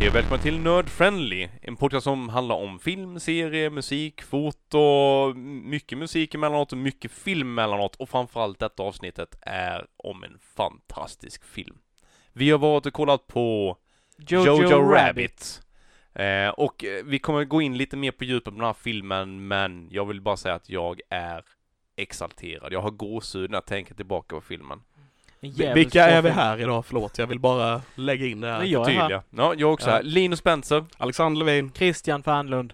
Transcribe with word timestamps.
Hej 0.00 0.08
och 0.08 0.14
välkommen 0.14 0.40
till 0.40 0.60
Nerd 0.60 0.88
Friendly, 0.88 1.48
en 1.62 1.76
podcast 1.76 2.04
som 2.04 2.28
handlar 2.28 2.56
om 2.56 2.78
film, 2.78 3.20
serie, 3.20 3.70
musik, 3.70 4.22
foto, 4.22 5.34
mycket 5.64 5.98
musik 5.98 6.34
emellanåt 6.34 6.72
och 6.72 6.78
mycket 6.78 7.12
film 7.12 7.48
emellanåt 7.48 7.96
och 7.96 8.08
framförallt 8.08 8.58
detta 8.58 8.82
avsnittet 8.82 9.38
är 9.40 9.86
om 9.96 10.24
en 10.24 10.38
fantastisk 10.56 11.44
film. 11.44 11.76
Vi 12.32 12.50
har 12.50 12.58
varit 12.58 12.86
och 12.86 12.92
kollat 12.92 13.26
på 13.26 13.76
Jojo, 14.16 14.92
Rabbit. 14.92 15.62
Eh, 16.14 16.48
och 16.48 16.84
eh, 16.84 17.04
vi 17.04 17.18
kommer 17.18 17.44
gå 17.44 17.62
in 17.62 17.76
lite 17.76 17.96
mer 17.96 18.10
på 18.10 18.24
djupet 18.24 18.44
på 18.44 18.50
den 18.50 18.66
här 18.66 18.72
filmen, 18.72 19.48
men 19.48 19.88
jag 19.90 20.04
vill 20.04 20.20
bara 20.20 20.36
säga 20.36 20.54
att 20.54 20.68
jag 20.68 21.00
är 21.10 21.44
exalterad. 21.96 22.72
Jag 22.72 22.80
har 22.80 22.90
gåshud 22.90 23.50
när 23.50 23.56
jag 23.56 23.66
tänker 23.66 23.94
tillbaka 23.94 24.36
på 24.36 24.40
filmen. 24.40 24.82
Vilka 25.40 26.06
är 26.06 26.22
vi 26.22 26.30
här 26.30 26.58
idag? 26.60 26.86
Förlåt, 26.86 27.18
jag 27.18 27.26
vill 27.26 27.38
bara 27.40 27.82
lägga 27.94 28.26
in 28.26 28.40
det 28.40 28.48
här. 28.50 28.58
Men 28.58 28.70
jag 28.70 28.90
är 28.90 28.94
här. 29.00 29.22
Ja, 29.30 29.54
jag 29.56 29.72
också 29.72 29.88
Ja. 29.88 29.92
här. 29.94 30.02
Linus 30.02 30.38
Spencer. 30.38 30.84
Alexander 30.98 31.44
Levin. 31.44 31.72
Christian 31.72 32.22
Fernlund. 32.22 32.72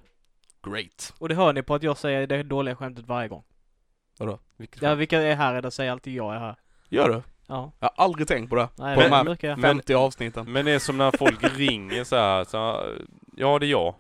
Great. 0.63 1.15
Och 1.19 1.29
det 1.29 1.35
hör 1.35 1.53
ni 1.53 1.63
på 1.63 1.75
att 1.75 1.83
jag 1.83 1.97
säger 1.99 2.27
det 2.27 2.43
dåliga 2.43 2.77
skämtet 2.77 3.07
varje 3.07 3.29
gång. 3.29 3.45
Vilket 4.57 4.83
Ja, 4.83 4.95
vilka 4.95 5.23
är 5.23 5.37
här 5.37 5.59
idag 5.59 5.73
säger 5.73 5.93
alltid 5.93 6.15
jag 6.15 6.35
är 6.35 6.39
här. 6.39 6.57
Gör 6.89 7.09
du? 7.09 7.23
Ja. 7.47 7.73
Jag 7.81 7.91
har 7.97 8.05
aldrig 8.05 8.29
tänkt 8.29 8.51
på 8.51 8.57
det. 8.57 8.69
Nej, 8.79 8.97
På 8.97 9.03
de 9.03 9.09
här 9.09 9.25
brukar 9.25 9.49
jag. 9.49 9.59
men- 9.59 9.71
50 9.77 9.95
avsnitten. 9.95 10.53
Men 10.53 10.65
det 10.65 10.71
är 10.71 10.79
som 10.79 10.99
när 10.99 11.11
folk 11.19 11.39
ringer 11.59 12.05
så 12.05 12.17
här, 12.17 12.45
så 12.45 12.59
här, 12.59 13.03
ja 13.37 13.59
det 13.59 13.67
är 13.67 13.71
jag. 13.71 13.95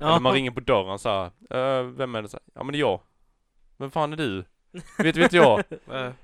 Eller 0.00 0.20
man 0.20 0.32
ringer 0.32 0.50
på 0.50 0.60
dörren 0.60 0.98
så 0.98 1.08
här, 1.08 1.24
"Eh, 1.78 1.82
vem 1.84 2.14
är 2.14 2.22
det? 2.22 2.28
Så 2.28 2.36
här, 2.36 2.42
ja 2.54 2.62
men 2.62 2.72
det 2.72 2.78
är 2.78 2.80
jag. 2.80 3.00
Vem 3.76 3.90
fan 3.90 4.12
är 4.12 4.16
du? 4.16 4.44
vet, 4.98 5.16
vet 5.16 5.32
jag. 5.32 5.62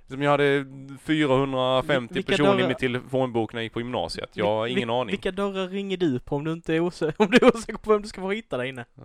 Som 0.08 0.22
jag 0.22 0.30
hade 0.30 0.66
450 1.00 2.14
Vilka 2.14 2.32
personer 2.32 2.54
i 2.54 2.56
dörrar- 2.56 2.66
min 2.68 2.76
telefonbok 2.76 3.52
när 3.52 3.60
jag 3.60 3.64
gick 3.64 3.72
på 3.72 3.80
gymnasiet. 3.80 4.30
Jag 4.32 4.46
har 4.46 4.66
ingen 4.66 4.88
vil- 4.88 5.00
aning. 5.00 5.10
Vilka 5.10 5.30
dörrar 5.32 5.68
ringer 5.68 5.96
du 5.96 6.20
på 6.20 6.36
om 6.36 6.44
du 6.44 6.52
inte 6.52 6.74
är 6.74 6.80
osäker, 6.80 7.14
om 7.22 7.30
du 7.30 7.36
är 7.36 7.56
osäker 7.56 7.78
på 7.78 7.92
vem 7.92 8.02
du 8.02 8.08
ska 8.08 8.20
få 8.20 8.30
hitta 8.30 8.56
där 8.56 8.64
inne? 8.64 8.84
Ja, 8.94 9.02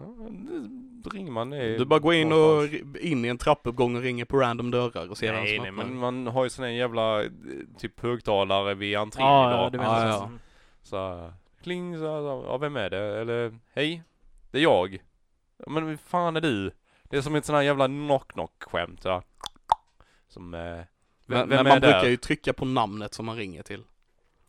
det 1.03 1.09
ringer 1.09 1.31
man. 1.31 1.49
Det 1.49 1.57
är 1.57 1.77
Du 1.79 1.85
bara 1.85 1.99
går 1.99 2.13
in 2.13 2.31
och 2.31 2.63
in 3.01 3.25
i 3.25 3.27
en 3.27 3.37
trappuppgång 3.37 3.95
och 3.95 4.01
ringer 4.01 4.25
på 4.25 4.37
random 4.37 4.71
dörrar 4.71 5.09
och 5.09 5.17
ser 5.17 5.33
Nej, 5.33 5.59
nej, 5.59 5.71
men 5.71 5.95
man 5.97 6.27
har 6.27 6.43
ju 6.43 6.49
sån 6.49 6.65
här 6.65 6.71
jävla 6.71 7.23
eh, 7.23 7.29
typ 7.77 7.99
högtalare 7.99 8.73
vid 8.75 8.97
entrén 8.97 9.25
Ja, 9.25 9.49
idag. 9.51 9.65
ja, 9.65 9.69
du 9.69 9.77
menar 9.77 10.07
Ja, 10.07 10.13
så. 10.13 10.19
ja. 10.19 10.25
Mm. 10.25 10.39
Så 10.83 11.31
kling 11.63 11.93
så 11.97 11.99
så 11.99 12.43
ja 12.47 12.57
vem 12.57 12.75
är 12.77 12.89
det? 12.89 13.19
Eller 13.21 13.57
hej, 13.73 14.03
det 14.51 14.57
är 14.57 14.61
jag. 14.63 14.93
Ja, 15.57 15.65
Men 15.71 15.85
vem 15.85 15.97
fan 15.97 16.35
är 16.35 16.41
du? 16.41 16.71
Det 17.09 17.17
är 17.17 17.21
som 17.21 17.35
ett 17.35 17.45
sån 17.45 17.55
här 17.55 17.61
jävla 17.61 17.87
knock-knock 17.87 18.63
skämt 18.63 19.01
så 19.01 19.09
här. 19.09 19.21
Som, 20.27 20.53
eh, 20.53 20.59
vem, 20.59 20.85
Men, 21.25 21.49
men 21.49 21.67
man 21.67 21.79
brukar 21.79 22.05
ju 22.05 22.17
trycka 22.17 22.53
på 22.53 22.65
namnet 22.65 23.13
som 23.13 23.25
man 23.25 23.35
ringer 23.35 23.63
till. 23.63 23.83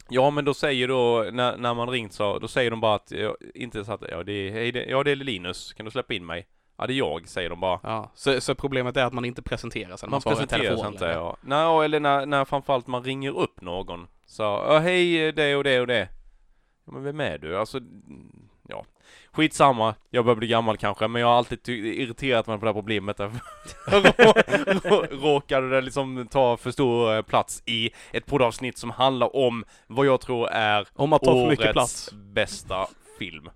Ja 0.08 0.30
men 0.30 0.44
då 0.44 0.54
säger 0.54 0.88
då, 0.88 1.26
när, 1.32 1.56
när 1.56 1.74
man 1.74 1.88
ringt 1.90 2.12
så, 2.12 2.38
då 2.38 2.48
säger 2.48 2.70
de 2.70 2.80
bara 2.80 2.94
att, 2.94 3.10
ja, 3.10 3.36
inte 3.54 3.84
så 3.84 3.92
att, 3.92 4.02
ja 4.10 4.22
det 4.22 4.32
är, 4.32 4.52
hej, 4.52 4.72
det, 4.72 4.84
ja 4.84 5.02
det 5.02 5.10
är 5.10 5.16
Linus, 5.16 5.72
kan 5.72 5.84
du 5.84 5.90
släppa 5.90 6.14
in 6.14 6.26
mig? 6.26 6.46
Ja 6.76 6.86
det 6.86 6.92
är 6.92 6.96
jag, 6.96 7.28
säger 7.28 7.50
de 7.50 7.60
bara. 7.60 7.80
Ja, 7.82 8.10
så, 8.14 8.40
så 8.40 8.54
problemet 8.54 8.96
är 8.96 9.04
att 9.04 9.12
man 9.12 9.24
inte 9.24 9.42
presenterar 9.42 9.96
sig 9.96 10.06
när 10.06 10.10
man, 10.10 10.22
Man 10.24 10.34
presenterar 10.34 10.76
sig 10.76 10.86
inte, 10.86 11.04
eller? 11.06 11.14
ja. 11.14 11.36
Nej, 11.40 11.84
eller 11.84 12.00
när, 12.00 12.26
när 12.26 12.44
framförallt 12.44 12.86
man 12.86 13.04
ringer 13.04 13.38
upp 13.38 13.60
någon. 13.60 14.06
Så, 14.26 14.42
ja 14.42 14.78
hej, 14.78 15.32
det 15.32 15.56
och 15.56 15.64
det 15.64 15.80
och 15.80 15.86
det. 15.86 16.08
Ja, 16.84 16.92
men 16.92 17.02
vem 17.02 17.20
är 17.20 17.38
du? 17.38 17.58
Alltså, 17.58 17.78
ja. 17.78 17.84
Skitsamma, 19.32 19.94
jag 20.10 20.24
börjar 20.24 20.36
bli 20.36 20.46
gammal 20.46 20.76
kanske, 20.76 21.08
men 21.08 21.20
jag 21.20 21.28
har 21.28 21.34
alltid 21.34 21.68
irriterat 21.68 22.46
mig 22.46 22.58
på 22.58 22.64
det 22.64 22.68
här 22.70 22.74
problemet. 22.74 23.20
Råkade 25.22 25.70
det 25.70 25.80
liksom 25.80 26.28
ta 26.30 26.56
för 26.56 26.70
stor 26.70 27.16
eh, 27.16 27.22
plats 27.22 27.62
i 27.66 27.90
ett 28.12 28.26
poddavsnitt 28.26 28.78
som 28.78 28.90
handlar 28.90 29.36
om 29.36 29.64
vad 29.86 30.06
jag 30.06 30.20
tror 30.20 30.48
är 30.48 30.88
Om 30.94 31.12
att 31.12 31.22
ta 31.22 31.32
för 31.32 31.50
mycket 31.50 31.72
plats. 31.72 32.10
bästa 32.12 32.86
film. 33.18 33.50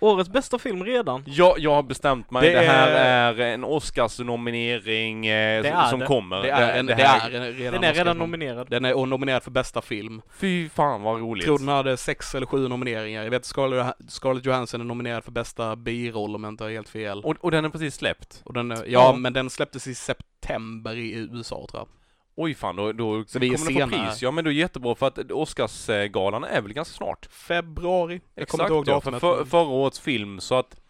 Årets 0.00 0.30
bästa 0.30 0.58
film 0.58 0.84
redan. 0.84 1.24
Ja, 1.26 1.54
jag 1.58 1.74
har 1.74 1.82
bestämt 1.82 2.30
mig. 2.30 2.42
Det 2.52 2.60
Det, 2.60 2.66
här 2.66 2.88
är- 2.90 3.34
är 3.40 3.54
en 3.54 3.64
Oscarsnominering 3.64 5.26
eh, 5.26 5.62
Det 5.62 5.68
som- 5.70 5.78
är 5.78 5.86
som 5.88 5.98
det. 6.00 6.06
kommer. 6.06 6.42
Det 6.42 6.50
är, 6.50 6.78
en, 6.78 6.86
det, 6.86 6.94
här- 6.94 7.30
är 7.30 7.34
en, 7.34 7.52
redan 7.52 7.80
Den 7.80 7.90
är 7.90 7.94
redan 7.94 8.18
nominerad. 8.18 8.66
Den 8.70 8.84
är 8.84 9.06
nominerad 9.06 9.42
för 9.42 9.50
bästa 9.50 9.82
film. 9.82 10.22
Fy 10.38 10.68
fan 10.68 11.02
vad 11.02 11.20
roligt. 11.20 11.46
Jag 11.46 11.58
tror 11.58 11.66
den 11.66 11.76
hade 11.76 11.96
sex 11.96 12.34
eller 12.34 12.46
sju 12.46 12.68
nomineringar. 12.68 13.22
Jag 13.24 13.30
vet 13.30 13.44
Scarlett, 13.44 13.94
Scarlett 14.08 14.44
Johansson 14.46 14.80
är 14.80 14.84
nominerad 14.84 15.24
för 15.24 15.32
bästa 15.32 15.76
biroll 15.76 16.34
om 16.34 16.44
jag 16.44 16.52
inte 16.52 16.64
har 16.64 16.70
helt 16.70 16.88
fel. 16.88 17.20
Och, 17.24 17.34
och 17.40 17.50
den 17.50 17.64
är 17.64 17.68
precis 17.68 17.94
släppt. 17.94 18.42
Och 18.44 18.52
den, 18.54 18.70
är- 18.70 18.76
ja, 18.76 18.82
Ja. 18.86 19.12
men 19.16 19.32
den 19.32 19.50
släpptes 19.50 19.86
i 19.86 19.94
september 19.94 20.96
i 20.96 21.28
USA 21.32 21.66
tror 21.70 21.80
jag. 21.80 21.88
Oj 22.42 22.54
fan, 22.54 22.76
då, 22.76 22.92
då 22.92 23.24
Så 23.26 23.38
kommer 23.38 23.78
den 23.78 23.90
få 23.90 23.96
pris. 23.96 24.22
Ja 24.22 24.30
men 24.30 24.44
då 24.44 24.50
är 24.50 24.54
det 24.54 24.60
jättebra 24.60 24.94
för 24.94 25.06
att 25.06 25.30
Oscarsgalan 25.30 26.44
är 26.44 26.60
väl 26.60 26.72
ganska 26.72 26.94
snart. 26.94 27.26
Februari. 27.30 28.20
Jag 28.34 28.48
kommer 28.48 28.64
inte 28.64 28.74
ihåg 28.74 28.88
ja, 28.88 29.00
för, 29.00 29.18
för, 29.18 29.44
förra 29.44 29.68
årets 29.68 30.00
film 30.00 30.40
så 30.40 30.54
att 30.54 30.80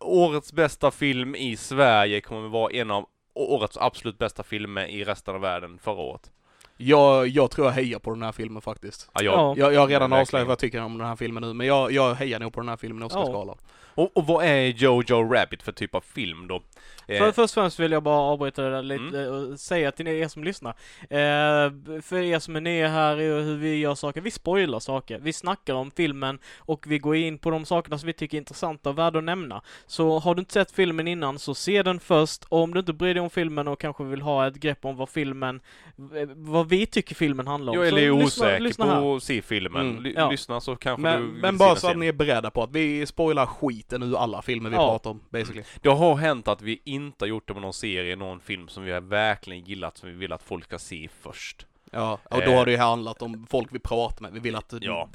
årets 0.00 0.52
bästa 0.52 0.90
film 0.90 1.34
i 1.34 1.56
Sverige 1.56 2.20
kommer 2.20 2.48
vara 2.48 2.72
en 2.72 2.90
av 2.90 3.06
årets 3.34 3.76
absolut 3.76 4.18
bästa 4.18 4.42
filmer 4.42 4.86
i 4.86 5.04
resten 5.04 5.34
av 5.34 5.40
världen 5.40 5.78
förra 5.78 6.00
året. 6.00 6.32
jag, 6.76 7.28
jag 7.28 7.50
tror 7.50 7.66
jag 7.66 7.72
hejar 7.72 7.98
på 7.98 8.10
den 8.10 8.22
här 8.22 8.32
filmen 8.32 8.62
faktiskt. 8.62 9.10
Ja, 9.14 9.22
jag, 9.22 9.34
Ja. 9.34 9.54
Jag, 9.56 9.74
jag 9.74 9.80
har 9.80 9.88
redan 9.88 10.12
avslöjat 10.12 10.46
vad 10.46 10.52
jag 10.52 10.58
tycker 10.58 10.82
om 10.82 10.98
den 10.98 11.06
här 11.06 11.16
filmen 11.16 11.42
nu, 11.42 11.52
men 11.52 11.66
jag, 11.66 11.92
jag 11.92 12.14
hejar 12.14 12.40
nog 12.40 12.52
på 12.52 12.60
den 12.60 12.68
här 12.68 12.76
filmen 12.76 13.02
i 13.02 13.06
Oscarsgalan. 13.06 13.58
Och, 13.94 14.16
och 14.16 14.26
vad 14.26 14.44
är 14.44 14.60
Jojo 14.66 15.32
Rabbit 15.34 15.62
för 15.62 15.72
typ 15.72 15.94
av 15.94 16.00
film 16.00 16.48
då? 16.48 16.62
Eh, 17.08 17.18
För, 17.18 17.32
först 17.32 17.38
och 17.56 17.62
främst 17.62 17.80
vill 17.80 17.92
jag 17.92 18.02
bara 18.02 18.18
avbryta 18.20 18.62
det 18.62 18.70
där 18.70 18.82
lite 18.82 19.18
Mm. 19.20 19.52
och 19.52 19.60
säga 19.60 19.92
till 19.92 20.08
er 20.08 20.28
som 20.28 20.44
lyssnar. 20.44 20.70
Eh, 21.00 22.00
för 22.02 22.16
er 22.22 22.38
som 22.38 22.56
är 22.56 22.60
nya 22.60 22.88
här 22.88 23.20
i 23.20 23.24
hur 23.42 23.56
vi 23.56 23.76
gör 23.76 23.94
saker, 23.94 24.20
vi 24.20 24.30
spoilar 24.30 24.78
saker. 24.78 25.18
Vi 25.18 25.32
snackar 25.32 25.74
om 25.74 25.90
filmen 25.90 26.38
och 26.58 26.84
vi 26.86 26.98
går 26.98 27.16
in 27.16 27.38
på 27.38 27.50
de 27.50 27.64
sakerna 27.64 27.98
som 27.98 28.06
vi 28.06 28.12
tycker 28.12 28.36
är 28.36 28.40
intressanta 28.40 28.90
och 28.90 28.98
värda 28.98 29.18
att 29.18 29.24
nämna. 29.24 29.62
Så 29.86 30.18
har 30.18 30.34
du 30.34 30.40
inte 30.40 30.52
sett 30.52 30.70
filmen 30.72 31.08
innan 31.08 31.38
så 31.38 31.54
se 31.54 31.82
den 31.82 32.00
först 32.00 32.44
och 32.48 32.58
om 32.62 32.74
du 32.74 32.80
inte 32.80 32.92
bryr 32.92 33.14
dig 33.14 33.20
om 33.20 33.30
filmen 33.30 33.68
och 33.68 33.80
kanske 33.80 34.04
vill 34.04 34.22
ha 34.22 34.46
ett 34.46 34.54
grepp 34.56 34.84
om 34.84 34.96
vad 34.96 35.08
filmen, 35.08 35.60
eh, 35.96 36.28
vad 36.36 36.68
vi 36.68 36.86
tycker 36.86 37.14
filmen 37.14 37.46
handlar 37.46 37.72
om. 37.72 37.78
jag 37.78 37.88
är 37.88 37.92
lyssna- 37.92 38.24
osäker 38.24 38.60
lyssna 38.60 38.84
här. 38.86 39.00
på 39.00 39.14
att 39.16 39.22
se 39.22 39.42
filmen. 39.42 39.98
Mm. 39.98 40.12
Ja. 40.16 40.30
Lyssna 40.30 40.60
så 40.60 40.76
kanske 40.76 41.02
Men, 41.02 41.22
du 41.34 41.40
men 41.40 41.58
bara 41.58 41.76
så 41.76 41.88
att 41.88 41.96
ni 41.96 42.06
är 42.06 42.12
beredda 42.12 42.50
på 42.50 42.62
att 42.62 42.70
vi 42.72 43.06
spoilar 43.06 43.46
skiten 43.84 44.02
ur 44.02 44.16
alla 44.16 44.42
filmer 44.42 44.70
vi 44.70 44.76
Ja. 44.76 44.88
pratar 44.90 45.10
om, 45.10 45.20
basically. 45.30 45.62
Det 45.82 45.88
har 45.88 46.14
hänt 46.16 46.48
att 46.48 46.62
vi 46.62 46.80
inte 46.84 47.24
har 47.24 47.28
gjort 47.28 47.48
det 47.48 47.52
med 47.54 47.62
någon 47.62 47.72
serie, 47.74 48.16
någon 48.16 48.40
film 48.40 48.68
som 48.68 48.84
vi 48.84 48.92
har 48.92 49.00
verkligen 49.00 49.64
gillat, 49.64 49.96
som 49.98 50.08
vi 50.08 50.14
vill 50.14 50.32
att 50.32 50.42
folk 50.42 50.64
ska 50.64 50.78
se 50.78 51.08
först. 51.20 51.66
Ja, 51.92 52.18
och 52.30 52.40
då 52.44 52.50
Eh. 52.50 52.58
har 52.58 52.64
det 52.64 52.72
ju 52.72 52.78
handlat 52.78 53.22
om 53.22 53.46
folk 53.50 53.68
vi 53.72 53.78
pratar 53.78 54.22
med. 54.22 54.32
Vi 54.32 54.40
vill 54.40 54.56
att 54.56 54.74
Ja. 54.80 55.08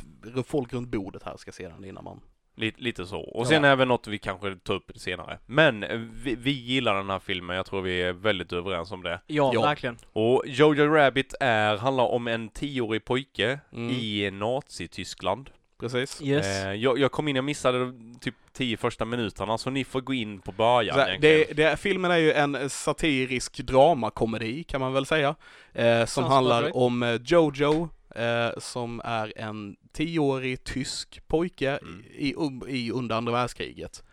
folk 0.46 0.74
runt 0.74 0.90
bordet 0.90 1.24
här 1.24 1.38
ska 1.38 1.52
se 1.52 1.68
den 1.68 1.86
innan 1.86 2.04
man... 2.04 2.20
Lite, 2.56 2.82
lite 2.82 3.06
så. 3.06 3.20
Och 3.20 3.42
Ja. 3.46 3.50
sen 3.50 3.64
även 3.66 3.88
något 3.88 4.08
vi 4.08 4.18
kanske 4.18 4.56
tar 4.56 4.74
upp 4.74 4.92
senare. 4.96 5.40
Men 5.46 5.84
eh, 5.84 5.98
vi, 5.98 6.36
vi 6.36 6.52
gillar 6.52 6.96
den 6.96 7.10
här 7.10 7.20
filmen, 7.20 7.56
jag 7.56 7.66
tror 7.66 7.82
vi 7.82 8.02
är 8.02 8.14
väldigt 8.14 8.54
överens 8.54 8.92
om 8.92 9.04
det. 9.04 9.22
Ja, 9.28 9.52
Ja. 9.54 9.62
verkligen. 9.62 9.98
Och 10.14 10.44
Jojo 10.48 10.86
Rabbit 10.86 11.34
är, 11.40 11.78
handlar 11.78 12.04
om 12.04 12.28
en 12.28 12.50
tioårig 12.50 13.06
pojke 13.06 13.60
Mm. 13.74 13.90
i 13.92 14.32
Nazityskland. 14.32 15.50
Precis. 15.80 16.22
Yes. 16.22 16.46
Eh, 16.46 16.74
jag, 16.74 17.00
jag 17.00 17.12
kom 17.12 17.28
in, 17.28 17.36
jag 17.36 17.46
missade 17.46 17.94
typ 18.22 18.36
tio 18.54 18.78
första 18.78 19.06
minuterna, 19.06 19.58
så 19.58 19.70
ni 19.70 19.84
får 19.84 20.02
gå 20.02 20.14
in 20.14 20.40
på 20.40 20.52
början 20.52 20.96
Så 20.96 21.22
det, 21.22 21.46
det, 21.56 21.80
filmen 21.80 22.12
är 22.12 22.18
ju 22.18 22.34
en 22.34 22.70
satirisk 22.70 23.58
dramakomedi 23.58 24.64
kan 24.64 24.82
man 24.82 24.94
väl 24.94 25.06
säga. 25.06 25.36
Eh, 25.74 26.06
som 26.06 26.24
handlar 26.24 26.62
right. 26.62 26.76
om 26.76 27.04
eh, 27.04 27.20
Jojo, 27.26 27.90
eh, 28.16 28.50
som 28.58 29.02
är 29.06 29.34
en 29.36 29.76
tioårig 29.92 30.64
tysk 30.64 31.28
pojke 31.28 31.80
Mm. 31.82 32.04
i, 32.16 32.36
i, 32.68 32.92
under 32.92 33.16
andra 33.16 33.32
världskriget. 33.32 34.04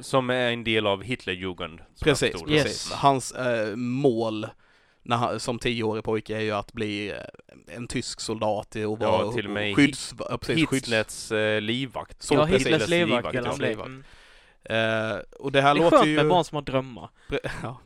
Som 0.00 0.30
är 0.30 0.52
en 0.52 0.64
del 0.64 0.86
av 0.86 1.02
Hitlerjugend. 1.02 1.80
Precis, 2.00 2.42
det. 2.46 2.52
Yes. 2.52 2.62
precis. 2.62 2.92
Hans 2.92 3.32
eh, 3.32 3.76
mål 3.76 4.46
när 5.02 5.16
han, 5.16 5.40
som 5.40 5.58
tioårig 5.58 6.04
pojke 6.04 6.36
är 6.36 6.40
ju 6.40 6.50
att 6.52 6.72
bli 6.72 7.10
eh, 7.10 7.76
en 7.76 7.88
tysk 7.88 8.20
soldat 8.20 8.76
och 8.76 8.98
vara 8.98 9.24
Ja, 9.26 9.32
till 9.32 9.46
och 9.46 9.52
med 9.52 9.76
skydds... 9.76 10.14
ja, 10.18 10.38
precis, 10.38 10.68
skydds 10.68 10.86
Hitlers 10.88 11.32
eh, 11.32 11.60
livvakt. 11.60 12.22
Så 12.22 12.34
ja, 12.34 12.46
precis. 12.46 12.66
Hitlers 12.66 12.88
livvakt 12.88 13.34
livvakt, 13.34 13.58
ja. 13.60 13.66
Livvakt. 13.66 13.88
Mm. 13.88 14.04
eh, 14.64 15.18
och 15.38 15.52
det 15.52 15.60
här 15.62 15.74
Det 15.74 15.80
är 15.80 15.84
låter 15.84 15.96
skönt 15.96 16.08
ju... 16.08 16.16
med 16.16 16.28
barn 16.28 16.44
som 16.44 16.54
har 16.56 16.62
drömmar. 16.62 17.10
Ja. 17.62 17.80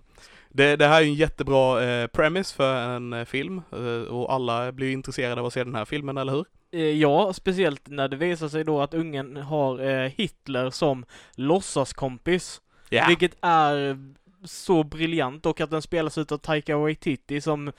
Det, 0.48 0.76
det 0.76 0.86
här 0.86 0.96
är 0.96 1.00
ju 1.04 1.08
en 1.08 1.14
jättebra 1.14 1.84
eh, 1.84 2.06
premise 2.06 2.54
för 2.56 2.76
en 2.76 3.12
eh, 3.12 3.24
film 3.24 3.62
eh, 3.72 4.12
och 4.14 4.32
alla 4.32 4.72
blir 4.72 4.86
ju 4.86 4.92
intresserade 4.92 5.40
av 5.40 5.46
att 5.46 5.52
se 5.52 5.64
den 5.64 5.74
här 5.74 5.84
filmen, 5.84 6.16
eller 6.16 6.32
hur? 6.32 6.44
Ja, 6.92 7.32
speciellt 7.32 7.88
när 7.88 8.08
det 8.08 8.16
visar 8.16 8.48
sig 8.48 8.64
då 8.64 8.80
att 8.80 8.94
ungen 8.94 9.36
har 9.36 9.80
eh, 9.80 10.10
Hitler 10.16 10.70
som 10.70 11.04
låtsaskompis. 11.34 12.60
Vilket 13.08 13.36
är 13.40 13.98
så 14.46 14.82
briljant 14.84 15.46
och 15.46 15.60
att 15.60 15.70
den 15.70 15.82
spelas 15.82 16.19
utav 16.19 16.38
Taika 16.38 16.76
Waititi 16.76 17.40
som 17.40 17.72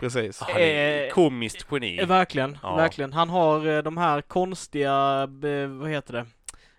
Precis. 0.00 0.40
Han 0.40 0.56
är 0.60 1.04
Eh, 1.06 1.10
komiskt 1.10 1.66
geni. 1.70 1.98
Eh, 1.98 2.06
Verkligen, 2.06 2.58
Ja. 2.62 2.76
verkligen. 2.76 3.12
Han 3.12 3.30
har 3.30 3.66
eh, 3.66 3.82
de 3.82 3.96
här 3.96 4.20
konstiga, 4.20 5.28
eh, 5.44 5.66
vad 5.68 5.90
heter 5.90 6.26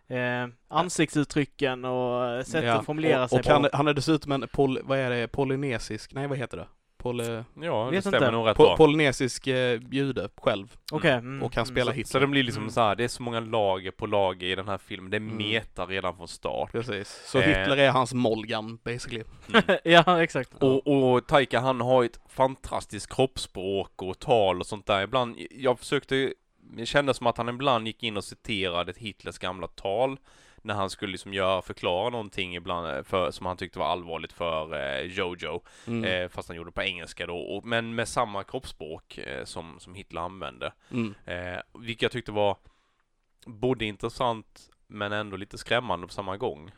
det, 0.08 0.16
eh, 0.18 0.48
ansiktsuttrycken 0.68 1.86
och 1.86 2.26
eh, 2.26 2.44
sätt 2.44 2.64
Ja, 2.66 2.74
att 2.74 2.86
formulera 2.86 3.24
och, 3.24 3.30
sig 3.30 3.40
och 3.40 3.46
han, 3.46 3.64
på. 3.64 3.70
han 3.74 3.88
är 3.88 3.94
dessutom 3.94 4.32
en, 4.32 4.48
pol, 4.54 4.80
vad 4.84 4.98
är 4.98 5.10
det, 5.10 5.28
polynesisk, 5.28 6.14
nej 6.14 6.28
vad 6.28 6.38
heter 6.38 6.58
det? 6.58 6.68
Pol, 7.06 7.22
Ja, 7.22 7.86
det 7.86 7.92
Vet 7.92 8.04
stämmer 8.04 8.18
inte. 8.18 8.32
nog 8.32 8.48
rätt 8.48 8.58
po, 8.58 8.64
bra. 8.64 8.78
polynesisk 8.78 9.48
eh, 9.48 9.80
jude 9.92 10.30
själv. 10.38 10.76
Okej. 10.92 11.12
mm, 11.12 11.44
och 11.44 11.52
kan 11.54 11.62
mm. 11.62 11.74
spela 11.76 11.86
Så, 11.86 11.92
Hitler. 11.92 12.12
så 12.12 12.20
det 12.20 12.28
blir 12.28 12.44
liksom 12.44 12.64
Mm. 12.64 12.72
så 12.72 12.82
här, 12.82 12.96
det 12.96 13.04
är 13.04 13.08
så 13.08 13.24
många 13.24 13.40
lager 13.40 13.92
på 13.92 14.06
lager 14.06 14.48
i 14.48 14.56
den 14.56 14.68
här 14.68 14.78
filmen. 14.78 15.12
Det 15.12 15.18
är 15.18 15.22
Mm. 15.22 15.38
meta 15.38 15.86
redan 15.86 16.18
från 16.18 16.28
start. 16.28 16.72
Precis. 16.72 17.22
Så 17.26 17.40
Eh. 17.40 17.44
Hitler 17.46 17.78
är 17.78 17.90
hans 17.92 18.14
Molgan, 18.14 18.78
basically. 18.84 19.24
ja, 19.84 20.24
exakt. 20.24 20.64
Och, 20.64 20.88
och 20.88 21.28
Taika 21.28 21.60
han 21.60 21.82
har 21.82 22.04
ett 22.04 22.20
fantastiskt 22.30 23.16
kroppsspråk 23.16 24.02
och 24.02 24.20
tal 24.20 24.60
och 24.60 24.66
sånt 24.66 24.86
där. 24.86 25.04
Ibland, 25.04 25.36
jag 25.52 25.80
försökte, 25.80 26.34
det 26.78 26.86
kändes 26.86 27.18
som 27.18 27.28
att 27.28 27.38
han 27.38 27.50
ibland 27.50 27.88
gick 27.88 28.04
in 28.04 28.18
och 28.18 28.24
citerade 28.24 28.92
ett 28.92 28.98
Hitlers 28.98 29.38
gamla 29.38 29.68
tal 29.68 30.18
när 30.66 30.74
han 30.74 30.90
skulle 30.90 31.12
liksom 31.12 31.34
göra, 31.34 31.62
förklara 31.62 32.10
någonting 32.10 32.56
ibland 32.56 32.88
eh, 32.88 33.04
för, 33.04 33.32
som 33.32 33.46
han 33.46 33.58
tyckte 33.58 33.80
var 33.80 33.86
allvarligt 33.86 34.34
för 34.34 34.74
eh, 34.74 35.06
Jojo. 35.06 35.62
Mm. 35.88 36.04
Eh, 36.04 36.30
fast 36.30 36.48
han 36.48 36.58
gjorde 36.58 36.68
det 36.68 36.74
på 36.74 36.84
engelska 36.84 37.28
då, 37.28 37.38
och, 37.38 37.66
men 37.66 37.96
med 37.96 38.08
samma 38.08 38.44
kroppsspråk 38.44 39.18
eh, 39.18 39.46
som, 39.46 39.80
som 39.80 39.96
Hitler 39.96 40.22
använde. 40.22 40.74
Mm. 40.92 41.16
Eh, 41.26 41.60
vilket 41.80 42.02
jag 42.02 42.12
tyckte 42.12 42.32
var 42.32 42.58
både 43.46 43.86
intressant 43.86 44.70
men 44.88 45.12
ändå 45.12 45.38
lite 45.38 45.58
skrämmande 45.58 46.08
på 46.08 46.14
samma 46.14 46.38
gång. 46.38 46.72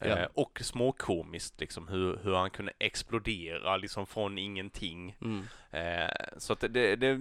Eh, 0.00 0.08
Ja. 0.08 0.28
och 0.34 0.60
småkomiskt 0.64 1.60
liksom 1.60 1.88
hur, 1.88 2.18
hur 2.22 2.34
han 2.34 2.50
kunde 2.50 2.72
explodera 2.78 3.76
liksom 3.76 4.06
från 4.06 4.38
ingenting. 4.38 5.16
Mm. 5.20 5.42
Eh, 5.70 6.10
så 6.38 6.52
att 6.52 6.60
det, 6.60 6.68
det, 6.68 6.96
det 6.96 7.06
är 7.06 7.12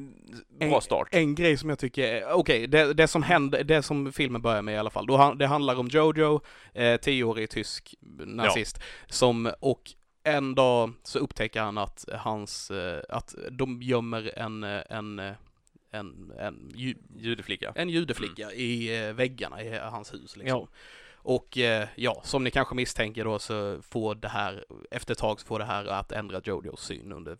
en 0.59 0.69
bra 0.69 0.81
start. 0.81 1.07
En 1.11 1.35
grej 1.35 1.57
som 1.57 1.69
jag 1.69 1.79
tycker 1.79 2.31
okej, 2.33 2.67
det, 2.67 2.93
det 2.93 3.07
som 3.07 3.23
händer, 3.23 3.63
det 3.63 3.83
som 3.83 4.11
filmen 4.13 4.41
börjar 4.41 4.61
med 4.61 4.75
i 4.75 4.77
alla 4.77 4.89
fall, 4.89 5.05
då, 5.05 5.17
han- 5.17 5.37
det 5.37 5.47
handlar 5.47 5.75
om 5.79 5.87
Jojo, 5.87 6.41
eh, 6.73 6.97
tioårig 6.97 7.49
tysk 7.49 7.95
nazist, 8.25 8.79
som, 9.07 9.51
och 9.59 9.81
en 10.23 10.55
dag 10.55 10.91
så 11.03 11.19
upptäcker 11.19 11.61
han 11.61 11.77
att 11.77 12.05
hans, 12.13 12.71
eh, 12.71 13.01
att 13.09 13.35
de 13.51 13.81
gömmer 13.81 14.31
en, 14.39 14.63
eh, 14.63 14.81
en, 14.89 15.19
eh, 15.19 15.33
en, 15.91 16.31
en, 16.39 16.71
ju, 16.75 16.95
Judeflicka. 17.17 17.73
en 17.75 17.89
judeflicka 17.89 18.51
i 18.51 19.03
eh, 19.07 19.13
väggarna 19.13 19.63
i 19.63 19.77
hans 19.79 20.13
hus 20.13 20.37
liksom. 20.37 20.59
Ja. 20.59 20.67
Och 21.23 21.57
eh, 21.57 21.87
ja, 21.95 22.21
som 22.23 22.43
ni 22.43 22.51
kanske 22.51 22.75
misstänker 22.75 23.25
då 23.25 23.39
så 23.39 23.81
får 23.81 24.15
det 24.15 24.27
här, 24.27 24.65
efter 24.91 25.11
ett 25.11 25.17
tag 25.17 25.39
så 25.39 25.45
får 25.45 25.59
det 25.59 25.65
här 25.65 25.85
att 25.85 26.11
ändra 26.11 26.41
Jojos 26.43 26.81
syn 26.85 27.11
under, 27.11 27.37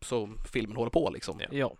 så 0.00 0.30
filmen 0.52 0.76
håller 0.76 0.90
på 0.90 1.10
liksom. 1.14 1.40
Ja. 1.40 1.46
Ja. 1.50 1.74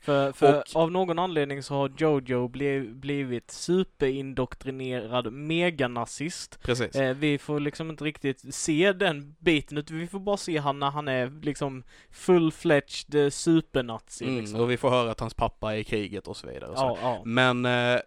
För, 0.00 0.32
för 0.32 0.58
Och- 0.58 0.76
av 0.76 0.92
någon 0.92 1.18
anledning 1.18 1.62
så 1.62 1.74
har 1.74 1.92
Jojo 1.96 2.48
bliv, 2.48 2.94
blivit 2.94 3.50
superindoktrinerad 3.50 5.32
meganazist. 5.32 6.58
Precis. 6.62 6.94
Eh, 6.96 7.16
vi 7.16 7.38
får 7.38 7.60
liksom 7.60 7.90
inte 7.90 8.04
riktigt 8.04 8.54
se 8.54 8.92
den 8.92 9.34
biten, 9.38 9.78
utan 9.78 9.98
vi 9.98 10.06
får 10.06 10.20
bara 10.20 10.36
se 10.36 10.58
han 10.58 10.78
när 10.78 10.90
han 10.90 11.08
är 11.08 11.32
liksom 11.42 11.82
full-fledged 12.10 13.24
eh, 13.24 13.30
supernazi. 13.30 14.24
Mm, 14.24 14.40
liksom. 14.40 14.60
och 14.60 14.70
vi 14.70 14.76
får 14.76 14.90
höra 14.90 15.10
att 15.10 15.20
hans 15.20 15.34
pappa 15.34 15.74
är 15.74 15.78
i 15.78 15.84
kriget 15.84 16.26
och 16.28 16.36
så 16.36 16.46
vidare. 16.46 16.70
Och 16.70 16.78
så. 16.78 16.84
Ja, 16.84 16.98
ja. 17.02 17.22
Men 17.24 17.64
eh, 17.66 18.00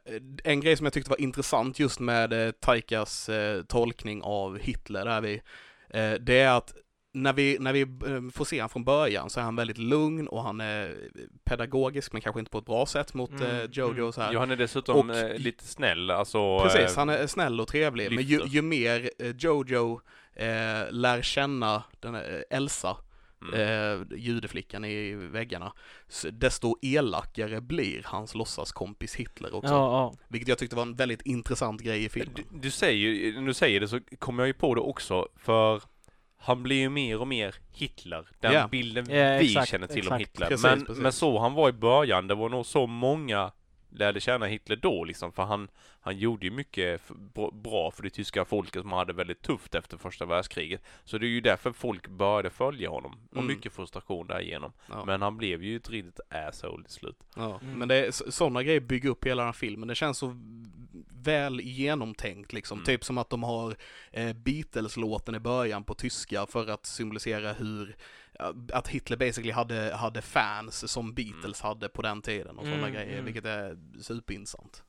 en 0.44 0.62
grej 0.62 0.77
som 0.77 0.86
jag 0.86 0.94
tyckte 0.94 1.10
var 1.10 1.21
intressant 1.21 1.80
just 1.80 2.00
med 2.00 2.33
eh, 2.48 2.51
Taikas 2.51 3.30
eh, 3.30 3.63
tolkning 3.63 4.21
av 4.24 4.60
Hitler, 4.60 5.06
där 5.06 5.21
vi, 5.21 5.42
eh, 5.89 6.12
det 6.19 6.39
är 6.39 6.57
att 6.57 6.74
när 7.13 7.33
vi, 7.33 7.57
när 7.60 7.74
vi 7.74 7.81
eh, 7.81 8.31
får 8.33 8.45
se 8.45 8.60
han 8.60 8.69
från 8.69 8.83
början 8.83 9.30
så 9.30 9.39
är 9.39 9.44
han 9.44 9.56
väldigt 9.56 9.77
lugn 9.77 10.27
och 10.27 10.44
han 10.44 10.62
är 10.62 10.95
pedagogisk 11.44 12.13
men 12.13 12.21
kanske 12.21 12.39
inte 12.39 12.51
på 12.51 12.57
ett 12.57 12.65
bra 12.65 12.86
sätt 12.86 13.13
mot 13.13 13.31
Mm, 13.31 13.44
eh, 13.44 13.63
Jojo 13.71 13.92
mm. 13.92 14.06
och 14.06 14.13
så 14.13 14.21
här. 14.21 14.33
Ja, 14.33 14.39
han 14.39 14.51
är 14.51 14.56
dessutom 14.56 15.10
Och- 15.10 15.15
eh, 15.15 15.38
lite 15.38 15.63
snäll, 15.63 16.12
alltså. 16.12 16.60
Precis, 16.60 16.95
han 16.95 17.10
är 17.10 17.27
snäll 17.27 17.62
och 17.62 17.68
trevlig. 17.68 18.12
Men 18.12 18.24
ju, 18.24 18.38
lyfter. 18.38 18.50
ju 18.50 18.62
mer 18.62 19.10
Jojo 19.38 20.01
eh, 20.33 20.92
lär 20.92 21.21
känna 21.21 21.83
den 22.00 22.15
här 22.15 22.45
Elsa, 22.50 22.98
mm. 23.42 23.60
eh, 23.60 24.18
judeflickan 24.18 24.86
i 24.86 25.13
väggarna, 25.15 25.74
desto 26.31 26.77
elakare 26.81 27.62
blir 27.62 28.01
hans 28.06 28.36
låtsaskompis 28.36 29.15
Hitler 29.15 29.56
också. 29.56 29.74
Ja, 29.74 29.92
ja. 29.92 30.13
Vilket 30.27 30.48
jag 30.48 30.57
tyckte 30.57 30.75
var 30.75 30.83
en 30.83 30.95
väldigt 30.95 31.21
intressant 31.21 31.81
grej 31.81 32.04
i 32.04 32.10
filmen. 32.10 32.33
Du, 32.36 32.60
du 32.60 32.71
säger 32.71 33.33
när 33.39 33.48
du 33.48 33.54
säger 33.54 33.80
det 33.80 33.88
så 33.88 34.00
kommer 34.19 34.44
jag 34.44 34.48
ju 34.48 34.54
på 34.54 34.75
det 34.75 34.81
också, 34.81 35.27
för 35.36 35.81
han 36.43 36.63
blir 36.63 36.75
ju 36.75 36.89
mer 36.89 37.21
och 37.21 37.27
mer 37.27 37.55
Hitler, 37.73 38.27
den 38.39 38.53
Ja. 38.53 38.67
bilden 38.67 39.05
Ja, 39.09 39.37
vi 39.37 39.45
exakt, 39.45 39.69
känner 39.69 39.87
till 39.87 40.07
om 40.07 40.13
exakt. 40.13 40.21
Hitler. 40.21 40.47
Precis, 40.47 40.63
men, 40.63 40.85
precis. 40.85 41.03
men 41.03 41.11
så 41.13 41.39
han 41.39 41.53
var 41.53 41.69
i 41.69 41.73
början, 41.73 42.27
det 42.27 42.35
var 42.35 42.49
nog 42.49 42.65
så 42.65 42.87
många 42.87 43.51
lärde 43.95 44.19
känna 44.19 44.45
Hitler 44.45 44.75
då 44.75 45.03
liksom, 45.03 45.31
för 45.31 45.43
han, 45.43 45.67
han 46.01 46.17
gjorde 46.17 46.45
ju 46.45 46.51
mycket 46.51 47.01
bra- 47.63 47.91
för 47.91 48.03
det 48.03 48.09
tyska 48.09 48.45
folket 48.45 48.81
som 48.81 48.91
hade 48.91 49.13
väldigt 49.13 49.41
tufft 49.41 49.75
efter 49.75 49.97
första 49.97 50.25
världskriget. 50.25 50.81
Så 51.03 51.17
det 51.17 51.25
är 51.25 51.29
ju 51.29 51.41
därför 51.41 51.71
folk 51.71 52.07
började 52.07 52.49
följa 52.49 52.89
honom, 52.89 53.15
och 53.31 53.37
Mm. 53.37 53.47
mycket 53.47 53.73
frustration 53.73 54.27
därigenom. 54.27 54.71
Ja. 54.89 55.05
Men 55.05 55.21
han 55.21 55.37
blev 55.37 55.63
ju 55.63 55.75
ett 55.77 55.89
riktigt 55.89 56.19
asshole 56.29 56.83
till 56.83 56.93
slut. 56.93 57.17
Ja, 57.35 57.59
Mm. 57.63 57.79
men 57.79 57.87
det 57.87 57.95
är 57.95 58.11
sådana 58.31 58.63
grejer 58.63 58.79
bygger 58.79 59.09
upp 59.09 59.25
hela 59.25 59.41
den 59.41 59.47
här 59.47 59.53
filmen. 59.53 59.87
Det 59.87 59.95
känns 59.95 60.17
så 60.17 60.35
väl 61.23 61.61
genomtänkt 61.61 62.53
liksom. 62.53 62.77
Mm. 62.77 62.85
Typ 62.85 63.03
som 63.03 63.17
att 63.17 63.29
de 63.29 63.43
har 63.43 63.75
eh, 64.11 64.33
Beatles-låten 64.33 65.35
i 65.35 65.39
början 65.39 65.83
på 65.83 65.93
tyska 65.93 66.45
för 66.45 66.67
att 66.69 66.85
symbolisera 66.85 67.53
hur 67.53 67.95
att 68.74 68.88
Hitler 68.88 69.18
basically 69.18 69.51
hade, 69.51 69.95
hade 69.95 70.21
fans 70.21 70.91
som 70.91 71.13
Beatles 71.13 71.62
hade 71.62 71.89
på 71.89 72.01
den 72.01 72.21
tiden 72.21 72.57
och 72.57 72.65
sådana 72.65 72.88
Mm, 72.88 72.94
grejer, 72.94 73.13
mm. 73.13 73.25
vilket 73.25 73.45
är 73.45 73.77
superintressant. 74.01 74.83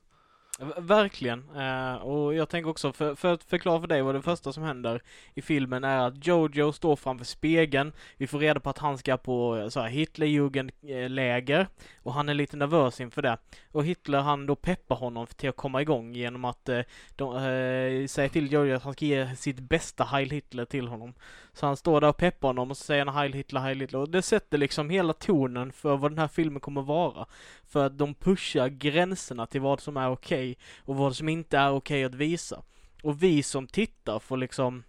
Verkligen. 0.77 1.49
Eh, 1.55 1.95
och 1.95 2.33
jag 2.33 2.49
tänker 2.49 2.69
också, 2.69 2.93
för, 2.93 3.15
för 3.15 3.33
att 3.33 3.43
förklara 3.43 3.79
för 3.81 3.87
dig 3.87 4.01
vad 4.01 4.15
det 4.15 4.21
första 4.21 4.53
som 4.53 4.63
händer 4.63 5.01
i 5.33 5.41
filmen 5.41 5.83
är 5.83 5.97
att 5.97 6.27
Jojo 6.27 6.71
står 6.71 6.95
framför 6.95 7.25
spegeln. 7.25 7.93
Vi 8.17 8.27
får 8.27 8.39
reda 8.39 8.59
på 8.59 8.69
att 8.69 8.77
han 8.77 8.97
ska 8.97 9.17
på 9.17 9.57
eh, 9.57 9.67
så 9.67 9.79
här 9.79 9.87
Hitlerjugendläger 9.87 11.67
och 12.03 12.13
han 12.13 12.29
är 12.29 12.33
lite 12.33 12.57
nervös 12.57 13.01
inför 13.01 13.21
det. 13.21 13.37
Och 13.71 13.85
Hitler 13.85 14.19
han 14.19 14.45
då 14.45 14.55
peppar 14.55 14.95
honom 14.95 15.27
till 15.27 15.49
att 15.49 15.55
komma 15.55 15.81
igång 15.81 16.13
genom 16.13 16.45
att 16.45 16.69
eh, 16.69 16.81
de 17.15 17.35
eh, 17.35 18.07
säger 18.07 18.29
till 18.29 18.51
Jojo 18.51 18.75
att 18.75 18.83
han 18.83 18.93
ska 18.93 19.05
ge 19.05 19.35
sitt 19.35 19.59
bästa 19.59 20.03
Heil 20.03 20.31
Hitler 20.31 20.65
till 20.65 20.87
honom. 20.87 21.13
Så 21.55 21.65
han 21.65 21.77
står 21.77 22.01
där 22.01 22.07
och 22.07 22.17
peppar 22.17 22.47
honom 22.47 22.71
och 22.71 22.77
så 22.77 22.83
säger 22.83 23.05
han 23.05 23.15
Heil 23.15 23.33
Hitler, 23.33 23.61
Heil 23.61 23.79
Hitler. 23.79 23.99
Och 23.99 24.09
det 24.09 24.21
sätter 24.21 24.57
liksom 24.57 24.89
hela 24.89 25.13
tonen 25.13 25.71
för 25.71 25.97
vad 25.97 26.11
den 26.11 26.17
här 26.17 26.27
filmen 26.27 26.59
kommer 26.59 26.81
vara. 26.81 27.25
För 27.67 27.85
att 27.85 27.97
de 27.97 28.13
pushar 28.13 28.67
gränserna 28.67 29.45
till 29.45 29.61
vad 29.61 29.79
som 29.79 29.97
är 29.97 30.09
okej 30.09 30.57
och 30.85 30.95
vad 30.95 31.15
som 31.15 31.29
inte 31.29 31.57
är 31.57 31.71
okej 31.71 32.03
att 32.03 32.15
visa. 32.15 32.63
Och 33.03 33.23
vi 33.23 33.43
som 33.43 33.67
tittar 33.67 34.19
får 34.19 34.37
liksom 34.37 34.83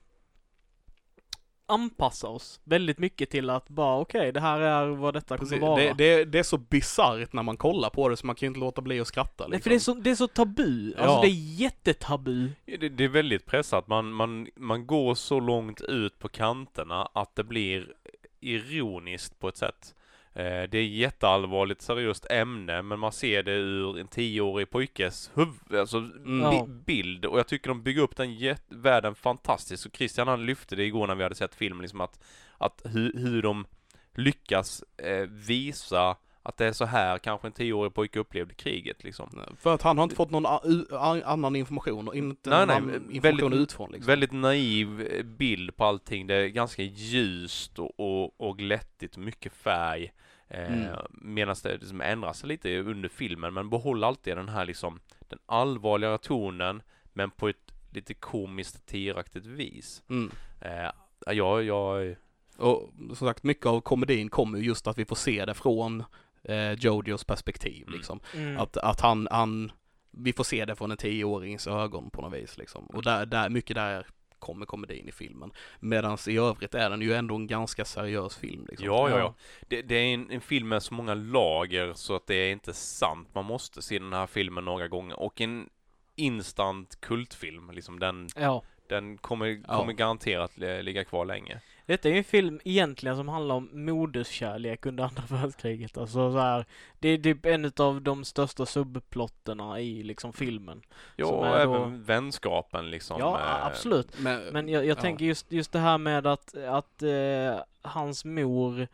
anpassa 1.69 2.29
oss 2.29 2.61
väldigt 2.65 2.99
mycket 2.99 3.31
till 3.31 3.51
att 3.51 3.69
bara 3.69 3.99
okej, 4.01 4.33
det 4.33 4.41
här 4.41 4.61
är 4.61 4.87
vad 4.87 5.15
detta 5.15 5.39
Precis. 5.39 5.53
kommer 5.61 5.67
vara. 5.67 5.81
Det, 5.81 5.93
det, 5.95 6.25
det 6.25 6.39
är 6.39 6.43
så 6.43 6.59
bisarrt 6.59 7.33
när 7.33 7.43
man 7.43 7.57
kollar 7.57 7.91
på 7.91 8.09
det 8.09 8.17
så 8.17 8.27
man 8.27 8.37
kan 8.37 8.47
ju 8.47 8.49
inte 8.49 8.61
låta 8.61 8.81
bli 8.81 9.01
att 9.01 9.07
skratta 9.09 9.49
Nej, 9.49 9.51
liksom. 9.57 9.63
för 9.63 9.71
det 9.71 9.77
är, 9.77 9.79
så, 9.81 9.95
det 9.95 10.11
är 10.11 10.15
så 10.15 10.29
tabu. 10.29 10.95
Alltså 10.95 11.15
Ja. 11.17 11.21
det 11.21 11.29
är 11.29 11.61
jättetabu. 11.61 12.51
Det, 12.65 12.89
det 12.89 13.05
är 13.05 13.09
väldigt 13.09 13.47
pressat. 13.47 13.89
Man, 13.89 14.13
man, 14.13 14.49
man 14.57 14.87
går 14.87 15.15
så 15.15 15.41
långt 15.41 15.81
ut 15.81 16.19
på 16.19 16.29
kanterna 16.29 17.09
att 17.13 17.37
det 17.37 17.45
blir 17.45 17.93
ironiskt 18.41 19.39
på 19.39 19.49
ett 19.49 19.57
sätt. 19.57 19.95
Eh, 20.37 20.63
det 20.71 20.79
är 20.79 20.87
jätteallvarligt 20.87 21.83
seriöst 21.83 22.27
ämne, 22.31 22.83
men 22.83 22.99
man 22.99 23.13
ser 23.13 23.43
det 23.43 23.53
ur 23.53 23.99
en 23.99 24.09
tioårig 24.09 24.71
pojkes 24.71 25.31
huvud, 25.35 25.81
alltså 25.81 25.97
Mm. 25.99 26.41
Ja. 26.43 26.51
bi- 26.67 26.73
bild. 26.87 27.25
Och 27.25 27.39
jag 27.39 27.49
tycker 27.49 27.69
de 27.69 27.83
bygger 27.83 28.03
upp 28.03 28.17
den 28.17 28.35
jätt- 28.35 28.63
världen 28.69 29.15
fantastiskt. 29.15 29.87
Och 29.87 29.97
Christian 29.97 30.29
han 30.29 30.47
lyfte 30.47 30.77
det 30.77 30.85
igår 30.85 31.07
när 31.07 31.15
vi 31.15 31.23
hade 31.23 31.35
sett 31.35 31.55
filmen, 31.55 31.83
liksom 31.83 32.01
att, 32.01 32.21
att 32.59 32.83
hur, 32.85 33.13
hur 33.19 33.43
de 33.43 33.67
lyckas 34.15 34.85
eh, 34.97 35.27
visa 35.29 36.17
att 36.43 36.57
det 36.57 36.67
är 36.67 36.73
så 36.73 36.85
här 36.85 37.19
kanske 37.19 37.47
en 37.49 37.53
tioårig 37.53 37.95
pojke 37.95 38.19
upplevde 38.19 38.55
kriget 38.55 39.05
liksom. 39.05 39.31
För 39.61 39.75
att 39.75 39.83
han 39.83 39.97
har 39.99 40.03
inte 40.05 40.17
fått 40.17 40.31
någon 40.31 40.47
a- 40.47 40.61
u- 40.65 40.87
a- 40.91 41.23
annan 41.25 41.57
information 41.57 42.09
och 42.09 42.15
inte 42.17 42.51
Nej, 42.51 42.59
någon 42.59 42.69
nej, 42.69 42.77
annan 42.77 42.91
väldigt- 42.91 43.11
information 43.17 43.53
utifrån 43.53 43.91
liksom. 43.93 44.07
Väldigt 44.07 44.33
naiv 44.33 45.01
eh, 45.01 45.23
bild 45.25 45.77
på 45.77 45.85
allting. 45.85 46.27
Det 46.27 46.35
är 46.35 46.47
ganska 46.49 46.83
ljust 46.83 47.79
och, 47.79 48.01
och, 48.01 48.41
och 48.41 48.59
glättigt, 48.59 49.17
mycket 49.17 49.53
färg. 49.53 50.13
Eh, 50.49 50.73
Mm. 50.73 50.97
Medan 51.11 51.57
det 51.63 51.73
liksom 51.73 52.01
ändrar 52.01 52.33
sig 52.33 52.49
lite 52.49 52.79
under 52.79 53.09
filmen, 53.09 53.55
men 53.55 53.71
behåller 53.71 54.07
alltid 54.07 54.37
den 54.37 54.49
här 54.49 54.65
liksom, 54.67 55.01
den 55.29 55.39
allvarligare 55.47 56.19
tonen, 56.19 56.83
men 57.13 57.31
på 57.31 57.49
ett 57.49 57.73
lite 57.91 58.15
komiskt 58.15 58.73
satiraktigt 58.73 59.47
vis. 59.47 60.03
Mm. 60.09 60.31
Eh, 60.61 60.91
jag, 61.35 61.65
jag, 61.65 62.17
Och 62.57 62.91
som 63.09 63.29
sagt, 63.29 63.43
mycket 63.43 63.67
av 63.67 63.81
komedin 63.81 64.29
kommer 64.31 64.59
ju 64.59 64.65
just 64.65 64.87
att 64.87 64.99
vi 64.99 65.05
får 65.05 65.17
se 65.17 65.45
det 65.45 65.55
från 65.55 66.05
eh, 66.43 66.73
Jojos 66.73 67.25
perspektiv 67.25 67.83
Mm. 67.87 67.95
liksom. 67.99 68.21
Mm. 68.35 68.59
Att, 68.59 68.77
att 68.77 69.01
han, 69.01 69.29
han, 69.31 69.73
vi 70.11 70.33
får 70.33 70.45
se 70.45 70.65
det 70.65 70.77
från 70.77 70.91
en 70.91 70.97
tioårings 70.97 71.67
ögon 71.67 72.11
på 72.11 72.23
något 72.23 72.33
vis 72.35 72.59
liksom. 72.59 72.87
Och 72.87 73.03
där, 73.03 73.27
där, 73.27 73.49
mycket 73.49 73.77
där 73.77 74.07
kommer 74.39 74.67
komedin 74.67 75.09
i 75.09 75.13
filmen. 75.13 75.51
Medan 75.81 76.19
i 76.29 76.39
övrigt 76.39 76.75
är 76.75 76.91
den 76.91 77.03
ju 77.03 77.15
ändå 77.15 77.35
en 77.35 77.47
ganska 77.47 77.85
seriös 77.85 78.37
film. 78.37 78.67
Liksom. 78.69 78.87
Ja, 78.87 79.11
ja, 79.11 79.19
ja. 79.19 79.35
Det, 79.69 79.83
det 79.83 79.95
är 79.95 80.15
en, 80.15 80.31
en, 80.31 80.41
film 80.41 80.69
med 80.69 80.83
så 80.83 80.95
många 80.95 81.15
lager 81.15 81.95
så 81.95 82.17
att 82.17 82.27
det 82.27 82.35
är 82.35 82.53
inte 82.53 82.73
sant. 82.73 83.29
Man 83.35 83.45
måste 83.45 83.83
se 83.83 83.99
den 83.99 84.13
här 84.13 84.27
filmen 84.27 84.65
några 84.65 84.89
gånger 84.89 85.21
och 85.21 85.41
en 85.41 85.69
instant 86.17 87.01
kultfilm, 87.01 87.71
liksom 87.71 87.99
den, 87.99 88.29
ja. 88.37 88.63
Den 88.89 89.19
kommer, 89.19 89.63
kommer 89.63 89.93
ja. 89.93 89.97
garanterat 89.97 90.57
ligga 90.57 91.05
kvar 91.05 91.25
länge. 91.25 91.61
Detta 91.87 92.09
är 92.09 92.13
ju 92.13 92.19
en 92.19 92.25
film 92.25 92.61
egentligen 92.65 93.17
som 93.17 93.29
handlar 93.29 93.55
om 93.55 93.71
moderskärlek 93.73 94.87
under 94.87 95.05
andra 95.05 95.23
världskriget. 95.37 95.97
Alltså 95.99 96.33
så 96.33 96.39
här, 96.39 96.65
det 96.99 97.09
är 97.09 97.19
typ 97.19 97.47
en 97.47 97.73
av 97.77 98.03
de 98.03 98.25
största 98.25 98.67
subplotterna 98.67 99.81
i 99.81 100.03
liksom 100.03 100.33
filmen. 100.33 100.83
Ja, 101.17 101.27
och 101.27 101.61
även 101.61 102.03
vänskapen 102.03 102.91
liksom. 102.91 103.21
Ja, 103.21 103.41
eh, 103.41 103.67
absolut. 103.67 104.21
Men, 104.21 104.43
Men 104.53 104.69
jag, 104.69 104.85
jag 104.85 104.99
ja. 104.99 105.01
tänker 105.01 105.25
just, 105.25 105.53
just 105.53 105.73
det 105.73 105.79
här 105.79 105.99
med 105.99 106.27
att, 106.27 106.57
att 106.57 107.03
eh, 107.03 107.61
hans 107.83 108.25
mor 108.25 108.89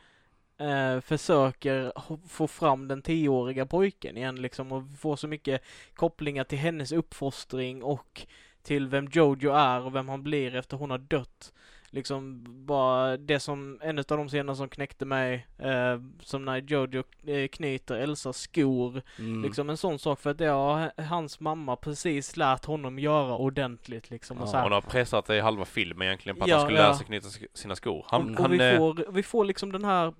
eh, 0.58 1.00
försöker 1.00 1.92
få 2.28 2.46
fram 2.46 2.88
den 2.88 3.02
tioåriga 3.02 3.66
pojken 3.66 4.16
igen 4.16 4.42
liksom 4.42 4.72
och 4.72 4.82
få 4.98 5.16
så 5.16 5.28
mycket 5.28 5.62
kopplingar 5.94 6.44
till 6.44 6.58
hennes 6.58 6.92
uppfostring 6.92 7.82
och 7.82 8.26
till 8.62 8.88
vem 8.88 9.08
Jojo 9.12 9.52
är 9.52 9.80
och 9.80 9.94
vem 9.94 10.08
han 10.08 10.22
blir 10.22 10.54
efter 10.54 10.76
hon 10.76 10.90
har 10.90 10.98
dött 10.98 11.52
liksom 11.92 12.44
bara 12.66 13.16
det 13.16 13.40
som, 13.40 13.78
en 13.82 13.98
av 13.98 14.04
de 14.04 14.28
scener 14.28 14.54
som 14.54 14.68
knäckte 14.68 15.04
mig, 15.04 15.46
eh, 15.58 16.00
som 16.20 16.44
när 16.44 16.56
Jojo 16.56 17.02
eh, 17.26 17.48
knyter 17.48 17.94
Elsas 17.94 18.38
skor, 18.38 19.02
mm. 19.18 19.42
liksom 19.42 19.70
en 19.70 19.76
sån 19.76 19.98
sak 19.98 20.20
för 20.20 20.30
att 20.30 20.38
det 20.38 20.46
har 20.46 21.02
hans 21.02 21.40
mamma 21.40 21.76
precis 21.76 22.36
lärt 22.36 22.64
honom 22.64 22.98
göra 22.98 23.36
ordentligt 23.36 24.10
liksom. 24.10 24.36
Ja, 24.36 24.42
och 24.42 24.48
så 24.48 24.56
här. 24.56 24.62
Hon 24.62 24.72
har 24.72 24.80
pressat 24.80 25.26
det 25.26 25.36
i 25.36 25.40
halva 25.40 25.64
filmen 25.64 26.06
egentligen 26.06 26.36
på 26.36 26.44
att 26.44 26.50
ja, 26.50 26.56
han 26.56 26.66
skulle 26.66 26.78
ja. 26.78 26.84
lära 26.84 26.94
sig 26.94 27.06
knyta 27.06 27.28
sina 27.54 27.76
skor. 27.76 28.06
Han, 28.08 28.22
och, 28.22 28.30
och 28.30 28.42
han, 28.42 28.50
vi, 28.50 28.58
får, 28.58 29.12
vi 29.12 29.22
får 29.22 29.44
liksom 29.44 29.72
den 29.72 29.84
här 29.84 30.14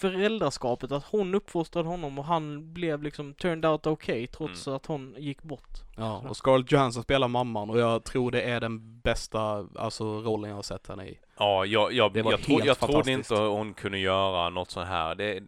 föräldraskapet, 0.00 0.92
att 0.92 1.04
hon 1.04 1.34
uppfostrade 1.34 1.88
honom 1.88 2.18
och 2.18 2.24
han 2.24 2.72
blev 2.72 3.02
liksom 3.02 3.34
turned 3.34 3.66
out 3.66 3.86
okay 3.86 4.26
trots 4.26 4.66
mm. 4.66 4.76
att 4.76 4.86
hon 4.86 5.14
gick 5.18 5.42
bort. 5.42 5.70
Ja, 5.96 6.24
och 6.28 6.36
Scarlett 6.36 6.72
Johansson 6.72 7.02
spelar 7.02 7.28
mamman 7.28 7.70
och 7.70 7.78
jag 7.78 8.04
tror 8.04 8.30
det 8.30 8.42
är 8.42 8.60
den 8.60 9.00
bästa, 9.00 9.66
alltså 9.76 10.04
rollen 10.04 10.50
jag 10.50 10.56
har 10.56 10.62
sett 10.62 10.86
henne 10.86 11.04
i. 11.04 11.18
Ja, 11.38 11.64
jag, 11.64 11.92
jag, 11.92 12.16
jag, 12.16 12.32
jag, 12.32 12.42
tro, 12.42 12.60
jag 12.64 12.78
trodde 12.78 13.12
inte 13.12 13.34
hon 13.34 13.74
kunde 13.74 13.98
göra 13.98 14.50
något 14.50 14.70
så 14.70 14.80
här. 14.80 15.14
Det, 15.14 15.42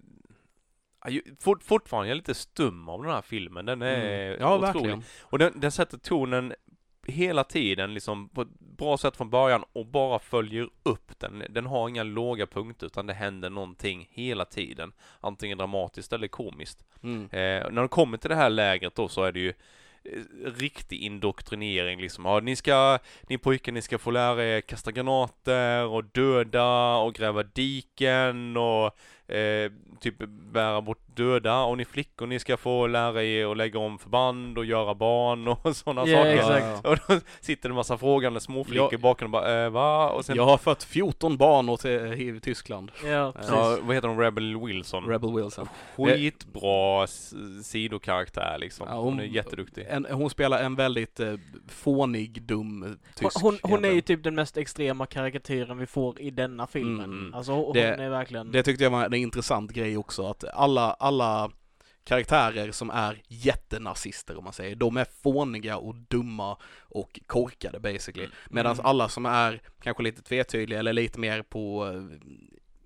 fort, 1.40 1.62
fortfarande 1.62 2.09
jag 2.09 2.12
är 2.12 2.16
lite 2.16 2.35
stum 2.35 2.88
av 2.88 3.02
den 3.02 3.12
här 3.12 3.23
filmen. 3.23 3.66
Den 3.66 3.82
är 3.82 4.26
mm. 4.26 4.40
Ja, 4.40 4.54
otrolig. 4.54 4.73
verkligen. 4.73 5.02
Och 5.23 5.38
den, 5.38 5.61
den 5.61 5.73
sätter 5.73 5.99
tonen 5.99 6.54
hela 7.06 7.44
tiden 7.44 7.94
liksom 7.94 8.28
på 8.28 8.42
ett 8.42 8.59
bra 8.59 8.99
sätt 8.99 9.16
från 9.16 9.30
början 9.30 9.64
och 9.73 9.87
bara 9.87 10.18
följer 10.18 10.68
upp 10.82 11.18
den. 11.18 11.44
Den 11.49 11.66
har 11.66 11.88
inga 11.88 12.02
låga 12.02 12.47
punkter 12.47 12.87
utan 12.87 13.06
det 13.06 13.14
händer 13.14 13.50
någonting 13.50 14.09
hela 14.11 14.44
tiden. 14.44 14.92
Antingen 15.21 15.59
dramatiskt 15.59 16.12
eller 16.12 16.28
komiskt. 16.28 16.85
Mm. 17.02 17.23
Eh, 17.25 17.71
när 17.71 17.80
de 17.80 17.88
kommer 17.88 18.18
till 18.18 18.30
det 18.30 18.37
här 18.37 18.50
lägret 18.50 18.94
då 18.94 19.09
så 19.09 19.23
är 19.23 19.32
det 19.32 19.40
ju 19.40 19.52
eh, 20.04 20.52
riktig 20.56 21.00
indoktrinering 21.00 22.00
liksom. 22.00 22.25
Ja, 22.25 22.40
ni 22.40 22.56
ska, 22.56 22.99
ni 23.23 23.38
pojkar, 23.38 23.73
ni 23.73 23.82
ska 23.82 23.99
få 23.99 24.11
lära 24.11 24.44
er 24.44 24.61
kasta 24.61 24.92
granater 24.92 25.87
och 25.87 26.04
döda 26.04 26.94
och 26.94 27.14
gräva 27.14 27.42
diken 27.42 28.56
och 28.56 28.97
eh, 29.29 29.73
typ 30.00 30.14
bära 30.52 30.81
bort 30.81 31.17
döda 31.17 31.62
och 31.62 31.76
ni 31.76 31.85
flickor 31.85 32.26
ni 32.26 32.38
ska 32.38 32.57
få 32.57 32.87
lära 32.87 33.25
er 33.25 33.47
att 33.47 33.57
lägga 33.57 33.79
om 33.79 33.99
förband 33.99 34.59
och 34.59 34.64
göra 34.64 34.95
barn 34.95 35.49
och 35.49 35.76
sådana 35.76 36.07
yeah, 36.07 36.47
saker. 36.47 36.57
Exakt. 36.57 36.87
Och 36.87 36.99
då 37.09 37.21
sitter 37.41 37.69
det 37.69 37.73
en 37.73 37.76
massa 37.76 37.99
frågande 37.99 38.41
småflickor 38.41 38.99
bakom 38.99 39.26
och 39.26 39.31
bara 39.31 39.64
äh, 39.64 39.71
va? 39.71 40.11
Och 40.11 40.25
sen... 40.25 40.37
Jag 40.37 40.47
har 40.47 40.59
fött 40.59 40.85
14 40.85 41.37
barn 41.37 41.76
till 41.76 41.91
i 42.37 42.41
Tyskland. 42.41 42.93
Ja, 43.05 43.33
precis. 43.33 43.50
Ja, 43.50 43.79
vad 43.83 43.95
heter 43.95 44.09
hon? 44.09 44.19
Rebel 44.19 44.61
Wilson? 44.61 45.05
Rebel 45.05 45.35
Wilson. 45.35 45.69
Skitbra 45.97 47.07
sidokaraktär 47.62 48.57
liksom. 48.59 48.87
Ja, 48.91 48.97
hon, 48.97 49.05
hon, 49.05 49.21
är 49.21 49.25
jätteduktig. 49.25 49.87
En, 49.88 50.07
hon 50.11 50.31
spelar 50.31 50.62
en 50.62 50.75
väldigt 50.75 51.21
eh, 51.21 51.35
fånig, 51.69 52.43
dum 52.43 52.99
tysk. 53.14 53.43
Hon, 53.43 53.59
hon, 53.62 53.71
hon 53.73 53.85
är 53.85 53.93
ju 53.93 54.00
typ 54.00 54.25
den 54.25 54.35
mest 54.35 54.57
extrema 54.57 55.07
karikatyren 55.07 55.79
vi 55.79 55.87
får 55.87 56.21
i 56.21 56.31
denna 56.31 56.67
filmen. 56.67 57.05
Mm. 57.05 57.35
Alltså 57.35 57.52
hon 57.52 57.73
det, 57.73 57.83
är 57.83 58.11
verkligen... 58.11 58.52
Det 58.52 58.62
tyckte 58.62 58.85
jag 58.85 58.91
var 58.91 59.09
en 59.14 59.21
intressant 59.21 59.73
grej 59.73 59.97
också, 59.97 60.26
att 60.26 60.45
alla, 60.45 60.92
alla 60.92 61.50
karaktärer 62.04 62.73
som 62.73 62.90
är 62.90 63.23
jättenazister 63.28 64.38
om 64.38 64.45
man 64.45 64.52
säger, 64.52 64.76
de 64.76 64.97
är 64.97 65.07
fåniga 65.23 65.76
och 65.76 65.95
dumma 65.95 66.57
och 66.81 67.21
korkade 67.26 67.81
basically. 67.81 68.25
Mm. 68.25 68.37
Medan 68.50 68.73
mm. 68.73 68.87
alla 68.87 69.09
som 69.09 69.26
är 69.26 69.61
kanske 69.83 70.02
lite 70.02 70.23
tvetydliga 70.23 70.78
eller 70.78 70.92
lite 70.92 71.21
mer 71.21 71.42
på 71.42 71.88
eh, 71.88 72.28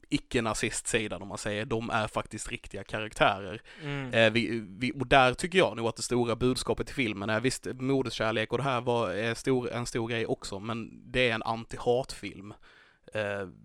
icke-nazist-sidan 0.09 1.23
om 1.23 1.29
man 1.29 1.39
säger, 1.39 1.65
de 1.65 1.91
är 1.91 2.09
faktiskt 2.09 2.51
riktiga 2.51 2.85
karaktärer. 2.85 3.63
Mm. 3.83 4.15
Eh, 4.15 4.33
vi, 4.33 4.67
vi, 4.69 4.93
och 4.93 5.07
där 5.07 5.35
tycker 5.35 5.59
jag 5.59 5.77
nog 5.77 5.87
att 5.87 5.97
det 5.97 6.03
stora 6.03 6.37
budskapet 6.37 6.91
i 6.91 6.93
filmen 6.93 7.31
är, 7.31 7.41
visst, 7.41 7.67
moderskärlek 7.67 8.53
och 8.53 8.59
det 8.59 8.65
här 8.65 8.81
var 8.81 9.11
är 9.11 9.35
stor, 9.35 9.73
en 9.73 9.87
stor 9.87 10.09
grej 10.09 10.27
också, 10.27 10.59
men 10.59 11.03
det 11.13 11.31
är 11.31 11.35
en 11.35 11.43
anti-hatfilm. 11.43 12.53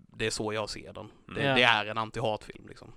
Det 0.07 0.25
är 0.25 0.29
så 0.29 0.53
jag 0.53 0.69
ser 0.69 0.93
den. 0.93 1.11
Det, 1.25 1.41
mm. 1.41 1.55
det 1.55 1.63
är 1.63 1.85
en 1.85 1.97
anti-hatfilm 1.97 2.67
liksom. 2.67 2.93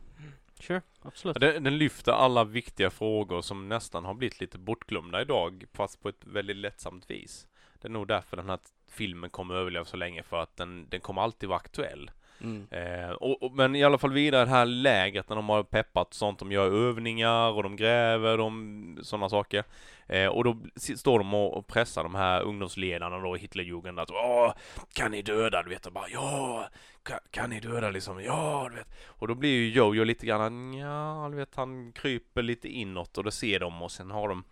Sure, 0.60 0.82
absolut. 1.02 1.40
Den, 1.40 1.64
den, 1.64 1.78
lyfter 1.78 2.12
alla 2.12 2.44
viktiga 2.44 2.90
frågor 2.90 3.42
som 3.42 3.68
nästan 3.68 4.04
har 4.04 4.14
blivit 4.14 4.40
lite 4.40 4.58
bortglömda 4.58 5.20
idag, 5.20 5.64
fast 5.72 6.02
på 6.02 6.08
ett 6.08 6.24
väldigt 6.24 6.56
lättsamt 6.56 7.10
vis. 7.10 7.46
Det 7.80 7.88
är 7.88 7.90
nog 7.90 8.08
därför 8.08 8.36
den 8.36 8.48
här 8.48 8.58
filmen 8.88 9.30
kommer 9.30 9.54
överleva 9.54 9.84
så 9.84 9.96
länge, 9.96 10.22
för 10.22 10.42
att 10.42 10.56
den, 10.56 10.86
den 10.88 11.00
kommer 11.00 11.22
alltid 11.22 11.48
vara 11.48 11.56
aktuell. 11.56 12.10
Mm. 12.44 12.66
Eh, 12.70 13.10
och, 13.10 13.42
och, 13.42 13.52
men 13.52 13.76
i 13.76 13.84
alla 13.84 13.98
fall 13.98 14.12
vidare 14.12 14.44
det 14.44 14.50
här 14.50 14.66
lägret 14.66 15.28
när 15.28 15.36
de 15.36 15.48
har 15.48 15.62
peppat 15.62 16.14
sånt, 16.14 16.38
de 16.38 16.52
gör 16.52 16.88
övningar 16.88 17.50
och 17.50 17.62
de 17.62 17.76
gräver, 17.76 18.38
de, 18.38 18.98
sådana 19.02 19.28
saker. 19.28 19.64
Eh, 20.06 20.26
och 20.26 20.44
då 20.44 20.56
står 20.96 21.18
de 21.18 21.34
och 21.34 21.66
pressar 21.66 22.02
de 22.02 22.14
här 22.14 22.42
ungdomsledarna 22.42 23.18
då, 23.18 23.34
Hitlerjugend, 23.34 24.00
att 24.00 24.10
Åh, 24.10 24.52
kan 24.92 25.10
ni 25.10 25.22
döda? 25.22 25.62
Du 25.62 25.70
vet, 25.70 25.86
och 25.86 25.92
bara 25.92 26.08
ja, 26.08 26.68
kan, 27.02 27.18
kan 27.30 27.50
ni 27.50 27.60
döda 27.60 27.90
liksom? 27.90 28.22
Ja, 28.22 28.68
du 28.70 28.76
vet. 28.76 28.88
Och 29.06 29.28
då 29.28 29.34
blir 29.34 29.50
ju 29.50 29.70
Jojo 29.70 30.04
lite 30.04 30.26
grann, 30.26 30.74
ja, 30.74 31.28
du 31.30 31.36
vet, 31.36 31.54
han 31.54 31.92
kryper 31.92 32.42
lite 32.42 32.68
inåt 32.68 33.18
och 33.18 33.24
då 33.24 33.30
ser 33.30 33.60
de 33.60 33.82
och 33.82 33.92
sen 33.92 34.10
har 34.10 34.28
de 34.28 34.44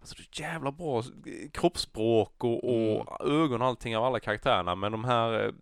Alltså 0.00 0.16
det 0.16 0.42
är 0.42 0.48
jävla 0.48 0.72
bra 0.72 1.02
kroppsspråk 1.52 2.44
och, 2.44 2.64
och 2.64 3.20
mm. 3.20 3.42
ögon 3.42 3.62
och 3.62 3.68
allting 3.68 3.96
av 3.96 4.04
alla 4.04 4.20
karaktärerna 4.20 4.74
men 4.74 4.92
de 4.92 5.04
här 5.04 5.44
eh, 5.44 5.52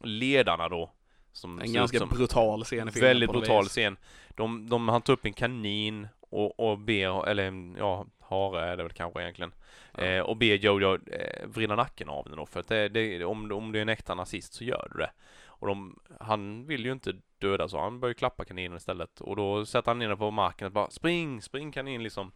ledarna 0.00 0.68
då. 0.68 0.90
Som 1.32 1.60
en 1.60 1.72
ganska 1.72 1.98
som, 1.98 2.08
brutal 2.08 2.64
scen 2.64 2.88
i 2.88 2.92
filmen. 2.92 3.08
Väldigt 3.08 3.30
brutal 3.30 3.64
vis. 3.64 3.72
scen. 3.72 3.96
De, 4.28 4.68
de, 4.68 4.88
han 4.88 5.02
tar 5.02 5.12
upp 5.12 5.24
en 5.24 5.32
kanin 5.32 6.08
och, 6.20 6.60
och 6.60 6.78
ber, 6.78 7.28
eller 7.28 7.74
ja, 7.78 8.06
hare 8.20 8.64
är 8.64 8.76
det 8.76 8.82
väl 8.82 8.92
kanske 8.92 9.22
egentligen. 9.22 9.52
Ja. 9.92 10.04
Eh, 10.04 10.20
och 10.20 10.36
ber 10.36 10.54
Jojo 10.54 10.94
eh, 10.94 11.46
vrida 11.46 11.76
nacken 11.76 12.08
av 12.08 12.24
den 12.24 12.36
då, 12.36 12.46
för 12.46 12.60
att 12.60 12.68
det, 12.68 12.88
det, 12.88 13.24
om, 13.24 13.52
om 13.52 13.72
du 13.72 13.78
är 13.78 13.82
en 13.82 13.88
äkta 13.88 14.14
nazist 14.14 14.54
så 14.54 14.64
gör 14.64 14.88
du 14.92 14.98
det. 14.98 15.10
Och 15.46 15.66
de, 15.66 15.98
han 16.20 16.66
vill 16.66 16.84
ju 16.84 16.92
inte 16.92 17.12
döda 17.38 17.68
så 17.68 17.80
han 17.80 18.00
börjar 18.00 18.14
klappa 18.14 18.44
kaninen 18.44 18.76
istället. 18.76 19.20
Och 19.20 19.36
då 19.36 19.66
sätter 19.66 19.90
han 19.90 19.98
ner 19.98 20.08
den 20.08 20.18
på 20.18 20.30
marken 20.30 20.66
och 20.66 20.72
bara 20.72 20.90
spring, 20.90 21.42
spring 21.42 21.72
kanin 21.72 22.02
liksom. 22.02 22.32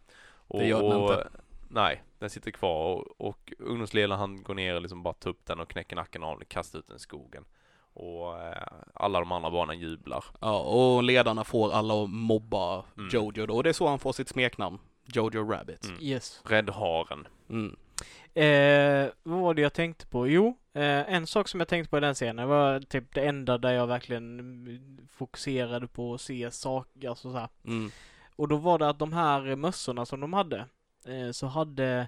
Och, 0.47 0.59
det 0.59 0.67
gör 0.67 0.89
den 0.89 1.01
inte. 1.01 1.29
Nej, 1.73 2.03
den 2.19 2.29
sitter 2.29 2.51
kvar 2.51 2.95
och, 2.95 3.27
och 3.27 3.53
ungdomsledaren 3.59 4.19
han 4.19 4.43
går 4.43 4.55
ner 4.55 4.75
och 4.75 4.81
liksom 4.81 5.03
bara 5.03 5.13
tar 5.13 5.29
upp 5.29 5.45
den 5.45 5.59
och 5.59 5.69
knäcker 5.69 5.95
nacken 5.95 6.23
av 6.23 6.37
den, 6.37 6.45
kastar 6.45 6.79
ut 6.79 6.87
den 6.87 6.95
i 6.95 6.99
skogen. 6.99 7.45
Och 7.93 8.41
eh, 8.41 8.67
alla 8.93 9.19
de 9.19 9.31
andra 9.31 9.51
barnen 9.51 9.79
jublar. 9.79 10.25
Ja, 10.41 10.59
och 10.59 11.03
ledarna 11.03 11.43
får 11.43 11.73
alla 11.73 12.03
att 12.03 12.09
mobba 12.09 12.85
mm. 12.97 13.09
Jojo 13.11 13.45
då, 13.45 13.55
och 13.55 13.63
det 13.63 13.69
är 13.69 13.73
så 13.73 13.87
han 13.87 13.99
får 13.99 14.13
sitt 14.13 14.29
smeknamn. 14.29 14.79
Jojo 15.05 15.51
Rabbit. 15.51 15.85
Mm. 15.85 15.97
Yes. 16.01 16.41
Räddharen. 16.45 17.27
Mm. 17.49 17.75
Eh, 18.33 19.11
vad 19.23 19.39
var 19.39 19.53
det 19.53 19.61
jag 19.61 19.73
tänkte 19.73 20.07
på? 20.07 20.27
Jo, 20.27 20.57
eh, 20.73 21.13
en 21.13 21.27
sak 21.27 21.47
som 21.47 21.59
jag 21.59 21.69
tänkte 21.69 21.89
på 21.89 21.97
i 21.97 22.01
den 22.01 22.13
scenen 22.15 22.47
var 22.47 22.79
typ 22.79 23.13
det 23.13 23.25
enda 23.25 23.57
där 23.57 23.71
jag 23.71 23.87
verkligen 23.87 25.07
fokuserade 25.11 25.87
på 25.87 26.13
att 26.13 26.21
se 26.21 26.51
saker, 26.51 27.09
alltså 27.09 27.31
så 27.31 27.47
mm. 27.65 27.91
Och 28.35 28.47
då 28.47 28.57
var 28.57 28.79
det 28.79 28.89
att 28.89 28.99
de 28.99 29.13
här 29.13 29.55
mössorna 29.55 30.05
som 30.05 30.19
de 30.19 30.33
hade, 30.33 30.65
så 31.31 31.47
hade 31.47 32.07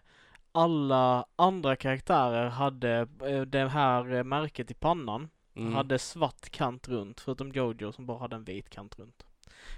alla 0.52 1.26
andra 1.36 1.76
karaktärer 1.76 2.50
hade 2.50 3.08
eh, 3.26 3.42
det 3.42 3.68
här 3.68 4.24
märket 4.24 4.72
i 4.72 4.74
pannan, 4.74 5.30
mm. 5.56 5.74
hade 5.74 6.00
svart 6.00 6.50
kant 6.50 6.88
runt, 6.88 7.20
förutom 7.20 7.52
Jojo 7.52 7.92
som 7.92 8.06
bara 8.06 8.20
hade 8.20 8.36
en 8.36 8.44
vit 8.44 8.70
kant 8.70 9.00
runt. 9.00 9.26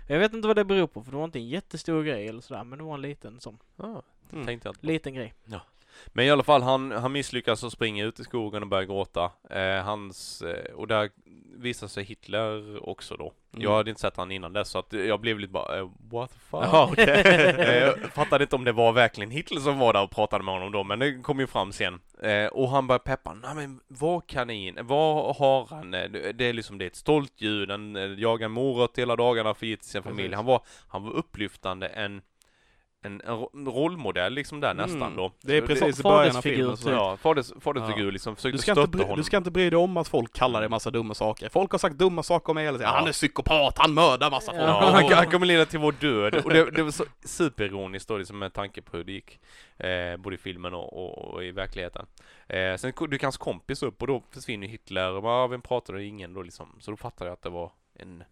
Jag 0.07 0.19
vet 0.19 0.33
inte 0.33 0.47
vad 0.47 0.57
det 0.57 0.65
beror 0.65 0.87
på, 0.87 1.03
för 1.03 1.11
det 1.11 1.17
var 1.17 1.25
inte 1.25 1.39
en 1.39 1.47
jättestor 1.47 2.03
grej 2.03 2.27
eller 2.27 2.41
sådär, 2.41 2.63
men 2.63 2.79
det 2.79 2.85
var 2.85 2.93
en 2.93 3.01
liten 3.01 3.39
sån. 3.39 3.57
Ah, 3.77 4.01
mm. 4.31 4.45
tänkte 4.45 4.67
jag 4.67 4.75
Liten 4.81 5.13
grej. 5.13 5.33
Ja. 5.45 5.61
Men 6.07 6.25
i 6.25 6.29
alla 6.31 6.43
fall, 6.43 6.61
han, 6.61 6.91
han 6.91 7.11
misslyckas 7.11 7.63
och 7.63 7.71
springer 7.71 8.05
ut 8.05 8.19
i 8.19 8.23
skogen 8.23 8.63
och 8.63 8.69
börjar 8.69 8.83
gråta. 8.83 9.31
Eh, 9.49 9.83
hans, 9.83 10.41
eh, 10.41 10.73
och 10.73 10.87
där 10.87 11.09
visar 11.59 11.87
sig 11.87 12.03
Hitler 12.03 12.89
också 12.89 13.15
då. 13.17 13.33
Mm. 13.53 13.63
Jag 13.63 13.75
hade 13.75 13.89
inte 13.89 14.01
sett 14.01 14.17
han 14.17 14.31
innan 14.31 14.53
dess 14.53 14.69
så 14.69 14.79
att 14.79 14.93
jag 14.93 15.21
blev 15.21 15.39
lite 15.39 15.53
bara, 15.53 15.77
eh, 15.77 15.89
what 16.11 16.31
the 16.31 16.39
fuck? 16.39 16.59
Jaha, 16.63 16.89
okej. 16.91 17.07
Eh, 17.57 17.77
jag 17.77 17.99
fattade 17.99 18.43
inte 18.43 18.55
om 18.55 18.63
det 18.63 18.71
var 18.71 18.91
verkligen 18.93 19.31
Hitler 19.31 19.59
som 19.59 19.79
var 19.79 19.93
där 19.93 20.03
och 20.03 20.11
pratade 20.11 20.43
med 20.43 20.53
honom 20.53 20.71
då, 20.71 20.83
men 20.83 20.99
det 20.99 21.21
kom 21.21 21.39
ju 21.39 21.47
fram 21.47 21.71
sen. 21.71 21.99
Eh, 22.21 22.45
och 22.47 22.69
han 22.69 22.87
börjar 22.87 22.99
peppa, 22.99 23.33
nej 23.33 23.55
men 23.55 23.79
vad 23.87 24.27
kanin, 24.27 24.77
vad 24.81 25.35
har 25.35 25.67
han? 25.69 25.93
Eh, 25.93 26.09
Det 26.09 26.45
är 26.45 26.53
liksom, 26.53 26.77
det 26.77 26.85
är 26.85 26.87
ett 26.87 26.95
stolt 26.95 27.33
djur, 27.41 27.65
den 27.65 28.15
jagar 28.19 28.47
morot 28.47 28.97
hela 28.97 29.15
dagarna 29.15 29.53
för 29.53 29.83
sin 29.83 30.03
familj. 30.03 30.33
Han 30.35 30.45
var, 30.45 30.61
han 30.87 31.03
var 31.03 31.11
upplyftande, 31.11 31.87
en, 31.87 32.21
en, 33.07 33.21
en 33.25 33.35
ro- 33.35 33.49
rollmodell 33.53 34.33
liksom 34.33 34.59
där 34.59 34.73
nästan 34.73 35.01
Mm. 35.01 35.15
då. 35.15 35.31
Det 35.41 35.57
är 35.57 35.61
precis 35.61 35.99
i 35.99 36.03
början 36.03 36.37
av 36.37 36.41
filmen. 36.41 36.75
typ. 36.75 36.83
Så. 36.83 36.89
Ja, 36.89 37.17
faders, 37.17 37.51
fadersfigur 37.61 38.05
Ja. 38.05 38.11
liksom, 38.11 38.33
Du 38.33 38.35
försökte 38.35 38.57
ska, 38.57 38.71
stötta 38.71 38.81
inte 38.81 38.97
bry, 38.97 39.03
honom. 39.03 39.17
du 39.17 39.23
ska 39.23 39.37
inte 39.37 39.51
bry 39.51 39.69
dig 39.69 39.77
om 39.79 39.97
att 39.97 40.07
folk 40.07 40.33
kallar 40.33 40.59
dig 40.59 40.69
massa 40.69 40.91
dumma 40.91 41.13
saker. 41.13 41.49
Folk 41.49 41.71
har 41.71 41.79
sagt 41.79 41.95
dumma 41.97 42.23
saker 42.23 42.49
om 42.49 42.55
mig 42.55 42.65
hela 42.65 42.77
tiden. 42.77 42.91
Ja. 42.91 42.97
Han 42.99 43.07
är 43.07 43.11
psykopat, 43.11 43.77
han 43.77 43.93
mördar 43.93 44.31
massa 44.31 44.51
folk. 44.51 44.63
Ja. 44.63 44.79
Ja, 44.81 44.91
han, 45.01 45.13
han 45.13 45.31
kommer 45.31 45.45
leda 45.45 45.65
till 45.65 45.79
vår 45.79 45.91
död. 45.91 46.35
Och 46.35 46.49
det, 46.49 46.71
det 46.71 46.83
var 46.83 46.91
så 46.91 47.03
superironiskt 47.25 48.07
då 48.09 48.17
liksom 48.17 48.39
med 48.39 48.53
tanke 48.53 48.81
på 48.81 48.97
hur 48.97 49.03
det 49.03 49.11
gick. 49.11 49.39
Eh, 49.77 50.17
både 50.17 50.35
i 50.35 50.39
filmen 50.39 50.73
och, 50.73 50.93
och, 50.93 51.33
och 51.33 51.43
i 51.43 51.51
verkligheten. 51.51 52.05
Eh, 52.47 52.75
sen 52.75 52.93
dyker 53.09 53.25
hans 53.25 53.37
kompis 53.37 53.83
upp 53.83 54.01
och 54.01 54.07
då 54.07 54.23
försvinner 54.31 54.67
Hitler 54.67 55.11
och 55.11 55.21
bara, 55.23 55.41
"Ja, 55.41 55.47
vem 55.47 55.61
pratade? 55.61 56.03
Ingen 56.03 56.33
då 56.33 56.41
liksom. 56.41 56.75
Så 56.79 56.91
då 56.91 56.97
fattar 56.97 57.25
jag 57.25 57.33
att 57.33 57.41
det 57.41 57.49
var 57.49 57.71
en 57.99 58.23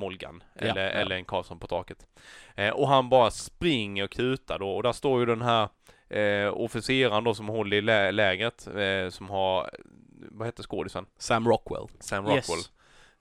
Molgan. 0.00 0.42
Ja, 0.54 0.60
eller, 0.60 0.84
ja. 0.84 0.90
eller 0.90 1.16
en 1.16 1.24
Karlsson 1.24 1.58
på 1.58 1.66
taket. 1.66 2.06
Eh, 2.54 2.70
och 2.70 2.88
han 2.88 3.08
bara 3.08 3.30
springer 3.30 4.04
och 4.04 4.10
kutar 4.10 4.58
då. 4.58 4.70
Och 4.70 4.82
där 4.82 4.92
står 4.92 5.20
ju 5.20 5.26
den 5.26 5.42
här 5.42 5.68
eh, 6.08 6.52
officeraren 6.54 7.24
då 7.24 7.34
som 7.34 7.48
håller 7.48 7.76
i 7.76 7.80
lä- 7.80 8.12
lägret. 8.12 8.66
Eh, 8.66 9.10
som 9.10 9.30
har, 9.30 9.70
vad 10.30 10.48
heter 10.48 10.62
skådisen? 10.62 11.06
Sam 11.18 11.48
Rockwell. 11.48 11.86
Sam 12.00 12.26
Yes. 12.26 12.48
Rockwell. 12.48 12.64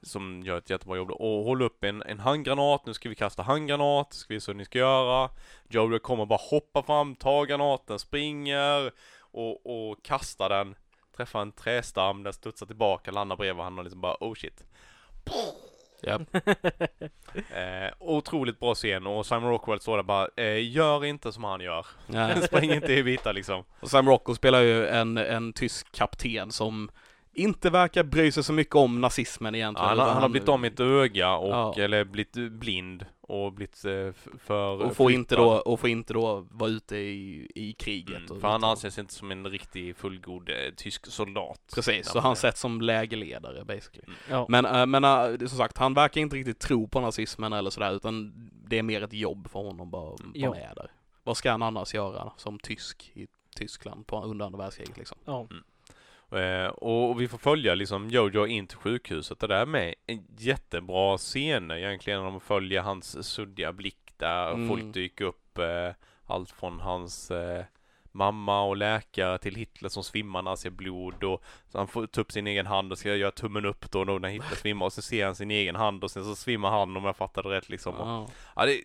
Som 0.01 0.41
gör 0.45 0.57
ett 0.57 0.69
jättebra 0.69 0.98
jobb 0.98 1.07
då. 1.07 1.15
Och 1.15 1.43
håller 1.43 1.65
upp 1.65 1.83
en, 1.83 2.03
en 2.03 2.19
handgranat. 2.19 2.86
Nu 2.86 2.93
ska 2.93 3.09
vi 3.09 3.15
kasta 3.15 3.43
handgranat. 3.43 4.13
Ska 4.13 4.33
vi 4.33 4.39
se 4.39 4.51
hur 4.51 4.57
ni 4.57 4.65
ska 4.65 4.79
göra. 4.79 5.29
Joe 5.69 6.00
kommer 6.00 6.25
bara 6.25 6.39
hoppa 6.51 6.83
fram, 6.83 7.15
tar 7.15 7.45
granaten, 7.45 8.00
springer 8.00 8.91
och, 9.19 9.89
och 9.89 10.03
kastar 10.03 10.50
den. 10.50 10.75
Träffar 11.17 11.41
en 11.41 11.51
trästam, 11.51 12.24
den 12.24 12.33
studsar 12.33 12.65
tillbaka, 12.65 13.12
landar 13.12 13.36
bredvid 13.36 13.63
honom 13.63 13.77
och 13.77 13.83
liksom 13.83 14.01
bara 14.01 14.17
oh 14.19 14.33
shit. 14.33 14.63
Ja. 16.01 16.20
Eh, 17.34 17.94
otroligt 18.00 18.60
bra 18.60 18.75
scen 18.75 19.08
och 19.08 19.25
Simon 19.25 19.50
Rockwell 19.50 19.79
står 19.79 19.98
där 19.98 20.03
bara 20.03 20.27
eh, 20.36 20.70
gör 20.72 21.06
inte 21.06 21.32
som 21.32 21.44
han 21.44 21.62
gör. 21.62 21.86
Ja. 22.08 22.41
Spring 22.41 22.72
inte 22.74 22.94
i 22.94 23.01
vita 23.01 23.32
liksom. 23.32 23.63
Och 23.79 23.89
Sam 23.89 24.10
Rockwell 24.10 24.36
spelar 24.36 24.62
ju 24.62 24.88
en, 24.88 25.18
en 25.18 25.53
tysk 25.53 25.91
kapten 25.91 26.51
som 26.51 26.89
inte 27.34 27.70
verkar 27.70 28.03
bry 28.03 28.32
sig 28.32 28.44
så 28.44 28.53
mycket 28.53 28.75
om 28.75 29.01
nazismen 29.01 29.53
Ja, 29.53 29.58
egentligen. 29.58 29.89
han, 29.89 29.98
har- 30.00 30.06
utan 30.06 30.13
han 30.13 30.22
har 30.24 30.29
blivit 30.29 30.60
med 30.60 30.74
ett 30.74 30.79
öga 30.79 31.36
och, 31.36 31.50
Ja. 31.77 31.84
eller 31.84 32.03
blivit 32.03 32.51
blind 32.51 33.06
och 33.29 33.53
blivit 33.53 33.86
eh, 33.86 34.12
för 34.39 34.81
och 34.86 34.95
får 34.95 35.12
inte 35.12 35.36
då, 35.36 35.50
och 35.51 35.79
får 35.79 35.89
inte 35.89 36.13
då 36.13 36.48
vara 36.51 36.69
ute 36.69 36.98
i, 36.98 37.51
i 37.55 37.74
kriget. 37.74 38.17
Mm, 38.17 38.31
och 38.31 38.41
för 38.41 38.48
han 38.48 38.63
anses 38.63 38.98
inte 39.00 39.13
som 39.13 39.31
en 39.31 39.48
riktig 39.48 39.95
fullgod 39.95 40.50
eh, 40.50 40.55
tysk 40.77 41.05
soldat. 41.05 41.62
Precis, 41.75 42.07
så 42.07 42.19
han 42.19 42.36
sätts 42.36 42.62
som 42.62 42.81
lägerledare 42.81 43.65
basically. 43.65 44.13
Ja. 44.29 44.45
Men, 44.50 44.65
äh, 44.65 44.86
men 44.86 45.03
äh, 45.03 45.38
som 45.38 45.57
sagt, 45.57 45.77
han 45.77 45.93
verkar 45.93 46.21
inte 46.21 46.36
riktigt 46.36 46.59
tro 46.59 46.88
på 46.88 47.00
nazismen 47.01 47.53
eller 47.53 47.69
sådär, 47.69 47.91
utan 47.95 48.33
det 48.67 48.77
är 48.77 48.83
mer 48.83 49.03
ett 49.03 49.13
jobb 49.13 49.50
för 49.50 49.59
honom 49.59 49.89
bara 49.89 50.13
att 50.13 50.19
vara 50.21 50.31
Ja. 50.33 50.51
med 50.51 50.74
där. 50.75 50.91
Vad 51.24 51.38
ska 51.38 51.51
han 51.51 51.62
annars 51.62 51.93
göra 51.93 52.31
som 52.38 52.59
tysk 52.59 53.12
i 53.15 53.27
Tyskland 53.55 54.07
på, 54.07 54.24
under 54.24 54.45
andra 54.45 54.57
världskriget 54.57 54.98
liksom? 54.98 55.17
Ja. 55.25 55.41
Eh, 55.41 55.57
och 56.69 57.21
vi 57.21 57.27
får 57.27 57.38
följa 57.38 57.75
liksom 57.75 58.09
Jojo 58.09 58.48
in 58.48 58.67
till 58.67 58.77
sjukhuset. 58.77 59.39
Det 59.39 59.48
där 59.48 59.65
med 59.65 59.95
en 60.07 60.25
jättebra 60.38 61.17
scen 61.17 61.71
egentligen. 61.71 62.24
När 62.24 62.31
man 62.31 62.39
följer 62.39 62.81
hans 62.81 63.27
suddiga 63.27 63.74
blick 63.74 64.13
där. 64.17 64.51
Mm. 64.51 64.67
Folk 64.67 64.93
dyker 64.93 65.25
upp. 65.25 65.57
Eh, 65.57 65.91
allt 66.25 66.51
från 66.51 66.79
hans 66.79 67.31
eh, 67.31 67.63
mamma 68.12 68.62
och 68.62 68.77
läkare 68.77 69.38
till 69.38 69.55
Hitler 69.55 69.89
som 69.89 70.03
svimmar 70.03 70.41
när 70.41 70.50
han 70.50 70.57
ser 70.57 70.69
blod. 70.69 71.24
Och, 71.24 71.43
han 71.74 71.88
får 71.88 72.07
ta 72.07 72.21
upp 72.21 72.31
sin 72.31 72.48
egen 72.48 72.65
hand 72.65 72.91
och 72.91 72.98
ska 72.98 73.15
göra 73.15 73.31
tummen 73.31 73.65
upp 73.65 73.91
då, 73.91 74.03
när 74.03 74.29
Hitler 74.29 74.55
svimmar. 74.55 74.86
Och 74.86 74.93
så 74.93 75.01
ser 75.01 75.25
han 75.25 75.36
sin 75.36 75.51
egen 75.51 75.75
hand 75.75 76.03
och 76.03 76.12
sen 76.12 76.24
så 76.24 76.36
svimmar 76.36 76.69
han 76.69 76.98
om 76.98 77.05
jag 77.05 77.15
fattar 77.15 77.43
det 77.43 77.50
rätt 77.50 77.69
liksom. 77.69 77.95
Och, 77.95 78.07
Ja, 78.07 78.27
ja, 78.55 78.65
det 78.65 78.75
är 78.75 78.83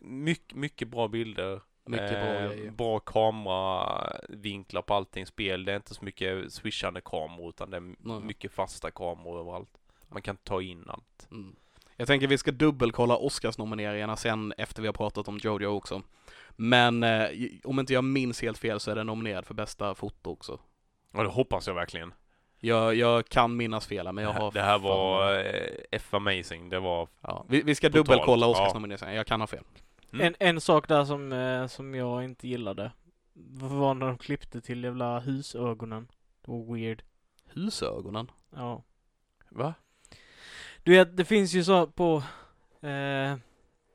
mycket, 0.00 0.56
mycket 0.56 0.88
bra 0.88 1.08
bilder. 1.08 1.60
Mycket 1.86 2.10
bra 2.10 2.34
Eh, 2.34 2.48
grejer. 2.48 2.70
Bra 2.70 2.98
kameravinklar 2.98 4.82
på 4.82 4.94
allting 4.94 5.26
spel. 5.26 5.64
Det 5.64 5.72
är 5.72 5.76
inte 5.76 5.94
så 5.94 6.04
mycket 6.04 6.52
swishande 6.52 7.00
kameror 7.00 7.48
utan 7.48 7.70
det 7.70 7.76
är 7.76 7.80
Nej. 7.80 8.20
mycket 8.20 8.52
fasta 8.52 8.90
kameror 8.90 9.40
överallt. 9.40 9.70
Man 10.08 10.22
kan 10.22 10.36
ta 10.36 10.62
in 10.62 10.84
allt. 10.88 11.28
Mm. 11.30 11.56
Jag 11.96 12.08
tänker 12.08 12.26
vi 12.26 12.38
ska 12.38 12.50
dubbelkolla 12.50 13.16
Oscarsnomineringarna 13.16 14.16
sen 14.16 14.52
efter 14.58 14.82
vi 14.82 14.88
har 14.88 14.92
pratat 14.92 15.28
om 15.28 15.38
Jojo 15.38 15.66
också. 15.66 16.02
Men 16.50 17.02
eh, 17.02 17.28
om 17.64 17.80
inte 17.80 17.92
jag 17.92 18.04
minns 18.04 18.42
helt 18.42 18.58
fel 18.58 18.80
så 18.80 18.90
är 18.90 18.94
den 18.94 19.06
nominerad 19.06 19.46
för 19.46 19.54
bästa 19.54 19.94
foto 19.94 20.30
också. 20.30 20.58
Och 21.12 21.22
det 21.22 21.28
hoppas 21.28 21.66
jag 21.66 21.74
verkligen. 21.74 22.14
Jag, 22.58 22.94
jag 22.94 23.28
kan 23.28 23.56
minnas 23.56 23.86
fel 23.86 24.12
men 24.12 24.24
jag 24.24 24.30
det, 24.30 24.34
här, 24.34 24.40
har 24.40 24.52
det 24.52 24.62
här 24.62 24.78
var 24.78 25.38
eh, 25.38 25.70
F 25.90 26.14
amazing. 26.14 26.68
Det 26.68 26.80
var... 26.80 27.08
Ja, 27.20 27.44
vi, 27.48 27.62
vi 27.62 27.74
ska 27.74 27.88
Totalt, 27.88 28.06
dubbelkolla 28.06 28.46
ja. 28.46 28.50
Oscarsnomineringarna, 28.50 29.14
jag 29.14 29.26
kan 29.26 29.40
ha 29.40 29.46
fel. 29.46 29.64
Mm. 30.12 30.26
En, 30.26 30.34
en 30.48 30.60
sak 30.60 30.88
där 30.88 31.04
som, 31.04 31.32
eh, 31.32 31.66
som 31.66 31.94
jag 31.94 32.24
inte 32.24 32.48
gillade 32.48 32.92
var 33.60 33.94
när 33.94 34.06
de 34.06 34.18
klippte 34.18 34.60
till 34.60 34.84
jävla 34.84 35.18
husögonen. 35.20 36.08
Det 36.44 36.50
var 36.50 36.74
weird. 36.74 37.02
Husögonen? 37.46 38.30
Ja. 38.54 38.82
Va? 39.50 39.74
Du 40.82 40.92
vet, 40.92 41.16
det 41.16 41.24
finns 41.24 41.52
ju 41.54 41.64
så 41.64 41.86
på 41.86 42.22
eh, 42.80 43.36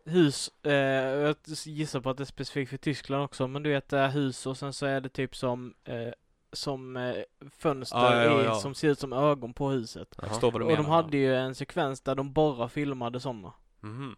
hus, 0.05 0.51
eh, 0.63 0.73
jag 0.73 1.35
gissar 1.65 2.01
på 2.01 2.09
att 2.09 2.17
det 2.17 2.23
är 2.23 2.25
specifikt 2.25 2.69
för 2.69 2.77
Tyskland 2.77 3.23
också, 3.23 3.47
men 3.47 3.63
du 3.63 3.69
vet 3.69 3.89
det 3.89 3.97
är 3.99 4.09
hus 4.09 4.45
och 4.45 4.57
sen 4.57 4.73
så 4.73 4.85
är 4.85 5.01
det 5.01 5.09
typ 5.09 5.35
som, 5.35 5.73
eh, 5.83 6.09
som 6.51 6.97
eh, 6.97 7.15
fönster 7.59 7.97
Ja, 7.97 8.23
ja, 8.23 8.41
i- 8.41 8.45
ja. 8.45 8.55
som 8.55 8.75
ser 8.75 8.89
ut 8.89 8.99
som 8.99 9.13
ögon 9.13 9.53
på 9.53 9.69
huset. 9.69 10.15
Jag 10.21 10.29
förstår 10.29 10.51
vad 10.51 10.61
du 10.61 10.65
Och 10.65 10.71
menar. 10.71 10.83
de 10.83 10.89
hade 10.91 11.17
ju 11.17 11.35
en 11.35 11.55
sekvens 11.55 12.01
där 12.01 12.15
de 12.15 12.33
bara 12.33 12.69
filmade 12.69 13.19
sådana. 13.19 13.53
Mhm. 13.79 14.15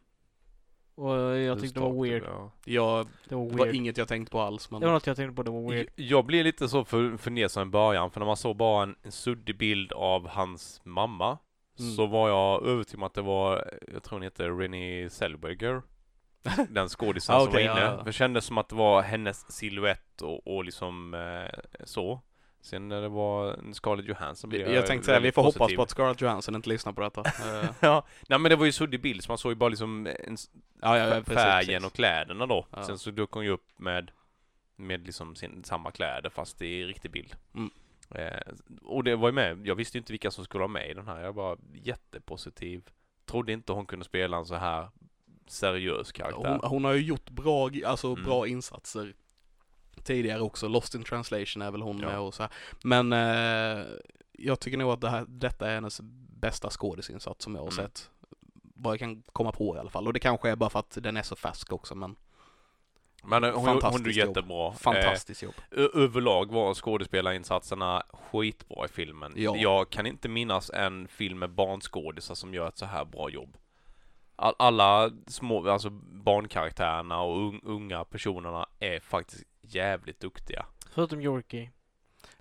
Och 0.96 1.16
jag 1.38 1.60
tyckte 1.62 1.80
det 1.80 1.86
var 1.86 2.04
weird. 2.04 2.24
Ja. 2.26 2.52
Jag, 2.66 3.08
Det 3.30 3.36
var 3.36 3.46
det 3.50 3.56
var 3.58 3.66
weird. 3.66 3.76
inget 3.76 3.98
jag 3.98 4.08
tänkt 4.08 4.32
på 4.32 4.42
alls, 4.42 4.72
men... 4.72 4.80
Det 4.82 4.86
var 4.88 4.94
något 4.94 5.08
jag 5.08 5.16
tänkte 5.16 5.36
på, 5.36 5.44
det 5.44 5.52
var 5.52 5.70
weird. 5.72 5.88
Jag, 5.96 6.06
jag 6.08 6.26
blev 6.26 6.46
lite 6.46 6.70
så 6.70 6.86
för, 6.86 7.18
fundersam 7.18 7.68
i 7.68 7.72
början, 7.72 8.12
för 8.12 8.20
när 8.20 8.28
man 8.28 8.38
såg 8.38 8.56
bara 8.56 8.84
en, 8.84 8.96
en 9.04 9.12
suddig 9.12 9.58
bild 9.58 9.92
av 9.94 10.28
hans 10.28 10.82
mamma, 10.84 11.38
Mm. 11.80 11.92
så 11.96 12.06
var 12.06 12.30
jag 12.30 12.66
övertygad 12.66 12.98
om 13.00 13.04
att 13.04 13.14
det 13.14 13.22
var, 13.22 13.72
jag 13.94 14.04
tror 14.04 14.16
hon 14.16 14.22
heter 14.24 14.50
Renée 14.52 15.10
Zellweger. 15.10 15.82
Den 16.70 16.90
skådisen 16.90 17.36
Ah, 17.36 17.40
som 17.44 17.54
var 17.54 17.60
inne. 17.60 17.70
ja, 17.70 17.80
ja. 17.82 17.98
För 17.98 18.06
det 18.06 18.14
kändes 18.14 18.46
som 18.46 18.58
att 18.58 18.70
det 18.70 18.76
var 18.76 19.02
hennes 19.02 19.52
silhuett 19.52 20.22
och, 20.22 20.48
och 20.56 20.66
liksom 20.66 21.14
eh, 21.14 21.60
så. 21.84 22.22
Sen 22.64 22.88
när 22.88 23.02
det 23.02 23.10
var 23.10 23.60
Scarlett 23.74 24.06
Johansson 24.06 24.50
blev 24.50 24.74
Jag 24.74 24.86
tänkte 24.88 25.06
säga, 25.06 25.20
vi 25.20 25.32
får 25.32 25.42
hoppas 25.44 25.58
positiv. 25.58 25.76
på 25.78 25.84
att 25.84 25.90
Scarlett 25.90 26.22
Johansson 26.22 26.56
inte 26.56 26.70
lyssnar 26.70 26.94
på 26.94 27.02
detta. 27.02 27.22
Eh, 27.62 27.70
Ja, 27.80 28.06
nej 28.30 28.40
men 28.40 28.50
det 28.50 28.56
var 28.56 28.66
ju 28.66 28.72
suddig 28.72 29.02
bild 29.02 29.24
så 29.24 29.32
man 29.32 29.38
såg 29.38 29.52
ju 29.52 29.56
bara 29.56 29.70
liksom 29.70 30.08
en, 30.08 30.38
ja, 30.82 30.98
ja, 30.98 31.10
precis, 31.22 31.34
färgen 31.34 31.66
precis. 31.82 31.86
och 31.86 31.94
kläderna 31.94 32.46
då. 32.46 32.66
Ja. 32.72 32.84
Sen 32.84 32.98
så 33.00 33.12
dök 33.12 33.32
hon 33.32 33.44
ju 33.46 33.50
upp 33.52 33.80
med, 33.80 34.12
med 34.76 35.06
liksom 35.06 35.36
sin, 35.36 35.64
samma 35.64 35.92
kläder 35.92 36.30
fast 36.30 36.62
i 36.62 36.84
riktig 36.86 37.12
bild. 37.12 37.36
Mm. 37.56 37.70
Eh, 38.16 38.54
och 38.84 39.04
det 39.04 39.16
var 39.16 39.28
ju 39.28 39.34
med, 39.34 39.68
jag 39.68 39.76
visste 39.76 39.98
ju 39.98 40.00
inte 40.00 40.14
vilka 40.14 40.32
som 40.32 40.44
skulle 40.46 40.60
vara 40.60 40.68
med 40.72 40.90
i 40.90 40.94
den 40.94 41.08
här. 41.08 41.22
Jag 41.22 41.34
var 41.34 41.58
jättepositiv. 41.74 42.84
Trodde 43.26 43.52
inte 43.54 43.72
hon 43.74 43.86
kunde 43.86 44.06
spela 44.06 44.38
en 44.38 44.46
så 44.46 44.56
här 44.56 44.90
seriös 45.48 46.12
karaktär. 46.12 46.50
Hon, 46.62 46.70
hon 46.70 46.84
har 46.84 46.94
ju 46.94 47.02
gjort 47.02 47.30
bra, 47.30 47.70
alltså 47.86 48.08
Mm. 48.08 48.24
bra 48.24 48.48
insatser 48.48 49.14
tidigare 50.04 50.42
också. 50.42 50.68
Lost 50.68 50.96
in 50.96 51.04
translation 51.04 51.62
är 51.62 51.72
väl 51.72 51.82
hon 51.82 52.00
Ja. 52.00 52.08
med 52.08 52.20
och 52.20 52.34
så 52.34 52.44
här. 52.44 52.52
Men 52.84 53.14
eh, 53.14 53.86
jag 54.32 54.60
tycker 54.60 54.78
nog 54.78 54.92
att 54.92 55.02
det 55.02 55.10
här, 55.10 55.26
detta 55.28 55.70
är 55.70 55.74
hennes 55.76 56.02
bästa 56.40 56.70
skådisinsats 56.70 57.44
som 57.44 57.56
jag 57.56 57.62
har 57.62 57.72
Mm. 57.72 57.86
sett. 57.86 58.10
Vad 58.76 58.92
jag 58.94 59.00
kan 59.00 59.24
komma 59.34 59.52
på 59.52 59.76
i 59.76 59.80
alla 59.80 59.90
fall. 59.90 60.08
Och 60.08 60.14
det 60.14 60.20
kanske 60.20 60.50
är 60.50 60.56
bara 60.56 60.70
för 60.70 60.80
att 60.80 60.98
den 61.02 61.18
är 61.18 61.22
så 61.24 61.36
färsk 61.36 61.72
också 61.74 61.96
men 61.96 62.16
Men 63.24 63.44
eh, 63.44 63.52
hon, 63.56 63.68
hon 63.84 63.92
gjorde 63.98 64.12
jättebra. 64.12 64.74
fantastiskt 64.74 65.44
jobb. 65.44 65.54
Eh, 65.72 65.86
överlag 66.04 66.52
var 66.52 66.74
skådespelarinsatserna 66.74 68.04
skitbra 68.32 68.86
i 68.86 68.88
filmen. 68.88 69.34
Ja. 69.36 69.56
Jag 69.58 69.90
kan 69.90 70.06
inte 70.06 70.30
minnas 70.30 70.70
en 70.70 71.08
film 71.08 71.40
med 71.40 71.50
barnskådisar 71.50 72.36
som 72.36 72.54
gör 72.54 72.68
ett 72.68 72.78
så 72.78 72.86
här 72.86 73.06
bra 73.06 73.30
jobb. 73.30 73.58
All, 74.36 74.56
alla 74.60 75.12
små, 75.28 75.70
alltså 75.70 75.90
barnkaraktärerna 76.34 77.22
och 77.22 77.38
un, 77.48 77.62
unga 77.64 78.04
personerna 78.04 78.66
är 78.80 79.00
faktiskt 79.00 79.44
jävligt 79.64 80.20
duktiga. 80.20 80.66
Förutom 80.94 81.22
Yorkie. 81.22 81.72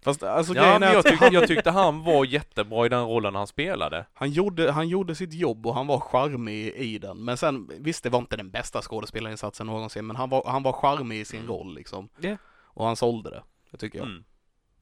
Fast 0.04 0.22
alltså 0.22 0.54
Ja, 0.54 0.62
grejen 0.62 0.80
men 0.80 0.88
är 0.88 0.94
jag, 0.94 1.16
han, 1.16 1.32
jag 1.32 1.48
tyckte 1.48 1.70
han 1.70 2.04
var 2.04 2.24
jättebra 2.24 2.86
i 2.86 2.88
den 2.88 3.04
rollen 3.04 3.34
han 3.34 3.46
spelade. 3.46 4.06
han, 4.14 4.30
gjorde, 4.30 4.72
han 4.72 4.88
gjorde 4.88 5.14
sitt 5.14 5.32
jobb 5.34 5.66
och 5.66 5.74
han 5.74 5.86
var 5.86 6.00
charmig 6.00 6.66
i 6.68 6.98
den. 6.98 7.24
Men 7.24 7.36
sen, 7.36 7.70
visst 7.78 8.02
det 8.04 8.10
var 8.10 8.18
inte 8.18 8.36
den 8.36 8.50
bästa 8.50 8.82
skådespelarinsatsen 8.82 9.66
någonsin 9.66 10.06
men 10.06 10.16
han 10.16 10.30
var, 10.30 10.42
han 10.46 10.62
var 10.62 10.72
charmig 10.72 11.20
i 11.20 11.24
sin 11.24 11.40
Mm. 11.40 11.50
roll 11.52 11.74
liksom. 11.74 12.08
Ja. 12.20 12.36
Och 12.64 12.86
han 12.86 12.96
sålde 12.96 13.30
det. 13.30 13.42
Det 13.70 13.76
tycker 13.78 13.98
jag. 13.98 14.06
Mm. 14.08 14.24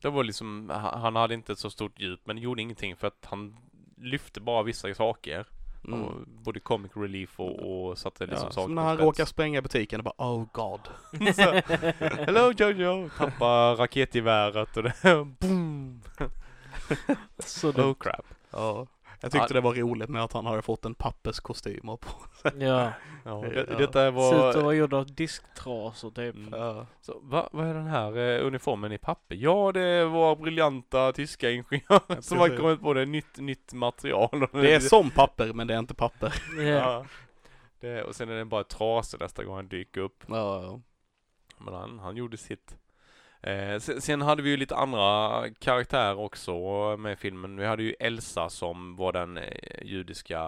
Det 0.03 0.11
var 0.11 0.25
liksom, 0.25 0.71
ha- 0.71 0.97
han 0.99 1.17
hade 1.17 1.35
inte 1.35 1.53
ett 1.53 1.59
så 1.59 1.71
stort 1.71 2.01
djup 2.01 2.21
men 2.25 2.39
gjorde 2.39 2.63
ingenting 2.63 2.97
för 2.97 3.07
att 3.07 3.27
han 3.31 3.57
lyfte 3.97 4.41
bara 4.41 4.63
vissa 4.63 4.95
saker. 4.95 5.47
Mm. 5.85 6.03
Och 6.03 6.15
både 6.27 6.61
comic 6.61 6.93
relief 6.95 7.41
och, 7.41 7.89
och 7.89 7.99
satte 7.99 8.27
liksom 8.27 8.47
Ja, 8.47 8.53
saker 8.53 8.67
som 8.67 8.75
när 8.75 8.83
han 8.83 8.99
råkar 8.99 9.25
spränga 9.25 9.63
butiken 9.63 10.01
och 10.01 10.05
bara 10.05 10.15
oh 10.31 10.47
god. 10.53 10.81
Så, 11.35 11.61
Hello 12.05 12.53
Jojo! 12.53 13.11
Tappar 13.19 13.77
raketgeväret 13.77 14.77
och 14.77 14.83
det 14.83 14.95
boom! 15.41 16.03
Så 17.39 17.71
Oh 17.71 17.95
crap. 17.95 18.27
Ja. 18.51 18.87
Jag 19.23 19.33
tyckte 19.33 19.47
Ja. 19.51 19.55
det 19.55 19.61
var 19.61 19.75
roligt 19.75 20.09
med 20.09 20.23
att 20.25 20.33
han 20.33 20.47
hade 20.47 20.63
fått 20.63 20.85
en 20.85 20.95
papperskostym 20.95 21.89
och 21.89 22.01
på. 22.01 22.09
ja. 22.45 22.51
Ja, 23.25 23.45
Ja. 23.45 23.49
det, 23.51 23.65
detta 23.65 23.93
Ser 23.93 24.09
ut 24.09 24.15
var... 24.15 24.49
att 24.51 24.57
vara 24.63 24.75
gjord 24.75 24.95
av 24.95 25.07
disktrasor 25.15 26.11
typ. 26.11 26.35
Mm. 26.37 26.61
Ja. 26.61 26.87
Så, 27.01 27.19
va, 27.23 27.49
vad 27.53 27.67
är 27.67 27.75
den 27.75 27.87
här 27.87 28.17
eh, 28.19 28.47
uniformen 28.47 28.93
i 28.93 28.99
papper? 28.99 29.35
Ja, 29.37 29.73
det 29.73 30.05
var 30.05 30.37
briljanta 30.37 31.13
tyska 31.13 31.51
ingenjörer 31.51 32.21
som 32.21 32.39
har 32.39 32.57
kommit 32.57 32.81
på 32.81 32.95
det. 32.95 33.07
Nytt, 33.07 33.39
nytt 33.39 33.73
material. 33.73 34.47
Det 34.53 34.75
är 34.75 34.81
som 34.81 35.11
papper 35.11 35.53
men 35.53 35.67
det 35.67 35.75
är 35.75 35.79
inte 35.79 35.95
papper. 35.95 36.35
Ja. 36.59 36.63
Ja. 36.63 37.05
Det, 37.81 38.03
och 38.03 38.15
sen 38.15 38.29
är 38.31 38.35
den 38.35 38.49
bara 38.49 38.65
trasig 38.65 39.21
nästa 39.21 39.45
gång 39.45 39.57
han 39.57 39.69
dyker 39.69 40.01
upp. 40.01 40.25
Ja, 40.29 40.63
ja. 40.63 40.81
Men 41.59 41.75
han, 41.75 41.99
han 41.99 42.17
gjorde 42.17 42.37
sitt. 42.37 42.77
Eh, 43.43 43.79
sen, 43.79 44.01
sen 44.01 44.23
hade 44.23 44.43
vi 44.43 44.51
ju 44.51 44.57
lite 44.57 44.77
andra 44.77 45.45
karaktärer 45.59 46.19
också 46.19 46.53
med 46.99 47.19
filmen. 47.19 47.57
Vi 47.57 47.67
hade 47.67 47.83
ju 47.83 47.95
Elsa 48.01 48.51
som 48.51 48.97
var 48.97 49.13
den 49.13 49.37
eh, 49.39 49.45
judiska 49.83 50.41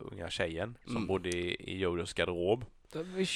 unga 0.00 0.30
tjejen 0.30 0.78
som 0.84 0.96
Mm. 0.96 1.06
bodde 1.06 1.28
i, 1.28 1.56
i 1.58 1.78
Jojos 1.78 2.14
garderob. 2.14 2.64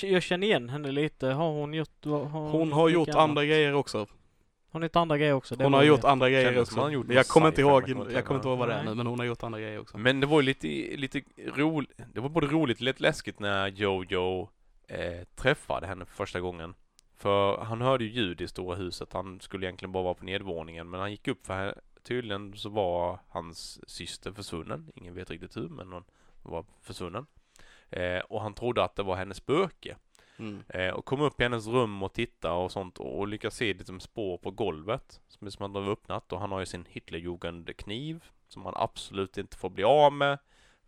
Jag 0.02 0.22
känner 0.22 0.46
igen 0.46 0.68
henne 0.68 0.90
lite. 0.92 1.26
Har 1.26 1.50
hon 1.52 1.74
gjort... 1.74 2.04
Har 2.04 2.24
Hon 2.50 2.72
har 2.72 2.84
mycket 2.86 2.94
gjort 2.94 3.08
annat? 3.08 3.20
andra 3.28 3.44
grejer 3.44 3.74
också. 3.74 4.06
Hon 4.72 4.82
har 4.82 4.88
gjort 4.88 4.96
andra 4.96 5.18
grejer 5.18 5.32
också. 5.34 5.56
det 5.56 5.64
Hon 5.64 5.72
har 5.74 5.82
gjort 5.82 6.04
andra 6.04 6.30
grejer 6.30 6.60
också. 6.60 6.80
han 6.80 6.92
gjort 6.92 7.06
Jag 7.10 7.26
kommer 7.26 7.48
inte 7.48 7.60
ihåg, 7.60 7.88
jag 8.12 8.24
kommer 8.24 8.38
inte 8.38 8.48
ihåg 8.48 8.58
vad 8.58 8.68
det 8.68 8.74
är 8.74 8.84
nu 8.84 8.94
men 8.94 9.06
hon 9.06 9.18
har 9.18 9.26
gjort 9.26 9.42
andra 9.42 9.60
grejer 9.60 9.78
också. 9.80 9.98
Men 9.98 10.20
det 10.20 10.26
var 10.26 10.40
ju 10.40 10.46
lite, 10.46 10.66
lite 10.96 11.22
roligt. 11.56 11.90
Det 12.14 12.20
var 12.20 12.28
både 12.28 12.46
roligt 12.46 12.76
och 12.78 12.82
lite 12.82 13.02
läskigt 13.02 13.40
när 13.40 13.68
Jojo 13.68 14.48
eh, 14.88 15.24
träffade 15.36 15.86
henne 15.86 16.04
för 16.04 16.14
första 16.14 16.40
gången. 16.40 16.74
För 17.20 17.56
han 17.56 17.80
hörde 17.80 18.04
ju 18.04 18.10
ljud 18.10 18.40
i 18.40 18.48
stora 18.48 18.76
huset. 18.76 19.12
Han 19.12 19.40
skulle 19.40 19.66
egentligen 19.66 19.92
bara 19.92 20.04
vara 20.04 20.14
på 20.14 20.24
nedvåningen. 20.24 20.90
Men 20.90 21.00
han 21.00 21.10
gick 21.10 21.28
upp 21.28 21.46
för. 21.46 21.80
Tydligen 22.02 22.56
så 22.56 22.68
var 22.68 23.18
hans 23.28 23.90
syster 23.90 24.32
försvunnen. 24.32 24.92
Ingen 24.94 25.14
vet 25.14 25.30
riktigt 25.30 25.56
hur, 25.56 25.68
men 25.68 25.92
hon 25.92 26.04
var 26.42 26.64
försvunnen. 26.82 27.26
Eh, 27.90 28.18
och 28.18 28.42
han 28.42 28.54
trodde 28.54 28.84
att 28.84 28.96
det 28.96 29.02
var 29.02 29.16
hennes 29.16 29.36
spöke. 29.36 29.96
Mm. 30.38 30.62
Eh, 30.68 30.90
och 30.90 31.04
kom 31.04 31.20
upp 31.20 31.40
i 31.40 31.42
hennes 31.42 31.66
rum 31.66 32.02
och 32.02 32.12
tittade 32.12 32.54
och 32.54 32.72
sånt 32.72 32.98
och 32.98 33.28
lyckas 33.28 33.54
se 33.54 33.74
liksom 33.74 34.00
spår 34.00 34.38
på 34.38 34.50
golvet 34.50 35.20
som 35.28 35.50
som 35.50 35.66
att 35.66 35.74
de 35.74 35.84
har 35.84 35.92
öppnat 35.92 36.32
och 36.32 36.40
han 36.40 36.52
har 36.52 36.60
ju 36.60 36.66
sin 36.66 36.86
Hitlerjugendkniv 36.88 38.24
som 38.48 38.64
han 38.64 38.74
absolut 38.76 39.38
inte 39.38 39.56
får 39.56 39.70
bli 39.70 39.84
av 39.84 40.12
med 40.12 40.38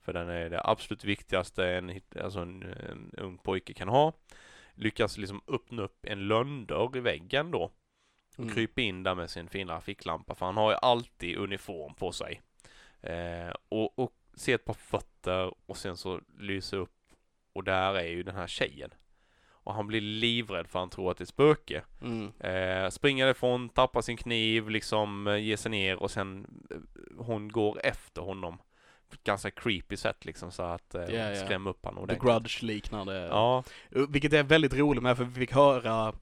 för 0.00 0.12
den 0.12 0.28
är 0.28 0.50
det 0.50 0.60
absolut 0.64 1.04
viktigaste 1.04 1.66
en, 1.66 2.00
alltså 2.22 2.40
en, 2.40 2.62
en 2.62 3.10
ung 3.16 3.38
pojke 3.38 3.74
kan 3.74 3.88
ha. 3.88 4.12
Lyckas 4.74 5.18
liksom 5.18 5.40
öppna 5.48 5.82
upp 5.82 6.06
en 6.06 6.28
lönndörr 6.28 6.96
i 6.96 7.00
väggen 7.00 7.50
då 7.50 7.62
och 8.36 8.38
Mm. 8.44 8.54
krypa 8.54 8.80
in 8.80 9.02
där 9.02 9.14
med 9.14 9.30
sin 9.30 9.48
fina 9.48 9.80
ficklampa 9.80 10.34
för 10.34 10.46
han 10.46 10.56
har 10.56 10.70
ju 10.70 10.76
alltid 10.82 11.36
uniform 11.36 11.94
på 11.94 12.12
sig. 12.12 12.40
Eh, 13.00 13.54
och, 13.68 13.98
och 13.98 14.12
se 14.34 14.52
ett 14.52 14.64
par 14.64 14.74
fötter 14.74 15.54
och 15.66 15.76
sen 15.76 15.96
så 15.96 16.20
lyser 16.38 16.76
upp 16.76 16.98
och 17.52 17.64
där 17.64 17.94
är 17.94 18.06
ju 18.08 18.22
den 18.22 18.34
här 18.36 18.46
tjejen. 18.46 18.90
Och 19.64 19.74
han 19.74 19.86
blir 19.86 20.00
livrädd 20.00 20.66
för 20.68 20.78
han 20.78 20.90
tror 20.90 21.10
att 21.10 21.16
det 21.16 21.22
är 21.22 21.24
ett 21.24 21.28
spöke. 21.28 21.84
Mm. 22.02 22.32
Eh, 22.40 22.90
springer 22.90 23.26
ifrån, 23.30 23.68
tappar 23.68 24.00
sin 24.02 24.16
kniv, 24.16 24.70
liksom 24.70 25.26
eh, 25.26 25.36
ger 25.36 25.56
sig 25.56 25.70
ner 25.70 25.96
och 26.02 26.10
sen 26.10 26.46
eh, 26.70 26.76
hon 27.24 27.48
går 27.48 27.80
efter 27.84 28.22
honom. 28.22 28.58
Ganska 29.24 29.50
creepy 29.50 29.96
sätt 29.96 30.24
liksom 30.24 30.50
så 30.52 30.62
att 30.62 30.94
eh, 30.94 31.02
Ja, 31.02 31.28
ja. 31.30 31.44
skrämma 31.44 31.70
upp 31.70 31.84
honom 31.84 32.06
The 32.08 32.12
ordentligt. 32.14 32.22
Grudge-liknande. 32.22 33.26
Ja, 33.26 33.64
Vilket 34.08 34.32
är 34.32 34.42
väldigt 34.42 34.74
roligt 34.74 35.02
med 35.02 35.16
för 35.16 35.24
vi 35.24 35.34
fick 35.40 35.52
höra 35.52 36.12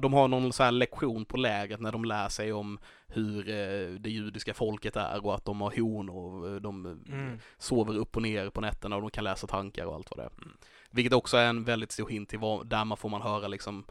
de 0.00 0.12
har 0.12 0.28
någon 0.28 0.52
så 0.52 0.62
här 0.62 0.72
lektion 0.72 1.24
på 1.24 1.36
lägret 1.36 1.80
när 1.80 1.92
de 1.92 2.04
lär 2.04 2.28
sig 2.28 2.52
om 2.52 2.78
hur 3.06 3.48
eh, 3.48 3.90
det 4.00 4.10
judiska 4.10 4.54
folket 4.54 4.96
är 4.96 5.24
och 5.26 5.34
att 5.34 5.44
de 5.44 5.60
har 5.60 5.80
honor 5.80 6.16
och 6.42 6.48
eh, 6.48 6.54
de 6.56 6.86
eh, 6.86 6.92
Mm. 7.14 7.38
sover 7.58 7.96
upp 7.96 8.16
och 8.16 8.22
ner 8.22 8.50
på 8.50 8.60
nätterna 8.60 8.96
och 8.96 9.02
de 9.02 9.10
kan 9.10 9.24
läsa 9.24 9.46
tankar 9.46 9.84
och 9.86 9.94
allt 9.94 10.10
vad 10.10 10.18
det 10.18 10.22
är. 10.22 10.42
Mm. 10.42 10.56
Vilket 10.90 11.12
också 11.12 11.36
är 11.36 11.46
en 11.48 11.64
väldigt 11.64 11.92
stor 11.92 12.08
hint 12.08 12.28
till 12.28 12.38
vad, 12.38 12.66
där 12.66 12.84
man 12.84 12.96
får 12.96 13.08
man 13.08 13.22
höra 13.22 13.48
liksom 13.48 13.84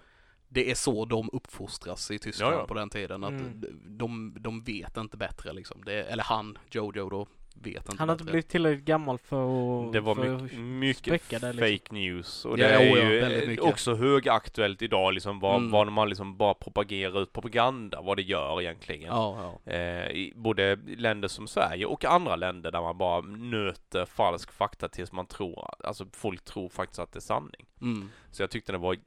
det 0.50 0.72
är 0.72 0.76
så 0.76 1.06
de 1.06 1.30
uppfostras 1.34 2.12
i 2.12 2.20
Tyskland 2.20 2.54
Ja, 2.54 2.60
ja. 2.60 2.68
på 2.68 2.74
den 2.74 2.90
tiden. 2.90 3.24
Att 3.24 3.30
Mm. 3.30 3.62
de, 3.98 4.36
de 4.40 4.64
vet 4.64 4.98
inte 4.98 5.18
bättre 5.18 5.54
liksom. 5.54 5.84
Det, 5.86 6.04
eller 6.04 6.24
han, 6.24 6.58
Jojo 6.72 7.10
då, 7.10 7.28
vet 7.64 7.76
inte 7.76 7.96
Han 8.00 8.10
har 8.10 8.14
inte 8.16 8.24
blivit 8.24 8.50
tillräckligt 8.50 8.86
gammal 8.86 9.18
för 9.18 9.88
att... 9.88 9.94
det 9.94 10.00
var 10.00 10.16
mycket, 10.16 11.12
mycket 11.12 11.42
fake 11.42 11.62
liksom. 11.62 11.98
news 11.98 12.46
och 12.46 12.60
Ja, 12.60 12.68
det 12.68 12.74
är 12.74 12.98
ja, 12.98 13.52
ju 13.52 13.60
också 13.60 13.96
högaktuellt 13.96 14.82
idag 14.82 15.14
liksom 15.14 15.40
vad, 15.40 15.56
Mm. 15.58 15.72
vad 15.72 15.92
man 15.92 16.10
liksom 16.10 16.38
bara 16.38 16.54
propagerar 16.54 17.22
ut 17.22 17.34
propaganda, 17.34 18.02
vad 18.02 18.18
det 18.18 18.24
gör 18.24 18.62
egentligen. 18.62 19.08
Ja, 19.08 19.60
ja. 19.66 19.72
Eh, 19.72 20.12
i 20.12 20.34
både 20.36 20.76
länder 20.98 21.28
som 21.28 21.48
Sverige 21.48 21.86
och 21.86 22.06
andra 22.06 22.36
länder 22.36 22.72
där 22.72 22.82
man 22.82 22.98
bara 22.98 23.22
nöter 23.22 24.06
falsk 24.06 24.52
fakta 24.52 24.88
tills 24.88 25.12
man 25.12 25.26
tror, 25.26 25.70
alltså 25.84 26.06
folk 26.14 26.44
tror 26.46 26.70
faktiskt 26.70 27.00
att 27.00 27.12
det 27.12 27.20
är 27.20 27.22
sanning. 27.22 27.66
Mm. 27.82 28.10
Så 28.32 28.44
jag 28.44 28.50
tyckte 28.50 28.72
det 28.72 28.78
var 28.78 28.98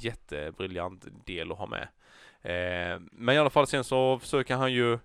jättebriljant 0.00 1.06
del 1.24 1.52
att 1.52 1.58
ha 1.58 1.66
med. 1.66 1.88
Eh, 2.42 3.00
men 3.12 3.34
i 3.34 3.38
alla 3.38 3.50
fall 3.50 3.66
sen 3.66 3.84
så 3.84 4.18
försöker 4.18 4.54
han 4.56 4.72
ju 4.72 4.98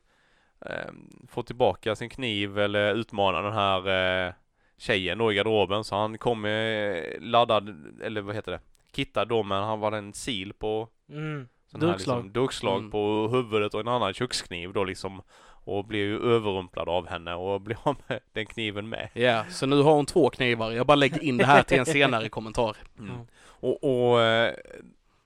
eh, 0.65 0.91
få 1.29 1.43
tillbaka 1.43 1.95
sin 1.95 2.09
kniv 2.09 2.59
eller 2.59 2.95
utmana 2.95 3.41
den 3.41 3.53
här 3.53 3.87
eh, 4.27 4.33
tjejen 4.77 5.17
då 5.17 5.31
i 5.31 5.35
garderoben 5.35 5.83
så 5.83 5.95
han 5.95 6.17
kom 6.17 6.45
eh, 6.45 7.03
laddad, 7.19 7.75
eller 8.03 8.21
vad 8.21 8.35
heter 8.35 8.51
det, 8.51 8.59
kittad 8.95 9.25
då 9.27 9.43
men 9.43 9.63
han 9.63 9.79
var 9.79 9.91
en 9.91 10.13
sil 10.23 10.49
på 10.53 10.87
Mm. 11.09 11.47
sån 11.67 11.81
här 11.81 11.87
Durkslag. 11.87 12.15
Liksom, 12.17 12.33
durkslag 12.33 12.77
Mm. 12.79 12.91
på 12.91 13.27
huvudet 13.31 13.73
och 13.73 13.79
en 13.79 13.87
annan 13.87 14.13
kökskniv 14.13 14.73
då 14.73 14.83
liksom 14.83 15.21
och 15.65 15.85
blev 15.85 16.01
ju 16.01 16.19
överrumplad 16.35 16.89
av 16.89 17.07
henne 17.07 17.33
och 17.33 17.61
blev 17.65 17.77
av 17.83 17.95
med 18.07 18.19
den 18.33 18.45
kniven 18.45 18.89
med. 18.89 19.09
Ja, 19.13 19.45
så 19.49 19.65
nu 19.65 19.81
har 19.81 19.93
hon 19.93 20.05
två 20.05 20.29
knivar. 20.29 20.71
Jag 20.71 20.85
bara 20.87 20.95
lägger 20.95 21.23
in 21.23 21.37
det 21.37 21.45
här 21.45 21.63
till 21.63 21.79
en 21.79 21.85
senare 21.85 22.29
kommentar. 22.29 22.77
Mm. 22.99 23.11
Ja. 23.11 23.25
Och, 23.45 23.83
och 24.11 24.21
eh, 24.21 24.53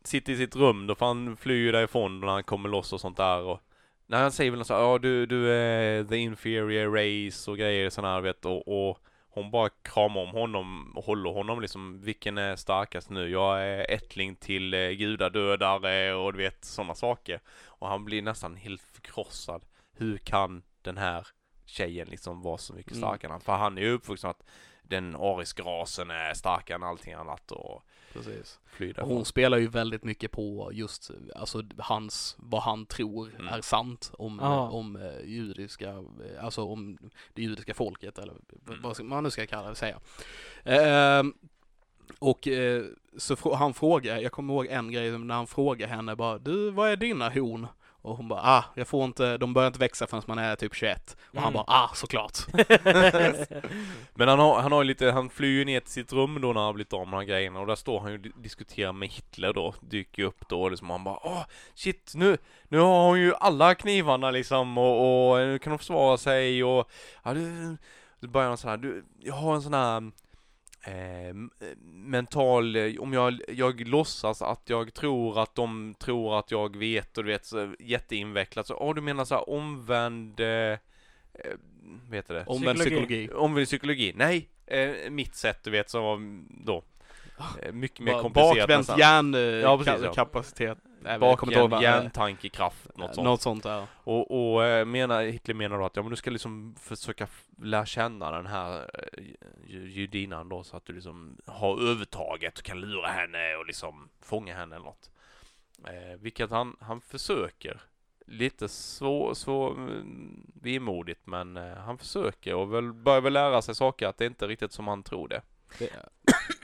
sitter 0.03 0.33
i 0.33 0.37
sitt 0.37 0.55
rum 0.55 0.87
då, 0.87 0.95
för 0.95 1.05
han 1.05 1.37
flyr 1.37 1.55
ju 1.65 1.71
därifrån 1.71 2.19
när 2.19 2.27
han 2.27 2.43
kommer 2.43 2.69
loss 2.69 2.93
och 2.93 3.01
sånt 3.01 3.17
där 3.17 3.41
och 3.41 3.59
när 4.07 4.21
han 4.21 4.31
säger 4.31 4.51
väl 4.51 4.57
något 4.57 4.67
så 4.67 4.73
ja 4.73 4.97
du, 4.97 5.25
du 5.25 5.51
är 5.51 6.03
the 6.03 6.17
inferior 6.17 6.91
race 6.91 7.51
och 7.51 7.57
grejer 7.57 7.89
sådana 7.89 8.13
här 8.13 8.21
vet 8.21 8.45
och, 8.45 8.89
och 8.89 8.99
hon 9.29 9.51
bara 9.51 9.69
kramar 9.69 10.21
om 10.21 10.29
honom 10.29 10.93
och 10.97 11.03
håller 11.03 11.29
honom 11.29 11.61
liksom, 11.61 12.01
vilken 12.01 12.37
är 12.37 12.55
starkast 12.55 13.09
nu? 13.09 13.29
Jag 13.29 13.63
är 13.63 13.91
ättling 13.91 14.35
till 14.35 14.73
eh, 14.73 14.89
gudadödare 14.89 16.13
och 16.13 16.33
du 16.33 16.37
vet 16.39 16.65
sådana 16.65 16.95
saker. 16.95 17.39
Och 17.65 17.87
han 17.87 18.05
blir 18.05 18.21
nästan 18.21 18.55
helt 18.55 18.81
förkrossad. 18.81 19.65
Hur 19.97 20.17
kan 20.17 20.63
den 20.81 20.97
här 20.97 21.27
tjejen 21.65 22.07
liksom 22.07 22.41
vara 22.41 22.57
så 22.57 22.73
mycket 22.73 22.91
Mm. 22.91 23.01
starkare 23.01 23.27
än 23.27 23.31
han? 23.31 23.41
För 23.41 23.53
han 23.53 23.77
är 23.77 23.81
ju 23.81 23.91
uppvuxen 23.91 24.29
att 24.29 24.43
den 24.83 25.15
ariska 25.15 25.63
rasen 25.63 26.11
är 26.11 26.33
starkare 26.33 26.75
än 26.75 26.83
allting 26.83 27.13
annat 27.13 27.51
och 27.51 27.83
Precis. 28.13 28.59
därifrån. 28.77 29.09
hon 29.09 29.25
spelar 29.25 29.57
ju 29.57 29.67
väldigt 29.67 30.03
mycket 30.03 30.31
på 30.31 30.69
just, 30.73 31.11
alltså 31.35 31.63
hans, 31.77 32.35
vad 32.39 32.61
han 32.61 32.85
tror 32.85 33.29
Mm. 33.35 33.47
är 33.47 33.61
sant 33.61 34.11
om, 34.17 34.39
Ja. 34.41 34.69
om 34.69 34.95
eh, 34.95 35.25
judiska, 35.25 35.89
eh, 35.89 36.43
alltså 36.43 36.63
om 36.63 36.97
det 37.33 37.41
judiska 37.41 37.73
folket 37.73 38.17
eller 38.19 38.33
Mm. 38.67 38.81
vad 38.81 39.03
man 39.05 39.23
nu 39.23 39.29
ska 39.31 39.47
kalla 39.47 39.69
det, 39.69 39.75
säga. 39.75 39.99
Ehm, 40.63 41.33
och 42.19 42.47
eh, 42.47 42.83
så 43.17 43.35
frå- 43.35 43.55
han 43.55 43.73
frågar, 43.73 44.17
jag 44.17 44.31
kommer 44.31 44.53
ihåg 44.53 44.65
en 44.67 44.91
grej 44.91 45.17
när 45.19 45.35
han 45.35 45.47
frågar 45.47 45.87
henne 45.87 46.15
bara, 46.15 46.37
du 46.37 46.71
vad 46.71 46.89
är 46.89 46.95
dina 46.97 47.29
horn? 47.29 47.67
Och 48.01 48.17
hon 48.17 48.27
bara, 48.27 48.41
ah, 48.43 48.65
jag 48.75 48.87
får 48.87 49.05
inte, 49.05 49.37
de 49.37 49.53
börjar 49.53 49.67
inte 49.67 49.79
växa 49.79 50.07
förrän 50.07 50.23
man 50.27 50.37
är 50.39 50.55
typ 50.55 50.75
21. 50.75 51.17
Och 51.33 51.41
han 51.41 51.43
Mm. 51.43 51.53
bara, 51.53 51.63
ah, 51.67 51.91
såklart. 51.93 52.37
Men 54.13 54.27
han 54.27 54.39
har, 54.39 54.61
han 54.61 54.71
har 54.71 54.81
ju 54.83 54.87
lite, 54.87 55.11
han 55.11 55.29
flyr 55.29 55.57
ju 55.57 55.65
ner 55.65 55.79
till 55.79 55.91
sitt 55.91 56.13
rum 56.13 56.41
då 56.41 56.47
när 56.47 56.53
han 56.53 56.65
har 56.65 56.73
blivit 56.73 56.93
av 56.93 56.99
med 57.07 57.13
de 57.13 57.17
här 57.17 57.23
grejerna 57.23 57.59
och 57.59 57.67
där 57.67 57.75
står 57.75 57.99
han 57.99 58.09
ju 58.11 58.15
och 58.17 58.21
di- 58.23 58.31
diskuterar 58.37 58.91
med 58.93 59.09
Hitler 59.09 59.53
då, 59.53 59.73
dyker 59.81 60.23
upp 60.23 60.49
då 60.49 60.61
och 60.61 60.71
liksom 60.71 60.89
han 60.89 61.03
bara 61.03 61.19
åh 61.23 61.43
shit 61.75 62.11
nu, 62.15 62.37
nu 62.67 62.77
har 62.79 63.07
hon 63.07 63.19
ju 63.19 63.33
alla 63.35 63.75
knivarna 63.75 64.31
liksom 64.31 64.77
och, 64.77 65.31
och 65.31 65.37
nu 65.37 65.59
kan 65.59 65.71
hon 65.71 65.79
försvara 65.79 66.17
sig 66.17 66.63
och 66.63 66.89
ja 67.23 67.33
du, 67.33 67.77
då 68.19 68.27
börjar 68.27 68.47
han 68.47 68.57
så 68.57 68.69
här, 68.69 68.77
du, 68.77 69.05
jag 69.19 69.33
har 69.33 69.55
en 69.55 69.61
sån 69.61 69.73
här 69.73 70.11
eh, 70.87 71.29
m- 71.29 71.49
eh, 71.59 71.67
mental, 71.93 72.75
eh, 72.75 72.93
om 72.99 73.13
jag, 73.13 73.41
jag 73.47 73.87
låtsas 73.87 74.41
att 74.41 74.61
jag 74.65 74.93
tror 74.93 75.39
att 75.43 75.55
de 75.55 75.95
tror 75.99 76.39
att 76.39 76.51
jag 76.51 76.77
vet 76.77 77.17
och 77.17 77.23
du 77.23 77.29
vet 77.31 77.45
så 77.45 77.73
jätteinvecklat 77.79 78.67
så, 78.67 78.75
åh 78.75 78.95
du 78.95 79.01
menar 79.01 79.25
så 79.25 79.35
här 79.35 79.49
omvänd, 79.49 80.39
eh, 80.39 80.47
eh, 80.47 80.77
vad 82.07 82.15
heter 82.15 82.33
det? 82.33 82.43
Omvänd 82.47 82.79
Psykologi. 82.79 83.05
psykologi. 83.05 83.29
Omvänd 83.45 83.67
psykologi? 83.67 84.13
Nej, 84.15 84.49
eh, 84.65 85.09
mitt 85.09 85.35
sätt 85.35 85.59
du 85.63 85.69
vet 85.71 85.89
som 85.89 86.03
var 86.03 86.19
då 86.65 86.83
eh, 87.61 87.71
mycket 87.73 87.99
mer 87.99 88.11
komplicerat. 88.21 88.57
Bakvänt 88.57 88.79
nästan. 88.79 88.99
Ja, 89.61 89.77
hjärnkapacitet. 90.03 90.77
Nej, 91.07 91.19
men 91.19 91.29
jag 91.29 91.39
kommer 91.39 91.53
inte 91.53 91.75
ihåg 91.75 91.83
hjärntankekraft, 91.83 92.97
något 92.97 93.15
sånt. 93.15 93.25
Något 93.25 93.41
sånt 93.41 93.63
där. 93.63 93.87
Och, 93.95 94.53
och 94.53 94.65
eh, 94.65 94.85
menar, 94.85 95.23
Hitler 95.23 95.55
menar 95.55 95.77
då 95.79 95.85
att 95.85 95.95
ja, 95.95 96.01
men 96.01 96.09
du 96.09 96.15
ska 96.15 96.31
liksom 96.31 96.75
försöka 96.79 97.27
lära 97.61 97.85
känna 97.85 98.31
den 98.31 98.45
här 98.45 98.89
eh, 98.93 99.23
ju- 99.65 99.89
judinnan 99.91 100.49
då 100.49 100.63
så 100.63 100.77
att 100.77 100.85
du 100.85 100.93
liksom 100.93 101.37
har 101.45 101.89
övertaget 101.91 102.59
och 102.59 102.65
kan 102.65 102.79
lura 102.81 103.07
henne 103.07 103.55
och 103.55 103.65
liksom 103.65 104.09
fånga 104.21 104.55
henne 104.55 104.75
eller 104.75 104.85
något. 104.85 105.09
Eh, 105.87 106.19
vilket 106.19 106.49
han, 106.51 106.75
han 106.79 107.01
försöker. 107.01 107.81
Lite 108.29 108.69
så, 108.69 109.35
så 109.35 109.69
mm, 109.69 110.51
vemodigt 110.61 111.21
men 111.25 111.57
eh, 111.57 111.73
han 111.77 111.97
försöker 111.97 112.55
och 112.55 112.73
väl, 112.73 112.93
börjar 112.93 113.21
väl 113.21 113.33
lära 113.33 113.61
sig 113.61 113.75
saker 113.75 114.07
att 114.07 114.17
det 114.17 114.25
inte 114.25 114.45
är 114.45 114.49
riktigt 114.49 114.71
som 114.71 114.87
han 114.87 115.03
tror 115.03 115.27
det. 115.27 115.41
Det, 115.79 115.89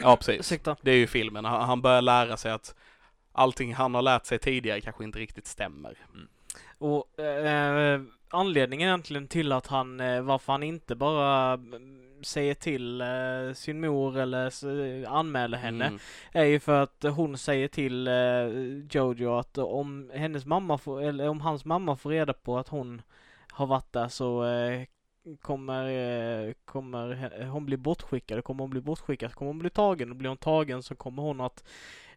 ja, 0.01 0.15
precis. 0.17 0.39
Ursäkta. 0.39 0.75
Det 0.81 0.91
är 0.91 0.95
ju 0.95 1.07
filmen. 1.07 1.45
Han, 1.45 1.61
han 1.61 1.81
börjar 1.81 2.01
lära 2.01 2.37
sig 2.37 2.51
att 2.51 2.75
allting 3.33 3.73
han 3.73 3.95
har 3.95 4.01
lärt 4.01 4.25
sig 4.25 4.39
tidigare 4.39 4.81
kanske 4.81 5.03
inte 5.03 5.19
riktigt 5.19 5.47
stämmer. 5.47 5.97
Och 6.77 7.19
eh, 7.19 8.01
anledningen 8.29 8.87
egentligen 8.89 9.27
till 9.27 9.51
att 9.51 9.67
han, 9.67 9.99
eh, 9.99 10.21
varför 10.21 10.51
han 10.53 10.63
inte 10.63 10.95
bara 10.95 11.53
mm, 11.53 11.99
säger 12.23 12.53
till 12.53 13.01
eh, 13.01 13.53
sin 13.53 13.81
mor 13.81 14.17
eller 14.17 14.47
s- 14.47 14.63
anmäler 15.07 15.57
henne 15.57 15.85
Mm. 15.85 15.99
är 16.31 16.43
ju 16.43 16.59
för 16.59 16.83
att 16.83 17.03
hon 17.15 17.37
säger 17.37 17.67
till 17.67 18.07
eh, 18.07 18.93
Jojo 18.97 19.37
att 19.37 19.57
om 19.57 20.11
hennes 20.13 20.45
mamma 20.45 20.77
får, 20.77 21.01
eller 21.01 21.27
om 21.29 21.41
hans 21.41 21.65
mamma 21.65 21.95
får 21.95 22.09
reda 22.09 22.33
på 22.33 22.57
att 22.57 22.67
hon 22.67 23.01
har 23.51 23.65
varit 23.67 23.93
där 23.93 24.07
så 24.07 24.45
eh, 24.45 24.81
kommer, 25.41 25.85
eh, 26.47 26.53
kommer 26.65 27.45
hon 27.45 27.65
bli 27.65 27.77
bortskickad, 27.77 28.43
kommer 28.43 28.63
hon 28.63 28.69
bli 28.69 28.81
bortskickad, 28.81 29.33
kommer 29.33 29.49
hon 29.51 29.59
bli 29.59 29.69
tagen 29.69 30.09
och 30.09 30.15
blir 30.15 30.29
hon 30.29 30.37
tagen 30.37 30.83
så 30.83 30.95
kommer 30.95 31.23
hon 31.23 31.41
att 31.41 31.63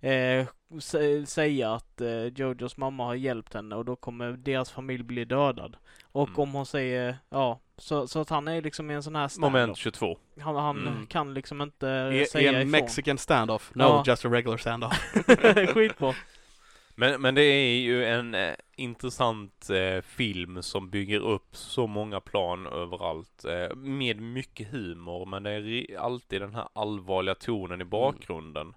eh, 0.01 0.47
sä- 0.71 1.25
säga 1.27 1.75
att 1.75 2.01
eh, 2.01 2.25
Jojos 2.27 2.77
mamma 2.77 3.05
har 3.05 3.15
hjälpt 3.15 3.55
henne 3.55 3.77
och 3.77 3.85
då 3.85 3.97
kommer 3.97 4.33
deras 4.33 4.71
familj 4.71 5.03
bli 5.03 5.25
dödad. 5.25 5.77
Och 6.13 6.29
Mm. 6.29 6.41
om 6.41 6.53
hon 6.53 6.67
säger, 6.67 7.17
ja, 7.31 7.61
så, 7.79 8.07
så 8.09 8.21
att 8.21 8.29
han 8.31 8.49
är 8.49 8.63
liksom 8.63 8.91
i 8.91 8.95
en 8.95 9.03
sån 9.03 9.17
här 9.17 9.29
stand 9.29 9.53
Moment 9.53 9.77
22. 9.77 10.19
Han, 10.41 10.57
han 10.57 10.79
Mm. 10.89 11.07
kan 11.07 11.35
liksom 11.35 11.63
inte 11.63 11.87
I, 12.15 12.21
I 12.21 12.27
säga 12.27 12.49
en 12.53 12.57
ifrån. 12.57 12.71
Mexican 12.71 13.19
standoff. 13.19 13.71
No, 13.75 13.83
Ja. 13.83 14.03
just 14.07 14.25
a 14.25 14.29
regular 14.29 14.57
standoff. 14.57 15.13
Skitbra. 15.75 16.15
Men, 16.99 17.21
men 17.23 17.35
det 17.35 17.43
är 17.43 17.79
ju 17.81 18.05
en 18.05 18.35
eh, 18.35 18.55
intressant 18.77 19.71
eh, 19.71 20.01
film 20.03 20.63
som 20.63 20.91
bygger 20.91 21.21
upp 21.21 21.57
så 21.57 21.87
många 21.87 22.21
plan 22.21 22.67
överallt. 22.67 23.45
Eh, 23.45 23.77
med 23.77 24.21
mycket 24.21 24.69
humor, 24.73 25.27
men 25.27 25.43
det 25.43 25.51
är 25.53 25.99
alltid 25.99 26.41
den 26.41 26.55
här 26.55 26.69
allvarliga 26.73 27.35
tonen 27.35 27.81
i 27.81 27.85
bakgrunden. 27.85 28.75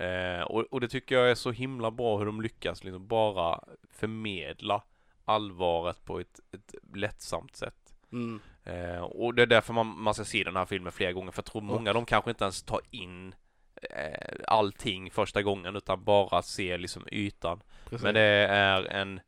Eh, 0.00 0.42
och, 0.42 0.60
och 0.70 0.80
det 0.80 0.88
tycker 0.88 1.14
jag 1.14 1.30
är 1.30 1.34
så 1.34 1.50
himla 1.50 1.90
bra 1.90 2.18
hur 2.18 2.26
de 2.26 2.40
lyckas 2.40 2.84
liksom 2.84 3.06
bara 3.06 3.60
förmedla 3.90 4.82
allvaret 5.24 6.04
på 6.04 6.20
ett, 6.20 6.40
ett 6.52 6.74
lättsamt 6.94 7.56
sätt. 7.56 7.94
Mm. 8.12 8.40
Eh, 8.64 9.02
och 9.02 9.34
det 9.34 9.42
är 9.42 9.46
därför 9.46 9.72
man, 9.72 9.86
man 9.86 10.14
ska 10.14 10.24
se 10.24 10.44
den 10.44 10.56
här 10.56 10.64
filmen 10.64 10.92
flera 10.92 11.12
gånger, 11.12 11.32
för 11.32 11.38
jag 11.38 11.46
tror 11.46 11.62
många 11.62 11.90
av 11.90 11.94
dem 11.94 12.06
kanske 12.06 12.30
inte 12.30 12.44
ens 12.44 12.62
tar 12.62 12.80
in 12.90 13.34
eh, 13.82 14.36
allting 14.46 15.10
första 15.10 15.42
gången, 15.42 15.76
utan 15.76 16.04
bara 16.04 16.42
ser 16.42 16.78
liksom 16.78 17.08
ytan. 17.12 17.62
Precis. 17.84 18.04
Men 18.04 18.14
det 18.14 18.20
är 18.50 18.84
en, 18.84 19.20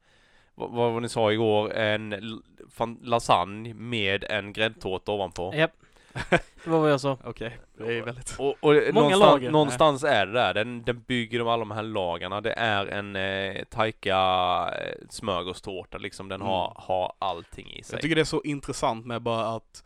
vad, 0.54 0.70
vad 0.70 1.02
ni 1.02 1.08
sa 1.08 1.32
igår, 1.32 1.72
en 1.72 2.42
lasagne 3.02 3.74
med 3.74 4.24
en 4.24 4.52
gräddtårta 4.52 5.12
ovanpå. 5.12 5.54
Japp. 5.56 5.72
Det 6.64 6.70
var 6.70 6.78
vad 6.80 6.90
jag 6.92 7.00
sa. 7.00 7.18
Okej, 7.24 7.58
det 7.78 7.98
är 7.98 8.02
väldigt... 8.02 8.36
Och, 8.38 8.54
och 8.60 8.74
någonstans, 8.74 9.20
lager. 9.20 9.50
någonstans 9.50 10.04
är 10.04 10.26
det 10.26 10.32
där, 10.32 10.54
den, 10.54 10.82
den 10.82 11.00
bygger 11.02 11.38
de 11.38 11.48
alla 11.48 11.60
de 11.60 11.70
här 11.70 11.82
lagarna. 11.82 12.40
Det 12.40 12.52
är 12.52 12.86
en 12.86 13.16
eh, 13.16 13.64
taika 13.64 14.16
eh, 14.78 14.94
smörgåstårta 15.10 15.98
liksom, 15.98 16.28
den 16.28 16.40
har, 16.40 16.64
Mm. 16.66 16.72
har 16.76 17.12
allting 17.18 17.70
i 17.72 17.82
sig. 17.82 17.94
Jag 17.94 18.02
tycker 18.02 18.14
det 18.14 18.20
är 18.20 18.24
så 18.24 18.42
intressant 18.42 19.06
med 19.06 19.22
bara 19.22 19.46
att 19.56 19.84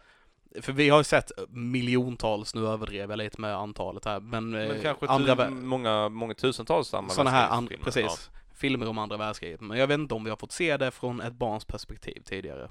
för 0.61 0.73
vi 0.73 0.89
har 0.89 0.99
ju 0.99 1.05
sett 1.05 1.31
miljontals, 1.49 2.55
nu 2.55 2.67
överdrev 2.67 3.11
jag 3.11 3.17
lite 3.19 3.41
med 3.41 3.57
antalet 3.57 4.05
här, 4.05 4.21
men, 4.21 4.51
Men 4.51 4.71
eh, 4.71 4.83
kanske 4.83 5.07
andra 5.07 5.51
många, 5.51 6.09
många 6.09 6.35
tusentals 6.35 6.95
andra 6.95 7.11
sådana 7.15 7.31
här, 7.31 7.51
världskrigsfilmer. 7.51 7.85
precis, 8.09 8.31
filmer 8.55 8.89
om 8.89 8.99
andra 8.99 9.17
världskriget. 9.17 9.61
Men 9.61 9.79
jag 9.79 9.87
vet 9.87 9.99
inte 9.99 10.15
om 10.15 10.25
vi 10.25 10.31
har 10.31 10.37
fått 10.37 10.53
se 10.53 10.77
det 10.77 10.91
från 10.91 11.21
ett 11.21 11.33
barns 11.33 11.65
perspektiv 11.65 12.23
tidigare. 12.25 12.69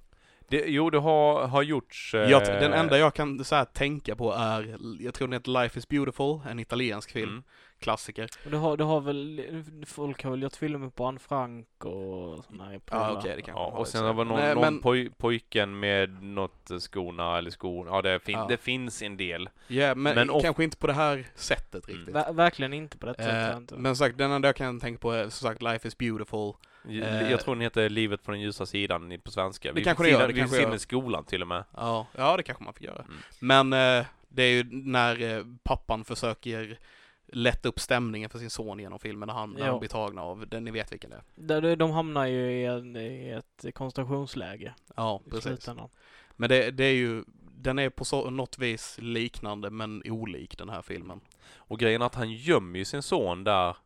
Det, 0.48 0.64
jo, 0.68 0.90
det 0.90 0.98
har, 1.00 1.48
har 1.48 1.62
gjorts... 1.62 2.14
eh, 2.14 2.30
Jag, 2.32 2.44
den 2.46 2.74
enda 2.74 2.98
jag 2.98 3.14
kan 3.14 3.44
så 3.46 3.56
här, 3.56 3.66
tänka 3.66 4.16
på 4.16 4.34
är, 4.34 4.78
jag 5.00 5.14
tror 5.14 5.28
den 5.28 5.34
heter 5.34 5.52
Life 5.62 5.80
is 5.80 5.88
beautiful, 5.88 6.40
en 6.50 6.60
italiensk 6.60 7.12
film, 7.12 7.30
Mm. 7.30 7.44
klassiker. 7.80 8.28
Och 8.46 8.52
det 8.52 8.58
har, 8.58 8.78
det 8.78 8.84
har 8.84 9.02
väl, 9.02 9.42
folk 9.88 10.24
har 10.24 10.32
väl 10.32 10.44
gjort 10.44 10.56
filmer 10.56 10.90
på 10.90 11.06
Anne 11.06 11.20
Frank 11.20 11.68
och 11.86 12.44
sådana 12.46 12.66
här 12.66 12.82
Ja 12.92 13.12
okej, 13.18 13.36
det 13.36 13.42
kanske 13.42 13.62
Ja, 13.64 13.70
har 13.72 13.80
och 13.80 13.88
sen 13.88 14.02
sig. 14.02 14.14
var 14.14 14.26
någon, 14.26 14.40
Nej, 14.40 14.54
någon 14.56 14.62
men, 14.64 14.80
poj, 14.82 15.10
pojken 15.18 15.80
med 15.80 16.24
något 16.24 16.72
eh, 16.72 16.78
skorna 16.78 17.38
eller 17.38 17.52
skor. 17.52 17.88
Ja, 17.88 18.02
det, 18.02 18.20
fin, 18.20 18.36
Ja. 18.38 18.46
det 18.50 18.58
finns 18.58 19.02
en 19.02 19.18
del. 19.18 19.50
ja, 19.68 19.96
men, 19.96 20.16
men 20.16 20.42
kanske 20.42 20.64
inte 20.64 20.78
på 20.78 20.88
det 20.88 20.94
här 20.94 21.26
sättet 21.36 21.88
Mm. 21.88 21.98
riktigt. 22.00 22.16
Ver- 22.16 22.34
verkligen 22.34 22.74
inte 22.74 22.98
på 22.98 23.08
Eh, 23.08 23.14
sättet. 23.14 23.58
inte. 23.58 23.76
men 23.76 23.96
sagt, 23.96 24.18
den 24.18 24.32
enda 24.32 24.48
jag 24.48 24.56
kan 24.56 24.80
tänka 24.80 25.00
på 25.00 25.12
är 25.12 25.24
som 25.30 25.48
sagt 25.50 25.62
Life 25.62 25.88
is 25.88 25.98
beautiful. 25.98 26.54
Eh, 26.90 27.32
Jag 27.32 27.40
tror 27.40 27.56
den 27.56 27.62
heter 27.62 27.90
Livet 27.90 28.24
på 28.24 28.32
den 28.32 28.40
ljusa 28.42 28.66
sidan 28.66 29.18
på 29.24 29.32
svenska. 29.32 29.74
Det 29.74 29.82
kanske 29.84 30.04
det 30.04 30.10
gör, 30.10 30.28
det 30.28 30.34
vi 30.34 30.40
kanske 30.40 30.62
gör. 30.62 30.76
i 30.76 30.80
skolan 30.80 31.24
till 31.26 31.42
och 31.42 31.48
med. 31.48 31.64
Ja, 31.78 32.08
ja 32.18 32.38
det 32.38 32.44
kanske 32.44 32.64
man 32.64 32.74
får 32.74 32.84
göra. 32.84 33.02
Mm. 33.02 33.18
Men 33.40 33.74
eh, 34.00 34.06
det 34.30 34.44
är 34.44 34.52
ju 34.52 34.64
när 34.72 35.22
eh, 35.38 35.44
pappan 35.64 36.06
försöker 36.06 36.80
lätta 37.28 37.70
upp 37.70 37.80
stämningen 37.80 38.30
för 38.30 38.40
sin 38.40 38.50
son 38.50 38.80
genom 38.80 39.00
filmen 39.00 39.28
när 39.28 39.34
han, 39.34 39.52
när 39.52 39.66
han 39.68 39.80
blir 39.80 39.90
tagna 39.90 40.22
av, 40.22 40.48
den, 40.48 40.64
ni 40.64 40.72
vet 40.72 40.92
vilken 40.92 41.10
det 41.10 41.16
är. 41.16 41.24
Där, 41.36 41.62
de- 41.62 41.76
de 41.76 41.92
hamnar 41.92 42.26
ju 42.26 42.52
i, 42.52 42.66
en, 42.66 42.96
i 42.96 43.30
ett 43.30 43.76
koncentrationsläge 43.76 44.74
Ja, 44.96 45.22
precis. 45.30 45.44
slutändan. 45.44 45.90
Men 46.36 46.50
det, 46.50 46.72
det 46.72 46.84
är 46.84 46.94
ju, 46.94 47.24
den 47.58 47.80
är 47.80 47.90
på 47.90 48.06
så, 48.06 48.30
något 48.30 48.58
vis 48.58 48.98
liknande 49.02 49.70
men 49.70 50.02
olik 50.06 50.58
den 50.58 50.70
här 50.70 50.82
filmen. 50.82 51.20
Och 51.56 51.80
grejen 51.80 52.02
är 52.02 52.06
att 52.06 52.16
han 52.16 52.32
gömmer 52.32 52.80
ju 52.80 52.86
sin 52.86 53.02
son 53.04 53.44
där 53.44 53.78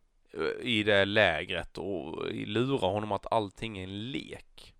i 0.61 0.83
det 0.83 1.05
lägret 1.05 1.77
och 1.77 2.25
lurar 2.31 2.87
honom 2.89 3.11
att 3.11 3.31
allting 3.33 3.77
är 3.77 3.83
en 3.83 4.11
lek. 4.11 4.73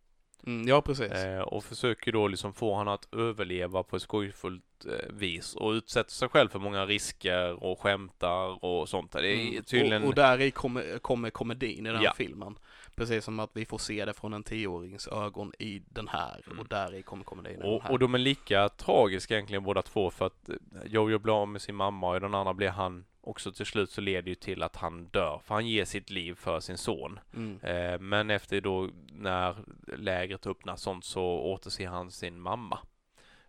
Mm, 0.47 0.67
ja, 0.67 0.81
precis. 0.81 1.11
Eh, 1.11 1.41
och 1.41 1.63
försöker 1.63 2.11
då 2.11 2.27
liksom 2.27 2.53
få 2.53 2.73
honom 2.73 2.93
att 2.93 3.13
överleva 3.15 3.83
på 3.83 3.95
ett 3.95 4.01
skojfullt 4.01 4.85
eh, 4.85 5.13
vis 5.13 5.55
och 5.55 5.71
utsätter 5.71 6.11
sig 6.11 6.29
själv 6.29 6.49
för 6.49 6.59
många 6.59 6.85
risker 6.85 7.63
och 7.63 7.79
skämtar 7.79 8.65
och 8.65 8.89
sånt. 8.89 9.11
Det 9.11 9.27
är 9.27 9.49
Mm. 9.49 9.63
tydligen... 9.63 10.03
Och, 10.03 10.09
och 10.09 10.15
där 10.15 10.41
i 10.41 10.51
kommer, 10.51 10.99
kommer 10.99 11.29
komedin 11.29 11.79
i 11.85 11.89
den 11.89 11.95
här 11.95 12.03
Ja. 12.03 12.13
filmen. 12.17 12.55
Precis 12.95 13.25
som 13.25 13.39
att 13.39 13.49
vi 13.53 13.65
får 13.65 13.77
se 13.77 14.05
det 14.05 14.13
från 14.13 14.33
en 14.33 14.43
tioårings 14.43 15.07
ögon 15.07 15.53
i 15.59 15.81
den 15.89 16.07
här. 16.07 16.41
Mm. 16.47 16.59
Och 16.59 16.67
där 16.67 16.95
i 16.95 17.01
kommer 17.01 17.23
komedin 17.23 17.53
i 17.53 17.57
den 17.61 17.73
Och, 17.73 17.83
här. 17.83 17.91
och 17.91 17.99
de 17.99 18.15
är 18.15 18.19
lika 18.19 18.69
tragiska 18.69 19.33
egentligen 19.33 19.63
båda 19.63 19.81
två 19.81 20.09
för 20.09 20.25
att 20.25 20.49
eh, 20.49 20.55
Jojo 20.85 21.19
blir 21.19 21.41
av 21.41 21.47
med 21.47 21.61
sin 21.61 21.75
mamma 21.75 22.09
och 22.09 22.15
i 22.17 22.19
den 22.19 22.35
andra 22.35 22.53
blir 22.53 22.69
han 22.69 23.05
också 23.29 23.51
till 23.51 23.65
slut 23.65 23.91
så 23.91 24.01
leder 24.01 24.29
ju 24.29 24.35
till 24.35 24.63
att 24.63 24.75
han 24.75 25.05
dör 25.05 25.41
för 25.45 25.53
han 25.53 25.67
ger 25.67 25.85
sitt 25.85 26.09
liv 26.09 26.35
för 26.35 26.59
sin 26.59 26.77
son. 26.77 27.19
Mm. 27.35 27.59
Eh, 27.61 27.99
men 27.99 28.29
efter 28.29 28.61
då 28.61 28.89
när 29.11 29.55
lägret 29.97 30.47
öppnas 30.47 30.81
sånt 30.81 31.05
så 31.05 31.23
återser 31.23 31.87
han 31.87 32.11
sin 32.11 32.39
mamma. 32.39 32.79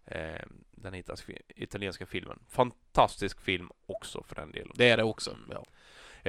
Eh, 0.04 0.42
den 0.70 0.94
italienska, 1.56 2.06
filmen. 2.06 2.38
Fantastisk 2.48 3.40
film 3.40 3.70
också 3.86 4.22
för 4.22 4.34
den 4.34 4.52
delen. 4.52 4.72
Det 4.74 4.88
är 4.88 4.96
det 4.96 5.02
också. 5.02 5.30
Mm. 5.30 5.42
Ja. 5.50 5.64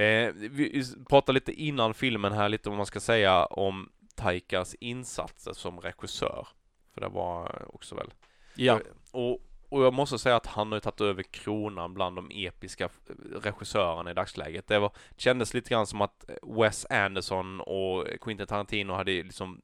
Eh, 0.02 0.32
vi 0.34 0.84
pratade 1.08 1.34
lite 1.34 1.52
innan 1.52 1.94
filmen 1.94 2.32
här 2.32 2.48
lite 2.48 2.68
om 2.68 2.76
man 2.76 2.86
ska 2.86 3.00
säga 3.00 3.46
om 3.46 3.92
Taikas 4.14 4.74
insatser 4.74 5.52
som 5.52 5.80
regissör. 5.80 6.48
För 6.94 7.00
det 7.00 7.08
var 7.08 7.68
också 7.74 7.94
väl. 7.94 8.10
ja. 8.54 8.80
Och, 9.10 9.38
och 9.72 9.82
jag 9.84 9.94
måste 9.94 10.18
säga 10.18 10.36
att 10.36 10.46
han 10.46 10.68
har 10.68 10.76
ju 10.76 10.80
tagit 10.80 11.00
över 11.00 11.22
kronan 11.22 11.94
bland 11.94 12.16
de 12.16 12.30
episka 12.46 12.84
f- 12.84 13.14
regissörerna 13.42 14.10
i 14.10 14.14
dagsläget. 14.14 14.66
Det 14.68 14.78
var, 14.78 14.92
kändes 15.16 15.54
lite 15.54 15.70
grann 15.70 15.86
som 15.86 16.00
att 16.00 16.24
Wes 16.42 16.86
Anderson 16.90 17.60
och 17.60 18.06
Quentin 18.20 18.46
Tarantino 18.46 18.92
hade 18.92 19.12
liksom 19.12 19.60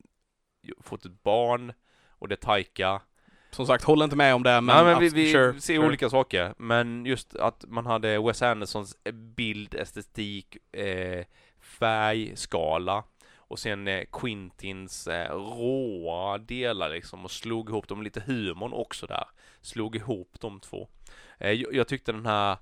fått 0.82 1.04
ett 1.04 1.22
barn 1.22 1.72
och 2.08 2.28
det 2.28 2.36
Taika. 2.36 3.00
Som 3.50 3.66
sagt, 3.66 3.84
håll 3.84 4.02
inte 4.02 4.16
med 4.16 4.34
om 4.34 4.42
det, 4.42 4.50
men, 4.60 4.64
Men, 4.64 4.84
men 4.86 5.00
vi, 5.00 5.08
vi 5.08 5.32
sure, 5.32 5.60
ser 5.60 5.74
sure. 5.74 5.86
olika 5.86 6.10
saker. 6.10 6.54
Men 6.58 7.06
just 7.06 7.36
att 7.36 7.64
man 7.68 7.86
hade 7.86 8.18
Wes 8.18 8.42
Andersons 8.42 8.96
bild, 9.12 9.74
estetik, 9.74 10.56
eh, 10.72 11.24
färgskala 11.60 13.04
och 13.48 13.58
sen 13.58 13.88
eh, 13.88 14.04
Quintins 14.12 15.06
eh, 15.06 15.34
råa 15.34 16.38
delar 16.38 16.90
liksom 16.90 17.24
och 17.24 17.30
slog 17.30 17.70
ihop 17.70 17.88
dem, 17.88 18.02
lite 18.02 18.20
humorn 18.20 18.72
också 18.72 19.06
där. 19.06 19.24
Slog 19.60 19.96
ihop 19.96 20.36
de 20.40 20.60
två. 20.60 20.88
Eh, 21.38 21.52
jag, 21.52 21.74
jag 21.74 21.88
tyckte 21.88 22.12
den 22.12 22.26
här 22.26 22.56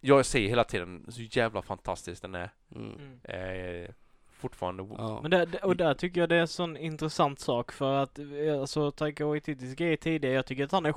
jag 0.00 0.26
säger 0.26 0.48
hela 0.48 0.64
tiden 0.64 1.06
så 1.08 1.22
jävla 1.22 1.62
fantastisk 1.62 2.22
den 2.22 2.34
är. 2.34 2.50
Mm. 2.74 2.92
Mm. 2.92 3.84
Eh, 3.84 3.90
fortfarande. 4.30 4.86
Ja. 4.98 5.18
Men 5.22 5.30
där, 5.30 5.64
och 5.64 5.76
där 5.76 5.94
tycker 5.94 6.20
jag 6.20 6.28
det 6.28 6.36
är 6.36 6.40
en 6.40 6.48
sån 6.48 6.76
intressant 6.76 7.40
sak 7.40 7.72
för 7.72 7.94
att, 7.94 8.18
alltså 8.60 8.90
Taika 8.90 9.26
Waititis 9.26 9.74
grej 9.74 9.96
tidigare, 9.96 10.34
jag 10.34 10.46
tycker 10.46 10.64
att 10.64 10.72
han 10.72 10.86
är 10.86 10.94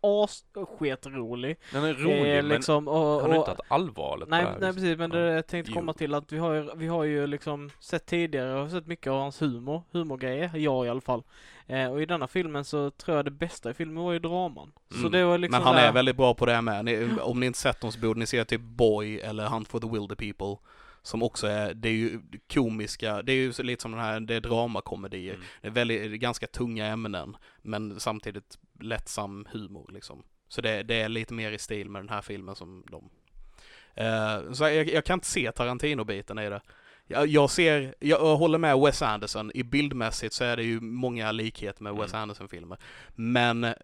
assketrolig. 0.00 1.56
Den 1.72 1.84
är 1.84 1.94
rolig, 1.94 2.36
Eh, 2.36 2.42
men 2.42 2.48
liksom, 2.48 2.88
och, 2.88 2.94
han 2.94 3.20
har 3.20 3.28
och, 3.28 3.34
inte 3.34 3.46
tagit 3.46 3.60
allvarligt 3.68 4.28
Nej, 4.28 4.44
här 4.44 4.56
nej 4.60 4.72
precis, 4.72 4.98
men 4.98 5.10
det 5.10 5.18
Ja. 5.18 5.34
jag 5.34 5.46
tänkte 5.46 5.72
komma 5.72 5.92
till 5.92 6.14
att 6.14 6.32
vi 6.32 6.38
har 6.38 6.52
ju, 6.52 6.68
vi 6.76 6.86
har 6.86 7.04
ju 7.04 7.26
liksom 7.26 7.70
sett 7.80 8.06
tidigare, 8.06 8.48
jag 8.50 8.58
har 8.62 8.68
sett 8.68 8.86
mycket 8.86 9.10
av 9.12 9.18
hans 9.20 9.42
humor, 9.42 9.82
humorgrejer, 9.92 10.50
jag 10.54 10.86
i 10.86 10.88
alla 10.88 11.00
fall. 11.00 11.22
Eh, 11.66 11.92
och 11.92 12.02
i 12.02 12.06
denna 12.06 12.26
filmen 12.28 12.64
så 12.64 12.90
tror 12.90 13.16
jag 13.16 13.24
det 13.24 13.30
bästa 13.30 13.70
i 13.70 13.74
filmen 13.74 14.04
var 14.04 14.12
ju 14.12 14.18
draman. 14.18 14.72
Så 14.90 14.98
Mm. 14.98 15.12
det 15.12 15.24
var 15.24 15.38
liksom 15.38 15.58
Men 15.58 15.66
han 15.66 15.76
där, 15.76 15.88
är 15.88 15.92
väldigt 15.92 16.16
bra 16.16 16.34
på 16.34 16.46
det 16.46 16.52
här 16.52 16.62
med. 16.62 16.84
Ni, 16.84 17.08
om 17.22 17.40
ni 17.40 17.46
inte 17.46 17.58
sett 17.58 17.80
dem 17.80 17.92
så 17.92 18.00
borde 18.00 18.20
ni 18.20 18.26
se 18.26 18.44
typ 18.44 18.60
Boy 18.60 19.18
eller 19.18 19.46
Hunt 19.46 19.68
for 19.68 19.80
the 19.80 19.88
Wilder 19.88 20.16
People. 20.16 20.56
Som 21.06 21.22
också 21.22 21.46
är, 21.46 21.74
det 21.74 21.88
är 21.88 21.92
ju 21.92 22.20
komiska, 22.52 23.22
det 23.22 23.32
är 23.32 23.36
ju 23.36 23.52
lite 23.62 23.82
som 23.82 23.90
den 23.90 24.00
här, 24.00 24.20
det 24.20 24.34
är 24.34 24.40
dramakomedier. 24.40 25.34
Mm. 25.34 25.46
Det 25.60 25.66
är 25.66 25.72
väldigt, 25.72 26.20
ganska 26.20 26.46
tunga 26.46 26.86
ämnen, 26.86 27.36
men 27.62 28.00
samtidigt 28.00 28.58
lättsam 28.80 29.46
humor 29.50 29.90
liksom. 29.92 30.22
Så 30.48 30.60
det, 30.60 30.82
det 30.82 30.94
är 30.94 31.08
lite 31.08 31.34
mer 31.34 31.52
i 31.52 31.58
stil 31.58 31.90
med 31.90 32.02
den 32.02 32.08
här 32.08 32.22
filmen 32.22 32.54
som 32.54 32.84
de. 32.90 33.10
Eh, 33.94 34.52
så 34.52 34.64
jag, 34.64 34.88
jag 34.88 35.04
kan 35.04 35.14
inte 35.14 35.26
se 35.26 35.52
Tarantino-biten 35.52 36.38
i 36.38 36.48
det. 36.48 36.60
Jag, 37.08 37.26
jag 37.26 37.50
ser, 37.50 37.94
jag 38.00 38.36
håller 38.36 38.58
med 38.58 38.78
Wes 38.78 39.02
Anderson, 39.02 39.50
i 39.54 39.62
bildmässigt 39.62 40.34
så 40.34 40.44
är 40.44 40.56
det 40.56 40.62
ju 40.62 40.80
många 40.80 41.32
likheter 41.32 41.82
med 41.82 41.94
Wes 41.94 42.12
Mm. 42.12 42.22
Anderson-filmer. 42.22 42.78
Men 43.14 43.64
eh, 43.64 43.74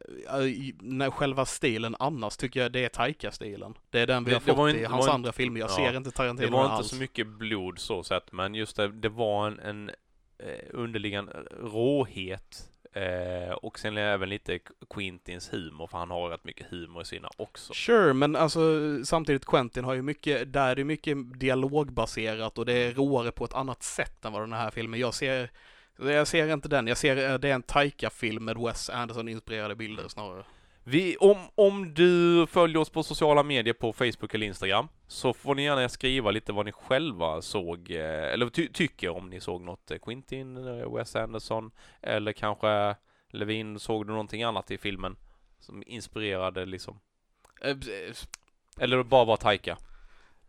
i- 0.44 0.74
när 0.80 1.10
själva 1.10 1.44
stilen 1.46 1.96
annars 1.98 2.36
tycker 2.36 2.60
jag 2.62 2.72
det 2.72 2.84
är 2.84 2.88
Taika-stilen. 2.88 3.74
Det 3.90 4.00
är 4.00 4.06
den 4.06 4.24
vi 4.24 4.30
Det- 4.30 4.36
har 4.36 4.40
det 4.68 4.72
fått 4.74 4.80
i 4.82 4.84
hans 4.84 5.08
andra 5.08 5.32
filmer. 5.32 5.60
Jag 5.60 5.70
ja. 5.70 5.74
ser 5.76 5.96
inte 5.96 6.10
Tarantino 6.10 6.46
Det 6.46 6.52
var 6.52 6.64
inte 6.64 6.74
alls. 6.74 6.88
så 6.88 6.96
mycket 6.96 7.26
blod 7.26 7.78
så 7.78 8.02
sett, 8.02 8.32
men 8.32 8.54
just 8.54 8.76
det, 8.76 8.88
det 8.88 9.08
var 9.08 9.46
en, 9.46 9.58
en 9.60 9.90
eh, 10.38 10.46
underliggande 10.72 11.32
råhet 11.62 12.68
eh, 12.92 13.52
och 13.52 13.78
sen 13.78 13.96
även 13.96 14.28
lite 14.28 14.58
Quintins 14.90 15.52
humor, 15.52 15.86
för 15.86 15.98
han 15.98 16.10
har 16.10 16.28
rätt 16.28 16.44
mycket 16.44 16.66
humor 16.70 17.02
i 17.02 17.04
sina 17.04 17.28
också. 17.36 17.74
Sure, 17.74 18.12
men 18.12 18.36
alltså 18.36 18.60
samtidigt 19.04 19.46
Quentin 19.46 19.84
har 19.84 19.94
ju 19.94 20.02
mycket, 20.02 20.52
där 20.52 20.68
är 20.68 20.76
det 20.76 20.84
mycket 20.84 21.40
dialogbaserat 21.40 22.58
och 22.58 22.66
det 22.66 22.72
är 22.72 22.92
råare 22.92 23.32
på 23.32 23.44
ett 23.44 23.54
annat 23.54 23.82
sätt 23.82 24.24
än 24.24 24.32
vad 24.32 24.42
den 24.42 24.52
här 24.52 24.70
filmen. 24.70 25.00
Jag 25.00 25.14
ser, 25.14 25.50
jag 25.96 26.28
ser 26.28 26.52
inte 26.52 26.68
den, 26.68 26.86
jag 26.86 26.96
ser 26.96 27.30
eh, 27.30 27.38
det 27.38 27.48
är 27.48 27.54
en 27.54 27.62
Taika-film 27.62 28.44
med 28.44 28.56
Wes 28.58 28.90
Anderson-inspirerade 28.90 29.74
bilder 29.74 30.08
snarare. 30.08 30.44
Vi, 30.84 31.16
om, 31.16 31.36
om 31.54 31.94
du 31.94 32.46
följer 32.46 32.76
oss 32.76 32.90
på 32.90 33.02
sociala 33.02 33.42
medier 33.42 33.74
på 33.74 33.92
Facebook 33.92 34.34
eller 34.34 34.46
Instagram 34.46 34.88
så 35.06 35.32
får 35.32 35.54
ni 35.54 35.64
gärna 35.64 35.88
skriva 35.88 36.30
lite 36.30 36.52
vad 36.52 36.66
ni 36.66 36.72
själva 36.72 37.42
såg, 37.42 37.90
eh, 37.90 38.32
eller 38.32 38.48
ty, 38.48 38.68
tycker 38.68 39.08
om 39.08 39.30
ni 39.30 39.40
såg 39.40 39.62
något 39.62 39.92
Quintin, 40.02 40.56
eh, 40.56 40.94
Wes 40.94 41.16
Anderson 41.16 41.70
eller 42.00 42.32
kanske 42.32 42.96
Levin, 43.30 43.78
såg 43.78 44.06
du 44.06 44.10
någonting 44.10 44.42
annat 44.42 44.70
i 44.70 44.78
filmen 44.78 45.16
som 45.58 45.82
inspirerade 45.86 46.66
liksom? 46.66 47.00
Eh, 47.60 47.76
eller 48.78 49.02
bara 49.02 49.24
var 49.24 49.36
Taika? 49.36 49.78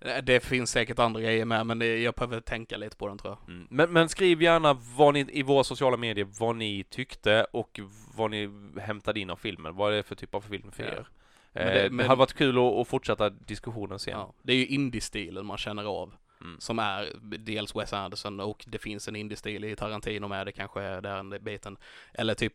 Eh, 0.06 0.24
Det 0.24 0.40
finns 0.40 0.72
säkert 0.72 1.00
andra 1.00 1.22
grejer 1.22 1.46
med, 1.46 1.66
men 1.66 1.80
det, 1.80 2.02
jag 2.02 2.14
behöver 2.14 2.40
tänka 2.42 2.78
lite 2.78 2.96
på 2.98 3.08
den 3.08 3.18
tror 3.18 3.38
jag. 3.46 3.56
Mm. 3.56 3.68
Men, 3.70 3.94
men 3.94 4.10
skriv 4.10 4.42
gärna 4.42 4.74
vad 4.98 5.14
ni, 5.14 5.26
i 5.32 5.44
våra 5.44 5.64
sociala 5.64 5.98
medier 5.98 6.28
vad 6.40 6.56
ni 6.56 6.84
tyckte 6.90 7.44
och 7.52 7.80
vad 8.16 8.32
ni 8.32 8.50
hämtade 8.82 9.20
in 9.20 9.30
av 9.30 9.36
filmen. 9.36 9.76
Vad 9.76 9.92
är 9.94 9.98
det 9.98 10.04
för 10.04 10.16
typ 10.16 10.36
av 10.36 10.42
film 10.42 10.72
för 10.72 10.84
Ja. 10.84 10.90
er? 10.90 11.08
Men 11.56 11.64
Eh, 11.68 11.74
det- 11.74 11.84
det, 11.84 11.90
men- 11.90 12.06
hade 12.08 12.20
varit 12.20 12.34
kul 12.34 12.58
att, 12.58 12.64
att 12.74 12.88
fortsätta 12.88 13.30
diskussionen 13.30 14.00
sen. 14.00 14.14
Ja, 14.14 14.34
det 14.42 14.54
är 14.54 14.58
ju 14.58 14.66
indie-stilen 14.68 15.46
man 15.46 15.58
känner 15.58 15.84
av. 15.84 16.14
Mm. 16.42 16.60
Som 16.60 16.80
är 16.80 17.10
dels 17.22 17.76
Wes 17.76 17.94
Anderson 17.94 18.40
och 18.40 18.66
det 18.68 18.78
finns 18.78 19.08
en 19.08 19.16
indie-stil 19.16 19.64
i 19.66 19.76
Tarantino 19.76 20.28
med, 20.28 20.48
det 20.48 20.52
kanske 20.52 20.82
är 20.82 21.02
den 21.02 21.30
biten. 21.42 21.78
Eller 22.14 22.34
typ 22.34 22.54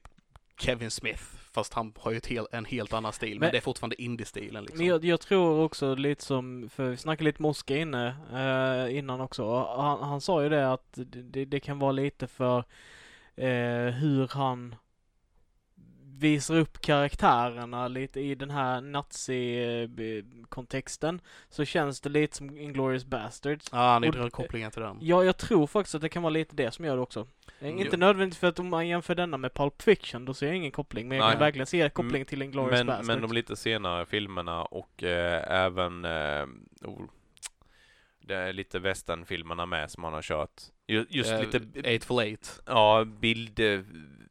Kevin 0.59 0.91
Smith, 0.91 1.23
fast 1.53 1.75
han 1.75 1.93
har 1.97 2.13
ju 2.13 2.21
hel, 2.29 2.47
en 2.53 2.65
helt 2.65 2.93
annan 2.93 3.13
stil, 3.13 3.31
men, 3.31 3.39
Men- 3.41 3.51
det 3.51 3.57
är 3.57 3.61
fortfarande 3.61 4.03
indie-stilen 4.03 4.63
liksom. 4.65 4.79
Men 4.79 4.87
jag, 4.87 5.05
jag 5.05 5.21
tror 5.21 5.65
också 5.65 5.95
lite 5.95 6.25
som, 6.25 6.71
för 6.75 6.91
vi 6.91 6.97
snackade 6.97 7.25
lite 7.25 7.43
med 7.43 7.49
Oskar 7.49 7.77
inne 7.77 8.17
eh, 8.33 8.99
innan 8.99 9.21
också. 9.21 9.65
Han, 9.77 10.03
han 10.09 10.21
sa 10.21 10.43
ju 10.43 10.49
det 10.49 10.73
att 10.73 10.89
det, 10.93 11.23
det, 11.23 11.45
det 11.45 11.61
kan 11.61 11.79
vara 11.79 11.93
lite 11.93 12.27
för 12.27 12.59
eh, 13.37 13.93
hur 13.95 14.29
han 14.35 14.75
visar 16.19 16.57
upp 16.57 16.81
karaktärerna 16.81 17.89
lite 17.89 18.21
i 18.21 18.35
den 18.35 18.51
här 18.51 18.81
nazi-kontexten. 18.81 21.21
Så 21.51 21.65
känns 21.65 22.01
det 22.01 22.09
lite 22.09 22.37
som 22.37 22.59
Inglourious 22.59 23.05
Basterds. 23.05 23.69
Ja, 23.73 23.79
han 23.93 24.05
Och- 24.05 24.13
drar 24.13 24.31
kopplingen 24.31 24.71
till 24.71 24.83
den. 24.83 24.99
Ja, 25.01 25.25
jag 25.25 25.37
tror 25.37 25.67
faktiskt 25.67 25.95
att 25.95 26.01
det 26.01 26.09
kan 26.09 26.23
vara 26.23 26.31
lite 26.31 26.57
det 26.57 26.71
som 26.71 26.85
gör 26.85 26.97
det 26.97 27.03
också. 27.03 27.21
Eh, 27.61 27.69
Mm. 27.69 27.79
Inte 27.81 27.97
nödvändigtvis 27.97 28.41
för 28.41 28.47
att 28.47 28.59
om 28.59 28.69
man 28.69 28.89
jämför 28.89 29.15
denna 29.15 29.37
med 29.37 29.55
Pulp 29.55 29.83
Fiction, 29.83 30.25
då 30.25 30.35
ser 30.35 30.47
jag 30.47 30.57
ingen 30.57 30.71
koppling. 30.71 31.09
Men 31.09 31.19
jag 31.19 31.25
Nej. 31.25 31.33
kan 31.33 31.41
verkligen 31.41 31.67
se 31.67 31.91
koppling 31.91 32.25
till 32.25 32.43
Inglourious 32.43 32.79
Men, 32.79 32.87
Basterds. 32.87 33.07
men 33.09 33.23
de 33.23 33.33
lite 33.33 33.57
senare 33.57 34.07
filmerna 34.07 34.63
och 34.65 35.03
eh, 35.03 35.63
även 35.65 36.05
eh, 36.05 36.45
oh, 36.85 37.03
det 38.21 38.35
är 38.35 38.53
lite 38.53 38.79
westernfilmerna 38.79 39.67
med 39.67 39.91
som 39.91 40.05
han 40.05 40.13
har 40.13 40.23
kört. 40.23 40.63
Ju- 40.87 41.07
Just 41.09 41.33
Eh, 41.33 41.41
lite 41.41 41.61
Eightful 41.91 42.19
Eight. 42.19 42.61
Ja, 42.67 43.05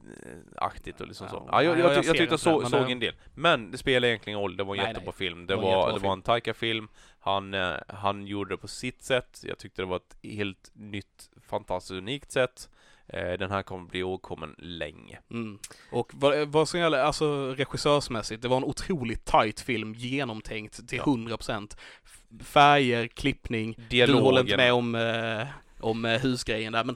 bildaktigt 0.07 1.01
och 1.01 1.07
liksom 1.07 1.27
Ja. 1.31 1.31
så. 1.31 1.49
Ja, 1.51 1.63
jag, 1.63 1.73
Ja, 1.73 1.79
jag, 1.79 1.91
jag 1.91 1.97
jag, 2.05 2.15
tyckte 2.17 2.33
jag 2.33 2.39
så, 2.39 2.65
såg 2.65 2.85
det- 2.85 2.91
en 2.91 2.99
del. 2.99 3.13
Men 3.35 3.71
det 3.71 3.77
spelar 3.77 4.07
egentligen 4.07 4.39
roll, 4.39 4.57
det 4.57 4.63
var 4.63 4.75
en 4.75 4.77
Nej, 4.77 4.87
jättebra 4.87 5.11
nej. 5.11 5.17
film. 5.27 5.47
Det 5.47 5.53
Det 5.55 5.61
var 5.61 5.75
var, 5.75 5.93
det 5.93 5.99
var 5.99 6.13
en 6.13 6.21
Taika-film. 6.21 6.87
Han, 7.19 7.53
eh, 7.53 7.73
han 7.87 8.27
gjorde 8.27 8.53
det 8.53 8.57
på 8.57 8.67
sitt 8.67 9.03
sätt. 9.03 9.41
Jag 9.43 9.57
tyckte 9.57 9.81
det 9.81 9.85
var 9.85 9.97
ett 9.97 10.17
helt 10.23 10.71
nytt, 10.73 11.29
fantastiskt 11.49 11.91
unikt 11.97 12.31
sätt. 12.31 12.69
Eh, 13.09 13.33
Den 13.33 13.51
här 13.51 13.63
kommer 13.63 13.85
bli 13.89 14.03
åkommen 14.03 14.55
länge. 14.57 15.19
Mm. 15.31 15.59
Och 15.91 16.11
vad, 16.15 16.47
vad 16.47 16.69
som 16.69 16.79
gäller, 16.79 16.99
alltså 16.99 17.53
regissörsmässigt, 17.57 18.41
det 18.41 18.47
var 18.47 18.57
en 18.57 18.63
otroligt 18.63 19.25
tight 19.25 19.59
film, 19.59 19.93
genomtänkt 19.93 20.87
till 20.87 20.97
Ja. 20.97 21.03
100%. 21.03 21.77
F- 22.05 22.23
Färger, 22.45 23.07
klippning, 23.07 23.75
du 23.89 24.13
håller 24.13 24.41
inte 24.41 24.55
Dialogen. 24.55 24.57
med 24.57 24.73
om, 24.73 24.95
eh, 25.41 25.47
om 25.79 26.05
eh, 26.05 26.19
husgrejen 26.21 26.73
där, 26.73 26.83
men. 26.83 26.95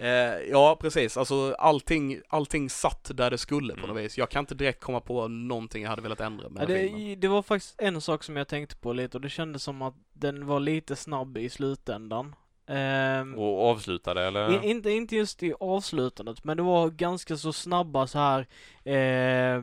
Eh, 0.00 0.50
ja, 0.50 0.76
precis. 0.80 1.16
Alltså 1.16 1.54
allting, 1.58 2.20
allting 2.28 2.70
satt 2.70 3.10
där 3.14 3.30
det 3.30 3.38
skulle 3.38 3.72
på 3.74 3.78
Mm. 3.84 3.90
något 3.96 4.04
vis. 4.04 4.18
Jag 4.18 4.30
kan 4.30 4.40
inte 4.40 4.54
direkt 4.54 4.80
komma 4.80 5.00
på 5.00 5.28
någonting 5.28 5.82
jag 5.82 5.90
hade 5.90 6.02
velat 6.02 6.20
ändra 6.20 6.48
med 6.48 6.62
Ja, 6.62 6.66
filmen. 6.66 7.04
det, 7.08 7.14
det 7.16 7.28
var 7.28 7.42
faktiskt 7.42 7.74
en 7.80 8.00
sak 8.00 8.24
som 8.24 8.36
jag 8.36 8.48
tänkte 8.48 8.76
på 8.76 8.92
lite 8.92 9.16
och 9.16 9.20
det 9.20 9.28
kändes 9.30 9.62
som 9.62 9.82
att 9.82 9.94
den 10.12 10.46
var 10.46 10.60
lite 10.60 10.96
snabb 10.96 11.38
i 11.38 11.48
slutändan. 11.50 12.34
Ehm, 12.66 13.34
Och 13.38 13.70
avslutade 13.70 14.22
eller? 14.26 14.64
inte, 14.64 14.90
inte 14.90 15.16
just 15.16 15.42
i 15.42 15.54
avslutandet, 15.60 16.44
men 16.44 16.56
det 16.56 16.62
var 16.62 16.88
ganska 16.90 17.36
så 17.36 17.52
snabba 17.52 18.06
så 18.06 18.18
här. 18.18 18.40
Eh, 18.84 19.62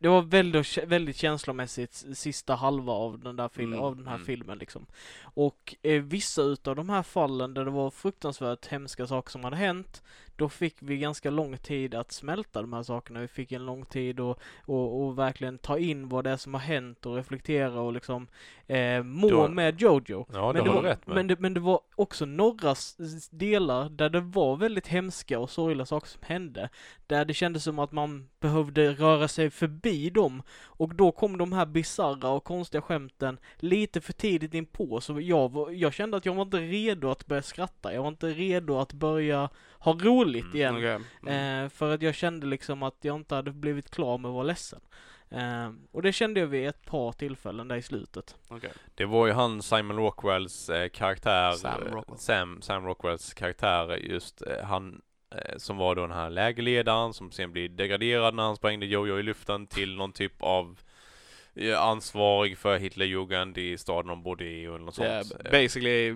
det 0.00 0.08
var 0.08 0.22
väldigt, 0.22 0.78
väldigt 0.78 1.16
känslomässigt 1.16 2.04
sista 2.14 2.54
halva 2.54 2.92
av 2.92 3.18
den 3.18 3.36
där 3.36 3.48
filmen, 3.48 3.72
Mm, 3.72 3.84
av 3.84 3.96
den 3.96 4.06
här 4.06 4.14
mm. 4.14 4.26
filmen 4.26 4.58
liksom. 4.58 4.86
Och 5.22 5.76
eh, 5.82 6.02
vissa 6.02 6.42
utav 6.42 6.76
de 6.76 6.88
här 6.88 7.02
fallen 7.02 7.54
där 7.54 7.64
det 7.64 7.70
var 7.70 7.90
fruktansvärt 7.90 8.66
hemska 8.66 9.06
saker 9.06 9.30
som 9.30 9.44
hade 9.44 9.56
hänt, 9.56 10.02
då 10.40 10.48
fick 10.48 10.76
vi 10.78 10.98
ganska 10.98 11.30
lång 11.30 11.56
tid 11.56 11.94
att 11.94 12.12
smälta 12.12 12.60
de 12.60 12.72
här 12.72 12.82
sakerna. 12.82 13.20
Vi 13.20 13.28
fick 13.28 13.52
en 13.52 13.66
lång 13.66 13.84
tid 13.84 14.20
att 14.20 14.38
och, 14.64 15.02
och 15.02 15.18
verkligen 15.18 15.58
ta 15.58 15.78
in 15.78 16.08
vad 16.08 16.24
det 16.24 16.30
är 16.30 16.36
som 16.36 16.54
har 16.54 16.60
hänt 16.60 17.06
och 17.06 17.16
reflektera 17.16 17.80
och 17.80 17.92
liksom 17.92 18.26
eh, 18.66 19.02
må 19.02 19.30
Då- 19.30 19.48
med 19.48 19.80
Jojo. 19.80 20.26
Ja, 20.32 20.52
men, 20.52 20.64
det 20.64 20.70
har 20.70 20.76
var, 20.76 20.82
du 20.82 20.88
rätt 20.88 21.06
med. 21.06 21.14
men, 21.16 21.26
det, 21.26 21.40
men 21.40 21.54
det 21.54 21.60
var 21.60 21.80
också 21.94 22.24
några 22.24 22.74
delar 23.30 23.88
där 23.88 24.08
det 24.08 24.20
var 24.20 24.56
väldigt 24.56 24.86
hemska 24.86 25.38
och 25.38 25.50
sorgliga 25.50 25.86
saker 25.86 26.08
som 26.08 26.20
hände. 26.24 26.68
Där 27.06 27.24
det 27.24 27.34
kändes 27.34 27.64
som 27.64 27.78
att 27.78 27.92
man 27.92 28.28
behövde 28.40 28.92
röra 28.92 29.28
sig 29.28 29.50
förbi 29.50 30.10
dem. 30.10 30.42
Och 30.62 30.94
då 30.94 31.12
kom 31.12 31.38
de 31.38 31.52
här 31.52 31.66
bizarra 31.66 32.28
och 32.28 32.44
konstiga 32.44 32.82
skämten 32.82 33.38
lite 33.56 34.00
för 34.00 34.12
tidigt 34.12 34.54
in 34.54 34.66
på. 34.66 35.00
Så 35.00 35.20
jag, 35.20 35.52
var, 35.52 35.70
jag 35.70 35.92
kände 35.92 36.16
att 36.16 36.26
jag 36.26 36.34
var 36.34 36.42
inte 36.42 36.60
redo 36.60 37.10
att 37.10 37.26
börja 37.26 37.42
skratta. 37.42 37.94
Jag 37.94 38.02
var 38.02 38.08
inte 38.08 38.26
redo 38.26 38.78
att 38.78 38.92
börja 38.92 39.48
ha 39.80 39.92
roligt 39.92 40.44
Mm, 40.44 40.56
igen. 40.56 40.76
Okej. 40.76 40.98
Mm. 41.26 41.64
Eh, 41.64 41.68
för 41.70 41.94
att 41.94 42.02
jag 42.02 42.14
kände 42.14 42.46
liksom 42.46 42.82
att 42.82 42.96
jag 43.00 43.16
inte 43.16 43.34
hade 43.34 43.52
blivit 43.52 43.90
klar 43.90 44.18
med 44.18 44.28
att 44.28 44.34
vara 44.34 44.42
ledsen. 44.44 44.80
Eh, 45.30 45.70
och 45.92 46.02
det 46.02 46.12
kände 46.12 46.40
jag 46.40 46.46
vid 46.46 46.68
ett 46.68 46.86
par 46.86 47.12
tillfällen 47.12 47.68
där 47.68 47.76
i 47.76 47.82
slutet. 47.82 48.36
Okej. 48.48 48.70
Det 48.94 49.04
var 49.04 49.26
ju 49.26 49.32
han 49.32 49.62
Simon 49.62 49.96
Rockwells 49.96 50.68
eh, 50.70 50.88
karaktär, 50.88 51.52
Sam 51.52 51.82
eh, 51.86 51.92
Rockwell. 51.92 52.18
Sam, 52.18 52.62
Sam 52.62 52.86
Rockwells 52.86 53.34
karaktär, 53.34 53.96
just 53.96 54.42
eh, 54.42 54.64
han 54.64 55.00
eh, 55.34 55.56
som 55.56 55.76
var 55.76 55.94
då 55.94 56.02
den 56.02 56.16
här 56.16 56.30
lägerledaren 56.30 57.12
som 57.12 57.30
sen 57.32 57.52
blir 57.52 57.68
degraderad 57.68 58.34
när 58.34 58.42
han 58.42 58.56
sprängde 58.56 58.86
Jojo 58.86 59.18
i 59.18 59.22
luften 59.22 59.66
till 59.66 59.96
någon 59.96 60.12
typ 60.12 60.42
av 60.42 60.78
ansvarig 61.78 62.58
för 62.58 62.78
Hitlerjugend 62.78 63.58
i 63.58 63.78
staden 63.78 64.06
de 64.08 64.22
bodde 64.22 64.44
i 64.44 64.68
och 64.68 64.80
något 64.80 64.98
är 64.98 65.22
sånt. 65.22 65.42
Basically 65.50 66.14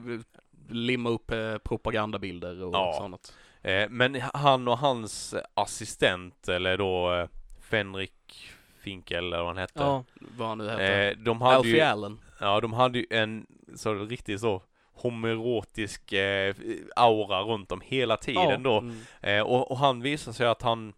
limma 0.69 1.11
upp 1.11 1.33
propagandabilder 1.65 2.63
och 2.65 2.75
Ja. 2.75 2.95
sånt. 2.99 3.35
Eh, 3.65 3.89
men 3.91 4.21
han 4.35 4.69
och 4.69 4.79
hans 4.79 5.35
assistent, 5.55 6.49
eller 6.49 6.79
då 6.79 7.13
eh, 7.15 7.29
Fenrik 7.61 8.51
Finkel 8.81 9.25
eller 9.25 9.39
vad 9.39 9.47
han 9.47 9.57
hette. 9.57 9.73
Ja, 9.83 10.05
Vad 10.37 10.49
han 10.49 10.59
nu 10.59 10.71
heter. 10.71 11.11
Eh, 11.11 11.17
de 11.17 11.43
hade 11.43 11.57
Alfie 11.57 11.75
ju, 11.75 11.81
Allen. 11.81 12.21
ja 12.41 12.61
de 12.61 12.73
hade 12.73 12.99
ju 12.99 13.07
en 13.11 13.47
så 13.77 13.95
riktigt 13.95 14.41
så 14.41 14.63
homoerotisk 14.93 16.13
eh, 16.13 16.55
aura 16.97 17.41
runt 17.43 17.69
dem 17.69 17.81
hela 17.85 18.17
tiden 18.17 18.51
Ja. 18.51 18.57
då. 18.57 18.79
Mm. 18.79 19.01
Eh, 19.21 19.43
och, 19.43 19.71
och 19.71 19.79
han 19.79 20.03
visade 20.03 20.35
sig 20.37 20.47
att 20.47 20.63
han, 20.63 20.93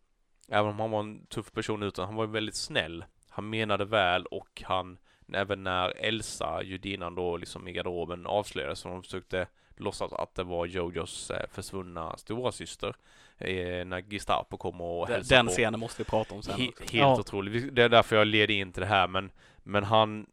även 0.48 0.70
om 0.70 0.80
han 0.80 0.90
var 0.90 1.00
en 1.00 1.26
tuff 1.26 1.52
person 1.52 1.82
utan 1.82 2.06
han 2.06 2.14
var 2.14 2.26
väldigt 2.26 2.56
snäll. 2.56 3.04
han 3.28 3.50
menade 3.50 3.84
väl 3.84 4.26
och 4.26 4.62
han, 4.64 4.98
även 5.32 5.62
när 5.64 5.92
Elsa, 5.96 6.62
judinnan 6.62 7.14
då 7.14 7.36
liksom 7.36 7.68
i 7.68 7.72
garderoben 7.72 8.26
avslöjades, 8.26 8.78
så 8.78 8.88
de 8.88 9.02
försökte 9.02 9.46
låtsas 9.76 10.12
att 10.12 10.34
det 10.34 10.44
var 10.44 10.66
Jojos 10.66 11.30
eh, 11.30 11.46
försvunna 11.52 12.16
stora 12.16 12.52
syster 12.52 12.94
eh, 13.38 13.84
när 13.84 14.02
Gestapo 14.10 14.56
kommer 14.56 14.84
och 14.84 15.06
Den, 15.06 15.14
hälsar 15.16 15.36
den 15.36 15.46
på. 15.46 15.52
scenen 15.52 15.80
måste 15.80 16.02
vi 16.02 16.04
prata 16.10 16.34
om 16.34 16.42
sen. 16.42 16.54
He- 16.54 16.72
helt 16.78 16.92
Ja. 16.92 17.20
otroligt. 17.20 17.74
Det 17.74 17.82
är 17.82 17.88
därför 17.88 18.16
jag 18.16 18.26
leder 18.26 18.54
in 18.54 18.72
till 18.72 18.80
det 18.80 18.86
här, 18.86 19.08
men, 19.08 19.30
men 19.62 19.84
han, 19.84 20.26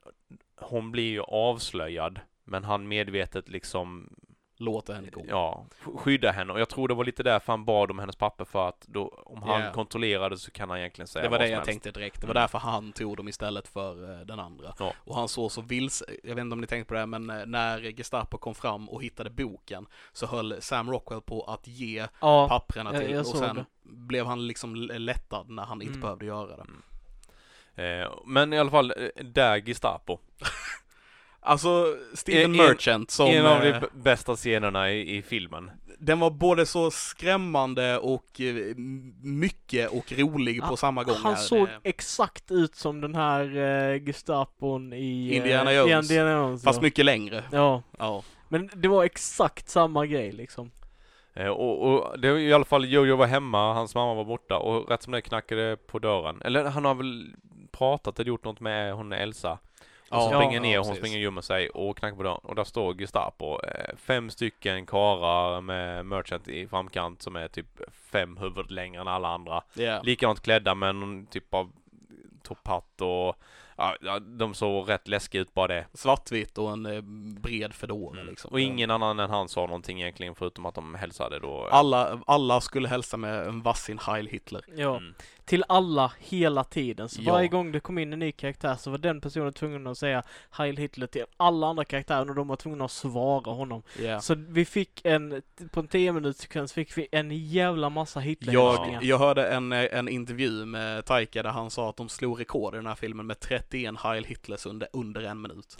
hon 0.56 0.91
blir 0.91 1.10
ju 1.12 1.22
avslöjad, 1.22 2.20
men 2.44 2.64
han 2.64 2.88
medvetet 2.88 3.50
liksom 3.50 4.16
Låter 4.58 4.93
henne 4.93 5.10
gå. 5.10 5.26
ja, 5.28 5.66
sk- 5.84 5.97
skydda 5.97 6.32
henne 6.32 6.54
och 6.54 6.60
jag 6.60 6.70
tror 6.70 6.88
det 6.88 6.93
var 6.93 7.06
lite 7.06 7.24
därför 7.24 7.54
han 7.54 7.66
bad 7.66 7.91
om 7.91 7.99
hennes 7.99 8.16
papper 8.16 8.45
för 8.45 8.68
att 8.70 8.82
då, 8.88 9.24
om 9.26 9.43
han 9.43 9.62
Ja. 9.62 9.72
kontrollerade 9.72 10.38
så 10.38 10.51
kan 10.51 10.70
han 10.70 10.80
egentligen 10.80 11.08
säga 11.08 11.24
Det 11.24 11.30
var 11.30 11.38
vad 11.38 11.41
det 11.41 11.45
som 11.47 11.51
jag 11.51 11.58
helst. 11.58 11.68
tänkte 11.84 11.91
direkt. 11.99 12.22
Det 12.22 12.28
var 12.28 12.34
Mm. 12.34 12.41
därför 12.41 12.58
han 12.60 12.91
tog 12.93 13.18
dem 13.18 13.28
istället 13.28 13.68
för 13.68 14.12
eh, 14.20 14.26
den 14.26 14.39
andra. 14.39 14.74
Ja. 14.80 14.93
Och 14.97 15.16
han 15.16 15.28
såg 15.28 15.51
så 15.51 15.62
vilse, 15.62 16.06
jag 16.24 16.36
vet 16.36 16.41
inte 16.41 16.54
om 16.54 16.62
ni 16.62 16.68
tänkte 16.68 16.88
på 16.88 16.93
det, 16.93 17.06
men 17.06 17.30
eh, 17.30 17.45
när 17.45 17.82
Gestapo 17.82 18.38
kom 18.38 18.56
fram 18.56 18.89
och 18.89 19.04
hittade 19.04 19.30
boken 19.30 19.86
så 20.12 20.26
höll 20.26 20.62
Sam 20.62 20.91
Rockwell 20.91 21.22
på 21.22 21.43
att 21.43 21.68
ge 21.68 22.08
Ja, 22.22 22.47
papprena 22.49 22.93
jag- 22.93 23.01
till 23.01 23.12
jag 23.12 23.20
och 23.20 23.26
såg 23.28 23.38
sen 23.38 23.56
det. 23.56 23.66
blev 23.84 24.26
han 24.26 24.47
liksom 24.47 24.76
lättad 24.76 25.49
när 25.49 25.64
han 25.64 25.82
inte 25.82 25.91
Mm. 25.93 26.01
behövde 26.01 26.26
göra 26.26 26.56
det. 26.58 26.66
Eh, 27.76 28.12
men 28.26 28.54
i 28.54 28.60
alla 28.60 28.72
fall, 28.72 28.91
eh, 28.97 29.24
där 29.26 29.58
Gestapo. 29.58 30.18
Alltså, 31.46 31.86
Steven 32.14 32.44
En- 32.52 32.58
Merchant 32.58 33.12
som... 33.12 33.28
en 33.28 33.46
av 33.46 33.62
de 33.62 33.70
eh, 33.70 33.84
bästa 33.94 34.36
scenerna 34.36 34.91
i, 34.91 35.18
i 35.18 35.22
filmen. 35.22 35.72
Den 36.00 36.20
var 36.20 36.30
både 36.30 36.66
så 36.66 36.91
skrämmande 36.91 37.98
och 37.98 38.41
eh, 38.41 38.76
mycket 39.22 39.91
och 39.91 40.12
rolig 40.18 40.60
på 40.60 40.66
Han- 40.66 40.78
samma 40.78 41.04
gång. 41.04 41.16
han 41.24 41.34
här. 41.34 41.41
såg 41.41 41.68
Det- 41.68 41.89
exakt 41.89 42.52
ut 42.52 42.76
som 42.76 43.02
den 43.02 43.16
här 43.16 43.58
uh, 43.58 44.06
Gestapon 44.06 44.94
i 44.94 45.30
eh, 45.32 45.38
Indiana 45.38 45.74
i 45.74 45.76
Jones. 45.78 46.12
Indiana 46.12 46.32
Jones 46.32 46.64
Fast 46.64 46.78
ja. 46.78 46.84
mycket 46.84 47.06
längre. 47.06 47.44
Ja, 47.52 47.84
Ja. 48.00 48.24
men 48.50 48.70
det 48.76 48.88
var 48.88 49.04
exakt 49.04 49.70
samma 49.70 50.06
grej 50.06 50.32
liksom. 50.32 50.72
Eh, 51.36 51.48
och, 51.48 51.94
och 51.94 52.20
det 52.20 52.32
var 52.32 52.38
i 52.39 52.54
alla 52.54 52.66
fall, 52.66 52.86
Jojo 52.86 53.16
var 53.16 53.28
hemma, 53.28 53.74
hans 53.74 53.96
mamma 53.96 54.14
var 54.14 54.26
borta 54.26 54.58
och 54.58 54.89
rätt 54.89 55.04
som 55.04 55.14
det 55.14 55.22
knackade 55.22 55.78
på 55.88 56.00
dörren. 56.00 56.41
Eller 56.41 56.64
han 56.66 56.86
har 56.86 56.96
väl 56.96 57.36
pratat 57.72 58.20
eller 58.20 58.28
gjort 58.28 58.44
något 58.46 58.60
med 58.60 58.94
hon 58.94 59.14
Elsa. 59.14 59.58
Och 60.16 60.22
så 60.24 60.32
Ja, 60.32 60.39
springer 60.39 60.55
ja, 60.55 60.61
ner, 60.61 60.78
hon 60.78 60.86
precis. 60.88 60.97
springer 60.99 61.18
och 61.18 61.24
gömmer 61.24 61.41
sig 61.41 61.70
och 61.70 61.97
knackar 61.97 62.18
på 62.18 62.24
dörren. 62.24 62.39
Och 62.43 62.55
där 62.55 62.64
står 62.64 62.93
Gestapo. 63.01 63.59
Eh, 63.66 63.95
fem 63.97 64.30
stycken 64.30 64.86
karar 64.86 65.61
med 65.61 66.05
Merchant 66.05 66.47
i 66.47 66.68
framkant 66.68 67.22
som 67.22 67.36
är 67.36 67.47
typ 67.47 67.82
fem 68.11 68.38
huvud 68.38 68.72
längre 68.72 69.01
än 69.01 69.07
alla 69.07 69.28
andra. 69.28 69.61
Ja. 69.74 70.01
Likadant 70.01 70.41
klädda 70.41 70.76
med 70.76 70.95
någon 70.95 71.26
typ 71.26 71.53
av 71.53 71.72
topphatt 72.43 73.01
och 73.01 73.36
ja, 73.78 73.95
ja, 74.01 74.20
de 74.20 74.53
såg 74.53 74.89
rätt 74.89 75.07
läskiga 75.07 75.41
ut 75.41 75.53
bara 75.53 75.68
det. 75.68 75.86
Svartvitt 75.93 76.57
och 76.57 76.72
en 76.72 76.86
eh, 76.86 77.01
bred 77.41 77.74
fedora 77.74 78.14
Mm. 78.20 78.28
liksom. 78.30 78.51
Och 78.51 78.59
ingen 78.59 78.91
annan 78.91 79.20
än 79.20 79.30
han 79.30 79.49
sa 79.49 79.66
någonting 79.66 80.01
egentligen 80.01 80.36
förutom 80.36 80.66
att 80.66 80.76
de 80.76 80.95
hälsade 80.95 81.39
då. 81.39 81.68
Alla, 81.72 82.20
alla 82.28 82.61
skulle 82.61 82.88
hälsa 82.88 83.18
med 83.18 83.47
en 83.47 83.61
vassin 83.61 83.99
Heil 84.05 84.28
Hitler. 84.28 84.61
Ja, 84.76 84.97
Mm. 84.97 85.14
Till 85.46 85.64
alla 85.68 86.14
hela 86.20 86.64
tiden. 86.64 87.10
Så 87.10 87.22
Ja. 87.22 87.34
varje 87.34 87.48
gång 87.48 87.72
det 87.72 87.80
kom 87.80 87.98
in 87.98 88.14
en 88.14 88.20
ny 88.20 88.32
karaktär 88.32 88.76
så 88.76 88.91
var 88.91 88.98
den 88.98 89.22
personen 89.22 89.54
tvungen 89.54 89.88
att 89.88 89.98
säga 89.98 90.24
Heil 90.52 90.78
Hitler 90.78 91.08
till 91.08 91.26
alla 91.38 91.68
andra 91.68 91.86
karaktärer 91.86 92.30
och 92.30 92.36
de 92.36 92.48
var 92.48 92.56
tvungna 92.56 92.86
att 92.86 92.91
svara 92.91 93.54
honom. 93.54 93.84
Ja. 94.02 94.22
Så 94.22 94.36
vi 94.36 94.66
fick 94.66 95.02
en, 95.04 95.41
på 95.72 95.80
en 95.80 95.88
10 95.88 96.12
minuters 96.12 96.41
sekvens 96.41 96.74
fick 96.74 96.98
vi 96.98 97.08
en 97.12 97.32
jävla 97.48 97.89
massa 97.89 98.20
Jag, 98.20 98.26
Hitler-hälsningar. 98.26 99.00
jag 99.04 99.18
hörde 99.20 99.48
en, 99.48 99.72
en 99.72 100.08
intervju 100.08 100.66
med 100.66 101.06
Taika 101.06 101.44
där 101.44 101.50
han 101.50 101.72
sa 101.72 101.89
att 101.89 101.98
de 101.98 102.10
slog 102.10 102.39
rekord 102.39 102.74
i 102.74 102.78
den 102.78 102.86
här 102.88 102.96
filmen 102.96 103.28
med 103.28 103.39
31 103.39 103.96
Heil 104.00 104.26
Hitlers 104.26 104.66
under, 104.66 104.88
under 104.94 105.22
en 105.22 105.41
minut. 105.41 105.78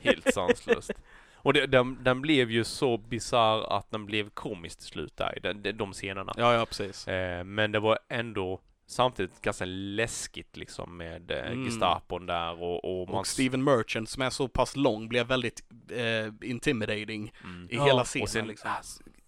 Helt 0.00 0.34
sanslöst. 0.34 0.90
Och 1.36 1.52
det, 1.52 1.66
den, 1.66 2.04
den 2.04 2.20
blev 2.22 2.50
ju 2.50 2.64
så 2.64 2.96
bizarr 2.98 3.76
att 3.78 3.90
den 3.90 4.06
blev 4.06 4.30
komisk 4.30 4.78
till 4.78 4.88
slut 4.88 5.16
där, 5.16 5.38
de, 5.42 5.52
de, 5.52 5.72
de 5.72 5.92
scenerna. 5.92 6.32
Ja, 6.36 6.54
ja 6.54 6.66
precis. 6.66 7.08
Eh, 7.08 7.44
men 7.44 7.72
det 7.72 7.80
var 7.80 7.98
ändå 8.08 8.60
samtidigt 8.88 9.40
ganska 9.40 9.64
läskigt 9.64 10.56
liksom 10.56 10.96
med 10.96 11.30
eh, 11.30 11.46
Mm. 11.46 11.64
Gestapon 11.64 12.26
där 12.26 12.62
och, 12.62 13.00
och 13.00 13.08
man... 13.08 13.18
Och 13.18 13.26
Steven 13.26 13.64
Merchant 13.64 14.08
som 14.08 14.22
är 14.22 14.30
så 14.30 14.48
pass 14.48 14.76
lång 14.76 15.08
blev 15.08 15.26
väldigt 15.26 15.62
eh, 15.90 16.48
intimidating 16.50 17.32
Mm. 17.44 17.68
i 17.70 17.76
Ja, 17.76 17.84
hela 17.84 18.04
scenen 18.04 18.22
Och 18.22 18.28
sen 18.28 18.46
liksom. 18.46 18.70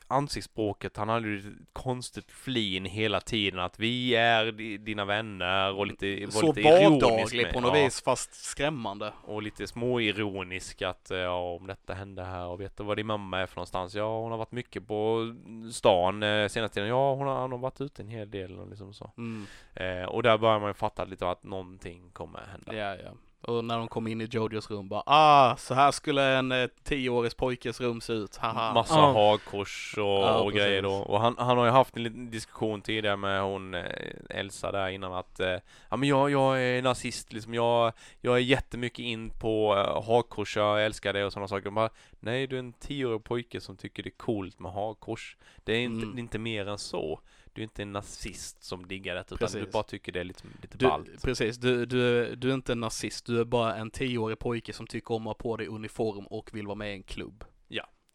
Ansiktsspråket, 0.09 0.97
han 0.97 1.09
hade 1.09 1.29
ju 1.29 1.39
ett 1.39 1.45
konstigt 1.73 2.31
flin 2.33 2.85
hela 2.85 3.21
tiden 3.21 3.61
att 3.61 3.79
vi 3.79 4.15
är 4.15 4.53
di- 4.53 4.79
dina 4.79 5.05
vänner 5.05 5.73
och 5.75 5.87
lite, 5.87 6.25
var 6.25 6.31
Så 6.33 6.47
lite 6.47 6.61
ironisk 6.61 7.03
vardaglig 7.03 7.43
med- 7.43 7.53
på 7.53 7.61
något 7.61 7.77
ja, 7.79 7.85
vis 7.85 8.03
fast 8.03 8.35
skrämmande. 8.35 9.13
Och 9.25 9.43
lite 9.43 9.67
småironisk 9.67 10.83
att 10.83 11.11
eh, 11.11 11.19
ja, 11.19 11.57
om 11.61 11.67
detta 11.67 11.95
hände 11.95 12.23
här 12.25 12.47
och 12.47 12.61
vet 12.61 12.77
du 12.77 12.85
vad 12.85 12.97
din 12.97 13.07
mamma 13.07 13.39
är 13.41 13.47
för 13.47 13.57
någonstans? 13.57 13.95
Ja, 13.95 14.21
hon 14.21 14.31
har 14.31 14.39
varit 14.39 14.53
mycket 14.53 14.87
på 14.87 15.35
stan 15.73 16.23
eh, 16.23 16.49
senaste 16.49 16.75
tiden. 16.75 16.89
Ja, 16.89 17.15
hon 17.15 17.27
har, 17.27 17.41
hon 17.43 17.53
har 17.53 17.59
varit 17.59 17.81
ute 17.81 18.03
en 18.03 18.09
hel 18.09 18.31
del 18.31 18.59
och 18.59 18.69
liksom 18.69 18.95
så. 18.95 19.13
Mm. 19.17 19.47
Eh, 19.75 20.09
och 20.09 20.23
där 20.23 20.39
börjar 20.39 20.61
man 20.61 20.71
ju 20.71 20.75
fatta 20.75 21.05
lite 21.05 21.31
att 21.31 21.43
någonting 21.45 22.11
kommer 22.13 22.41
hända. 22.41 22.75
Ja, 22.75 22.97
ja. 23.05 23.11
Och 23.43 23.65
när 23.65 23.79
de 23.79 23.89
kom 23.89 24.07
in 24.07 24.21
i 24.21 24.25
Jojos 24.25 24.71
rum 24.71 24.89
bara 24.89 25.03
ah, 25.07 25.57
så 25.57 25.75
här 25.75 25.91
skulle 25.91 26.37
en 26.37 26.53
eh, 26.53 26.69
tioårig 26.85 27.37
pojkes 27.37 27.81
rum 27.81 28.01
se 28.01 28.13
ut, 28.13 28.37
haha. 28.37 28.75
Massa 28.75 28.95
Ja. 28.95 29.13
hagkors 29.13 29.95
och, 29.99 30.05
Ja, 30.05 30.39
och 30.39 30.53
grejer 30.53 30.83
då. 30.83 30.93
Och 30.93 31.21
han, 31.21 31.35
han 31.39 31.59
har 31.59 31.65
ju 31.65 31.71
haft 31.71 31.97
en 31.97 32.03
liten 32.03 32.31
diskussion 32.31 32.83
tidigare 32.83 33.17
med 33.17 33.43
hon 33.43 33.75
eh, 33.75 33.85
Elsa 34.31 34.73
där 34.73 34.89
innan 34.89 35.13
att 35.13 35.41
eh, 35.41 35.57
ja 35.91 35.97
men 35.97 36.09
jag, 36.09 36.31
jag 36.31 36.63
är 36.63 36.83
nazist 36.83 37.33
liksom. 37.33 37.55
Jag, 37.55 37.93
jag 38.21 38.35
är 38.35 38.41
jättemycket 38.41 38.99
in 38.99 39.31
på 39.31 39.75
eh, 39.77 40.03
hakkors, 40.07 40.57
jag 40.57 40.85
älskar 40.85 41.13
det 41.13 41.25
och 41.25 41.33
sådana 41.33 41.49
saker. 41.49 41.71
Bara, 41.71 41.91
Nej, 42.21 42.47
du 42.47 42.57
är 42.57 42.61
en 42.61 42.73
tioårig 42.73 43.25
pojke 43.25 43.61
som 43.61 43.77
tycker 43.77 44.03
det 44.03 44.09
är 44.09 44.19
coolt 44.19 44.59
med 44.59 44.73
hakkors. 44.73 45.37
Det 45.65 45.73
är 45.73 45.81
inte, 45.81 46.03
Mm. 46.05 46.15
det 46.17 46.21
är 46.21 46.23
inte 46.23 46.39
mer 46.39 46.69
än 46.69 46.79
så. 46.79 47.21
Du 47.59 47.63
är 47.63 47.65
inte 47.65 47.83
en 47.83 47.93
nazist 47.93 48.63
som 48.63 48.87
diggar 48.89 49.15
detta 49.15 49.35
utan 49.35 49.49
du 49.53 49.67
bara 49.71 49.83
tycker 49.83 50.13
det 50.13 50.21
är 50.21 50.25
lite, 50.25 50.43
lite 50.63 50.79
Du, 50.79 50.87
ballt. 50.87 51.23
precis, 51.23 51.57
du, 51.59 51.87
du, 51.87 52.35
du 52.37 52.51
är 52.51 52.55
inte 52.55 52.73
en 52.73 52.81
nazist, 52.81 53.27
du 53.27 53.41
är 53.41 53.45
bara 53.45 53.77
en 53.77 53.91
tioårig 53.91 54.39
pojke 54.39 54.73
som 54.73 54.87
tycker 54.87 55.15
om 55.15 55.23
att 55.27 55.27
ha 55.27 55.35
på 55.35 55.57
dig 55.57 55.67
uniform 55.67 56.27
och 56.27 56.51
vill 56.55 56.67
vara 56.67 56.75
med 56.75 56.91
i 56.91 56.95
en 56.95 57.03
klubb. 57.03 57.45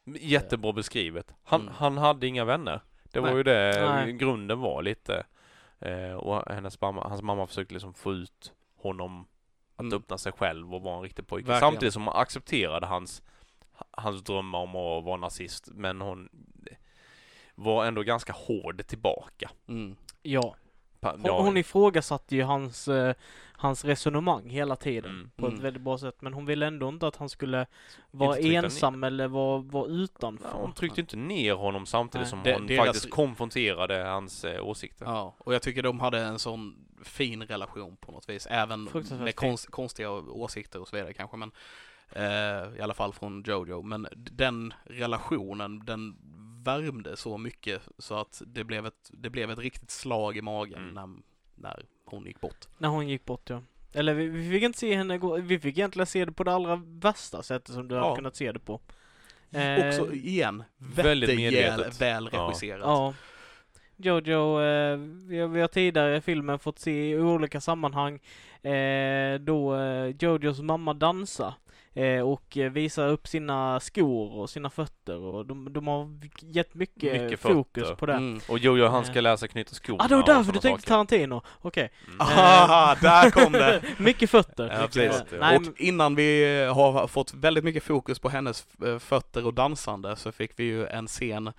Jättebra 0.06 0.72
beskrivet. 0.72 1.34
Han, 1.42 1.60
Mm. 1.60 1.74
han 1.74 1.98
hade 1.98 2.26
inga 2.26 2.44
vänner. 2.44 2.80
Det 3.12 3.20
var 3.20 3.28
Nej. 3.28 3.36
ju 3.36 3.42
det 3.42 3.86
Nej. 3.90 4.12
grunden 4.12 4.60
var 4.60 4.82
lite. 4.82 5.26
Eh, 5.78 6.12
och 6.12 6.52
hennes 6.52 6.80
mamma, 6.80 7.08
hans 7.08 7.22
mamma 7.22 7.46
försökte 7.46 7.74
liksom 7.74 7.94
få 7.94 8.12
ut 8.12 8.52
honom 8.76 9.26
att 9.76 9.80
Mm. 9.80 9.92
öppna 9.98 10.18
sig 10.18 10.32
själv 10.32 10.74
och 10.74 10.82
vara 10.82 10.96
en 10.96 11.02
riktig 11.02 11.26
pojke. 11.26 11.46
Verkligen. 11.48 11.72
Samtidigt 11.72 11.94
som 11.94 12.06
hon 12.06 12.16
accepterade 12.16 12.86
hans, 12.86 13.22
hans 13.90 14.22
drömmar 14.24 14.58
om 14.58 14.68
att 14.76 15.04
vara 15.04 15.16
nazist. 15.16 15.68
Men 15.74 16.00
hon 16.00 16.28
var 17.54 17.86
ändå 17.86 18.02
ganska 18.02 18.32
hård 18.32 18.86
tillbaka. 18.86 19.50
Mm. 19.68 19.96
Ja. 20.22 20.54
Pa- 21.00 21.16
ja, 21.24 21.42
hon 21.42 21.56
ifrågasatte 21.56 22.36
ju 22.36 22.42
hans, 22.42 22.88
eh, 22.88 23.14
hans 23.56 23.84
resonemang 23.84 24.48
hela 24.50 24.76
tiden. 24.76 25.10
Mm. 25.10 25.30
På 25.36 25.46
Mm. 25.46 25.58
ett 25.58 25.64
väldigt 25.64 25.82
bra 25.82 25.98
sätt. 25.98 26.16
Men 26.22 26.32
hon 26.34 26.46
ville 26.46 26.66
ändå 26.66 26.88
inte 26.88 27.06
att 27.06 27.16
han 27.16 27.28
skulle 27.28 27.66
vara 28.10 28.32
trycka 28.34 28.48
ner. 28.48 28.64
ensam 28.64 29.04
eller 29.04 29.28
vara, 29.28 29.58
vara 29.58 29.86
utanför. 29.86 30.48
Hon 30.52 30.72
tryckte 30.72 31.00
inte 31.00 31.16
ner 31.16 31.54
honom 31.54 31.86
samtidigt 31.86 32.22
Nej. 32.24 32.30
som 32.30 32.42
Det- 32.42 32.54
hon 32.54 32.66
deras- 32.66 32.86
faktiskt 32.86 33.10
konfronterade 33.10 33.94
hans 34.04 34.44
eh, 34.44 34.66
åsikter. 34.66 35.06
Ja, 35.06 35.34
och 35.38 35.54
jag 35.54 35.62
tycker 35.62 35.82
de 35.82 36.00
hade 36.00 36.20
en 36.20 36.38
sån 36.38 36.76
fin 37.02 37.42
relation 37.42 37.96
på 37.96 38.12
något 38.12 38.28
vis, 38.28 38.46
även 38.50 38.88
med 39.10 39.36
konst, 39.36 39.70
konstiga 39.70 40.10
åsikter 40.10 40.80
och 40.80 40.88
så 40.88 40.96
vidare 40.96 41.12
kanske, 41.12 41.36
men 41.36 41.50
eh, 42.10 42.78
i 42.78 42.80
alla 42.82 42.94
fall 42.94 43.12
från 43.12 43.42
Jojo. 43.46 43.82
Men 43.82 44.06
den 44.14 44.74
relationen, 44.84 45.84
den 45.84 46.16
värmde 46.64 47.16
så 47.16 47.38
mycket 47.38 47.82
så 47.98 48.14
att 48.18 48.42
det 48.46 48.64
blev 48.64 48.86
ett, 48.86 49.10
det 49.12 49.30
blev 49.30 49.50
ett 49.50 49.58
riktigt 49.58 49.90
slag 49.90 50.36
i 50.36 50.42
magen 50.42 50.78
Mm. 50.82 50.94
när, 50.94 51.08
när 51.54 51.84
hon 52.04 52.26
gick 52.26 52.40
bort. 52.40 52.66
När 52.78 52.88
hon 52.88 53.08
gick 53.08 53.24
bort 53.24 53.50
ja. 53.50 53.62
Eller 53.92 54.14
vi, 54.14 54.26
vi 54.28 54.50
fick 54.50 54.62
inte 54.62 54.78
se 54.78 54.94
henne 54.96 55.18
gå, 55.18 55.36
vi 55.36 55.58
fick 55.58 55.78
egentligen 55.78 56.06
se 56.06 56.24
det 56.24 56.32
på 56.32 56.44
det 56.44 56.52
allra 56.52 56.76
värsta 56.86 57.42
sättet 57.42 57.74
som 57.74 57.88
du 57.88 57.94
Ja. 57.94 58.02
hade 58.04 58.16
kunnat 58.16 58.36
se 58.36 58.52
det 58.52 58.58
på. 58.58 58.80
Eh, 59.50 59.88
Också 59.88 60.12
igen, 60.14 60.64
väldigt 60.76 61.36
medvetet. 61.36 62.00
väl 62.00 62.28
Ja. 62.32 62.38
regisserat. 62.46 62.80
Ja. 62.82 63.14
Jojo, 63.96 64.60
eh, 64.60 64.96
vi, 64.98 65.38
har- 65.40 65.48
vi 65.48 65.60
har 65.60 65.68
tidigare 65.68 66.16
i 66.16 66.20
filmen 66.20 66.58
fått 66.58 66.78
se 66.78 67.10
i 67.10 67.18
olika 67.18 67.60
sammanhang 67.60 68.14
eh, 68.62 69.34
då 69.40 69.76
eh, 69.76 70.14
Jojos 70.20 70.60
mamma 70.60 70.94
dansa 70.94 71.54
eh, 71.94 72.20
och 72.20 72.56
eh, 72.56 72.70
visar 72.72 73.08
upp 73.08 73.26
sina 73.28 73.80
skor 73.80 74.32
och 74.32 74.50
sina 74.50 74.70
fötter 74.70 75.18
och 75.18 75.46
de, 75.46 75.72
de 75.72 75.86
har 75.86 76.10
gett 76.40 76.74
mycket, 76.74 77.22
Mycket 77.22 77.40
fokus 77.40 77.82
fötter. 77.82 77.94
på 77.96 78.06
det. 78.06 78.12
Mm. 78.12 78.40
Och 78.48 78.58
Jojo 78.58 78.86
han 78.86 79.04
ska 79.04 79.14
Eh. 79.16 79.22
lära 79.22 79.36
sig 79.36 79.48
knyta 79.48 79.74
skorna 79.74 80.04
Ah, 80.04 80.08
det 80.08 80.14
var 80.14 80.22
och 80.22 80.28
därför 80.28 80.52
du 80.52 80.58
tänkte 80.58 80.82
saker. 80.82 80.88
Tarantino. 80.88 81.42
Okej. 81.62 81.90
Mm. 82.06 82.16
Ah, 82.20 82.94
där 82.94 83.30
kom 83.30 83.52
det! 83.52 83.82
mycket 83.98 84.30
fötter. 84.30 84.70
Ja, 84.80 84.86
precis. 84.86 85.32
Eh, 85.32 85.38
nej, 85.40 85.56
och 85.56 85.62
innan 85.80 86.14
vi 86.14 86.44
har 86.74 87.06
fått 87.06 87.34
väldigt 87.34 87.64
mycket 87.64 87.82
fokus 87.82 88.18
på 88.18 88.28
hennes 88.28 88.66
eh, 88.86 88.98
fötter 88.98 89.46
och 89.46 89.54
dansande 89.54 90.16
så 90.16 90.32
fick 90.32 90.52
vi 90.56 90.64
ju 90.64 90.86
en 90.86 91.06
scen 91.06 91.52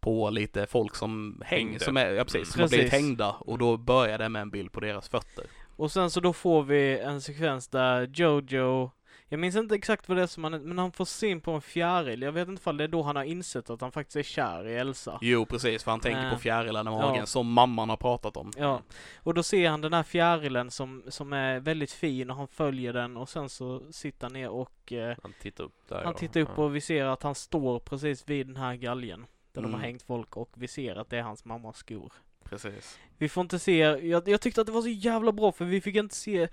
på 0.00 0.30
lite 0.30 0.66
folk 0.66 0.94
som 0.96 1.42
häng, 1.46 1.66
Hängde. 1.68 1.84
som 1.84 1.96
är, 1.96 2.10
ja 2.10 2.24
precis, 2.24 2.52
som 2.52 2.60
har 2.60 2.64
Precis. 2.68 2.76
blivit 2.78 2.92
hängda 2.92 3.30
och 3.30 3.58
då 3.58 3.76
började 3.76 4.24
det 4.24 4.28
med 4.28 4.42
en 4.42 4.50
bild 4.50 4.72
på 4.72 4.80
deras 4.80 5.08
fötter. 5.08 5.44
Och 5.76 5.92
sen 5.92 6.10
så 6.10 6.20
då 6.20 6.32
får 6.32 6.62
vi 6.62 6.98
en 6.98 7.20
sekvens 7.20 7.68
där 7.68 8.10
Jojo 8.14 8.90
jag 9.32 9.40
minns 9.40 9.56
inte 9.56 9.74
exakt 9.74 10.08
vad 10.08 10.16
det 10.18 10.22
är 10.22 10.26
som 10.26 10.44
han, 10.44 10.62
men 10.62 10.78
han 10.78 10.92
får 10.92 11.04
syn 11.04 11.40
på 11.40 11.50
en 11.52 11.60
fjäril. 11.60 12.22
Jag 12.22 12.32
vet 12.32 12.48
inte 12.48 12.60
ifall 12.60 12.76
det 12.76 12.84
är 12.84 12.88
då 12.88 13.02
han 13.02 13.16
har 13.16 13.22
insett 13.24 13.70
att 13.70 13.80
han 13.80 13.92
faktiskt 13.92 14.16
är 14.16 14.22
kär 14.22 14.68
i 14.68 14.74
Elsa. 14.74 15.18
Jo, 15.22 15.46
precis, 15.46 15.84
för 15.84 15.90
han 15.90 16.00
tänker 16.00 16.24
Eh, 16.26 16.32
på 16.32 16.38
fjärilen 16.38 16.86
i 16.86 16.90
magen 16.90 17.14
ja. 17.16 17.26
som 17.26 17.52
mamman 17.52 17.88
har 17.88 17.96
pratat 17.96 18.36
om. 18.36 18.52
Ja, 18.56 18.82
och 19.16 19.34
då 19.34 19.42
ser 19.42 19.70
han 19.70 19.80
den 19.80 19.92
här 19.92 20.02
fjärilen 20.02 20.70
som, 20.70 21.02
som 21.08 21.32
är 21.32 21.60
väldigt 21.60 21.92
fin 21.92 22.30
och 22.30 22.36
han 22.36 22.48
följer 22.48 22.92
den 22.92 23.16
och 23.16 23.28
sen 23.28 23.48
så 23.48 23.82
sitter 23.92 24.24
han 24.26 24.32
ner 24.32 24.48
och 24.48 24.92
eh, 24.92 25.16
Han 25.22 25.32
tittar 25.40 25.64
upp 25.64 25.88
där 25.88 26.04
han 26.04 26.14
tittar 26.14 26.40
upp 26.40 26.48
ja. 26.56 26.62
och 26.62 26.76
vi 26.76 26.80
ser 26.80 27.04
att 27.04 27.22
han 27.22 27.34
står 27.34 27.78
precis 27.78 28.28
vid 28.28 28.46
den 28.46 28.56
här 28.56 28.74
galgen. 28.74 29.26
Där 29.52 29.60
de 29.62 29.68
Mm. 29.68 29.80
har 29.80 29.86
hängt 29.86 30.02
folk 30.02 30.36
och 30.36 30.50
vi 30.54 30.68
ser 30.68 30.96
att 30.96 31.10
det 31.10 31.18
är 31.18 31.22
hans 31.22 31.44
mammas 31.44 31.76
skor. 31.76 32.12
Precis. 32.50 32.98
Vi 33.18 33.28
får 33.28 33.40
inte 33.40 33.58
se, 33.58 33.76
jag, 33.78 34.28
jag 34.28 34.40
tyckte 34.40 34.60
att 34.60 34.66
det 34.66 34.72
var 34.72 34.82
så 34.82 34.88
jävla 34.88 35.32
bra 35.32 35.52
för 35.52 35.64
vi 35.64 35.80
fick 35.80 35.96
inte 35.96 36.14
se 36.14 36.48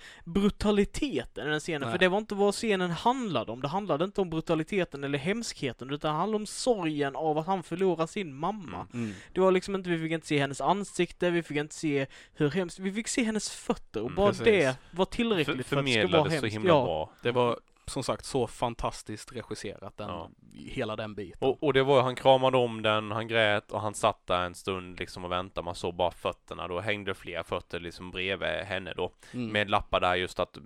brutaliteten 0.52 1.48
i 1.48 1.50
den 1.52 1.60
scenen, 1.60 1.82
Nej. 1.82 1.92
för 1.92 1.98
det 2.00 2.08
var 2.08 2.18
inte 2.18 2.36
vad 2.36 2.54
scenen 2.54 2.92
handlade 2.92 3.52
om. 3.52 3.62
Det 3.62 3.68
handlade 3.68 4.04
inte 4.06 4.22
om 4.22 4.30
brutaliteten 4.30 5.04
eller 5.04 5.18
hemskheten, 5.18 5.90
utan 5.94 6.12
det 6.12 6.18
handlade 6.18 6.42
om 6.42 6.46
sorgen 6.46 7.16
av 7.16 7.38
att 7.38 7.46
han 7.46 7.64
förlorar 7.64 8.08
sin 8.08 8.36
mamma. 8.36 8.88
Mm. 8.94 9.06
Mm. 9.06 9.16
Det 9.34 9.40
var 9.42 9.52
liksom 9.52 9.76
inte, 9.76 9.90
vi 9.90 10.00
fick 10.00 10.12
inte 10.12 10.28
se 10.28 10.40
hennes 10.40 10.62
ansikte, 10.62 11.30
vi 11.30 11.44
fick 11.44 11.58
inte 11.58 11.76
se 11.76 12.06
hur 12.34 12.50
hemskt, 12.50 12.80
vi 12.80 12.92
fick 12.92 13.08
se 13.08 13.24
hennes 13.24 13.50
fötter 13.50 14.00
och 14.02 14.06
Mm, 14.08 14.16
bara 14.16 14.28
precis. 14.30 14.46
det 14.46 14.76
var 14.92 15.06
För, 15.06 15.12
tillräckligt 15.12 15.46
för, 15.46 15.52
att 15.52 15.58
det 15.58 15.64
skulle 15.64 15.82
vara 15.82 16.24
förmedlades 16.30 16.34
så 16.34 16.40
hemskt. 16.42 16.54
himla 16.56 16.70
ja. 16.70 16.84
bra. 16.84 17.12
Det 17.24 17.32
var 17.32 17.60
som 17.90 18.04
sagt 18.04 18.26
så 18.26 18.48
fantastiskt 18.48 19.32
regisserat, 19.36 19.98
den, 19.98 20.10
Ja. 20.10 20.30
hela 20.54 20.96
den 20.96 21.16
biten. 21.16 21.48
Och, 21.50 21.64
och 21.64 21.74
det 21.74 21.84
var 21.84 22.02
han 22.02 22.16
kramade 22.16 22.58
om 22.58 22.82
den, 22.82 23.12
han 23.12 23.28
grät 23.28 23.72
och 23.72 23.82
han 23.82 23.94
satt 23.94 24.28
där 24.28 24.42
en 24.46 24.56
stund 24.56 25.00
liksom 25.00 25.26
och 25.26 25.32
väntade. 25.32 25.66
Man 25.66 25.76
såg 25.76 25.96
bara 25.96 26.12
fötterna. 26.12 26.68
Då 26.68 26.80
hängde 26.80 27.14
fler 27.14 27.44
fötter 27.44 27.80
liksom 27.80 28.12
bredvid 28.12 28.50
henne 28.50 28.94
då. 28.94 29.12
Mm. 29.34 29.48
Med 29.48 29.70
lappar 29.70 30.00
där 30.00 30.16
just 30.16 30.40
att 30.40 30.58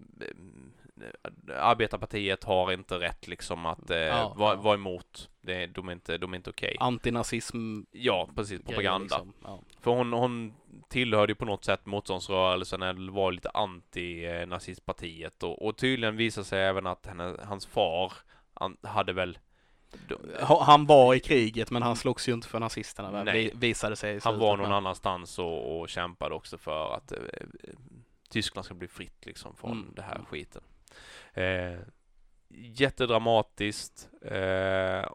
Arbetarpartiet 1.59 2.43
har 2.43 2.71
inte 2.71 2.99
rätt 2.99 3.27
liksom 3.27 3.65
att 3.65 3.89
eh, 3.89 3.97
Ja, 3.97 4.33
vara 4.37 4.53
ja. 4.55 4.61
vara 4.61 4.75
emot. 4.75 5.29
Det, 5.41 5.65
de 5.67 5.87
är 5.89 5.93
inte, 5.93 6.17
de 6.17 6.33
är 6.33 6.37
inte 6.37 6.49
okej. 6.49 6.77
Antinazism 6.79 7.81
Ja, 7.91 8.29
precis. 8.35 8.61
Propaganda. 8.61 9.03
Liksom. 9.17 9.33
Ja. 9.43 9.59
För 9.81 9.91
hon, 9.91 10.13
hon 10.13 10.53
tillhörde 10.89 11.31
ju 11.31 11.35
på 11.35 11.45
något 11.45 11.65
sätt 11.65 11.85
motståndsrörelsen 11.85 12.81
eller 12.81 13.11
var 13.11 13.31
lite 13.31 13.49
anti-nazistpartiet 13.49 15.43
och, 15.43 15.65
och 15.65 15.77
tydligen 15.77 16.15
visade 16.17 16.45
sig 16.45 16.61
även 16.63 16.87
att 16.87 17.05
henne, 17.05 17.35
hans 17.43 17.65
far 17.65 18.13
han 18.53 18.77
hade 18.83 19.13
väl 19.13 19.37
Ha- 20.41 20.63
Han 20.63 20.85
var 20.85 21.13
i 21.15 21.19
kriget 21.19 21.71
men 21.71 21.81
han 21.81 21.95
slogs 21.95 22.29
ju 22.29 22.33
inte 22.33 22.47
för 22.47 22.59
nazisterna 22.59 23.11
väl? 23.11 23.25
Nej. 23.25 23.43
Vi- 23.53 23.67
visade 23.67 23.95
sig 23.95 24.19
Han 24.23 24.39
var 24.39 24.57
någon 24.57 24.71
annanstans 24.71 25.39
och, 25.39 25.79
och 25.81 25.89
kämpade 25.89 26.35
också 26.35 26.57
för 26.57 26.93
att 26.95 27.11
eh, 27.11 27.17
Tyskland 28.29 28.65
ska 28.65 28.73
bli 28.73 28.87
fritt 28.87 29.25
liksom 29.25 29.55
från 29.55 29.71
Mm. 29.71 29.93
det 29.95 30.01
här 30.01 30.21
skiten. 30.29 30.61
Eh, 31.33 31.79
jättedramatiskt 32.49 34.09
eh, 34.25 35.11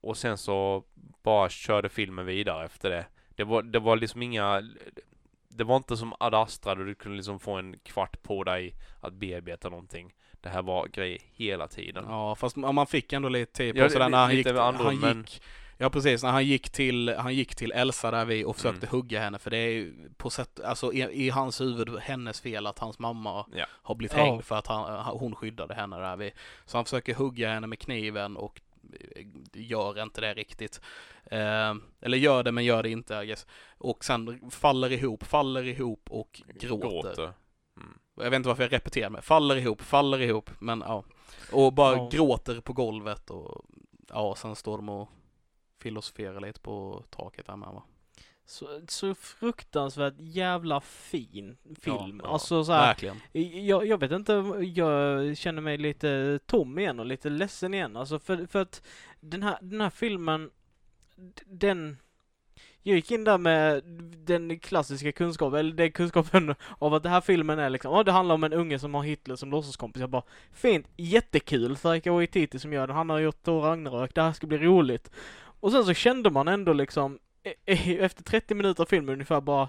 och 0.00 0.16
sen 0.16 0.38
så 0.38 0.84
bara 1.22 1.48
körde 1.48 1.88
filmen 1.88 2.26
vidare 2.26 2.64
efter 2.64 2.90
det. 2.90 3.06
Det 3.30 3.44
var, 3.44 3.62
det 3.62 3.78
var 3.78 3.96
liksom 3.96 4.22
inga 4.22 4.62
det 5.48 5.64
var 5.64 5.76
inte 5.76 5.96
som 5.96 6.14
Ad 6.20 6.36
Astra 6.36 6.74
där 6.74 6.84
du 6.84 6.94
kunde 6.94 7.16
liksom 7.16 7.40
få 7.40 7.52
en 7.52 7.78
kvart 7.78 8.22
på 8.22 8.44
dig 8.44 8.74
att 9.00 9.12
bearbeta 9.14 9.68
någonting. 9.68 10.14
Det 10.40 10.48
här 10.48 10.62
var 10.62 10.86
grejer 10.86 11.18
hela 11.32 11.68
tiden. 11.68 12.04
Ja, 12.08 12.34
fast 12.34 12.56
man 12.56 12.86
fick 12.86 13.12
ändå 13.12 13.28
lite 13.28 13.52
tid 13.52 13.74
på 13.74 13.80
Ja, 13.80 13.88
sig 13.88 13.98
det- 13.98 14.04
där 14.04 14.10
när 14.10 14.18
han 14.18 14.36
gick, 14.36 14.46
andrum, 14.46 14.86
han 14.86 14.98
men- 15.00 15.18
gick 15.18 15.42
Ja 15.78 15.90
precis, 15.90 16.22
när 16.22 16.30
han 16.30 16.44
gick 16.44 16.70
till, 16.70 17.14
han 17.18 17.34
gick 17.34 17.54
till 17.54 17.72
Elsa 17.72 18.10
där 18.10 18.24
vi 18.24 18.44
och 18.44 18.56
försökte 18.56 18.86
Mm. 18.86 18.90
hugga 19.00 19.20
henne 19.20 19.38
för 19.38 19.50
det 19.50 19.56
är 19.56 19.70
ju 19.70 19.94
på 20.16 20.30
sätt, 20.30 20.60
alltså 20.60 20.92
i, 20.92 21.26
i 21.26 21.30
hans 21.30 21.60
huvud 21.60 21.98
hennes 21.98 22.40
fel 22.40 22.66
att 22.66 22.78
hans 22.78 22.98
mamma 22.98 23.46
Ja. 23.54 23.66
har 23.70 23.94
blivit 23.94 24.12
hängd 24.16 24.44
för 24.44 24.54
att 24.56 24.66
han, 24.66 25.04
hon 25.18 25.34
skyddade 25.34 25.74
henne 25.74 25.98
där 25.98 26.16
vi. 26.16 26.32
Så 26.66 26.78
han 26.78 26.84
försöker 26.84 27.14
hugga 27.14 27.52
henne 27.54 27.66
med 27.66 27.78
kniven 27.78 28.36
och 28.36 28.60
eh, 29.16 29.26
gör 29.52 30.02
inte 30.02 30.20
det 30.20 30.34
riktigt. 30.34 30.80
Eh, 31.24 31.74
eller 32.00 32.18
gör 32.18 32.42
det 32.42 32.52
men 32.52 32.64
gör 32.64 32.82
det 32.82 32.90
inte 32.90 33.14
I 33.14 33.26
guess. 33.26 33.46
Och 33.78 34.04
sen 34.04 34.50
faller 34.50 34.92
ihop, 34.92 35.24
faller 35.24 35.66
ihop 35.66 36.06
och 36.10 36.42
gråter. 36.60 37.32
Mm. 37.76 37.98
Jag 38.16 38.30
vet 38.30 38.36
inte 38.36 38.48
varför 38.48 38.62
jag 38.62 38.72
repeterar 38.72 39.10
mig. 39.10 39.22
Faller 39.22 39.56
ihop, 39.56 39.80
faller 39.82 40.20
ihop, 40.20 40.50
men 40.58 40.82
ja. 40.86 41.04
Och 41.52 41.72
bara 41.72 41.96
Ja. 41.96 42.08
gråter 42.12 42.60
på 42.60 42.72
golvet 42.72 43.30
och 43.30 43.64
ja, 44.08 44.34
sen 44.34 44.56
står 44.56 44.76
de 44.76 44.88
och 44.88 45.08
filosoferar 45.84 46.40
lite 46.40 46.60
på 46.60 47.04
taket 47.10 47.46
där 47.46 47.56
med 47.56 47.68
va. 47.68 47.82
Så, 48.46 48.80
så 48.88 49.14
fruktansvärt 49.14 50.14
jävla 50.18 50.80
fin 50.80 51.56
film. 51.80 52.20
Ja, 52.22 52.28
ja. 52.28 52.32
alltså 52.32 52.64
så 52.64 52.72
här, 52.72 52.86
Verkligen. 52.86 53.20
jag, 53.66 53.86
jag 53.86 54.00
vet 54.00 54.12
inte, 54.12 54.32
jag 54.74 55.36
känner 55.36 55.62
mig 55.62 55.78
lite 55.78 56.40
tom 56.46 56.78
igen 56.78 57.00
och 57.00 57.06
lite 57.06 57.30
ledsen 57.30 57.74
igen. 57.74 57.96
Alltså 57.96 58.18
för, 58.18 58.46
för 58.46 58.62
att 58.62 58.82
den 59.20 59.42
här, 59.42 59.58
den 59.60 59.80
här 59.80 59.90
filmen, 59.90 60.50
den 61.46 61.96
jag 62.86 62.96
gick 62.96 63.10
in 63.10 63.24
där 63.24 63.38
med 63.38 63.84
den 64.26 64.58
klassiska 64.58 65.12
kunskapen, 65.12 65.58
eller 65.58 65.72
den 65.72 65.92
kunskapen 65.92 66.54
av 66.78 66.94
att 66.94 67.02
den 67.02 67.12
här 67.12 67.20
filmen 67.20 67.58
är 67.58 67.70
liksom, 67.70 67.92
ja 67.92 68.02
det 68.02 68.12
handlar 68.12 68.34
om 68.34 68.44
en 68.44 68.52
unge 68.52 68.78
som 68.78 68.94
har 68.94 69.02
Hitler 69.02 69.36
som 69.36 69.50
låtsaskompis. 69.50 70.00
Jag 70.00 70.10
bara, 70.10 70.22
fint, 70.52 70.86
jättekul, 70.96 71.76
Taika 71.76 72.12
Waititi 72.12 72.58
som 72.58 72.72
gör 72.72 72.86
den, 72.86 72.96
han 72.96 73.10
har 73.10 73.18
gjort 73.18 73.42
Thor 73.42 73.60
Ragnarök, 73.60 74.14
det 74.14 74.22
här 74.22 74.32
ska 74.32 74.46
bli 74.46 74.58
roligt. 74.58 75.10
Och 75.64 75.72
sen 75.72 75.84
så 75.84 75.94
kände 75.94 76.30
man 76.30 76.48
ändå 76.48 76.72
liksom, 76.72 77.18
e- 77.42 77.54
e- 77.66 77.98
efter 78.00 78.22
30 78.22 78.54
minuter 78.54 78.82
av 78.82 78.86
filmen 78.86 79.12
ungefär 79.12 79.40
bara, 79.40 79.68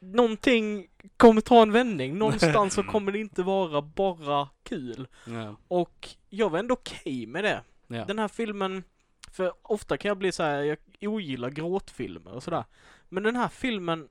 någonting 0.00 0.86
kommer 1.16 1.40
ta 1.40 1.62
en 1.62 1.72
vändning, 1.72 2.14
någonstans 2.18 2.74
så 2.74 2.82
kommer 2.82 3.12
det 3.12 3.18
inte 3.18 3.42
vara 3.42 3.82
bara 3.82 4.48
kul. 4.62 5.08
Ja. 5.26 5.56
Och 5.68 6.08
jag 6.28 6.50
var 6.50 6.58
ändå 6.58 6.74
okej 6.74 7.26
med 7.26 7.44
det. 7.44 7.62
Ja. 7.86 8.04
Den 8.04 8.18
här 8.18 8.28
filmen, 8.28 8.82
för 9.32 9.52
ofta 9.62 9.96
kan 9.96 10.08
jag 10.08 10.18
bli 10.18 10.32
så 10.32 10.42
här, 10.42 10.62
jag 10.62 10.78
ogillar 11.12 11.50
gråtfilmer 11.50 12.32
och 12.32 12.42
sådär. 12.42 12.64
Men 13.08 13.22
den 13.22 13.36
här 13.36 13.48
filmen 13.48 14.08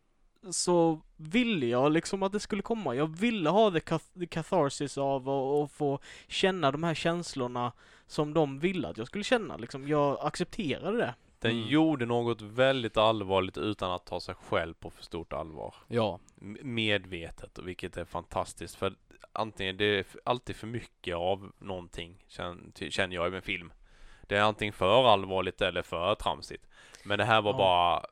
så 0.51 1.01
ville 1.15 1.65
jag 1.65 1.91
liksom 1.91 2.23
att 2.23 2.32
det 2.32 2.39
skulle 2.39 2.61
komma. 2.61 2.95
Jag 2.95 3.17
ville 3.17 3.49
ha 3.49 3.71
the, 3.71 3.80
cath- 3.80 4.19
the 4.19 4.26
catharsis 4.28 4.97
av 4.97 5.30
och, 5.30 5.61
och 5.61 5.71
få 5.71 5.99
känna 6.28 6.71
de 6.71 6.84
här 6.84 6.93
känslorna 6.93 7.71
som 8.08 8.34
de 8.34 8.60
ville 8.60 8.88
att 8.88 8.97
jag 8.97 9.08
skulle 9.08 9.24
känna. 9.24 9.58
Liksom, 9.58 9.88
jag 9.88 10.18
accepterade 10.22 10.97
det. 10.97 11.14
Den 11.39 11.51
Mm. 11.51 11.68
gjorde 11.68 12.06
något 12.06 12.41
väldigt 12.41 12.97
allvarligt 12.97 13.58
utan 13.58 13.91
att 13.91 14.06
ta 14.06 14.20
sig 14.20 14.36
själv 14.36 14.74
på 14.74 14.89
för 14.89 15.03
stort 15.03 15.34
allvar. 15.34 15.76
ja. 15.88 16.20
M- 16.41 16.58
Medvetet, 16.62 17.58
och 17.58 17.68
vilket 17.68 17.97
är 17.97 18.06
fantastiskt. 18.06 18.76
För 18.76 18.93
antingen, 19.32 19.78
det 19.78 19.86
är 19.86 20.06
alltid 20.24 20.56
för 20.56 20.68
mycket 20.68 21.16
av 21.16 21.51
någonting, 21.60 22.24
känner 22.89 23.16
jag 23.16 23.34
i 23.34 23.36
en 23.36 23.41
film. 23.41 23.74
Det 24.22 24.36
är 24.38 24.41
antingen 24.41 24.74
för 24.74 25.14
allvarligt 25.14 25.62
eller 25.62 25.82
för 25.82 26.16
tramsigt. 26.16 26.68
Men 27.06 27.18
det 27.18 27.26
här 27.26 27.41
var 27.41 27.51
Ja. 27.51 27.58
bara 27.58 28.06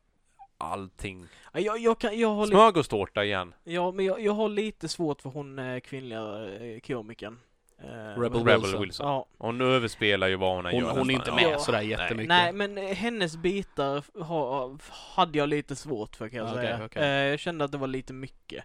allting. 0.57 1.27
Ja, 1.53 1.59
Jag, 1.59 1.79
jag, 1.79 1.99
kan, 1.99 2.19
jag, 2.19 2.29
har, 2.29 2.45
Smörgåstårta 2.45 3.23
igen. 3.23 3.53
ja, 3.63 3.91
men 3.91 4.05
jag, 4.05 4.21
jag 4.21 4.33
har 4.33 4.49
lite 4.49 4.87
svårt 4.87 5.21
för 5.21 5.29
hon 5.29 5.59
eh, 5.59 5.79
kvinnliga 5.79 6.45
eh, 6.55 6.79
komikern. 6.79 7.39
Eh, 7.83 8.19
Rebel 8.21 8.39
Rebel 8.39 8.61
Wilson. 8.61 8.81
Wilson. 8.81 9.07
Ja, 9.07 9.25
Hon 9.37 9.61
överspelar 9.61 10.27
ju 10.27 10.35
vad 10.35 10.55
hon 10.55 10.65
Hon, 10.65 10.75
gör 10.75 10.89
hon 10.91 11.09
är 11.09 11.13
inte 11.13 11.31
med 11.31 11.43
Ja. 11.43 11.59
sådär 11.59 11.81
jättemycket. 11.81 12.27
Nej, 12.27 12.53
men 12.53 12.77
eh, 12.77 12.83
hennes 12.83 13.37
bitar 13.37 14.23
ha, 14.23 14.77
hade 15.15 15.37
jag 15.37 15.49
lite 15.49 15.75
svårt 15.75 16.15
för 16.15 16.29
kan 16.29 16.37
jag 16.39 16.47
Okej, 16.49 16.63
säga. 16.63 16.85
okej. 16.85 17.01
Eh, 17.03 17.07
jag 17.09 17.39
kände 17.39 17.65
att 17.65 17.71
det 17.71 17.77
var 17.77 17.87
lite 17.87 18.13
mycket. 18.13 18.63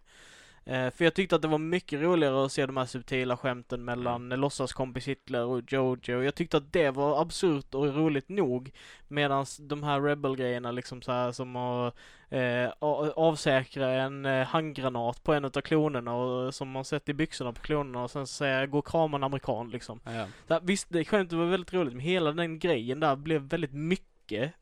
Eh, 0.68 0.90
för 0.90 1.04
jag 1.04 1.14
tyckte 1.14 1.36
att 1.36 1.42
det 1.42 1.48
var 1.48 1.58
mycket 1.58 2.00
roligare 2.00 2.44
att 2.44 2.52
se 2.52 2.66
de 2.66 2.76
här 2.76 2.86
subtila 2.86 3.36
skämten 3.36 3.84
mellan 3.84 4.26
Mm. 4.26 4.40
låtsaskompis 4.40 5.08
Hitler 5.08 5.44
och 5.44 5.72
Jojo. 5.72 6.22
Jag 6.22 6.34
tyckte 6.34 6.56
att 6.56 6.72
det 6.72 6.90
var 6.90 7.22
absurt 7.22 7.74
och 7.74 7.94
roligt 7.96 8.28
nog. 8.28 8.70
Medan 9.08 9.46
de 9.60 9.82
här 9.82 10.00
Rebel-grejerna 10.00 10.72
liksom 10.72 11.02
så 11.02 11.12
här 11.12 11.32
som 11.32 11.56
att 11.56 11.94
eh, 12.28 12.68
avsäkra 13.16 13.88
en 13.90 14.26
eh, 14.26 14.46
handgranat 14.46 15.24
på 15.24 15.32
en 15.34 15.44
av 15.44 15.50
klonerna 15.50 16.14
och 16.14 16.54
som 16.54 16.70
man 16.70 16.84
sett 16.84 17.08
i 17.08 17.14
byxorna 17.14 17.52
på 17.52 17.60
klonerna 17.60 18.02
och 18.02 18.10
sen 18.10 18.26
säga 18.26 18.66
gå 18.66 18.78
och 18.78 18.86
krama 18.86 19.16
en 19.16 19.24
amerikan 19.24 19.70
liksom. 19.70 20.00
Ja. 20.04 20.26
Här, 20.48 20.60
visst, 20.62 20.86
det 20.90 21.04
skämtet 21.04 21.38
var 21.38 21.44
väldigt 21.46 21.72
roligt, 21.72 21.92
men 21.94 22.00
hela 22.02 22.32
den 22.32 22.58
grejen 22.58 23.00
där 23.00 23.16
blev 23.16 23.40
väldigt 23.42 23.72
mycket 23.72 24.08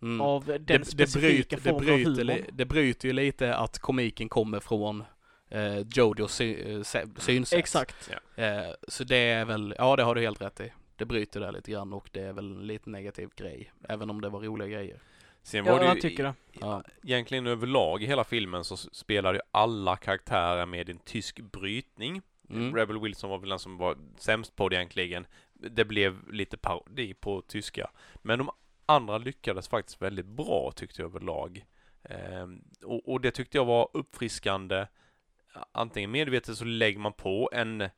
Mm. 0.02 0.20
av 0.20 0.44
den 0.44 0.64
det, 0.64 0.78
det, 0.78 0.84
specifika 0.84 1.28
bryter, 1.28 1.56
det, 1.56 1.62
formen 1.62 1.76
av 1.90 1.94
bryter, 1.96 2.10
humor. 2.10 2.24
li- 2.24 2.44
det 2.52 2.64
bryter 2.64 3.08
ju 3.08 3.12
lite 3.12 3.56
att 3.56 3.78
komiken 3.78 4.28
kommer 4.28 4.60
från 4.60 5.04
eh, 5.50 5.78
Jojos 5.78 6.32
sy, 6.34 6.54
eh, 6.54 6.82
synsätt. 7.18 7.58
Exakt. 7.58 8.10
Eh, 8.36 8.70
så 8.88 9.04
det 9.04 9.16
är 9.30 9.44
väl, 9.44 9.74
ja 9.78 9.96
det 9.96 10.02
har 10.02 10.14
du 10.14 10.20
helt 10.20 10.40
rätt 10.40 10.60
i. 10.60 10.72
Det 10.96 11.04
bryter 11.04 11.40
där 11.40 11.52
lite 11.52 11.70
grann 11.70 11.92
och 11.92 12.08
det 12.12 12.20
är 12.20 12.32
väl 12.32 12.52
en 12.52 12.66
lite 12.66 12.90
negativ 12.90 13.28
grej. 13.36 13.72
Även 13.88 14.10
om 14.10 14.20
det 14.20 14.28
var 14.28 14.40
roliga 14.40 14.68
grejer. 14.68 15.00
Sen 15.42 15.64
var 15.64 15.72
Ja, 15.72 15.78
det 15.78 15.84
jag 15.84 15.94
ju 15.94 16.00
tycker 16.00 16.22
det. 16.24 16.34
Ja. 16.60 16.82
egentligen 17.02 17.46
överlag 17.46 18.02
i 18.02 18.06
hela 18.06 18.24
filmen 18.24 18.64
så 18.64 18.76
spelar 18.76 19.34
ju 19.34 19.40
alla 19.50 19.96
karaktärer 19.96 20.66
med 20.66 20.88
en 20.88 20.98
tysk 20.98 21.40
brytning. 21.40 22.22
Mm. 22.50 22.74
Rebel 22.76 23.00
Wilson 23.00 23.30
var 23.30 23.38
väl 23.38 23.48
den 23.48 23.58
som 23.58 23.76
var 23.78 23.96
sämst 24.18 24.56
på 24.56 24.68
det 24.68 24.76
egentligen. 24.76 25.26
Det 25.52 25.84
blev 25.84 26.32
lite 26.32 26.56
parodi 26.56 27.14
på 27.14 27.42
tyska. 27.42 27.90
Men 28.22 28.38
de 28.38 28.50
andra 28.86 29.18
lyckades 29.18 29.68
faktiskt 29.68 30.02
väldigt 30.02 30.26
bra 30.26 30.72
tyckte 30.76 31.02
jag 31.02 31.08
överlag. 31.08 31.64
Ehm, 32.02 32.64
och, 32.84 33.08
och 33.08 33.20
det 33.20 33.30
tyckte 33.30 33.58
jag 33.58 33.64
var 33.64 33.88
uppfriskande 33.92 34.86
antingen 35.72 36.10
medvetet 36.10 36.56
så 36.58 36.64
lägger 36.64 36.98
man 36.98 37.12
på 37.12 37.50
en, 37.52 37.88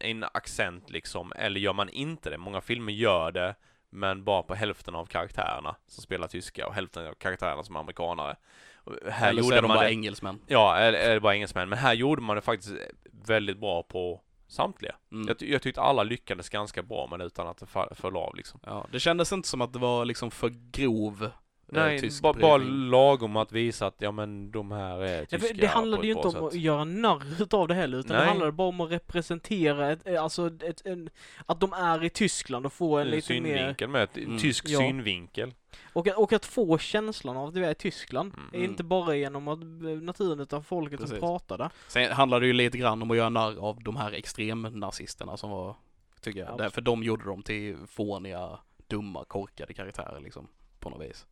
en 0.00 0.24
accent 0.24 0.90
liksom, 0.90 1.32
eller 1.36 1.60
gör 1.60 1.72
man 1.72 1.88
inte 1.88 2.30
det. 2.30 2.38
Många 2.38 2.60
filmer 2.60 2.92
gör 2.92 3.32
det, 3.32 3.54
men 3.90 4.24
bara 4.24 4.42
på 4.42 4.54
hälften 4.54 4.94
av 4.94 5.06
karaktärerna 5.06 5.76
som 5.86 6.02
spelar 6.02 6.28
tyska 6.28 6.66
och 6.66 6.74
hälften 6.74 7.06
av 7.06 7.14
karaktärerna 7.14 7.62
som 7.62 7.76
är 7.76 7.80
amerikanare. 7.80 8.36
Och 8.76 8.92
Här 9.10 9.28
Eller 9.30 9.42
så 9.42 9.46
gjorde 9.46 9.58
är 9.58 9.62
de 9.62 9.68
man 9.68 9.76
bara 9.76 9.84
det, 9.86 9.90
engelsmän. 9.92 10.40
ja, 10.46 10.76
eller, 10.76 10.98
eller 10.98 11.20
bara 11.20 11.34
engelsmän, 11.34 11.68
men 11.68 11.78
här 11.78 11.94
gjorde 11.94 12.22
man 12.22 12.36
det 12.36 12.42
faktiskt 12.42 12.74
väldigt 13.10 13.58
bra 13.58 13.82
på 13.82 14.20
samtliga. 14.48 14.94
Mm. 15.12 15.28
Jag, 15.28 15.38
ty- 15.38 15.52
jag 15.52 15.62
tyckte 15.62 15.80
alla 15.80 16.02
lyckades 16.02 16.48
ganska 16.48 16.82
bra 16.82 17.16
det 17.18 17.24
utan 17.24 17.46
att 17.48 17.58
det 17.58 17.66
föll 17.94 18.16
av 18.16 18.36
liksom. 18.36 18.60
Ja, 18.66 18.86
det 18.92 19.00
kändes 19.00 19.32
inte 19.32 19.48
som 19.48 19.60
att 19.60 19.72
det 19.72 19.78
var 19.78 20.04
liksom 20.04 20.30
för 20.30 20.48
grov 20.70 21.30
Nej, 21.68 22.00
tysk 22.00 22.22
ba, 22.22 22.32
bara 22.32 22.56
lagom 22.56 23.36
att 23.36 23.52
visa 23.52 23.86
att 23.86 23.94
ja 23.98 24.10
men 24.12 24.50
de 24.50 24.70
här 24.72 24.98
är 25.02 25.24
tyska 25.24 25.38
för 25.48 25.54
det 25.54 25.66
handlade 25.66 26.06
ju 26.06 26.12
inte 26.12 26.28
om 26.28 26.44
att 26.46 26.52
sätt. 26.52 26.60
göra 26.60 26.84
narr 26.84 27.42
utav 27.42 27.68
det 27.68 27.74
heller, 27.74 27.98
utan 27.98 28.12
det 28.12 28.18
Nej. 28.18 28.28
handlade 28.28 28.52
bara 28.52 28.68
om 28.68 28.80
att 28.80 28.90
representera 28.90 29.92
ett, 29.92 30.06
eh, 30.06 30.22
alltså 30.22 30.50
ett, 30.62 30.86
en, 30.86 31.10
att 31.46 31.60
de 31.60 31.72
är 31.72 32.04
i 32.04 32.10
Tyskland 32.10 32.66
och 32.66 32.72
få 32.72 32.96
en 32.98 33.02
En 33.06 33.10
lite 33.10 33.40
mer, 33.40 33.56
synvinkel 33.56 33.88
med, 33.88 34.02
ett 34.02 34.16
Mm. 34.16 34.38
tysk 34.38 34.64
Ja. 34.68 34.78
synvinkel. 34.78 35.54
och, 35.92 36.08
att- 36.08 36.16
och 36.16 36.32
att 36.32 36.44
få 36.46 36.78
känslan 36.78 37.36
av 37.36 37.48
att 37.48 37.54
vi 37.56 37.64
är 37.64 37.70
i 37.70 37.74
Tyskland, 37.74 38.32
Mm. 38.54 38.64
inte 38.70 38.84
bara 38.84 39.16
genom 39.16 39.48
att 39.48 39.58
eh, 39.62 40.02
naturen 40.02 40.40
utan 40.40 40.64
folket 40.64 41.00
som 41.00 41.08
Precis. 41.08 41.20
pratade. 41.20 41.70
Sen 41.88 42.12
handlade 42.12 42.42
det 42.42 42.46
ju 42.46 42.52
lite 42.52 42.78
grann 42.78 43.02
om 43.02 43.10
att 43.10 43.16
göra 43.16 43.28
narr 43.28 43.58
av 43.58 43.82
de 43.82 43.96
här 43.96 44.12
extremnazisterna 44.12 45.36
som 45.36 45.50
var, 45.50 45.74
tycker 46.20 46.40
jag. 46.40 46.48
Ja. 46.48 46.56
Därför 46.56 46.80
de 46.80 47.02
gjorde 47.02 47.24
dem 47.24 47.42
till 47.42 47.76
fåniga, 47.86 48.58
dumma, 48.86 49.24
korkade 49.24 49.74
karaktärer 49.74 50.20
liksom. 50.20 50.48
På 50.80 50.90
något 50.90 51.02
vis. 51.10 51.26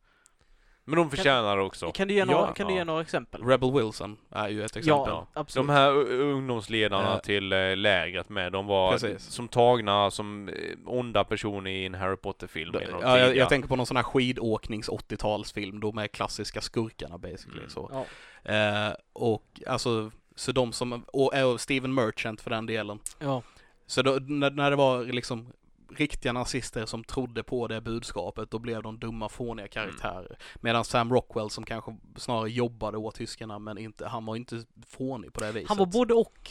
Men 0.85 0.97
de 0.97 1.11
förtjänar 1.11 1.57
det 1.57 1.63
också. 1.63 1.93
Kan 1.93 2.09
du 2.09 2.15
ge 2.15 2.21
Ja, 2.21 2.25
några, 2.27 2.53
kan 2.55 2.67
du 2.67 2.73
ja. 2.73 2.79
ge 2.79 2.85
några 2.85 3.01
exempel? 3.01 3.43
Rebel 3.45 3.73
Wilson 3.73 4.17
är 4.31 4.49
ju 4.49 4.65
ett 4.65 4.77
exempel. 4.77 5.13
Ja, 5.13 5.27
absolut. 5.33 5.67
De 5.67 5.73
här 5.73 5.91
ungdomsledarna 6.13 7.15
Eh. 7.15 7.21
till 7.21 7.53
eh, 7.53 7.77
lägret 7.77 8.29
med, 8.29 8.53
de 8.53 8.67
var 8.67 8.93
Precis. 8.93 9.23
som 9.31 9.49
tagna 9.49 10.11
som 10.11 10.49
eh, 10.49 10.55
onda 10.87 11.25
personer 11.25 11.71
i 11.71 11.87
en 11.87 11.95
Harry 11.95 12.17
Potter-film. 12.17 12.73
de 12.73 12.83
Ja, 13.03 13.19
jag, 13.19 13.37
jag 13.37 13.49
tänker 13.49 13.69
på 13.69 13.77
någon 13.77 13.87
sån 13.87 13.97
här 13.97 14.05
skidåknings 14.05 14.89
80-talsfilm, 14.89 15.81
då 15.81 15.93
med 15.93 16.13
klassiska 16.13 16.61
skurkarna 16.61 17.19
basically. 17.19 17.59
Mm. 17.59 17.71
Så. 17.71 17.91
Ja, 17.93 18.05
Eh, 18.53 18.93
och 19.13 19.61
alltså, 19.67 20.11
så 20.37 20.53
de 20.53 20.73
som, 20.73 21.05
och, 21.13 21.35
och 21.53 21.61
Steven 21.61 21.95
Merchant 21.95 22.41
för 22.41 22.51
den 22.51 22.67
delen. 22.67 22.99
ja. 23.19 23.43
Så 23.87 24.03
då, 24.03 24.19
när, 24.27 24.51
när 24.51 24.71
det 24.71 24.77
var 24.77 25.05
liksom 25.05 25.53
riktiga 25.95 26.33
nazister 26.33 26.87
som 26.87 27.05
trodde 27.05 27.43
på 27.43 27.67
det 27.69 27.81
budskapet, 27.81 28.51
då 28.51 28.59
blev 28.59 28.83
de 28.83 28.99
dumma, 28.99 29.29
fåniga 29.29 29.69
karaktärer. 29.69 30.37
Medan 30.61 30.85
Sam 30.85 31.13
Rockwell 31.13 31.51
som 31.51 31.65
kanske 31.65 31.97
snarare 32.17 32.51
jobbade 32.51 32.99
åt 32.99 33.15
tyskarna, 33.15 33.59
men 33.59 33.79
inte, 33.79 34.07
han 34.07 34.27
var 34.27 34.37
inte 34.37 34.65
fånig 34.87 35.33
på 35.33 35.41
det 35.41 35.53
viset. 35.53 35.69
Han 35.69 35.79
var 35.79 35.87
både 35.87 36.15
och. 36.15 36.51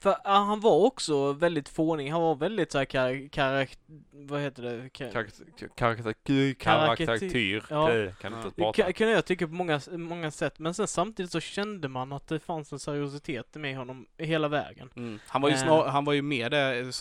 För 0.00 0.10
ja, 0.24 0.30
han 0.32 0.60
var 0.60 0.84
också 0.86 1.32
väldigt 1.32 1.68
fånig, 1.68 2.10
han 2.10 2.20
var 2.22 2.34
väldigt 2.34 2.72
såhär 2.72 2.84
kar, 2.84 3.28
karak, 3.28 3.78
vad 4.12 4.40
heter 4.40 4.62
det? 4.62 4.88
Kar, 4.88 5.10
Karaktär, 5.12 5.68
karaktär, 5.76 6.54
karaktär, 6.54 7.64
Ja. 7.70 7.92
Eh, 7.92 8.14
kan 8.14 8.34
inte 8.34 8.50
prata. 8.50 8.92
kan 8.92 9.08
jag 9.10 9.24
tycka 9.24 9.46
på 9.46 9.52
många, 9.54 9.80
många 9.90 10.30
sätt, 10.30 10.58
men 10.58 10.74
sen 10.74 10.86
samtidigt 10.86 11.32
så 11.32 11.40
kände 11.40 11.88
man 11.88 12.12
att 12.12 12.28
det 12.28 12.40
fanns 12.40 12.72
en 12.72 12.78
seriositet 12.78 13.54
med 13.54 13.76
honom 13.76 14.06
hela 14.18 14.48
vägen. 14.48 14.90
Mm. 14.96 15.18
Han 15.26 15.42
var 15.42 15.48
ju 15.48 15.54
Eh. 15.54 15.62
snar, 15.62 15.86
han 15.88 16.04
var 16.04 16.12
ju 16.12 16.22
med 16.22 16.50
det 16.50 16.78
i 16.78 16.92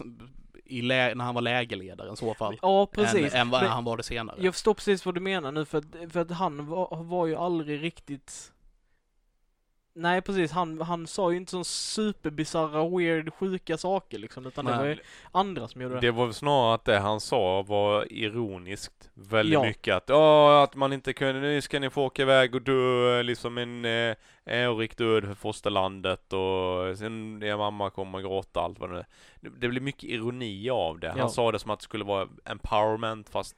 lä, 0.82 1.16
när 1.16 1.26
han 1.26 1.36
var 1.36 1.42
lägerledare 1.42 2.14
i 2.14 2.16
så 2.16 2.34
fall. 2.34 2.60
Ja, 2.62 2.86
precis. 2.86 3.34
Än, 3.34 3.42
än 3.42 3.50
vad 3.50 3.64
han 3.64 3.84
var 3.84 3.98
det 3.98 4.04
senare. 4.04 4.38
Jag 4.40 4.54
förstår 4.54 4.74
precis 4.74 5.06
vad 5.06 5.16
du 5.16 5.22
menar 5.22 5.52
nu 5.52 5.66
för 5.66 5.78
att, 5.78 6.12
för 6.14 6.20
att 6.20 6.32
han 6.32 6.68
var, 6.68 7.04
var 7.04 7.28
ju 7.28 7.36
aldrig 7.36 7.84
riktigt 7.84 8.53
Nej 9.96 10.22
precis, 10.22 10.52
han, 10.52 10.82
han 10.82 11.08
sa 11.08 11.32
ju 11.32 11.38
inte 11.38 11.52
så 11.52 11.64
superbisarra, 11.64 12.98
weird, 12.98 13.34
sjuka 13.34 13.78
saker 13.78 14.18
liksom, 14.20 14.46
utan 14.46 14.66
det 14.66 14.72
Nej. 14.72 14.80
var 14.80 14.86
ju 14.88 14.98
andra 15.32 15.68
som 15.68 15.82
gjorde 15.82 15.96
det. 15.96 16.02
Det 16.02 16.12
var 16.12 16.26
väl 16.26 16.34
snarare 16.34 16.74
att 16.76 16.86
det 16.86 17.00
han 17.00 17.20
sa 17.22 17.62
var 17.62 18.14
ironiskt 18.14 19.12
väldigt 19.14 19.54
Ja. 19.54 19.64
mycket 19.64 19.96
att 19.96 20.04
ja, 20.10 20.64
att 20.64 20.76
man 20.76 20.94
inte 20.94 21.14
kunde, 21.14 21.42
nu 21.42 21.62
ska 21.62 21.80
ni 21.80 21.90
få 21.90 22.04
åka 22.04 22.22
iväg 22.22 22.56
och 22.56 22.62
dö 22.62 23.24
liksom 23.24 23.58
en 23.58 23.86
eh, 23.86 24.16
ärorik 24.46 24.98
död 24.98 25.24
för 25.26 25.34
fosterlandet 25.34 26.34
och 26.34 26.98
sen 26.98 27.44
er 27.44 27.58
mamma 27.58 27.90
kommer 27.90 28.22
gråta 28.22 28.60
allt 28.62 28.80
vad 28.80 28.90
det 28.92 28.98
är. 29.00 29.06
Det, 29.42 29.50
det 29.50 29.68
blir 29.68 29.82
mycket 29.82 30.04
ironi 30.04 30.70
av 30.70 31.00
det. 31.00 31.10
Han 31.10 31.18
Ja. 31.20 31.30
sa 31.30 31.52
det 31.52 31.60
som 31.60 31.72
att 31.72 31.80
det 31.80 31.84
skulle 31.84 32.04
vara 32.04 32.28
empowerment 32.46 33.30
fast 33.30 33.56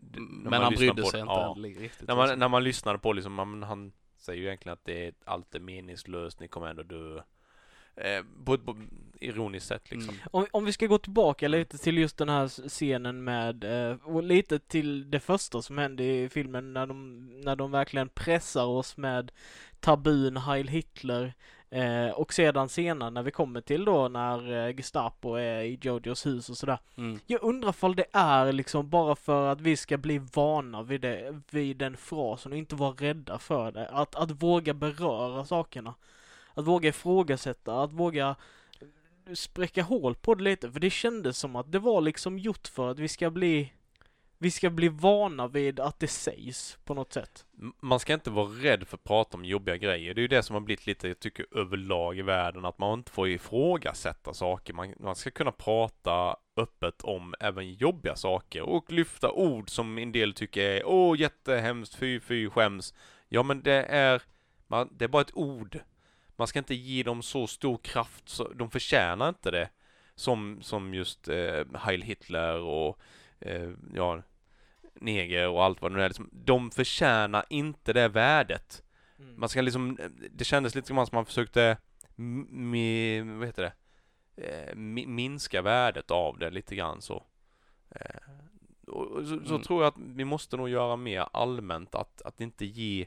när 0.00 0.20
men 0.20 0.50
man 0.50 0.62
han 0.62 0.72
lyssnar 0.72 0.86
brydde 0.86 1.02
på 1.02 1.08
sig 1.08 1.18
det- 1.20 1.22
inte 1.22 1.32
ja. 1.34 1.54
riktigt. 1.82 2.08
När 2.08 2.14
alltså. 2.14 2.32
man, 2.32 2.38
när 2.38 2.48
man 2.48 2.64
lyssnade 2.64 2.98
på 2.98 3.12
liksom, 3.12 3.32
man, 3.34 3.62
han 3.62 3.92
säger 4.28 4.40
ju 4.42 4.46
egentligen 4.46 4.72
att 4.72 4.84
det 4.84 5.06
är 5.06 5.12
allt 5.24 5.54
är 5.54 5.60
meningslöst, 5.60 6.40
ni 6.40 6.48
kommer 6.48 6.66
ändå 6.66 6.82
dö. 6.82 7.22
Eh, 7.96 8.24
på 8.44 8.54
ett 8.54 8.60
ironiskt 9.20 9.66
sätt 9.66 9.90
liksom. 9.90 10.14
Mm. 10.14 10.26
Om, 10.30 10.46
om 10.50 10.64
vi 10.64 10.72
ska 10.72 10.86
gå 10.86 10.98
tillbaka 10.98 11.48
lite 11.48 11.78
till 11.78 11.98
just 11.98 12.16
den 12.16 12.28
här 12.28 12.68
scenen 12.68 13.24
med, 13.24 13.64
eh, 13.64 13.96
och 14.04 14.22
lite 14.22 14.58
till 14.58 15.10
det 15.10 15.20
första 15.20 15.62
som 15.62 15.78
hände 15.78 16.04
i 16.04 16.28
filmen 16.28 16.72
när 16.72 16.86
de, 16.86 17.26
när 17.40 17.56
de 17.56 17.70
verkligen 17.70 18.08
pressar 18.08 18.64
oss 18.64 18.96
med 18.96 19.32
tabun 19.80 20.36
Heil 20.36 20.68
Hitler 20.68 21.34
eh, 21.70 22.10
och 22.10 22.34
sedan 22.34 22.68
senare 22.68 23.10
när 23.10 23.22
vi 23.22 23.30
kommer 23.30 23.60
till 23.60 23.84
då 23.84 24.08
när 24.08 24.66
eh, 24.66 24.76
Gestapo 24.76 25.34
är 25.34 25.62
i 25.62 25.78
Jojos 25.82 26.26
hus 26.26 26.50
och 26.50 26.56
sådär. 26.56 26.78
Mm. 26.96 27.18
Jag 27.26 27.42
undrar 27.42 27.72
fall 27.72 27.96
det 27.96 28.06
är 28.12 28.52
liksom 28.52 28.88
bara 28.90 29.16
för 29.16 29.48
att 29.48 29.60
vi 29.60 29.76
ska 29.76 29.96
bli 29.96 30.20
vana 30.34 30.82
vid, 30.82 31.00
det, 31.00 31.40
vid 31.50 31.76
den 31.76 31.96
frasen 31.96 32.52
och 32.52 32.58
inte 32.58 32.74
vara 32.74 32.92
rädda 32.92 33.38
för 33.38 33.72
det. 33.72 33.88
Att, 33.88 34.14
att 34.14 34.30
våga 34.30 34.74
beröra 34.74 35.44
sakerna. 35.44 35.94
Att 36.54 36.64
våga 36.64 36.88
ifrågasätta, 36.88 37.82
att 37.82 37.92
våga 37.92 38.36
spräcka 39.34 39.82
hål 39.82 40.14
på 40.14 40.34
det 40.34 40.44
lite. 40.44 40.70
För 40.70 40.80
det 40.80 40.90
kändes 40.90 41.38
som 41.38 41.56
att 41.56 41.72
det 41.72 41.78
var 41.78 42.00
liksom 42.00 42.38
gjort 42.38 42.68
för 42.68 42.90
att 42.90 42.98
vi 42.98 43.08
ska 43.08 43.30
bli 43.30 43.72
vi 44.38 44.50
ska 44.50 44.70
bli 44.70 44.88
vana 44.88 45.48
vid 45.48 45.80
att 45.80 46.00
det 46.00 46.08
sägs 46.08 46.78
på 46.84 46.94
något 46.94 47.12
sätt. 47.12 47.46
Man 47.80 48.00
ska 48.00 48.14
inte 48.14 48.30
vara 48.30 48.48
rädd 48.48 48.88
för 48.88 48.96
att 48.96 49.04
prata 49.04 49.36
om 49.36 49.44
jobbiga 49.44 49.76
grejer. 49.76 50.14
Det 50.14 50.20
är 50.20 50.22
ju 50.22 50.28
det 50.28 50.42
som 50.42 50.54
har 50.54 50.60
blivit 50.60 50.86
lite, 50.86 51.08
jag 51.08 51.20
tycker, 51.20 51.46
överlag 51.54 52.18
i 52.18 52.22
världen. 52.22 52.64
Att 52.64 52.78
man 52.78 52.98
inte 52.98 53.10
får 53.10 53.28
ifrågasätta 53.28 54.34
saker. 54.34 54.74
Man, 54.74 54.94
man 55.00 55.16
ska 55.16 55.30
kunna 55.30 55.52
prata 55.52 56.36
öppet 56.56 57.02
om 57.02 57.34
även 57.40 57.74
jobbiga 57.74 58.16
saker. 58.16 58.62
Och 58.62 58.92
lyfta 58.92 59.30
ord 59.32 59.70
som 59.70 59.98
en 59.98 60.12
del 60.12 60.34
tycker 60.34 60.62
är 60.62 60.86
åh 60.86 61.20
jättehemskt, 61.20 61.94
fy, 61.94 62.20
fy, 62.20 62.50
skäms. 62.50 62.94
Ja 63.28 63.42
men 63.42 63.62
det 63.62 63.82
är, 63.84 64.22
man, 64.66 64.88
det 64.98 65.04
är 65.04 65.08
bara 65.08 65.22
ett 65.22 65.36
ord. 65.36 65.78
Man 66.36 66.46
ska 66.46 66.58
inte 66.58 66.74
ge 66.74 67.02
dem 67.02 67.22
så 67.22 67.46
stor 67.46 67.76
kraft, 67.76 68.28
så, 68.28 68.48
de 68.48 68.70
förtjänar 68.70 69.28
inte 69.28 69.50
det. 69.50 69.68
Som, 70.14 70.58
som 70.62 70.94
just 70.94 71.28
eh, 71.28 71.64
Heil 71.74 72.02
Hitler 72.02 72.60
och 72.60 73.00
eh, 73.40 73.70
ja, 73.94 74.22
neger 74.94 75.48
och 75.48 75.64
allt 75.64 75.82
vad 75.82 75.92
det 75.92 75.96
nu 75.96 76.02
är. 76.02 76.08
Liksom, 76.08 76.30
de 76.32 76.70
förtjänar 76.70 77.44
inte 77.50 77.92
det 77.92 78.08
värdet. 78.08 78.82
Mm. 79.18 79.40
Man 79.40 79.48
ska 79.48 79.60
liksom, 79.60 79.98
det 80.30 80.44
kändes 80.44 80.74
lite 80.74 80.86
som 80.88 81.06
man 81.12 81.26
försökte, 81.26 81.76
mi, 82.16 83.20
vad 83.20 83.46
heter 83.46 83.62
det, 83.62 83.72
eh, 84.48 84.74
mi, 84.74 85.06
minska 85.06 85.62
värdet 85.62 86.10
av 86.10 86.38
det 86.38 86.50
lite 86.50 86.76
grann 86.76 87.02
så. 87.02 87.24
Eh, 87.90 88.20
och 88.86 89.26
så, 89.26 89.40
så 89.44 89.54
Mm. 89.54 89.62
tror 89.62 89.82
jag 89.82 89.88
att 89.88 89.98
vi 89.98 90.24
måste 90.24 90.56
nog 90.56 90.68
göra 90.68 90.96
mer 90.96 91.26
allmänt 91.32 91.94
att, 91.94 92.22
att 92.22 92.40
inte 92.40 92.64
ge 92.64 93.06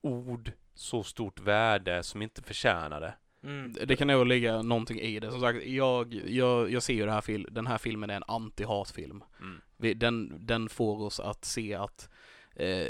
ord 0.00 0.52
så 0.74 1.02
stort 1.02 1.40
värde 1.40 2.02
som 2.02 2.22
inte 2.22 2.42
förtjänar 2.42 3.00
det. 3.00 3.14
Mm. 3.42 3.72
Det 3.86 3.96
kan 3.96 4.06
nog 4.08 4.26
ligga 4.26 4.62
någonting 4.62 5.00
i 5.00 5.20
det. 5.20 5.30
Som 5.30 5.40
sagt, 5.40 5.64
jag, 5.66 6.14
jag, 6.14 6.70
jag 6.70 6.82
ser 6.82 6.94
ju 6.94 7.04
det 7.06 7.12
här 7.12 7.20
fil- 7.20 7.48
den 7.50 7.66
här 7.66 7.78
filmen 7.78 8.10
är 8.10 8.16
en 8.16 8.22
anti-hatfilm. 8.24 9.22
Mm. 9.40 9.60
Vi, 9.76 9.94
den, 9.94 10.46
den 10.46 10.68
får 10.68 11.02
oss 11.02 11.20
att 11.20 11.44
se 11.44 11.74
att 11.74 12.08
eh, 12.56 12.86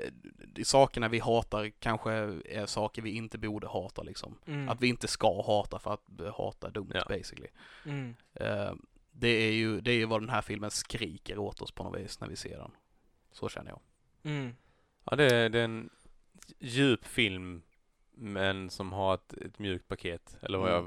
sakerna 0.64 1.08
vi 1.08 1.18
hatar 1.18 1.68
kanske 1.78 2.12
är 2.44 2.66
saker 2.66 3.02
vi 3.02 3.10
inte 3.10 3.38
borde 3.38 3.66
hata 3.68 4.02
liksom. 4.02 4.38
Mm. 4.46 4.68
Att 4.68 4.80
vi 4.82 4.86
inte 4.88 5.08
ska 5.08 5.42
hata 5.46 5.78
för 5.78 5.92
att 5.94 6.34
hata 6.36 6.70
dumt 6.70 6.90
Ja. 6.94 7.04
basically. 7.08 7.48
Mm. 7.86 8.14
Eh, 8.34 8.72
det 9.12 9.28
är 9.28 9.52
ju 9.52 9.80
det 9.80 9.90
är 9.90 9.96
ju 9.96 10.04
vad 10.06 10.22
den 10.22 10.28
här 10.28 10.42
filmen 10.42 10.70
skriker 10.70 11.38
åt 11.38 11.62
oss 11.62 11.72
på 11.72 11.84
något 11.84 12.00
vis 12.00 12.20
när 12.20 12.28
vi 12.28 12.36
ser 12.36 12.58
den. 12.58 12.70
Så 13.32 13.48
känner 13.48 13.70
jag. 13.70 13.80
Mm. 14.32 14.54
Ja, 15.04 15.16
det 15.16 15.34
är, 15.34 15.48
det 15.48 15.60
är 15.60 15.64
en 15.64 15.90
djup 16.58 17.04
film 17.06 17.62
men 18.14 18.70
som 18.70 18.92
har 18.92 19.14
ett, 19.14 19.32
ett 19.32 19.58
mjukt 19.58 19.88
paket. 19.88 20.36
Eller 20.42 20.58
vad 20.58 20.70
jag, 20.70 20.84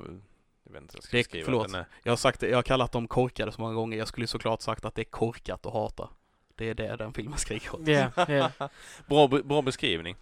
jag 0.63 0.73
vet 0.73 0.81
inte 0.81 0.93
hur 0.93 0.97
jag 0.97 1.03
ska 1.03 1.17
Det- 1.17 1.23
skriva 1.23 1.45
förlåt. 1.45 1.67
Den 1.71 1.75
är, 1.75 1.85
Jag 2.03 2.11
har 2.11 2.17
sagt 2.17 2.39
det, 2.39 2.49
jag 2.49 2.57
har 2.57 2.63
kallat 2.63 2.91
dem 2.91 3.07
korkade 3.07 3.51
så 3.51 3.61
många 3.61 3.73
gånger. 3.73 3.97
Jag 3.97 4.07
skulle 4.07 4.27
såklart 4.27 4.61
sagt 4.61 4.85
att 4.85 4.95
det 4.95 5.01
är 5.01 5.03
korkat 5.03 5.65
att 5.65 5.73
hata. 5.73 6.09
Det 6.55 6.69
är 6.69 6.73
det 6.73 6.95
den 6.95 7.13
filmen 7.13 7.37
skriker 7.39 7.75
åt. 7.75 7.87
Ja, 7.87 8.09
ja. 8.27 8.51
bra, 9.07 9.27
bra 9.27 9.61
beskrivning. 9.61 10.15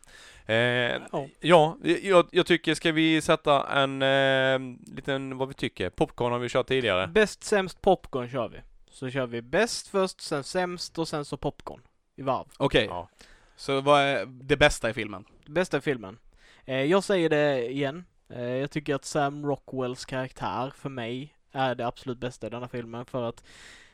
Eh, 0.46 0.56
Ja. 0.56 1.28
ja, 1.40 1.78
jag, 2.02 2.28
jag 2.32 2.46
tycker, 2.46 2.76
ska 2.76 2.92
vi 2.92 3.22
sätta 3.22 3.68
en 3.82 4.02
eh, 4.02 4.60
liten, 4.96 5.38
vad 5.38 5.48
vi 5.48 5.54
tycker, 5.54 5.90
popcorn 5.90 6.32
har 6.32 6.40
vi 6.40 6.50
kört 6.50 6.68
tidigare. 6.68 7.08
Bäst, 7.08 7.44
sämst, 7.44 7.82
popcorn 7.82 8.30
kör 8.30 8.48
vi. 8.50 8.58
Så 8.90 9.10
kör 9.10 9.26
vi 9.28 9.42
bäst 9.42 9.88
först, 9.88 10.22
sen 10.22 10.44
sämst 10.44 10.98
och 11.00 11.08
sen 11.08 11.26
så 11.26 11.38
popcorn. 11.38 11.82
I 12.16 12.22
varv. 12.22 12.46
Okej, 12.58 12.86
Ja. 12.86 13.10
så 13.56 13.82
vad 13.82 14.02
är 14.02 14.26
det 14.26 14.58
bästa 14.58 14.90
i 14.90 14.94
filmen? 14.94 15.26
Bästa 15.46 15.82
filmen. 15.82 16.18
Eh, 16.66 16.84
jag 16.84 17.04
säger 17.04 17.30
det 17.30 17.72
igen. 17.72 18.06
Eh, 18.30 18.56
jag 18.56 18.72
tycker 18.72 18.96
att 18.96 19.06
Sam 19.06 19.46
Rockwells 19.46 20.06
karaktär 20.06 20.74
för 20.76 20.90
mig 20.90 21.36
är 21.52 21.76
det 21.76 21.88
absolut 21.88 22.18
bästa 22.18 22.48
i 22.48 22.50
denna 22.50 22.68
filmen 22.68 23.06
för 23.06 23.24
att 23.24 23.44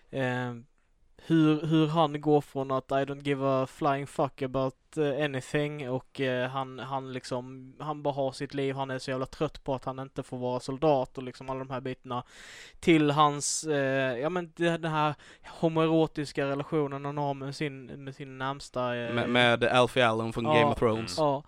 eh, 0.10 0.54
hur, 1.18 1.66
hur 1.66 1.88
han 1.88 2.22
går 2.22 2.42
från 2.42 2.72
att 2.72 2.92
I 2.92 2.94
don't 2.94 3.28
give 3.28 3.46
a 3.46 3.68
flying 3.68 4.08
fuck 4.08 4.42
about 4.42 4.89
anything 4.98 5.90
och 5.90 6.20
uh, 6.20 6.48
han, 6.48 6.80
han 6.80 7.14
liksom, 7.14 7.74
han 7.80 8.04
bara 8.04 8.14
har 8.14 8.32
sitt 8.32 8.54
liv, 8.54 8.76
han 8.76 8.92
är 8.92 9.00
så 9.00 9.12
jävla 9.12 9.26
trött 9.26 9.64
på 9.64 9.76
att 9.76 9.86
han 9.86 10.00
inte 10.00 10.24
får 10.24 10.38
vara 10.38 10.60
soldat 10.60 11.18
och 11.18 11.24
liksom 11.24 11.50
alla 11.50 11.60
de 11.60 11.70
här 11.70 11.82
bitarna. 11.82 12.24
Till 12.80 13.12
hans, 13.12 13.68
uh, 13.68 13.76
ja 14.20 14.30
men 14.30 14.52
den 14.56 14.86
här 14.86 15.16
homoerotiska 15.60 16.46
relationen 16.46 17.06
han 17.06 17.18
har 17.18 17.34
med 17.34 17.56
sin, 17.56 17.86
med 17.86 18.16
sin 18.16 18.38
närmsta. 18.38 18.90
med, 18.90 19.30
med 19.30 19.64
Alfie 19.64 20.08
Allen 20.08 20.34
från 20.34 20.46
ja, 20.46 20.54
Game 20.54 20.72
of 20.72 20.80
Thrones. 20.80 21.18
Ja, 21.18 21.44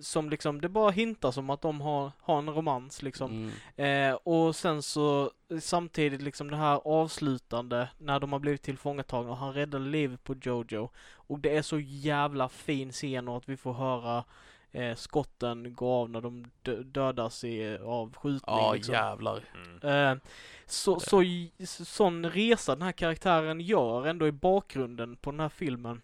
som 0.00 0.30
liksom, 0.30 0.60
det 0.60 0.68
bara 0.68 0.90
hintar 0.90 1.30
som 1.30 1.50
att 1.50 1.62
de 1.62 1.80
har, 1.80 2.12
har 2.20 2.38
en 2.38 2.50
romans 2.50 3.02
liksom. 3.02 3.52
Mm. 3.76 4.18
och 4.24 4.56
sen 4.56 4.82
så 4.82 5.30
samtidigt 5.60 6.22
liksom 6.22 6.50
det 6.50 6.56
här 6.56 6.80
avslutande 6.84 7.88
när 7.98 8.20
de 8.20 8.32
har 8.32 8.38
blivit 8.38 8.62
tillfångatagna 8.62 9.30
och 9.30 9.36
han 9.36 9.52
räddade 9.52 9.84
livet 9.84 10.24
på 10.24 10.34
Jojo. 10.42 10.90
Och 11.28 11.38
det 11.38 11.56
är 11.56 11.62
så 11.62 11.78
jävla 11.80 12.48
fin 12.48 12.92
scen 12.92 13.28
och 13.28 13.36
att 13.36 13.48
vi 13.48 13.56
får 13.56 13.72
höra 13.72 14.24
eh, 14.72 14.94
skotten 14.94 15.74
gå 15.74 15.92
av 15.92 16.10
när 16.10 16.20
de 16.20 16.50
dödas 16.84 17.44
i, 17.44 17.78
av 17.78 18.14
skjutning. 18.14 18.56
Ja, 18.56 18.72
liksom. 18.74 18.94
jävlar. 18.94 19.44
Mm. 19.54 20.12
Eh, 20.12 20.22
så, 20.66 21.00
så, 21.00 21.22
så, 21.64 21.84
sån 21.84 22.30
resa 22.30 22.74
den 22.74 22.82
här 22.82 22.92
karaktären 22.92 23.60
gör 23.60 24.06
ändå 24.06 24.26
i 24.26 24.32
bakgrunden 24.32 25.16
på 25.16 25.30
den 25.30 25.40
här 25.40 25.48
filmen. 25.48 26.02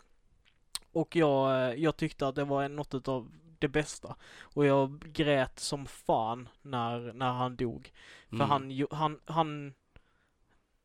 Och 0.92 1.16
jag, 1.16 1.68
eh, 1.68 1.82
jag 1.82 1.96
tyckte 1.96 2.28
att 2.28 2.34
det 2.34 2.44
var 2.44 2.68
något 2.68 3.08
av 3.08 3.30
det 3.58 3.68
bästa. 3.68 4.16
Och 4.40 4.66
jag 4.66 4.98
grät 4.98 5.58
som 5.58 5.86
fan 5.86 6.48
när, 6.62 7.12
när 7.12 7.32
han 7.32 7.56
dog. 7.56 7.92
För 8.28 8.36
mm. 8.36 8.50
han, 8.50 8.86
han, 8.90 9.20
han 9.24 9.74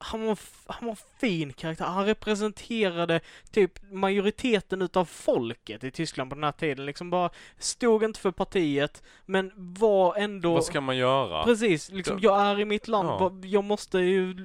han 0.01 0.25
var, 0.25 0.39
han 0.65 0.87
var 0.87 0.97
fin 1.19 1.53
karaktär. 1.53 1.85
Han 1.85 2.05
representerade 2.05 3.19
typ 3.51 3.91
majoriteten 3.91 4.81
utav 4.81 5.05
folket 5.05 5.83
i 5.83 5.91
Tyskland 5.91 6.29
på 6.29 6.35
den 6.35 6.43
här 6.43 6.51
tiden. 6.51 6.85
Liksom 6.85 7.09
bara 7.09 7.29
stod 7.57 8.03
inte 8.03 8.19
för 8.19 8.31
partiet, 8.31 9.03
men 9.25 9.51
var 9.55 10.15
ändå... 10.15 10.53
Vad 10.53 10.65
ska 10.65 10.81
man 10.81 10.97
göra? 10.97 11.43
Precis, 11.43 11.91
liksom 11.91 12.19
jag 12.21 12.41
är 12.41 12.59
i 12.59 12.65
mitt 12.65 12.87
land, 12.87 13.07
ja. 13.07 13.33
jag 13.43 13.63
måste 13.63 13.99
ju, 13.99 14.35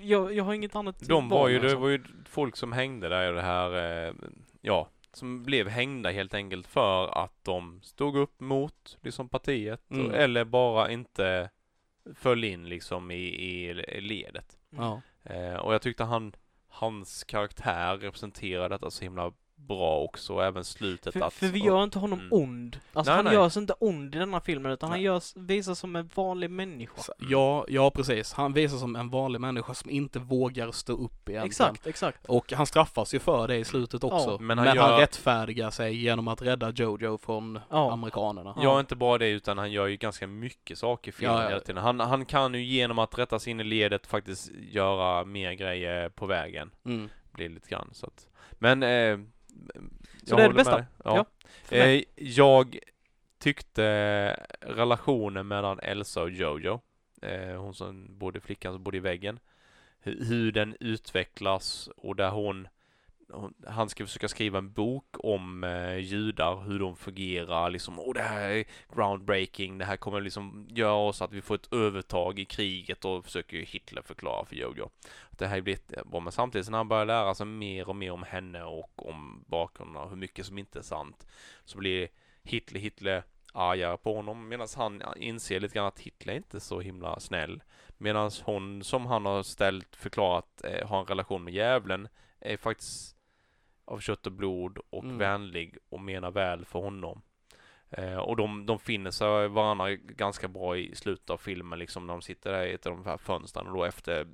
jag, 0.00 0.34
jag 0.34 0.44
har 0.44 0.54
inget 0.54 0.76
annat 0.76 1.08
De 1.08 1.28
var 1.28 1.48
ju, 1.48 1.58
det 1.58 1.64
alltså. 1.64 1.78
var 1.78 1.88
ju 1.88 2.04
folk 2.28 2.56
som 2.56 2.72
hängde 2.72 3.08
där 3.08 3.32
i 3.32 3.34
det 3.34 3.42
här, 3.42 4.06
eh, 4.08 4.14
ja, 4.60 4.88
som 5.12 5.42
blev 5.42 5.68
hängda 5.68 6.10
helt 6.10 6.34
enkelt 6.34 6.66
för 6.66 7.24
att 7.24 7.44
de 7.44 7.80
stod 7.82 8.16
upp 8.16 8.40
mot 8.40 8.98
liksom 9.02 9.28
partiet, 9.28 9.90
mm. 9.90 10.10
eller 10.14 10.44
bara 10.44 10.90
inte 10.90 11.50
föll 12.14 12.44
in 12.44 12.68
liksom 12.68 13.10
i, 13.10 13.14
i 13.14 13.74
ledet. 14.00 14.58
Ja. 14.76 15.00
Eh, 15.24 15.54
och 15.54 15.74
jag 15.74 15.82
tyckte 15.82 16.04
han, 16.04 16.32
hans 16.68 17.24
karaktär 17.24 17.96
representerade 17.96 18.74
detta 18.74 18.90
så 18.90 19.04
himla 19.04 19.32
bra 19.68 19.98
också, 19.98 20.40
även 20.40 20.64
slutet 20.64 21.12
för, 21.12 21.20
att... 21.20 21.34
För 21.34 21.46
vi 21.46 21.58
gör 21.58 21.84
inte 21.84 21.98
honom 21.98 22.18
mm. 22.18 22.32
ond. 22.32 22.80
Alltså 22.92 23.10
nej, 23.10 23.16
han 23.16 23.24
nej. 23.24 23.34
görs 23.34 23.56
inte 23.56 23.74
ond 23.78 24.14
i 24.14 24.18
denna 24.18 24.40
filmen, 24.40 24.72
utan 24.72 24.90
nej. 24.90 24.98
han 24.98 25.02
görs, 25.02 25.36
visar 25.36 25.74
som 25.74 25.96
en 25.96 26.10
vanlig 26.14 26.50
människa. 26.50 27.12
Ja, 27.18 27.64
ja 27.68 27.90
precis. 27.90 28.32
Han 28.32 28.52
visar 28.52 28.76
som 28.76 28.96
en 28.96 29.10
vanlig 29.10 29.40
människa 29.40 29.74
som 29.74 29.90
inte 29.90 30.18
vågar 30.18 30.72
stå 30.72 30.92
upp 30.92 31.28
egentligen. 31.28 31.46
Exakt, 31.46 31.86
exakt. 31.86 32.26
Och 32.26 32.52
han 32.52 32.66
straffas 32.66 33.14
ju 33.14 33.18
för 33.18 33.48
det 33.48 33.56
i 33.56 33.64
slutet 33.64 34.04
också. 34.04 34.30
Ja, 34.30 34.38
men 34.40 34.58
han, 34.58 34.66
men 34.66 34.76
gör... 34.76 34.82
han 34.82 35.00
rättfärdigar 35.00 35.70
sig 35.70 35.96
genom 35.96 36.28
att 36.28 36.42
rädda 36.42 36.70
Jojo 36.70 37.18
från 37.18 37.60
ja. 37.70 37.92
amerikanerna. 37.92 38.54
Ja, 38.62 38.80
inte 38.80 38.96
bara 38.96 39.18
det, 39.18 39.28
utan 39.28 39.58
han 39.58 39.72
gör 39.72 39.86
ju 39.86 39.96
ganska 39.96 40.26
mycket 40.26 40.78
saker 40.78 41.08
i 41.08 41.12
filmen 41.12 41.36
ja, 41.36 41.48
hela 41.48 41.60
tiden. 41.60 41.82
Han, 41.82 42.00
han 42.00 42.24
kan 42.24 42.54
ju 42.54 42.64
genom 42.64 42.98
att 42.98 43.18
rätta 43.18 43.38
sig 43.38 43.50
in 43.50 43.60
i 43.60 43.64
ledet 43.64 44.06
faktiskt 44.06 44.50
göra 44.52 45.24
mer 45.24 45.52
grejer 45.52 46.08
på 46.08 46.26
vägen. 46.26 46.70
Mm. 46.84 47.08
Blir 47.32 47.48
lite 47.48 47.68
grann 47.68 47.88
så 47.92 48.06
att. 48.06 48.28
Men 48.58 48.82
eh, 48.82 49.18
så 50.24 50.36
det 50.36 50.42
är 50.42 50.48
det 50.48 50.54
bästa? 50.54 50.86
Ja. 51.04 51.26
ja 51.70 51.76
eh, 51.76 52.02
jag 52.16 52.78
tyckte 53.38 53.84
relationen 54.60 55.48
mellan 55.48 55.80
Elsa 55.80 56.22
och 56.22 56.30
Jojo, 56.30 56.80
eh, 57.22 57.60
hon 57.62 57.74
som 57.74 58.18
bodde, 58.18 58.40
flickan 58.40 58.72
som 58.72 58.82
bodde 58.82 58.96
i 58.96 59.00
väggen, 59.00 59.38
hur, 60.00 60.24
hur 60.24 60.52
den 60.52 60.76
utvecklas 60.80 61.88
och 61.96 62.16
där 62.16 62.30
hon 62.30 62.68
han 63.66 63.88
ska 63.88 64.06
försöka 64.06 64.28
skriva 64.28 64.58
en 64.58 64.72
bok 64.72 65.16
om 65.18 65.64
eh, 65.64 65.96
judar, 65.96 66.62
hur 66.64 66.78
de 66.78 66.96
fungerar, 66.96 67.70
liksom, 67.70 67.98
och 67.98 68.14
det 68.14 68.22
här 68.22 68.50
är 68.50 68.64
groundbreaking, 68.94 69.78
det 69.78 69.84
här 69.84 69.96
kommer 69.96 70.20
liksom 70.20 70.68
göra 70.70 70.92
oss 70.94 71.22
att 71.22 71.32
vi 71.32 71.42
får 71.42 71.54
ett 71.54 71.72
övertag 71.72 72.38
i 72.38 72.44
kriget 72.44 73.04
och 73.04 73.24
försöker 73.24 73.56
ju 73.56 73.64
Hitler 73.64 74.02
förklara 74.02 74.44
för 74.44 74.56
Jojo. 74.56 74.90
Det 75.30 75.46
här 75.46 75.68
är 75.68 76.04
bra, 76.04 76.20
men 76.20 76.32
samtidigt 76.32 76.70
när 76.70 76.78
han 76.78 76.88
börjar 76.88 77.06
lära 77.06 77.34
sig 77.34 77.46
mer 77.46 77.88
och 77.88 77.96
mer 77.96 78.12
om 78.12 78.22
henne 78.22 78.62
och 78.62 79.08
om 79.08 79.44
bakgrunden 79.46 80.02
och 80.02 80.10
hur 80.10 80.16
mycket 80.16 80.46
som 80.46 80.58
inte 80.58 80.78
är 80.78 80.82
sant, 80.82 81.26
så 81.64 81.78
blir 81.78 82.08
Hitler, 82.42 82.80
Hitler 82.80 83.22
argare 83.52 83.96
på 83.96 84.14
honom 84.14 84.48
medan 84.48 84.68
han 84.76 85.02
inser 85.16 85.60
lite 85.60 85.74
grann 85.74 85.86
att 85.86 86.00
Hitler 86.00 86.32
är 86.32 86.36
inte 86.36 86.60
så 86.60 86.80
himla 86.80 87.20
snäll. 87.20 87.62
Medan 87.98 88.30
hon 88.44 88.84
som 88.84 89.06
han 89.06 89.26
har 89.26 89.42
ställt 89.42 89.96
förklarat 89.96 90.64
eh, 90.64 90.88
har 90.88 91.00
en 91.00 91.06
relation 91.06 91.44
med 91.44 91.54
djävulen 91.54 92.08
är 92.42 92.56
faktiskt 92.56 93.16
av 93.84 93.98
kött 93.98 94.26
och 94.26 94.32
blod 94.32 94.78
och 94.90 95.04
mm. 95.04 95.18
vänlig 95.18 95.78
och 95.88 96.00
menar 96.00 96.30
väl 96.30 96.64
för 96.64 96.78
honom. 96.78 97.22
Eh, 97.90 98.18
och 98.18 98.36
de, 98.36 98.66
de 98.66 98.78
finner 98.78 99.10
sig 99.10 99.48
varandra 99.48 99.94
ganska 99.94 100.48
bra 100.48 100.76
i 100.76 100.94
slutet 100.94 101.30
av 101.30 101.36
filmen 101.36 101.78
liksom 101.78 102.06
när 102.06 102.14
de 102.14 102.22
sitter 102.22 102.52
där 102.52 102.66
i 102.66 102.72
ett 102.72 102.86
av 102.86 102.92
de 102.92 103.06
här 103.06 103.16
fönstren 103.16 103.66
och 103.66 103.74
då 103.74 103.84
efter 103.84 104.26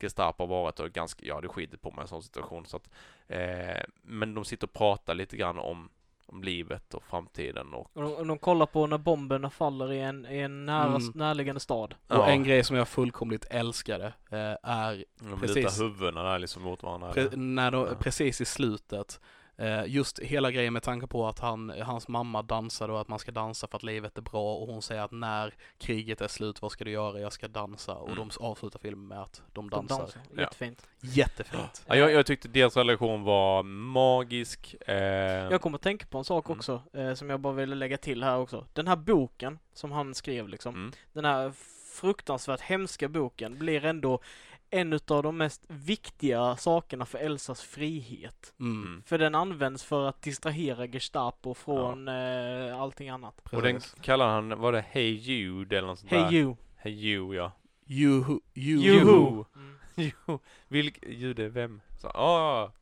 Gestapo 0.00 0.42
har 0.42 0.48
varit 0.48 0.80
och 0.80 0.92
ganska, 0.92 1.26
ja 1.26 1.40
det 1.40 1.48
skiter 1.48 1.76
på 1.76 1.90
mig 1.90 2.02
en 2.02 2.08
sån 2.08 2.22
situation 2.22 2.66
så 2.66 2.76
att 2.76 2.90
eh, 3.26 3.82
men 4.02 4.34
de 4.34 4.44
sitter 4.44 4.66
och 4.66 4.72
pratar 4.72 5.14
lite 5.14 5.36
grann 5.36 5.58
om 5.58 5.90
om 6.32 6.42
livet 6.42 6.94
och 6.94 7.02
framtiden 7.02 7.74
och... 7.74 7.90
Och 7.92 8.02
de, 8.02 8.12
och 8.12 8.26
de 8.26 8.38
kollar 8.38 8.66
på 8.66 8.86
när 8.86 8.98
bomberna 8.98 9.50
faller 9.50 9.92
i 9.92 10.00
en, 10.00 10.26
i 10.26 10.38
en 10.38 10.66
nära, 10.66 10.96
mm. 10.96 11.12
närliggande 11.14 11.60
stad. 11.60 11.94
Och 12.08 12.16
ja. 12.16 12.26
en 12.26 12.44
grej 12.44 12.64
som 12.64 12.76
jag 12.76 12.88
fullkomligt 12.88 13.44
älskade 13.50 14.06
eh, 14.30 14.56
är 14.62 15.04
de 15.18 15.40
precis... 15.40 15.78
De 15.78 15.84
huvudena 15.84 16.22
där 16.22 16.38
liksom 16.38 16.62
mot 16.62 16.82
varandra. 16.82 17.12
Pre 17.12 17.28
när 17.36 17.70
de, 17.70 17.86
ja. 17.86 17.94
Precis 18.00 18.40
i 18.40 18.44
slutet 18.44 19.20
just 19.86 20.18
hela 20.18 20.50
grejen 20.50 20.72
med 20.72 20.82
tanke 20.82 21.06
på 21.06 21.26
att 21.28 21.38
han, 21.38 21.72
hans 21.80 22.08
mamma 22.08 22.42
dansade 22.42 22.92
och 22.92 23.00
att 23.00 23.08
man 23.08 23.18
ska 23.18 23.32
dansa 23.32 23.66
för 23.66 23.76
att 23.76 23.82
livet 23.82 24.18
är 24.18 24.22
bra 24.22 24.54
och 24.54 24.66
hon 24.66 24.82
säger 24.82 25.02
att 25.02 25.10
när 25.10 25.54
kriget 25.78 26.20
är 26.20 26.28
slut, 26.28 26.62
vad 26.62 26.72
ska 26.72 26.84
du 26.84 26.90
göra? 26.90 27.20
Jag 27.20 27.32
ska 27.32 27.48
dansa. 27.48 27.94
Och 27.94 28.10
mm. 28.10 28.28
de 28.28 28.44
avslutar 28.44 28.78
filmen 28.78 29.08
med 29.08 29.20
att 29.20 29.42
de 29.52 29.70
dansar. 29.70 29.96
De 29.96 30.02
dansar. 30.02 30.20
Jättefint. 30.42 30.88
Ja. 31.00 31.08
Jättefint. 31.12 31.84
Ja, 31.86 31.96
jag, 31.96 32.12
jag, 32.12 32.26
tyckte 32.26 32.48
deras 32.48 32.76
relation 32.76 33.22
var 33.22 33.62
magisk. 33.62 34.74
Eh... 34.86 34.96
Jag 34.96 35.60
kommer 35.60 35.78
att 35.78 35.82
tänka 35.82 36.06
på 36.06 36.18
en 36.18 36.24
sak 36.24 36.46
mm. 36.46 36.58
också, 36.58 36.82
eh, 36.92 37.14
som 37.14 37.30
jag 37.30 37.40
bara 37.40 37.52
ville 37.52 37.74
lägga 37.74 37.96
till 37.96 38.22
här 38.22 38.38
också. 38.38 38.66
Den 38.72 38.88
här 38.88 38.96
boken 38.96 39.58
som 39.74 39.92
han 39.92 40.14
skrev 40.14 40.48
liksom, 40.48 40.74
mm. 40.74 40.92
den 41.12 41.24
här 41.24 41.52
fruktansvärt 41.92 42.60
hemska 42.60 43.08
boken 43.08 43.58
blir 43.58 43.84
ändå 43.84 44.20
en 44.72 44.92
av 44.92 45.22
de 45.22 45.36
mest 45.36 45.64
viktiga 45.68 46.56
sakerna 46.56 47.06
för 47.06 47.18
Elsas 47.18 47.62
frihet. 47.62 48.54
Mm. 48.60 48.82
mm. 48.82 49.02
För 49.06 49.18
den 49.18 49.34
används 49.34 49.84
för 49.84 50.08
att 50.08 50.22
distrahera 50.22 50.86
Gestapo 50.86 51.54
från 51.54 52.06
ja. 52.06 52.68
eh, 52.68 52.80
allting 52.80 53.08
annat. 53.08 53.44
Precis. 53.44 53.56
Och 53.56 53.62
den 53.62 53.80
kallar 54.00 54.28
han, 54.28 54.60
var 54.60 54.72
det 54.72 54.84
Hey 54.90 55.10
Jude 55.10 55.78
eller 55.78 55.88
något 55.88 55.98
sånt 55.98 56.10
Hey 56.10 56.20
där? 56.20 56.32
You. 56.32 56.56
Hey 56.76 56.92
You, 56.92 57.34
ja. 57.34 57.52
You, 57.86 58.40
you, 58.54 58.82
you. 58.82 59.44
Mm. 59.56 60.38
Vilk, 60.68 60.98
jude, 61.06 61.48
vem? 61.48 61.80
Så, 62.00 62.08
ah, 62.08 62.72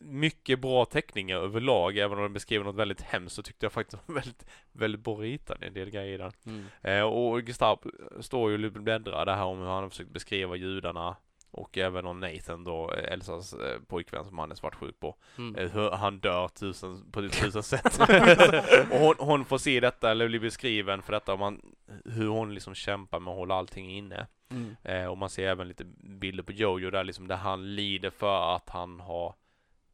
mycket 0.00 0.60
bra 0.60 0.84
teckningar 0.84 1.36
överlag, 1.36 1.98
även 1.98 2.18
om 2.18 2.22
de 2.22 2.32
beskriver 2.32 2.64
något 2.64 2.76
väldigt 2.76 3.00
hemskt 3.00 3.34
så 3.34 3.42
tyckte 3.42 3.66
jag 3.66 3.72
faktiskt 3.72 4.02
var 4.06 4.14
väldigt, 4.14 4.46
väldigt 4.72 5.00
bra 5.00 5.14
ritade 5.14 5.66
en 5.66 5.74
del 5.74 5.90
grejer 5.90 6.14
i 6.14 6.16
den. 6.16 6.32
Mm. 6.46 6.64
Eh, 6.82 7.02
och 7.02 7.42
Gustav 7.42 7.90
står 8.20 8.50
ju 8.50 8.66
och 8.66 8.72
bläddrar 8.72 9.26
det 9.26 9.34
här 9.34 9.44
om 9.44 9.58
hur 9.58 9.66
han 9.66 9.82
har 9.82 9.90
försökt 9.90 10.10
beskriva 10.10 10.56
judarna 10.56 11.16
och 11.56 11.78
även 11.78 12.06
om 12.06 12.20
Nathan 12.20 12.64
då, 12.64 12.90
Elsas 12.90 13.52
eh, 13.52 13.80
pojkvän 13.86 14.24
som 14.24 14.38
han 14.38 14.50
är 14.50 14.54
svartsjuk 14.54 15.00
på. 15.00 15.16
Mm. 15.38 15.56
Eh, 15.56 15.70
hur 15.70 15.90
han 15.90 16.18
dör 16.18 16.48
tusen, 16.48 17.10
på 17.10 17.28
tusen 17.28 17.62
sätt. 17.62 18.00
och 18.90 18.98
hon, 18.98 19.14
hon, 19.18 19.44
får 19.44 19.58
se 19.58 19.80
detta, 19.80 20.10
eller 20.10 20.28
blir 20.28 20.40
beskriven 20.40 21.02
för 21.02 21.12
detta, 21.12 21.36
man, 21.36 21.60
hur 22.04 22.28
hon 22.28 22.54
liksom 22.54 22.74
kämpar 22.74 23.20
med 23.20 23.30
att 23.30 23.36
hålla 23.36 23.54
allting 23.54 23.90
inne. 23.90 24.26
Mm. 24.48 24.76
Eh, 24.82 25.06
och 25.06 25.18
man 25.18 25.30
ser 25.30 25.48
även 25.48 25.68
lite 25.68 25.84
bilder 25.98 26.42
på 26.42 26.52
Jojo 26.52 26.90
där 26.90 27.04
liksom, 27.04 27.28
där 27.28 27.36
han 27.36 27.74
lider 27.74 28.10
för 28.10 28.56
att 28.56 28.70
han 28.70 29.00
har 29.00 29.34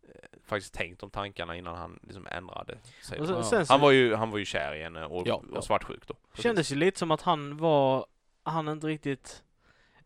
eh, 0.03 0.39
faktiskt 0.45 0.75
tänkt 0.75 1.03
om 1.03 1.11
tankarna 1.11 1.57
innan 1.57 1.77
han 1.77 1.99
liksom 2.03 2.27
ändrade 2.31 2.79
sig. 3.03 3.27
Sen, 3.27 3.45
sen, 3.45 3.67
han 3.69 3.81
var 3.81 3.91
ju, 3.91 4.15
han 4.15 4.31
var 4.31 4.39
ju 4.39 4.45
kär 4.45 4.75
i 4.75 4.83
henne 4.83 5.05
och, 5.05 5.27
ja, 5.27 5.43
och 5.53 5.65
svartsjuk 5.65 6.07
då. 6.07 6.15
Kändes 6.35 6.73
ju 6.73 6.77
lite 6.77 6.99
som 6.99 7.11
att 7.11 7.23
han 7.23 7.57
var, 7.57 8.07
han 8.43 8.69
inte 8.69 8.87
riktigt 8.87 9.43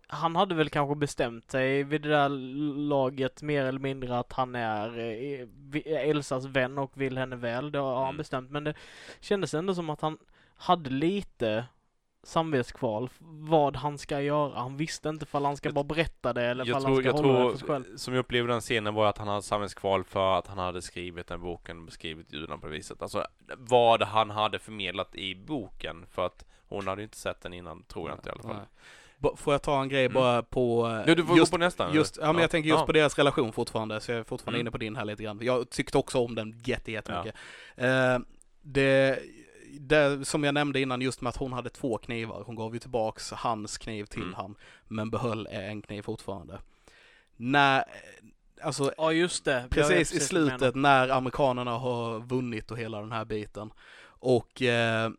han 0.08 0.36
hade 0.36 0.54
väl 0.54 0.70
kanske 0.70 0.94
bestämt 0.94 1.50
sig 1.50 1.82
vid 1.82 2.02
det 2.02 2.08
där 2.08 2.28
laget 2.88 3.42
mer 3.42 3.64
eller 3.64 3.78
mindre 3.78 4.18
att 4.18 4.32
han 4.32 4.54
är 4.54 4.98
eh, 4.98 6.08
Elsas 6.08 6.44
vän 6.44 6.78
och 6.78 6.90
vill 6.94 7.18
henne 7.18 7.36
väl. 7.36 7.72
Det 7.72 7.78
har 7.78 7.96
han 7.96 8.04
mm. 8.04 8.16
bestämt. 8.16 8.50
Men 8.50 8.64
det 8.64 8.74
kändes 9.20 9.54
ändå 9.54 9.74
som 9.74 9.90
att 9.90 10.00
han, 10.00 10.18
hade 10.56 10.90
lite 10.90 11.64
samvetskval 12.26 13.10
vad 13.20 13.76
han 13.76 13.98
ska 13.98 14.20
göra. 14.20 14.58
Han 14.58 14.76
visste 14.76 15.08
inte 15.08 15.22
ifall 15.24 15.44
han 15.44 15.56
ska 15.56 15.68
Jag- 15.68 15.74
bara 15.74 15.84
berätta 15.84 16.32
det 16.32 16.44
eller 16.44 16.68
ifall 16.68 16.82
tror, 16.82 16.92
han 16.92 17.00
ska 17.02 17.08
jag 17.08 17.12
hålla 17.14 17.32
det 17.32 17.38
tror, 17.40 17.50
för 17.50 17.58
sig 17.58 17.68
själv. 17.68 17.96
som 17.96 18.14
jag 18.14 18.20
upplevde 18.20 18.52
den 18.52 18.60
scenen 18.60 18.94
var 18.94 19.06
att 19.06 19.18
han 19.18 19.28
hade 19.28 19.42
samvetskval 19.42 20.04
för 20.04 20.38
att 20.38 20.46
han 20.46 20.58
hade 20.58 20.82
skrivit 20.82 21.26
den 21.26 21.40
boken, 21.40 21.86
beskrivit 21.86 22.32
judarna 22.32 22.58
på 22.58 22.66
det 22.66 22.72
viset. 22.72 23.02
Alltså 23.02 23.26
vad 23.56 24.02
han 24.02 24.30
hade 24.30 24.58
förmedlat 24.58 25.14
i 25.14 25.34
boken, 25.34 26.06
för 26.10 26.26
att 26.26 26.44
hon 26.68 26.86
hade 26.88 27.02
inte 27.02 27.16
sett 27.16 27.40
den 27.40 27.52
innan, 27.52 27.82
tror 27.82 28.08
jag 28.08 28.18
inte 28.18 28.28
i 28.28 28.32
alla 28.32 28.42
fall. 28.42 28.66
Får 29.36 29.54
jag 29.54 29.62
ta 29.62 29.82
en 29.82 29.88
grej 29.88 30.04
Mm. 30.04 30.14
bara 30.14 30.42
på... 30.42 30.86
eh, 31.06 31.14
Du, 31.16 31.24
får 31.24 31.36
just, 31.36 31.50
gå 31.52 31.56
på 31.56 31.64
nästa. 31.64 31.94
just, 31.94 32.18
ja, 32.20 32.32
men 32.32 32.42
jag 32.42 32.50
tänker 32.50 32.68
just 32.68 32.80
ja. 32.80 32.86
på 32.86 32.92
deras 32.92 33.18
relation 33.18 33.52
fortfarande, 33.52 34.00
så 34.00 34.10
jag 34.12 34.18
är 34.18 34.24
fortfarande 34.24 34.56
Mm. 34.56 34.60
inne 34.60 34.70
på 34.70 34.78
din 34.78 34.96
här 34.96 35.04
lite 35.04 35.22
grann. 35.22 35.38
Jag 35.42 35.70
tyckte 35.70 35.98
också 35.98 36.18
om 36.24 36.34
den 36.34 36.60
jätte, 36.64 36.92
jättemycket. 36.92 37.34
Eh, 37.76 38.18
det, 38.62 39.18
det, 39.80 40.24
som 40.24 40.44
jag 40.44 40.54
nämnde 40.54 40.80
innan, 40.80 41.00
just 41.00 41.20
med 41.20 41.30
att 41.30 41.36
hon 41.36 41.52
hade 41.52 41.70
två 41.70 41.98
knivar. 41.98 42.42
Hon 42.46 42.56
gav 42.56 42.74
ju 42.74 42.78
tillbaks 42.78 43.30
hans 43.32 43.78
kniv 43.78 44.04
till 44.04 44.22
Mm. 44.22 44.34
han, 44.34 44.54
men 44.88 45.10
behöll 45.10 45.46
en 45.46 45.82
kniv 45.82 46.02
fortfarande. 46.02 46.58
När, 47.36 47.84
alltså 48.62 48.92
Ja, 48.96 49.12
just 49.12 49.44
det. 49.44 49.66
Precis 49.70 50.12
i 50.12 50.20
slutet 50.20 50.74
när 50.74 51.08
amerikanerna 51.08 51.78
har 51.78 52.20
vunnit 52.20 52.70
och 52.70 52.78
hela 52.78 53.00
den 53.00 53.12
här 53.12 53.24
biten. 53.24 53.70
Och 54.06 54.62
eh, 54.62 55.10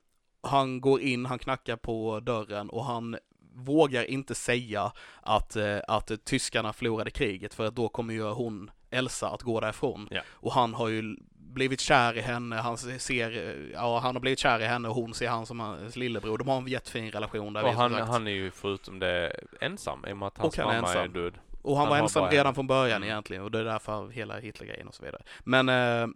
han 0.41 0.81
går 0.81 1.01
in, 1.01 1.25
han 1.25 1.39
knackar 1.39 1.75
på 1.75 2.19
dörren 2.19 2.69
och 2.69 2.85
han 2.85 3.17
vågar 3.55 4.03
inte 4.03 4.35
säga 4.35 4.91
att, 5.21 5.55
eh, 5.55 5.79
att 5.87 6.11
tyskarna 6.25 6.73
förlorade 6.73 7.11
kriget 7.11 7.53
för 7.53 7.65
att 7.65 7.75
då 7.75 7.89
kommer 7.89 8.13
ju 8.13 8.23
hon, 8.23 8.71
Elsa, 8.89 9.29
att 9.29 9.41
gå 9.43 9.59
därifrån. 9.59 10.07
Ja. 10.11 10.21
Och 10.29 10.53
han 10.53 10.73
har 10.73 10.87
ju 10.87 11.17
blivit 11.57 11.79
kär 11.79 12.17
i 12.17 12.21
henne, 12.21 12.55
han 12.55 12.77
ser, 12.77 13.29
ja 13.73 13.99
han 13.99 14.15
har 14.15 14.19
blivit 14.19 14.39
kär 14.39 14.59
i 14.59 14.65
henne 14.65 14.87
och 14.89 14.95
hon 14.95 15.13
ser 15.13 15.27
han 15.29 15.45
som 15.45 15.59
hans 15.59 15.95
lillebror. 15.95 16.37
De 16.37 16.47
har 16.47 16.57
en 16.57 16.67
jättefin 16.67 17.11
relation 17.11 17.53
där. 17.53 17.63
Och 17.63 17.73
han, 17.73 17.93
han 17.93 18.27
är 18.27 18.31
ju 18.31 18.51
förutom 18.51 18.99
det 18.99 19.39
ensam, 19.61 20.05
i 20.07 20.13
och 20.13 20.17
med 20.17 20.27
att 20.27 20.37
hans 20.37 20.57
Och 20.57 20.63
han 20.65 20.75
är 20.75 20.81
mamma 20.81 20.93
är 20.93 20.97
ensam. 20.97 21.13
död. 21.13 21.33
Och 21.61 21.77
han, 21.77 21.81
Han 21.87 21.89
var 21.89 21.97
ensam 21.97 22.21
bara 22.21 22.31
redan 22.31 22.55
från 22.55 22.67
början 22.67 22.97
Mm. 22.97 23.09
egentligen 23.09 23.43
och 23.43 23.51
det 23.51 23.59
är 23.59 23.63
därför 23.63 24.09
hela 24.09 24.39
Hitlergrejen 24.39 24.87
och 24.87 24.95
så 24.95 25.03
vidare. 25.05 25.21
Men 25.43 25.69
eh, 25.69 26.07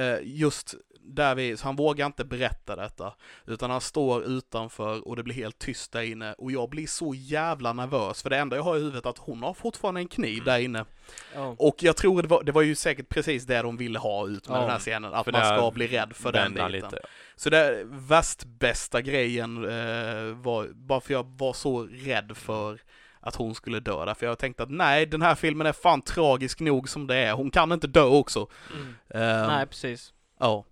eh, 0.00 0.18
just 0.22 0.74
där 1.06 1.34
vi, 1.34 1.56
så 1.56 1.64
han 1.64 1.76
vågar 1.76 2.06
inte 2.06 2.24
berätta 2.24 2.76
detta 2.76 3.14
utan 3.46 3.70
han 3.70 3.80
står 3.80 4.22
utanför 4.24 5.08
och 5.08 5.16
det 5.16 5.22
blir 5.22 5.34
helt 5.34 5.58
tyst 5.58 5.92
där 5.92 6.02
inne 6.02 6.32
och 6.32 6.52
jag 6.52 6.70
blir 6.70 6.86
så 6.86 7.14
jävla 7.14 7.72
nervös 7.72 8.22
för 8.22 8.30
det 8.30 8.36
enda 8.38 8.56
jag 8.56 8.62
har 8.62 8.76
i 8.76 8.78
huvudet 8.78 9.06
är 9.06 9.10
att 9.10 9.18
hon 9.18 9.42
har 9.42 9.54
fortfarande 9.54 10.00
en 10.00 10.08
kniv 10.08 10.44
där 10.44 10.58
inne. 10.58 10.84
Ja. 11.34 11.54
Och 11.58 11.76
jag 11.78 11.96
tror 11.96 12.22
det 12.22 12.28
var, 12.28 12.42
det 12.42 12.52
var 12.52 12.62
ju 12.62 12.74
säkert 12.74 13.08
precis 13.08 13.44
det 13.46 13.62
de 13.62 13.76
ville 13.76 13.98
ha 13.98 14.26
ut 14.28 14.48
med 14.48 14.56
Ja, 14.56 14.60
den 14.60 14.70
här 14.70 14.78
scenen, 14.78 15.14
att 15.14 15.24
för 15.24 15.32
man 15.32 15.58
ska 15.58 15.70
bli 15.70 15.86
rädd 15.86 16.12
för 16.16 16.32
den 16.32 16.54
biten. 16.54 16.72
lite. 16.72 17.00
Så 17.36 17.50
det 17.50 17.82
värst 17.84 18.44
bästa 18.44 19.00
grejen 19.00 19.56
eh, 19.64 20.34
var, 20.34 20.68
bara 20.74 21.00
för 21.00 21.12
jag 21.14 21.26
var 21.38 21.52
så 21.52 21.82
rädd 21.82 22.32
för 22.36 22.80
att 23.20 23.34
hon 23.36 23.54
skulle 23.54 23.80
dö 23.80 24.04
där, 24.04 24.14
för 24.14 24.26
jag 24.26 24.38
tänkte 24.38 24.62
att 24.62 24.70
nej, 24.70 25.06
den 25.06 25.22
här 25.22 25.34
filmen 25.34 25.66
är 25.66 25.72
fan 25.72 26.02
tragisk 26.02 26.60
nog 26.60 26.88
som 26.88 27.06
det 27.06 27.16
är, 27.16 27.32
hon 27.32 27.50
kan 27.50 27.72
inte 27.72 27.86
dö 27.86 28.02
också. 28.04 28.46
Mm. 28.74 28.94
Eh, 29.08 29.46
Nej, 29.46 29.66
precis. 29.66 30.12
Ja, 30.40 30.64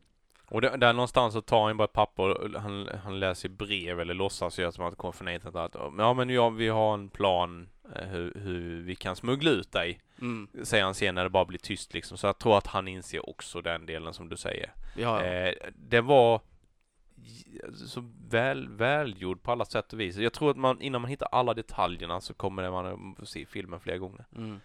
Och 0.52 0.60
där, 0.60 0.76
där 0.76 0.92
någonstans 0.92 1.34
så 1.34 1.40
tar 1.40 1.66
han 1.66 1.76
bara 1.76 1.84
ett 1.84 1.92
papper 1.92 2.28
och 2.28 2.60
han, 2.60 2.88
han 3.04 3.20
läser 3.20 3.48
brev 3.48 4.00
eller 4.00 4.14
låtsas 4.14 4.58
göra 4.58 4.72
som 4.72 4.84
att 4.84 4.96
konfirmatet 4.96 5.56
att 5.56 5.76
ja 5.98 6.14
men 6.14 6.28
ja, 6.30 6.48
vi 6.48 6.68
har 6.68 6.94
en 6.94 7.08
plan 7.08 7.68
eh, 7.96 8.06
hur, 8.06 8.32
hur 8.34 8.82
vi 8.82 8.94
kan 8.94 9.16
smuggla 9.16 9.50
ut 9.50 9.72
dig. 9.72 10.00
mm, 10.20 10.48
Säger 10.62 10.84
han 10.84 10.94
sen 10.94 11.14
när 11.14 11.24
det 11.24 11.30
bara 11.30 11.44
blir 11.44 11.58
tyst 11.58 11.94
liksom. 11.94 12.18
Så 12.18 12.26
jag 12.26 12.38
tror 12.38 12.58
att 12.58 12.66
han 12.66 12.88
inser 12.88 13.28
också 13.28 13.60
den 13.62 13.86
delen 13.86 14.14
som 14.14 14.28
du 14.28 14.36
säger. 14.36 14.72
ja, 14.96 15.24
ja. 15.24 15.26
Eh, 15.26 15.54
det 15.74 16.00
var 16.00 16.40
så 17.86 18.04
väl, 18.28 18.68
välgjord 18.68 19.42
på 19.42 19.52
alla 19.52 19.64
sätt 19.64 19.92
och 19.92 20.00
vis. 20.00 20.16
Jag 20.16 20.32
tror 20.32 20.50
att 20.50 20.56
man, 20.56 20.80
innan 20.80 21.00
man 21.00 21.10
hittar 21.10 21.28
alla 21.32 21.54
detaljerna 21.54 22.20
så 22.20 22.34
kommer 22.34 22.70
man 22.70 23.16
att 23.22 23.28
se 23.28 23.46
filmen 23.46 23.80
flera 23.80 23.98
gånger. 23.98 24.24
Mm. 24.36 24.60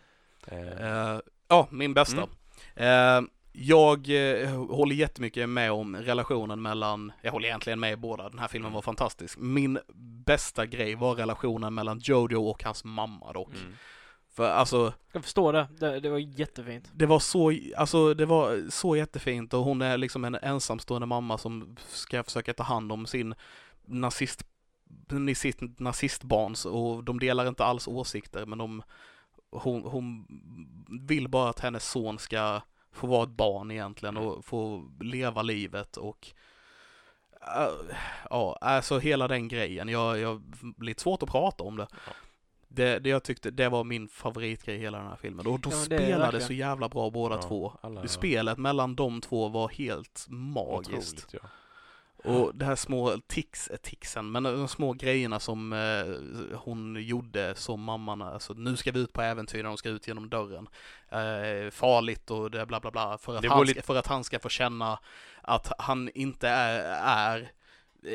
Eh, 0.48 1.14
Eh, 1.14 1.20
ja, 1.48 1.68
min 1.72 1.94
bästa. 1.94 2.28
Mm. 2.76 3.26
Eh, 3.26 3.30
jag 3.60 4.10
eh, 4.10 4.50
håller 4.70 4.96
jättemycket 4.96 5.50
med 5.50 5.72
om 5.72 5.96
relationen 5.96 6.62
mellan, 6.62 7.12
jag 7.22 7.32
håller 7.32 7.48
egentligen 7.48 7.80
med 7.80 7.94
i 7.94 7.96
båda, 7.96 8.30
den 8.30 8.40
här 8.40 8.48
filmen 8.48 8.66
Mm. 8.68 8.74
var 8.76 8.82
fantastisk. 8.82 9.38
Min 9.40 9.80
bästa 10.26 10.66
grej 10.66 10.96
var 10.96 11.16
relationen 11.16 11.74
mellan 11.74 12.00
Jojo 12.00 12.44
och 12.44 12.64
hans 12.64 12.84
mamma 12.84 13.34
dock. 13.34 13.50
mm. 13.56 13.74
För 14.30 14.50
alltså, 14.50 14.94
Jag 15.14 15.24
förstår 15.24 15.54
det. 15.54 15.68
Det, 15.80 16.00
det 16.00 16.10
var 16.10 16.18
jättefint. 16.18 16.90
det 16.94 17.06
var 17.06 17.20
så, 17.20 17.54
alltså 17.78 18.14
det 18.14 18.26
var 18.26 18.70
så 18.70 18.96
jättefint 18.96 19.54
och 19.54 19.64
hon 19.64 19.82
är 19.82 19.98
liksom 19.98 20.26
en 20.26 20.36
ensamstående 20.36 21.08
mamma 21.08 21.38
som 21.38 21.78
ska 21.88 22.24
försöka 22.24 22.54
ta 22.54 22.64
hand 22.64 22.92
om 22.92 23.06
sin 23.06 23.36
nazist, 23.86 24.44
sitt 25.36 25.80
nazistbarns 25.80 26.66
och 26.66 27.04
de 27.04 27.20
delar 27.20 27.48
inte 27.48 27.66
alls 27.66 27.88
åsikter 27.88 28.46
men 28.46 28.58
de, 28.58 28.84
hon, 29.52 29.84
hon 29.84 30.28
vill 31.08 31.28
bara 31.30 31.50
att 31.50 31.60
hennes 31.60 31.90
son 31.92 32.20
ska 32.20 32.62
få 32.98 33.08
vara 33.08 33.24
ett 33.24 33.30
barn 33.30 33.72
egentligen 33.72 34.18
och 34.18 34.46
få 34.46 34.90
leva 35.00 35.42
livet 35.42 35.98
och 35.98 36.28
äh, 37.42 37.96
ja, 38.30 38.58
alltså 38.62 39.00
hela 39.00 39.28
den 39.28 39.48
grejen. 39.48 39.90
Jag, 39.90 40.20
jag 40.20 40.42
lite 40.82 41.02
svårt 41.02 41.24
att 41.24 41.30
prata 41.30 41.64
om 41.64 41.78
det. 41.78 41.88
Ja. 41.92 42.12
Det, 42.70 43.00
det 43.00 43.10
jag 43.10 43.24
tyckte, 43.24 43.52
det 43.52 43.70
var 43.70 43.84
min 43.84 44.08
favoritgrej 44.08 44.76
i 44.76 44.80
hela 44.80 44.98
den 44.98 45.08
här 45.08 45.16
filmen. 45.16 45.48
Och 45.48 45.60
de 45.60 45.70
Ja, 45.72 45.78
spelade 45.78 46.42
så 46.42 46.54
jävla 46.54 46.90
bra 46.90 47.10
båda 47.10 47.36
Ja, 47.36 47.42
två. 47.42 47.74
alla- 47.82 48.08
Spelet 48.08 48.58
mellan 48.58 48.96
de 48.96 49.22
två 49.22 49.48
var 49.50 49.70
helt 49.70 50.26
magiskt. 50.30 51.26
Otroligt. 51.28 51.46
Och 52.28 52.56
det 52.56 52.66
här 52.66 52.76
små 52.76 53.18
tics, 53.28 53.68
eh, 53.68 53.78
ticsen, 53.78 54.32
men 54.32 54.44
de 54.44 54.68
små 54.68 54.94
grejerna 54.94 55.40
som 55.40 55.74
eh, 55.74 56.58
hon 56.58 56.96
gjorde 57.04 57.56
som 57.56 57.82
mamman, 57.82 58.22
alltså 58.22 58.54
nu 58.54 58.78
ska 58.78 58.92
vi 58.92 59.00
ut 59.00 59.14
på 59.14 59.22
äventyr 59.22 59.64
när 59.64 59.70
de 59.70 59.78
ska 59.78 59.90
ut 59.90 60.08
genom 60.08 60.30
dörren. 60.30 60.68
Eh, 61.10 61.72
farligt 61.72 62.32
och 62.32 62.52
det 62.52 62.66
bla 62.66 62.80
bla 62.80 62.92
bla, 62.92 63.18
för 63.18 63.36
att, 63.36 63.46
han 63.46 63.66
lite- 63.66 63.82
ska, 63.82 63.86
för 63.94 64.00
att 64.00 64.08
han 64.08 64.24
ska 64.24 64.40
få 64.40 64.50
känna 64.50 65.00
att 65.42 65.72
han 65.78 66.10
inte 66.14 66.50
är, 66.50 66.80
är 67.04 67.52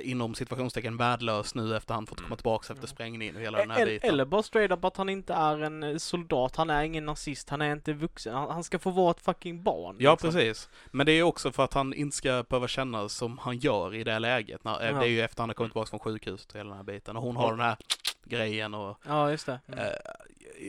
inom 0.03 0.35
situationstecken 0.35 0.97
värdelös 0.97 1.55
nu 1.55 1.77
efter 1.77 1.95
han 1.95 2.07
fått 2.07 2.19
komma 2.19 2.27
Mm. 2.27 2.37
tillbaks 2.37 2.71
efter 2.71 2.87
sprängningen 2.87 3.37
och 3.37 3.43
hela 3.43 3.59
den 3.59 3.71
här 3.71 3.81
Eller, 3.81 3.93
biten. 3.93 4.11
eller 4.11 4.25
bara 4.25 4.43
straight 4.43 4.71
up 4.73 4.85
att 4.85 4.97
han 4.97 5.09
inte 5.09 5.35
är 5.35 5.59
en 5.63 5.83
eh, 5.83 5.97
soldat, 5.97 6.57
han 6.57 6.71
är 6.71 6.83
ingen 6.83 7.07
nazist, 7.07 7.49
han 7.51 7.63
är 7.63 7.73
inte 7.73 7.93
vuxen. 7.93 8.35
Han, 8.35 8.65
ska 8.65 8.79
få 8.79 8.91
vara 8.91 9.11
ett 9.11 9.21
fucking 9.21 9.63
barn. 9.63 9.97
Ja, 9.99 10.13
liksom. 10.13 10.31
precis. 10.33 10.69
Men 10.91 11.07
det 11.07 11.13
är 11.13 11.23
också 11.23 11.53
för 11.53 11.65
att 11.65 11.75
han 11.75 11.95
inte 11.95 12.17
ska 12.17 12.45
behöva 12.49 12.69
känna 12.69 13.09
som 13.09 13.39
han 13.39 13.59
gör 13.59 13.95
i 13.95 14.05
det 14.05 14.19
läget. 14.19 14.65
När, 14.65 14.81
eh, 14.83 14.87
Ja. 14.91 14.99
Det 14.99 15.07
är 15.07 15.11
ju 15.11 15.21
efter 15.23 15.43
han 15.43 15.49
har 15.49 15.55
kommit 15.55 15.73
tillbaka 15.73 15.91
från 15.91 16.01
sjukhuset 16.01 16.53
och 16.53 16.59
hela 16.59 16.69
den 16.69 16.77
här 16.77 16.85
biten. 16.85 17.17
Och 17.17 17.23
hon 17.23 17.37
har 17.37 17.45
Ja. 17.45 17.51
den 17.51 17.61
här 17.61 17.77
grejen 18.25 18.75
och 18.75 18.99
Ja, 19.07 19.31
just 19.31 19.47
det. 19.47 19.61
Mm. 19.67 19.79
eh, 19.79 19.93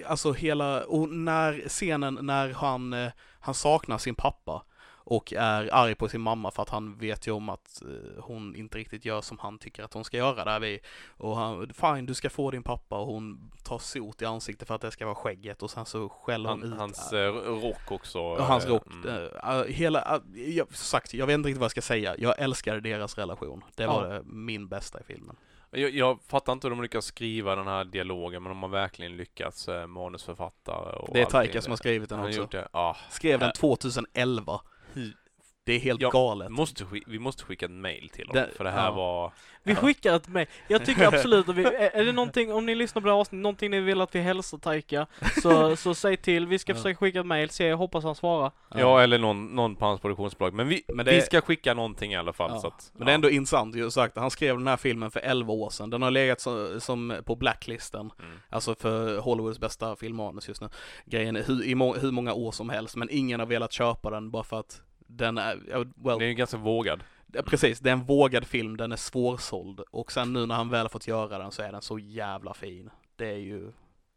Alltså 0.07 0.32
hela, 0.32 0.84
och 0.84 1.09
när 1.09 1.63
scenen 1.67 2.19
när 2.21 2.49
han, 2.53 2.93
eh, 2.93 3.11
han 3.39 3.53
saknar 3.53 3.97
sin 3.97 4.15
pappa 4.15 4.63
och 5.06 5.34
är 5.34 5.70
arg 5.74 5.95
på 5.95 6.10
sin 6.10 6.22
mamma 6.22 6.51
för 6.51 6.62
att 6.64 6.70
han 6.70 6.95
vet 6.97 7.28
ju 7.28 7.32
om 7.32 7.49
att 7.49 7.82
eh, 7.82 8.24
hon 8.24 8.56
inte 8.56 8.78
riktigt 8.78 9.06
gör 9.06 9.22
som 9.22 9.39
han 9.39 9.60
tycker 9.60 9.84
att 9.84 9.93
hon 9.93 10.04
ska 10.04 10.18
göra 10.18 10.45
där 10.45 10.60
vi. 10.60 10.80
Och 11.18 11.36
han, 11.38 11.74
fine 11.74 12.06
du 12.06 12.14
ska 12.14 12.30
få 12.30 12.51
din 12.51 12.64
pappa 12.64 12.99
och 12.99 13.08
hon 13.08 13.51
tar 13.64 13.78
sot 13.80 14.22
i 14.22 14.26
ansiktet 14.26 14.68
för 14.68 14.76
att 14.76 14.82
det 14.82 14.91
ska 14.91 15.06
vara 15.06 15.16
skägget 15.16 15.64
och 15.64 15.72
sen 15.72 15.86
så 15.86 16.10
skäller 16.10 16.49
hon 16.49 16.62
Han, 16.62 16.74
ut 16.74 16.80
hans 16.80 17.14
eh, 17.14 17.34
rock 17.34 17.91
också. 17.91 18.20
och 18.20 18.43
hans 18.45 18.66
eh, 18.66 18.70
rock. 18.70 18.86
mm. 19.04 19.30
uh, 19.60 19.64
hela, 19.68 20.16
uh, 20.36 20.41
jag, 20.49 20.76
sagt, 20.76 21.14
jag 21.14 21.28
vet 21.28 21.34
inte 21.34 21.47
riktigt 21.49 21.60
vad 21.60 21.66
jag 21.66 21.72
ska 21.72 21.82
säga. 21.82 22.16
Jag 22.18 22.39
älskade 22.39 22.80
deras 22.80 23.18
relation. 23.18 23.64
Det 23.76 23.88
var 23.88 24.14
Ja. 24.14 24.22
min 24.26 24.68
bästa 24.68 24.99
i 24.99 25.04
filmen. 25.04 25.36
Jag, 25.76 25.89
jag 25.91 26.20
fattar 26.28 26.54
inte 26.54 26.68
hur 26.68 26.76
de 26.76 26.82
lyckas 26.82 27.06
skriva 27.06 27.56
den 27.56 27.68
här 27.68 27.86
dialogen, 27.86 28.43
men 28.43 28.49
de 28.49 28.64
har 28.64 28.70
verkligen 28.70 29.18
lyckats, 29.18 29.68
eh, 29.68 29.88
manusförfattare 29.88 30.95
och 30.95 31.14
Det 31.14 31.22
är. 31.22 31.26
Taika 31.26 31.62
som 31.62 31.72
har 31.72 31.78
skrivit 31.78 32.10
den 32.10 32.20
Han 32.20 32.28
också. 32.28 32.39
gjort 32.39 32.51
det. 32.51 32.68
Ja. 32.74 32.97
Skrev 33.10 33.39
den 33.39 33.49
Äh. 33.49 33.54
2011. 33.54 34.62
Hur- 34.94 35.22
Det 35.66 35.74
är 35.74 35.80
helt 35.80 36.01
Ja, 36.01 36.09
galet. 36.09 36.49
Måste, 36.51 36.86
vi 37.07 37.20
måste 37.20 37.43
skicka 37.43 37.66
ett 37.66 37.72
mail 37.72 38.09
till 38.09 38.26
dem, 38.28 38.34
Det- 38.36 38.49
för 38.57 38.64
det 38.64 38.72
här 38.72 38.86
ja. 38.86 38.91
var... 38.91 39.32
Vi 39.66 39.72
Ja. 39.74 39.78
skickar 39.80 40.16
ett 40.16 40.28
mejl. 40.28 40.47
Jag 40.68 40.86
tycker 40.86 41.05
absolut 41.07 41.49
att 41.49 41.55
vi, 41.55 41.64
är 41.93 42.05
det 42.05 42.11
någonting, 42.11 42.53
om 42.53 42.66
ni 42.66 42.76
lyssnar 42.76 43.01
på 43.01 43.07
det 43.07 43.14
här 43.14 43.20
avsnittet, 43.20 43.43
någonting 43.43 43.72
ni 43.72 43.80
vill 43.80 44.01
att 44.01 44.16
vi 44.16 44.20
hälsar 44.20 44.57
Taika, 44.57 45.07
så, 45.41 45.76
så 45.76 45.95
säg 45.95 46.18
till. 46.18 46.47
Vi 46.47 46.59
ska 46.59 46.72
Ja. 46.72 46.76
försöka 46.76 46.95
skicka 46.97 47.20
ett 47.20 47.26
mejl, 47.26 47.49
se, 47.49 47.68
jag 47.68 47.78
hoppas 47.78 48.03
han 48.03 48.16
svarar. 48.16 48.51
Ja, 48.76 49.01
eller 49.01 49.20
någon, 49.20 49.45
någon 49.55 49.76
på 49.76 49.86
hans 49.86 50.01
produktionsbolag. 50.01 50.53
Men 50.53 50.68
vi, 50.68 50.84
Men 50.88 51.05
det- 51.05 51.11
vi 51.11 51.22
ska 51.22 51.41
skicka 51.41 51.74
någonting 51.74 52.14
i 52.14 52.16
alla 52.16 52.34
fall. 52.34 52.51
Ja. 52.53 52.59
Så 52.59 52.68
att, 52.68 52.91
Men 52.93 53.05
det 53.05 53.11
är 53.11 53.16
ändå 53.16 53.30
intressant 53.30 53.76
ju 53.76 53.91
sagt. 53.91 54.18
Han 54.18 54.32
skrev 54.32 54.57
den 54.57 54.68
här 54.68 54.78
filmen 54.78 55.11
för 55.11 55.20
11 55.20 55.53
år 55.53 55.70
sedan. 55.70 55.89
Den 55.89 56.01
har 56.01 56.11
legat 56.11 56.41
så, 56.41 56.80
som 56.80 57.22
på 57.26 57.36
blacklisten. 57.36 58.11
Mm. 58.20 58.39
Alltså 58.49 58.76
för 58.76 59.18
Hollywoods 59.20 59.59
bästa 59.59 59.95
filmmanus 59.95 60.47
just 60.47 60.61
nu. 60.61 60.70
Grejen 61.05 61.36
är 61.36 61.43
hur, 61.43 61.64
i 61.64 61.76
må, 61.76 61.93
hur 61.93 62.11
många 62.11 62.34
år 62.34 62.51
som 62.51 62.70
helst. 62.70 62.95
Men 62.95 63.07
ingen 63.11 63.39
har 63.39 63.47
velat 63.47 63.72
köpa 63.72 64.09
den 64.09 64.32
bara 64.32 64.43
för 64.43 64.59
att 64.59 64.82
den 65.08 65.38
är, 65.38 65.56
well, 65.95 66.20
Det 66.20 66.26
är 66.26 66.30
ju 66.30 66.34
ganska 66.34 66.58
vågad. 66.58 67.04
Precis, 67.45 67.80
det 67.80 67.89
är 67.89 67.93
en 67.93 68.04
vågad 68.06 68.45
film, 68.45 68.78
den 68.78 68.91
är 68.91 68.95
svårsåld 68.95 69.80
och 69.80 70.12
sen 70.12 70.34
nu 70.34 70.45
när 70.45 70.56
han 70.56 70.70
väl 70.70 70.82
har 70.82 70.89
fått 70.89 71.08
göra 71.08 71.38
den 71.38 71.51
så 71.51 71.62
är 71.62 71.72
den 71.72 71.82
så 71.82 71.99
jävla 71.99 72.54
fin. 72.54 72.89
Det 73.16 73.28
är 73.28 73.38
ju 73.38 73.72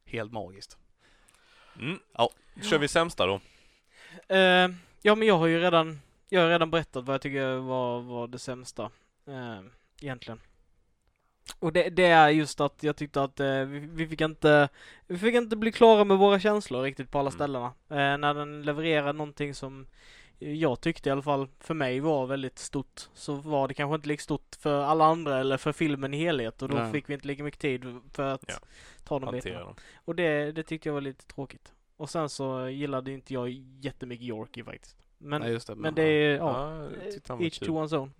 helt 0.04 0.32
magiskt. 0.32 0.78
Mm. 1.80 1.98
Ja. 2.16 2.30
Kör 2.62 2.78
vi 2.78 2.88
sämsta 2.88 3.26
då? 3.26 3.40
Eh, 4.28 4.68
ja, 5.02 5.14
men 5.14 5.22
jag 5.22 5.38
har 5.38 5.46
ju 5.46 5.60
redan, 5.60 6.00
jag 6.28 6.40
har 6.40 6.48
redan 6.48 6.70
berättat 6.70 7.04
vad 7.04 7.14
jag 7.14 7.20
tycker 7.20 7.56
var, 7.56 8.00
var 8.00 8.28
det 8.28 8.38
sämsta. 8.38 8.90
Eh, 9.26 9.60
Egentligen. 10.02 10.40
Och 11.58 11.72
det, 11.72 11.88
det 11.90 12.06
är 12.06 12.28
just 12.28 12.60
att 12.60 12.82
jag 12.82 12.96
tyckte 12.96 13.22
att 13.22 13.40
eh, 13.40 13.60
vi, 13.60 13.78
vi 13.78 14.08
fick 14.08 14.20
inte, 14.20 14.68
vi 15.06 15.18
fick 15.18 15.34
inte 15.34 15.56
bli 15.56 15.72
klara 15.72 16.04
med 16.04 16.18
våra 16.18 16.40
känslor 16.40 16.82
riktigt 16.82 17.10
på 17.10 17.18
alla 17.18 17.28
Mm. 17.30 17.38
ställena. 17.38 17.66
Eh, 17.66 18.18
när 18.18 18.34
den 18.34 18.62
levererar 18.62 19.12
någonting 19.12 19.54
som 19.54 19.86
jag 20.38 20.80
tyckte 20.80 21.08
i 21.08 21.12
alla 21.12 21.22
fall 21.22 21.48
för 21.60 21.74
mig 21.74 22.00
var 22.00 22.26
väldigt 22.26 22.58
stort 22.58 23.08
så 23.14 23.34
var 23.34 23.68
det 23.68 23.74
kanske 23.74 23.94
inte 23.94 24.08
lika 24.08 24.22
stort 24.22 24.56
för 24.60 24.82
alla 24.82 25.04
andra 25.04 25.38
eller 25.38 25.56
för 25.56 25.72
filmen 25.72 26.14
i 26.14 26.16
helhet 26.18 26.62
och 26.62 26.68
då 26.68 26.76
Nej. 26.76 26.92
fick 26.92 27.08
vi 27.10 27.14
inte 27.14 27.26
lika 27.26 27.42
mycket 27.44 27.60
tid 27.60 28.00
för 28.12 28.22
att 28.34 28.44
Ja. 28.48 28.54
ta 29.04 29.18
de 29.18 29.32
bitarna. 29.32 29.60
dem. 29.60 29.74
Och 30.04 30.14
det, 30.14 30.52
det 30.52 30.62
tyckte 30.62 30.88
jag 30.88 30.94
var 30.94 31.00
lite 31.00 31.26
tråkigt. 31.26 31.72
Och 31.96 32.10
sen 32.10 32.28
så 32.28 32.68
gillade 32.68 33.12
inte 33.12 33.34
jag 33.34 33.48
jättemycket 33.80 34.24
Yorkie 34.26 34.64
faktiskt. 34.64 34.96
Men, 35.18 35.40
Nej, 35.40 35.58
det. 35.66 35.74
men 35.74 35.94
det 35.94 36.02
är, 36.02 36.36
ja, 36.36 36.82
Ja, 37.28 37.40
each 37.42 37.58
kul. 37.58 37.68
to 37.68 37.72
one's 37.74 37.96
own. 37.96 38.12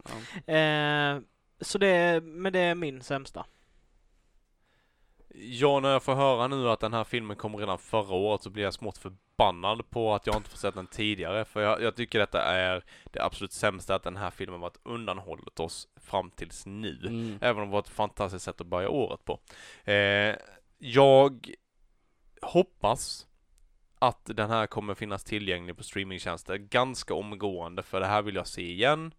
ja. 0.47 0.53
Eh, 0.55 1.21
så 1.61 1.79
det, 1.79 2.23
men 2.23 2.53
det 2.53 2.59
är 2.61 2.75
min 2.75 3.03
sämsta. 3.03 3.47
Ja, 5.39 5.80
när 5.80 5.89
jag 5.89 6.03
får 6.03 6.14
höra 6.14 6.49
nu 6.49 6.70
att 6.70 6.80
den 6.80 6.93
här 6.93 7.05
filmen 7.05 7.37
kom 7.37 7.57
redan 7.57 7.78
förra 7.78 8.14
året 8.14 8.43
så 8.43 8.51
blir 8.51 8.64
jag 8.64 8.74
smått 8.74 8.99
förbannad 8.99 9.91
på 9.91 10.14
att 10.14 10.26
jag 10.26 10.37
inte 10.37 10.51
får 10.51 10.59
sett 10.59 10.74
den 10.74 10.87
tidigare. 10.87 11.45
För 11.45 11.61
jag, 11.61 11.82
jag 11.82 11.97
tycker 11.97 12.18
detta 12.18 12.43
är 12.43 12.84
det 13.05 13.24
absolut 13.24 13.53
sämsta 13.53 13.95
att 13.95 14.03
den 14.03 14.16
här 14.16 14.30
filmen 14.30 14.61
varit 14.61 14.80
undanhållet 14.82 15.61
oss 15.61 15.89
fram 15.97 16.30
tills 16.30 16.66
nu. 16.66 16.99
Mm. 17.07 17.39
Även 17.41 17.62
om 17.62 17.68
det 17.68 17.72
var 17.72 17.78
ett 17.78 17.89
fantastiskt 17.89 18.45
sätt 18.45 18.61
att 18.61 18.66
börja 18.66 18.89
året 18.89 19.24
på. 19.24 19.41
Eh, 19.91 20.37
jag 20.78 21.51
hoppas 22.43 23.26
att 23.99 24.20
den 24.24 24.51
här 24.51 24.66
kommer 24.66 24.95
finnas 24.95 25.24
tillgänglig 25.24 25.76
på 25.76 25.82
streamingtjänster 25.82 26.57
ganska 26.57 27.14
omgående 27.14 27.82
för 27.82 28.01
det 28.01 28.07
här 28.07 28.22
vill 28.22 28.34
jag 28.34 28.47
se 28.47 28.72
igen. 28.72 29.14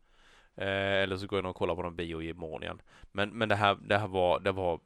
Eh, 0.55 0.67
eller 1.03 1.17
så 1.17 1.27
går 1.27 1.37
jag 1.37 1.43
nog 1.43 1.49
och 1.49 1.55
kollar 1.55 1.75
på 1.75 1.81
någon 1.81 1.95
bio 1.95 2.21
imorgon 2.21 2.63
igen. 2.63 2.81
Men, 3.11 3.29
men 3.29 3.49
det 3.49 3.55
här, 3.55 3.77
det 3.81 3.97
här 3.97 4.07
var, 4.07 4.39
det 4.39 4.51
var 4.51 4.79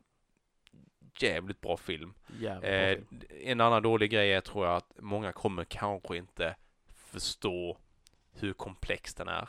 jävligt 1.20 1.62
bra 1.62 1.78
film. 1.78 2.14
Jävla 2.39 2.59
bra 2.62 2.70
Eh, 2.70 2.95
film. 2.95 3.22
en 3.43 3.62
annan 3.62 3.84
dålig 3.84 4.12
grej 4.12 4.34
är 4.34 4.41
tror 4.41 4.66
jag 4.68 4.76
att 4.76 4.91
många 4.99 5.32
kommer 5.32 5.64
kanske 5.64 6.18
inte 6.18 6.55
förstå 7.12 7.78
hur 8.34 8.53
komplex 8.53 9.14
den 9.16 9.28
är. 9.28 9.47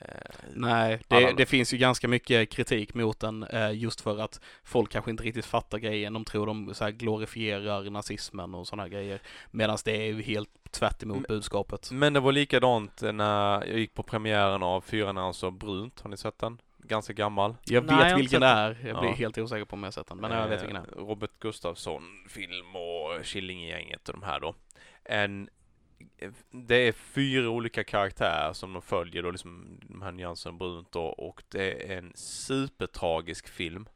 Eh, 0.00 0.08
Nej, 0.54 1.00
det, 1.08 1.32
det 1.36 1.46
finns 1.46 1.74
ju 1.74 1.78
ganska 1.78 2.08
mycket 2.08 2.50
kritik 2.50 2.94
mot 2.94 3.20
den 3.20 3.42
eh, 3.42 3.72
just 3.72 4.00
för 4.00 4.18
att 4.18 4.40
folk 4.64 4.90
kanske 4.92 5.10
inte 5.10 5.22
riktigt 5.24 5.44
fattar 5.46 5.78
grejen. 5.78 6.12
De 6.12 6.24
tror 6.24 6.46
de 6.46 6.74
så 6.74 6.84
här 6.84 6.90
glorifierar 6.90 7.90
nazismen 7.90 8.54
och 8.54 8.66
sådana 8.68 8.88
grejer. 8.88 9.20
Medan 9.50 9.78
det 9.84 9.96
är 9.96 10.06
ju 10.06 10.22
helt 10.22 10.50
tvärt 10.70 11.02
emot 11.02 11.16
Men- 11.16 11.24
budskapet. 11.28 11.90
Men 11.92 12.12
det 12.12 12.20
var 12.20 12.32
likadant 12.32 13.02
när 13.02 13.66
jag 13.66 13.78
gick 13.78 13.94
på 13.94 14.02
premiären 14.02 14.62
av 14.62 14.80
Fyra 14.80 15.12
nyanser 15.12 15.50
brunt. 15.50 16.00
Har 16.00 16.10
ni 16.10 16.16
sett 16.16 16.38
den? 16.38 16.60
Ganska 16.92 17.12
gammal. 17.12 17.56
Jag 17.64 17.84
Nej, 17.84 17.94
jag 17.94 17.98
vet 18.04 18.10
inte 18.10 18.20
vilken 18.20 18.40
det 18.40 18.46
är. 18.46 18.68
Jag 18.84 18.98
blir 19.00 19.10
Ja. 19.10 19.14
helt 19.14 19.38
osäker 19.38 19.64
på 19.64 19.74
om 19.74 19.82
jag 19.82 19.86
har 19.86 19.92
sett 19.92 20.06
den. 20.06 20.18
Men 20.18 20.30
jag 20.30 20.48
vet 20.48 20.62
vilken 20.62 20.82
det 20.82 20.88
är. 20.92 20.98
Eh, 20.98 21.06
Robert 21.06 21.30
Gustafsson 21.38 22.02
film 22.28 22.76
och 22.76 23.24
Killinggänget 23.24 24.08
och 24.08 24.14
de 24.20 24.22
här 24.22 24.40
då. 24.40 24.54
En, 25.04 25.48
det 26.50 26.74
är 26.88 26.92
fyra 26.92 27.48
olika 27.48 27.84
karaktärer 27.84 28.52
som 28.52 28.72
de 28.72 28.82
följer 28.82 29.22
då, 29.22 29.30
liksom 29.30 29.80
de 29.82 30.02
här 30.02 30.12
nyanserna 30.12 30.58
brunt 30.58 30.92
då, 30.92 31.04
och 31.04 31.42
det 31.48 31.92
är 31.92 31.98
en 31.98 32.12
supertragisk 32.14 33.48
film. 33.48 33.88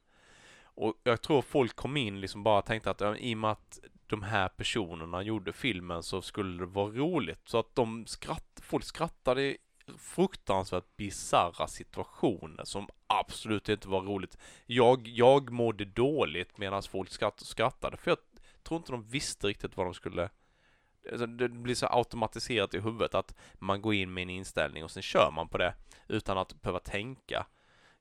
Och 0.64 0.94
jag 1.04 1.22
tror 1.22 1.42
folk 1.42 1.76
kom 1.76 1.96
in 1.96 2.20
liksom 2.20 2.42
bara 2.42 2.62
tänkte 2.62 2.90
att 2.90 3.00
ja, 3.00 3.16
i 3.16 3.34
och 3.34 3.38
med 3.38 3.50
att 3.50 3.80
de 4.06 4.22
här 4.22 4.48
personerna 4.48 5.22
gjorde 5.22 5.52
filmen 5.52 6.02
så 6.02 6.22
skulle 6.22 6.58
det 6.58 6.66
vara 6.66 6.90
roligt. 6.90 7.40
Så 7.48 7.58
att 7.58 7.74
de 7.74 8.06
skratt, 8.06 8.60
folk 8.62 8.84
skrattade 8.84 9.42
i 9.42 9.56
fruktansvärt 9.98 10.96
bisarra 10.96 11.66
situationer 11.66 12.64
som 12.64 12.88
absolut 13.06 13.68
inte 13.68 13.88
var 13.88 14.02
roligt. 14.02 14.38
Jag, 14.66 15.08
jag 15.08 15.50
mådde 15.50 15.84
dåligt 15.84 16.58
medan 16.58 16.82
folk 16.82 17.10
skratt, 17.10 17.40
skrattade 17.40 17.96
för 17.96 18.10
jag 18.10 18.18
tror 18.62 18.78
inte 18.78 18.92
de 18.92 19.02
visste 19.02 19.46
riktigt 19.46 19.76
vad 19.76 19.86
de 19.86 19.94
skulle 19.94 20.30
alltså, 21.10 21.26
det 21.26 21.48
blir 21.48 21.74
så 21.74 21.86
automatiserat 21.86 22.74
i 22.74 22.80
huvudet 22.80 23.14
att 23.14 23.34
man 23.54 23.82
går 23.82 23.94
in 23.94 24.14
med 24.14 24.22
en 24.22 24.30
inställning 24.30 24.84
och 24.84 24.90
sen 24.90 25.02
kör 25.02 25.30
man 25.34 25.48
på 25.48 25.58
det 25.58 25.74
utan 26.08 26.38
att 26.38 26.62
behöva 26.62 26.78
tänka. 26.78 27.46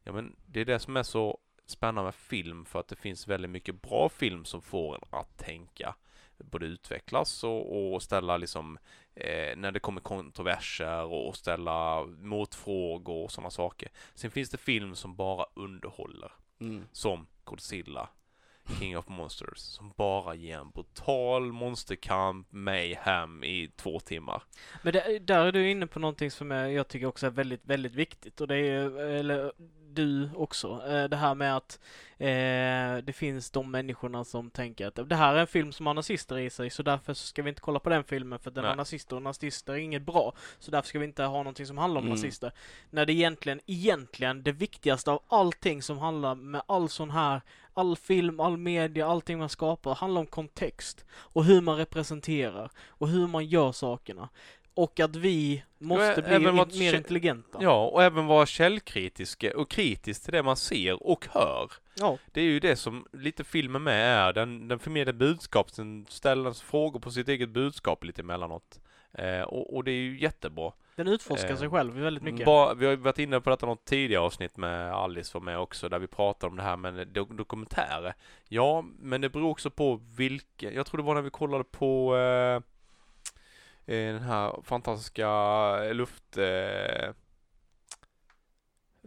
Ja 0.03 0.13
men 0.13 0.35
det 0.45 0.61
är 0.61 0.65
det 0.65 0.79
som 0.79 0.97
är 0.97 1.03
så 1.03 1.39
spännande 1.65 2.03
med 2.03 2.15
film 2.15 2.65
för 2.65 2.79
att 2.79 2.87
det 2.87 2.95
finns 2.95 3.27
väldigt 3.27 3.51
mycket 3.51 3.81
bra 3.81 4.09
film 4.09 4.45
som 4.45 4.61
får 4.61 4.95
en 4.95 5.19
att 5.19 5.37
tänka. 5.37 5.95
Både 6.37 6.65
utvecklas 6.65 7.43
och, 7.43 7.93
och 7.93 8.03
ställa 8.03 8.37
liksom 8.37 8.77
eh, 9.15 9.55
när 9.57 9.71
det 9.71 9.79
kommer 9.79 10.01
kontroverser 10.01 11.03
och 11.03 11.35
ställa 11.35 12.05
motfrågor 12.05 13.23
och 13.23 13.31
sådana 13.31 13.49
saker. 13.49 13.89
Sen 14.15 14.31
finns 14.31 14.49
det 14.49 14.57
film 14.57 14.95
som 14.95 15.15
bara 15.15 15.45
underhåller 15.53 16.31
Mm. 16.59 16.83
som 16.91 17.27
Godzilla, 17.43 18.09
King 18.79 18.97
of 18.97 19.07
Monsters, 19.07 19.57
som 19.57 19.93
bara 19.97 20.35
ger 20.35 20.57
en 20.59 20.69
brutal 20.69 21.51
monsterkamp, 21.51 22.47
mayhem 22.51 23.43
i 23.43 23.71
två 23.75 23.99
timmar. 23.99 24.43
Men 24.83 24.93
det, 24.93 25.19
där 25.19 25.45
är 25.45 25.51
du 25.51 25.69
inne 25.69 25.87
på 25.87 25.99
någonting 25.99 26.31
som 26.31 26.51
jag 26.51 26.87
tycker 26.87 27.05
också 27.05 27.25
är 27.25 27.31
väldigt, 27.31 27.65
väldigt 27.65 27.93
viktigt 27.95 28.41
och 28.41 28.47
det 28.47 28.57
är, 28.57 28.99
eller 28.99 29.53
du 29.95 30.29
också, 30.35 30.81
eh, 30.87 31.03
det 31.03 31.15
här 31.15 31.35
med 31.35 31.55
att 31.57 31.79
eh, 32.17 33.03
det 33.05 33.13
finns 33.15 33.51
de 33.51 33.71
människorna 33.71 34.23
som 34.23 34.49
tänker 34.49 34.87
att 34.87 35.09
det 35.09 35.15
här 35.15 35.35
är 35.35 35.39
en 35.39 35.47
film 35.47 35.71
som 35.71 35.87
har 35.87 35.93
nazister 35.93 36.37
i 36.37 36.49
sig 36.49 36.69
så 36.69 36.83
därför 36.83 37.13
ska 37.13 37.43
vi 37.43 37.49
inte 37.49 37.61
kolla 37.61 37.79
på 37.79 37.89
den 37.89 38.03
filmen 38.03 38.39
för 38.39 38.51
den 38.51 38.63
har 38.63 38.71
Nej. 38.71 38.77
nazister 38.77 39.15
och 39.15 39.21
nazister 39.21 39.73
är 39.73 39.77
inget 39.77 40.01
bra. 40.01 40.33
Så 40.59 40.71
därför 40.71 40.87
ska 40.89 40.99
vi 40.99 41.05
inte 41.05 41.23
ha 41.23 41.37
någonting 41.37 41.65
som 41.65 41.77
handlar 41.77 41.99
om 42.01 42.07
Mm. 42.07 42.15
nazister. 42.15 42.51
När 42.89 43.05
det 43.05 43.13
egentligen, 43.13 43.59
egentligen 43.65 44.43
det 44.43 44.51
viktigaste 44.51 45.11
av 45.11 45.21
allting 45.27 45.81
som 45.81 45.97
handlar 45.97 46.35
med 46.35 46.61
all 46.67 46.89
sån 46.89 47.09
här 47.11 47.41
all 47.73 47.95
film, 47.95 48.39
all 48.39 48.57
media, 48.57 49.07
allting 49.07 49.39
man 49.39 49.49
skapar 49.49 49.95
handlar 49.95 50.21
om 50.21 50.27
kontext 50.27 51.05
och 51.13 51.45
hur 51.45 51.61
man 51.61 51.77
representerar 51.77 52.71
och 52.87 53.07
hur 53.07 53.27
man 53.27 53.45
gör 53.45 53.71
sakerna. 53.71 54.29
Och 54.75 54.99
att 54.99 55.15
vi 55.15 55.63
måste 55.77 56.21
bli 56.21 56.35
in, 56.35 56.55
mer 56.79 56.95
intelligenta. 56.95 57.57
Ja, 57.61 57.85
och 57.87 58.03
även 58.03 58.25
vara 58.25 58.45
källkritiska 58.45 59.57
och 59.57 59.69
kritisk 59.69 60.23
till 60.23 60.33
det 60.33 60.43
man 60.43 60.57
ser 60.57 61.07
och 61.07 61.27
hör. 61.31 61.71
Ja. 61.99 62.17
Det 62.31 62.41
är 62.41 62.45
ju 62.45 62.59
det 62.59 62.75
som 62.75 63.07
lite 63.13 63.43
filmen 63.43 63.83
med 63.83 64.27
är. 64.27 64.33
Den, 64.33 64.67
den 64.67 64.79
förmedlar 64.79 65.13
budskap, 65.13 65.75
den 65.75 66.05
ställer 66.09 66.51
frågor 66.51 66.99
på 66.99 67.11
sitt 67.11 67.27
eget 67.29 67.49
budskap 67.49 68.03
lite 68.03 68.21
emellanåt. 68.21 68.79
Eh, 69.13 69.41
och, 69.41 69.75
och 69.75 69.83
det 69.83 69.91
är 69.91 70.01
ju 70.01 70.19
jättebra. 70.19 70.71
Den 70.95 71.07
utforskar 71.07 71.49
Eh, 71.49 71.57
sig 71.57 71.69
själv 71.69 71.93
väldigt 71.93 72.23
mycket. 72.23 72.45
Bara, 72.45 72.73
vi 72.73 72.85
har 72.85 72.91
ju 72.91 72.97
varit 72.97 73.19
inne 73.19 73.41
på 73.41 73.49
detta 73.49 73.65
något 73.65 73.85
tidigare 73.85 74.23
avsnitt 74.23 74.57
med 74.57 74.93
Alice 74.93 75.31
var 75.33 75.41
med 75.41 75.59
också, 75.59 75.89
där 75.89 75.99
vi 75.99 76.07
pratade 76.07 76.49
om 76.51 76.57
det 76.57 76.63
här 76.63 76.77
med 76.77 76.93
do- 77.07 77.37
dokumentärer. 77.37 78.13
Ja, 78.49 78.85
men 78.99 79.21
det 79.21 79.29
beror 79.29 79.49
också 79.49 79.69
på 79.69 80.01
vilken, 80.17 80.73
jag 80.73 80.85
tror 80.85 80.97
det 80.97 81.03
var 81.03 81.15
när 81.15 81.21
vi 81.21 81.29
kollade 81.29 81.63
på 81.63 82.17
eh, 82.17 82.61
den 83.93 84.21
här 84.21 84.61
fantastiska 84.63 85.93
luft 85.93 86.37
eh, 86.37 87.13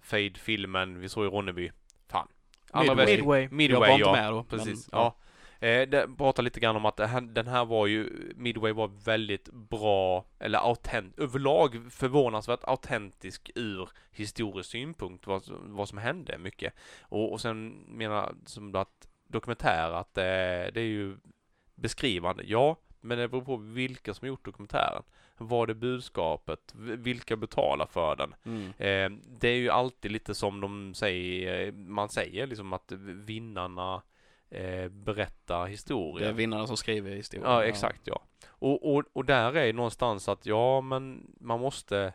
Fade-filmen 0.03 1.01
vi 1.01 1.09
såg 1.09 1.25
i 1.25 1.29
Ronneby. 1.29 1.71
Fan. 2.09 2.29
Allra 2.71 2.95
Midway. 2.95 3.17
Midway. 3.17 3.49
Midway, 3.51 3.75
Jag 3.75 3.81
var 3.81 3.89
inte 3.89 4.09
ja. 4.09 4.13
med 4.13 4.33
då, 4.33 4.45
Precis, 4.45 4.93
men, 4.93 5.01
ja. 5.01 5.17
Eh, 5.61 5.89
det 5.89 6.09
pratar 6.19 6.43
lite 6.43 6.61
grann 6.61 6.77
om 6.77 6.87
att 6.87 7.01
här, 7.01 7.21
den 7.21 7.47
här 7.47 7.65
var 7.65 7.87
ju, 7.87 8.33
Midway 8.37 8.73
var 8.73 8.91
väldigt 9.05 9.49
bra, 9.53 10.25
eller 10.39 10.59
autent, 10.59 11.19
överlag 11.19 11.93
förvånansvärt 11.93 12.65
autentisk 12.65 13.51
ur 13.55 13.89
historisk 14.11 14.71
synpunkt, 14.71 15.27
vad, 15.27 15.43
vad 15.49 15.89
som 15.89 15.99
hände 15.99 16.39
mycket. 16.39 16.75
Och, 17.03 17.33
och 17.33 17.41
sen 17.41 17.69
menar 17.69 18.35
som 18.47 18.75
att 18.75 19.09
dokumentär, 19.27 19.91
att 19.91 20.15
det, 20.15 20.71
det 20.75 20.81
är 20.81 20.85
ju 20.85 21.17
beskrivande, 21.75 22.43
ja, 22.47 22.77
men 23.01 23.19
det 23.19 23.29
beror 23.29 23.43
på 23.43 23.57
vilka 23.57 24.15
som 24.15 24.29
gjort 24.29 24.45
dokumentären. 24.45 25.03
Vad 25.37 25.71
är 25.71 25.75
budskapet? 25.75 26.75
Vilka 26.77 27.37
betalar 27.37 27.87
för 27.87 28.17
den? 28.17 28.35
Mm. 28.45 28.67
Eh, 28.79 29.19
det 29.39 29.49
är 29.49 29.57
ju 29.57 29.71
alltid 29.71 30.11
lite 30.13 30.35
som 30.35 30.61
de 30.61 30.95
säger, 30.95 31.73
man 31.73 32.09
säger 32.09 32.47
liksom 32.47 32.73
att 32.73 32.93
vinnarna 33.25 34.03
eh, 34.51 34.89
berättar 34.89 35.65
Det 35.65 35.71
historier. 35.71 36.29
är 36.29 36.33
vinnarna 36.33 36.67
som 36.67 36.77
skriver 36.77 37.11
historien. 37.11 37.51
Ja, 37.51 37.65
exakt 37.65 38.01
ja. 38.05 38.23
Och, 38.49 38.95
och, 38.95 39.05
och 39.13 39.25
där 39.25 39.57
är 39.57 39.73
någonstans 39.73 40.29
att 40.29 40.47
ja, 40.47 40.81
men 40.81 41.35
man 41.41 41.61
måste 41.61 42.13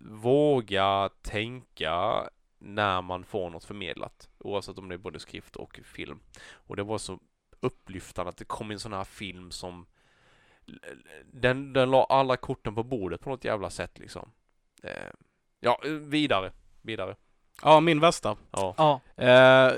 våga 0.00 1.10
tänka 1.22 2.22
när 2.58 3.02
man 3.02 3.24
får 3.24 3.50
något 3.50 3.64
förmedlat. 3.64 4.28
Oavsett 4.38 4.78
om 4.78 4.88
det 4.88 4.94
är 4.94 4.98
både 4.98 5.20
skrift 5.20 5.56
och 5.56 5.80
film. 5.84 6.20
Och 6.50 6.76
det 6.76 6.82
var 6.82 6.98
så 6.98 7.18
upplyftande 7.60 8.28
att 8.30 8.36
det 8.36 8.44
kom 8.44 8.70
en 8.70 8.78
sån 8.78 8.92
här 8.92 9.04
film 9.04 9.50
som 9.50 9.86
den, 11.32 11.72
den 11.72 11.90
la 11.90 12.04
alla 12.04 12.36
korten 12.36 12.74
på 12.74 12.82
bordet 12.82 13.20
på 13.20 13.30
något 13.30 13.44
jävla 13.44 13.70
sätt 13.70 13.98
liksom. 13.98 14.30
Eh, 14.82 14.90
ja, 15.60 15.80
vidare. 16.00 16.52
Vidare. 16.82 17.16
Ja, 17.62 17.80
min 17.80 18.00
värsta. 18.00 18.36
Ja. 18.50 18.74
Ja. 18.76 19.24
Eh, 19.24 19.72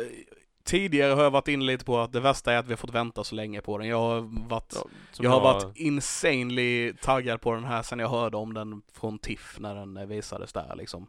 tidigare 0.64 1.12
har 1.12 1.22
jag 1.22 1.30
varit 1.30 1.48
inne 1.48 1.64
lite 1.64 1.84
på 1.84 1.98
att 1.98 2.12
det 2.12 2.20
värsta 2.20 2.52
är 2.52 2.58
att 2.58 2.66
vi 2.66 2.72
har 2.72 2.76
fått 2.76 2.94
vänta 2.94 3.24
så 3.24 3.34
länge 3.34 3.60
på 3.60 3.78
den. 3.78 3.88
Jag 3.88 3.98
har 4.00 4.20
varit, 4.48 4.72
ja 4.76 4.84
jag 5.18 5.30
har 5.30 5.40
varit 5.40 5.76
insanely 5.76 6.92
taggad 6.92 7.40
på 7.40 7.54
den 7.54 7.64
här 7.64 7.82
sen 7.82 7.98
jag 7.98 8.08
hörde 8.08 8.36
om 8.36 8.54
den 8.54 8.82
från 8.92 9.18
TIFF 9.18 9.58
när 9.60 9.74
den 9.74 9.96
eh, 9.96 10.06
visades 10.06 10.52
där 10.52 10.74
liksom. 10.76 11.06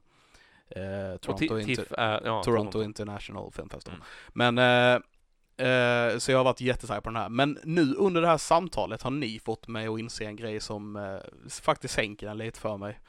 Eh, 0.69 1.17
Toronto, 1.17 1.43
Inter- 1.45 1.65
TIFF 1.65 1.91
är, 1.91 2.21
ja, 2.25 2.43
Toronto 2.43 2.84
International 2.84 3.51
Film 3.51 3.69
Festival. 3.69 3.99
Mm. 3.99 4.55
Men, 4.55 4.57
eh, 4.95 5.01
eh, 5.62 6.18
så 6.18 6.32
jag 6.32 6.39
har 6.39 6.43
varit 6.43 6.62
jättetaggad 6.62 7.03
på 7.03 7.09
den 7.09 7.22
här. 7.22 7.30
Men 7.30 7.59
nu 7.64 7.93
under 7.93 8.22
det 8.22 8.28
här 8.28 8.38
samtalet 8.38 9.01
har 9.01 9.12
ni 9.12 9.39
fått 9.39 9.68
mig 9.68 9.88
att 9.88 9.99
inse 9.99 10.26
en 10.26 10.36
grej 10.36 10.59
som 10.59 10.95
eh, 10.95 11.51
faktiskt 11.62 11.93
sänker 11.93 12.28
den 12.28 12.38
lite 12.38 12.59
för 12.59 12.78
mig. 12.78 12.99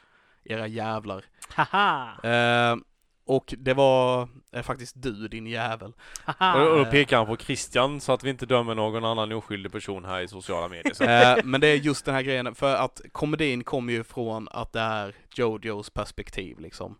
Era 0.44 0.66
jävlar. 0.66 1.24
Haha! 1.48 2.18
Eh, 2.22 2.76
och 3.24 3.54
det 3.58 3.74
var 3.74 4.28
eh, 4.52 4.62
faktiskt 4.62 5.02
du 5.02 5.28
din 5.28 5.46
jävel. 5.46 5.92
Haha! 6.24 6.62
Och, 6.62 6.78
då 6.78 6.90
pekar 6.90 7.16
han 7.16 7.26
på 7.26 7.36
Christian 7.36 8.00
så 8.00 8.12
att 8.12 8.24
vi 8.24 8.30
inte 8.30 8.46
dömer 8.46 8.74
någon 8.74 9.04
annan 9.04 9.32
oskyldig 9.32 9.72
person 9.72 10.04
här 10.04 10.20
i 10.20 10.28
sociala 10.28 10.68
medier. 10.68 11.36
Eh, 11.36 11.44
men 11.44 11.60
det 11.60 11.66
är 11.66 11.76
just 11.76 12.04
den 12.04 12.14
här 12.14 12.22
grejen, 12.22 12.54
för 12.54 12.74
att 12.74 13.00
komedin 13.12 13.64
kommer 13.64 13.92
ju 13.92 14.04
från 14.04 14.48
att 14.50 14.72
det 14.72 14.80
är 14.80 15.14
Jojos 15.34 15.90
perspektiv 15.90 16.60
liksom. 16.60 16.98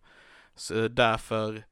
Så 0.55 0.87
därför, 0.87 1.65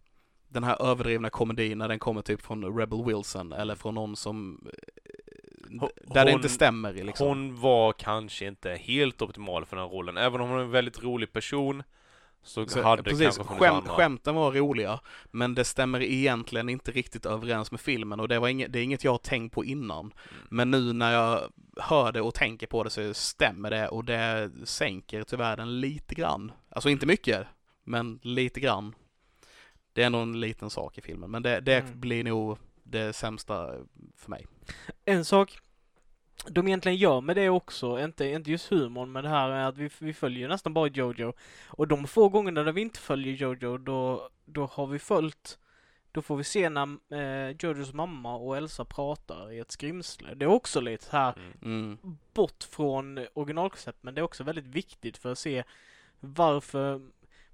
den 0.53 0.63
här 0.63 0.81
överdrivna 0.81 1.29
komedin 1.29 1.77
när 1.77 1.87
den 1.87 1.99
kommer 1.99 2.21
typ 2.21 2.41
från 2.41 2.77
Rebel 2.77 3.03
Wilson 3.05 3.53
eller 3.53 3.75
från 3.75 3.95
någon 3.95 4.15
som 4.15 4.67
eh, 4.67 5.79
Hon- 5.79 5.89
där 6.13 6.25
det 6.25 6.31
inte 6.31 6.49
stämmer 6.49 6.93
liksom. 6.93 7.27
Hon 7.27 7.59
var 7.59 7.93
kanske 7.93 8.45
inte 8.45 8.69
helt 8.71 9.21
optimal 9.21 9.65
för 9.65 9.75
den 9.75 9.85
här 9.85 9.91
rollen. 9.91 10.17
Även 10.17 10.41
om 10.41 10.49
hon 10.49 10.59
är 10.59 10.63
en 10.63 10.71
väldigt 10.71 11.03
rolig 11.03 11.33
person 11.33 11.83
så, 12.43 12.65
Så, 12.67 12.81
hade 12.81 13.01
det 13.01 13.09
precis, 13.09 13.23
kanske 13.25 13.43
funnits 13.43 13.59
skäm, 13.65 13.75
andra. 13.75 13.91
skämten 13.93 14.35
var 14.35 14.51
roliga, 14.51 14.99
men 15.31 15.55
det 15.55 15.63
stämmer 15.63 16.01
egentligen 16.01 16.69
inte 16.69 16.91
riktigt 16.91 17.25
överens 17.25 17.71
med 17.71 17.79
filmen 17.81 18.19
och 18.19 18.27
det, 18.27 18.39
var 18.39 18.47
inget, 18.47 18.73
det 18.73 18.79
är 18.79 18.83
inget 18.83 19.03
jag 19.03 19.11
har 19.11 19.17
tänkt 19.17 19.53
på 19.53 19.65
innan. 19.65 19.99
Mm. 20.05 20.13
Men 20.49 20.71
nu 20.71 20.93
när 20.93 21.13
jag 21.13 21.41
hör 21.77 22.11
det 22.11 22.21
och 22.21 22.33
tänker 22.33 22.67
på 22.67 22.83
det 22.83 22.89
så 22.89 23.13
stämmer 23.13 23.69
det 23.69 23.87
och 23.87 24.05
det 24.05 24.51
sänker 24.63 25.23
tyvärr 25.23 25.57
den 25.57 25.79
lite 25.79 26.15
grann. 26.15 26.51
Alltså 26.69 26.89
inte 26.89 27.05
mycket, 27.05 27.47
men 27.83 28.19
lite 28.23 28.59
grann. 28.59 28.95
Det 29.93 30.03
är 30.03 30.09
nog 30.09 30.21
en 30.21 30.39
liten 30.39 30.69
sak 30.69 30.97
i 30.97 31.01
filmen, 31.01 31.31
men 31.31 31.43
det, 31.43 31.59
det 31.59 31.79
Mm. 31.79 31.99
blir 31.99 32.23
nog 32.23 32.57
det 32.83 33.13
sämsta 33.13 33.73
för 34.17 34.29
mig. 34.29 34.47
En 35.05 35.25
sak 35.25 35.59
de 36.47 36.67
egentligen 36.67 36.97
gör 36.97 37.21
med 37.21 37.35
det 37.35 37.49
också, 37.49 37.99
inte, 38.03 38.25
inte 38.25 38.51
just 38.51 38.71
humorn, 38.71 39.11
men 39.11 39.23
det 39.23 39.29
här 39.29 39.49
är 39.49 39.65
att 39.65 39.77
vi, 39.77 39.89
vi 39.99 40.13
följer 40.13 40.47
nästan 40.49 40.73
bara 40.73 40.87
Jojo. 40.87 41.33
Och 41.67 41.87
de 41.87 42.07
få 42.07 42.29
gångerna 42.29 42.63
där 42.63 42.71
vi 42.71 42.81
inte 42.81 42.99
följer 42.99 43.33
Jojo, 43.33 43.77
då, 43.77 44.29
då 44.45 44.65
har 44.65 44.87
vi 44.87 44.99
följt 44.99 45.57
då 46.13 46.21
får 46.21 46.37
vi 46.37 46.43
se 46.43 46.69
när 46.69 46.87
eh, 47.49 47.55
Jojos 47.59 47.93
mamma 47.93 48.35
och 48.35 48.57
Elsa 48.57 48.85
pratar 48.85 49.51
i 49.51 49.59
ett 49.59 49.71
skrimsle. 49.71 50.33
Det 50.35 50.45
är 50.45 50.49
också 50.49 50.81
lite 50.81 51.07
här 51.11 51.33
Mm. 51.37 51.53
Mm. 51.63 52.17
bort 52.33 52.63
från 52.63 53.25
originalkoncept, 53.33 54.03
men 54.03 54.15
det 54.15 54.21
är 54.21 54.23
också 54.23 54.43
väldigt 54.43 54.65
viktigt 54.65 55.17
för 55.17 55.31
att 55.31 55.37
se 55.39 55.63
varför 56.19 57.01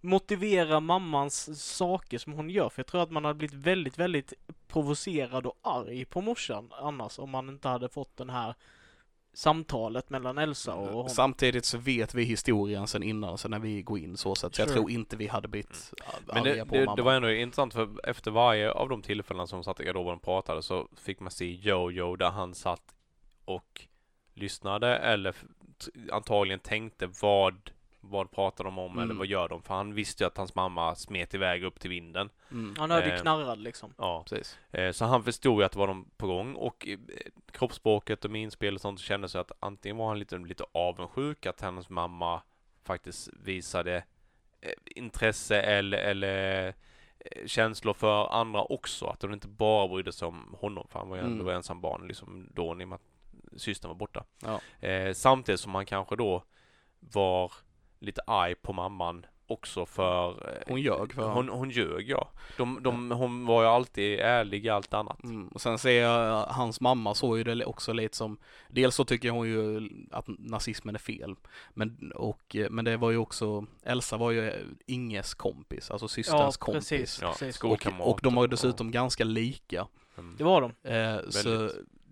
motivera 0.02 0.80
mammans 0.80 1.64
saker 1.78 2.18
som 2.18 2.34
hon 2.34 2.50
gör. 2.50 2.70
För 2.70 2.80
jag 2.80 2.88
tror 2.88 3.04
att 3.04 3.12
man 3.12 3.26
hade 3.26 3.38
blivit 3.38 3.54
väldigt, 3.56 3.98
väldigt 4.00 4.34
provocerad 4.68 5.46
och 5.46 5.58
arg 5.62 6.06
på 6.06 6.22
morsan 6.22 6.70
annars 6.82 7.20
om 7.20 7.30
man 7.30 7.50
inte 7.50 7.68
hade 7.68 7.90
fått 7.90 8.18
den 8.18 8.30
här 8.30 8.56
samtalet 9.34 10.10
mellan 10.10 10.38
Elsa 10.38 10.74
och 10.76 10.88
honom. 10.88 11.10
Samtidigt 11.10 11.66
så 11.66 11.78
vet 11.78 12.14
vi 12.14 12.24
historien 12.24 12.88
sen 12.88 13.04
innan, 13.04 13.38
så 13.38 13.50
när 13.50 13.60
vi 13.60 13.82
går 13.82 14.00
in 14.00 14.18
så, 14.18 14.36
så 14.36 14.48
att 14.48 14.58
jag 14.58 14.68
Sure. 14.68 14.78
tror 14.80 14.92
inte 14.92 15.16
vi 15.16 15.28
hade 15.28 15.48
blivit 15.48 15.94
Men 16.26 16.38
arga 16.38 16.56
det, 16.56 16.66
på 16.66 16.76
det, 16.76 16.86
mamma. 16.86 16.96
det 16.96 17.02
var 17.02 17.14
ändå 17.14 17.32
intressant 17.32 17.74
för 17.74 18.10
efter 18.10 18.32
varje 18.32 18.72
av 18.72 18.90
de 18.90 19.02
tillfällen 19.02 19.48
som 19.48 19.64
satt 19.64 19.80
i 19.80 19.84
garderoben 19.84 20.14
och 20.16 20.22
pratade 20.22 20.64
så 20.64 20.88
fick 20.96 21.20
man 21.20 21.32
se 21.32 21.52
Jojo 21.56 22.16
där 22.16 22.30
han 22.30 22.56
satt 22.56 22.96
och 23.46 23.82
lyssnade 24.34 24.98
eller 24.98 25.36
antagligen 26.12 26.60
tänkte 26.60 27.10
vad 27.22 27.72
vad 28.00 28.32
pratar 28.32 28.64
de 28.64 28.80
om 28.80 28.92
eller 28.94 29.04
Mm. 29.04 29.18
vad 29.18 29.28
gör 29.28 29.50
de? 29.50 29.62
För 29.64 29.74
han 29.74 29.94
visste 29.94 30.24
ju 30.24 30.28
att 30.28 30.38
hans 30.38 30.56
mamma 30.56 30.96
smet 30.96 31.34
iväg 31.34 31.64
upp 31.64 31.80
till 31.80 31.90
vinden. 31.90 32.30
Mm. 32.52 32.76
Han 32.78 32.92
hörde 32.92 33.08
ju 33.08 33.14
Eh, 33.14 33.22
knarrad 33.22 33.60
liksom. 33.60 33.94
Ja, 33.98 34.24
Precis. 34.30 34.58
eh, 34.72 34.92
så 34.92 35.06
han 35.06 35.24
förstod 35.24 35.60
ju 35.60 35.66
att 35.66 35.72
det 35.72 35.80
var 35.80 35.88
de 35.88 36.10
på 36.18 36.28
gång 36.28 36.56
och 36.56 36.88
eh, 36.88 37.00
kroppsspråket 37.52 38.26
och 38.26 38.32
minspel 38.32 38.76
och 38.76 38.82
sånt 38.82 39.00
kände 39.00 39.30
sig 39.30 39.42
att 39.42 39.52
antingen 39.60 39.98
var 39.98 40.08
han 40.08 40.20
lite, 40.20 40.38
lite 40.38 40.64
avundsjuk 40.72 41.46
att 41.46 41.62
hennes 41.62 41.90
mamma 41.90 42.42
faktiskt 42.84 43.30
visade 43.44 44.04
eh, 44.62 44.72
intresse 44.86 45.62
eller, 45.62 45.98
eller 45.98 46.68
eh, 46.68 47.46
känslor 47.46 47.94
för 47.94 48.28
andra 48.34 48.64
också. 48.64 49.06
Att 49.06 49.22
hon 49.22 49.34
inte 49.34 49.48
bara 49.48 49.88
brydde 49.88 50.12
sig 50.12 50.28
om 50.28 50.56
honom 50.60 50.88
för 50.90 51.00
han 51.00 51.10
var 51.10 51.16
ju 51.18 51.22
Mm. 51.24 51.34
ändå 51.40 51.52
ensam 51.52 51.82
barn 51.82 52.08
liksom 52.08 52.50
då 52.54 52.82
i 52.82 52.84
och 52.84 52.88
med 52.88 52.94
att 52.96 53.62
systern 53.62 53.90
var 53.90 53.96
borta. 53.96 54.24
Ja. 54.44 54.88
Eh, 54.88 55.14
samtidigt 55.14 55.60
som 55.62 55.76
han 55.76 55.86
kanske 55.86 56.16
då 56.16 56.44
var 57.00 57.52
lite 58.00 58.22
arg 58.28 58.56
på 58.56 58.74
mamman 58.74 59.26
också 59.50 59.86
för 59.86 60.30
eh, 60.30 60.62
Hon 60.68 60.82
ljög 60.82 61.14
för 61.14 61.30
hon, 61.30 61.50
hon 61.50 61.70
ljög 61.70 62.10
ja. 62.10 62.30
De, 62.58 62.84
de, 62.84 63.12
hon 63.12 63.46
var 63.46 63.62
ju 63.64 63.68
alltid 63.68 64.20
ärlig 64.20 64.66
i 64.66 64.70
allt 64.70 64.94
annat. 64.94 65.24
Mm. 65.24 65.48
Och 65.48 65.62
sen 65.62 65.78
ser 65.80 66.02
jag 66.02 66.46
hans 66.46 66.82
mamma 66.82 67.16
såg 67.16 67.38
ju 67.38 67.44
det 67.44 67.66
också 67.66 67.94
lite 67.94 68.18
som, 68.18 68.38
dels 68.68 68.96
så 68.96 69.06
tycker 69.06 69.30
hon 69.30 69.48
ju 69.48 69.90
att 70.12 70.26
nazismen 70.28 70.96
är 70.96 71.00
fel, 71.00 71.36
men, 71.74 72.12
och, 72.16 72.56
men 72.70 72.86
det 72.86 72.98
var 72.98 73.12
ju 73.12 73.18
också, 73.18 73.66
Elsa 73.84 74.18
var 74.18 74.32
ju 74.32 74.52
Inges 74.86 75.34
kompis, 75.34 75.92
alltså 75.92 76.06
Ja, 76.06 76.10
systerns 76.10 76.58
kompis. 76.58 76.90
precis. 76.90 77.20
Ja, 77.22 77.36
precis. 77.40 77.64
Och, 77.64 77.86
och 78.00 78.20
de 78.24 78.36
var 78.36 78.44
ju 78.44 78.46
och- 78.46 78.50
dessutom 78.50 78.92
ganska 78.92 79.24
lika. 79.24 79.88
Mm. 80.18 80.36
Det 80.38 80.44
var 80.44 80.62
de. 80.62 80.90
Eh, 80.92 81.30
så. 81.30 81.70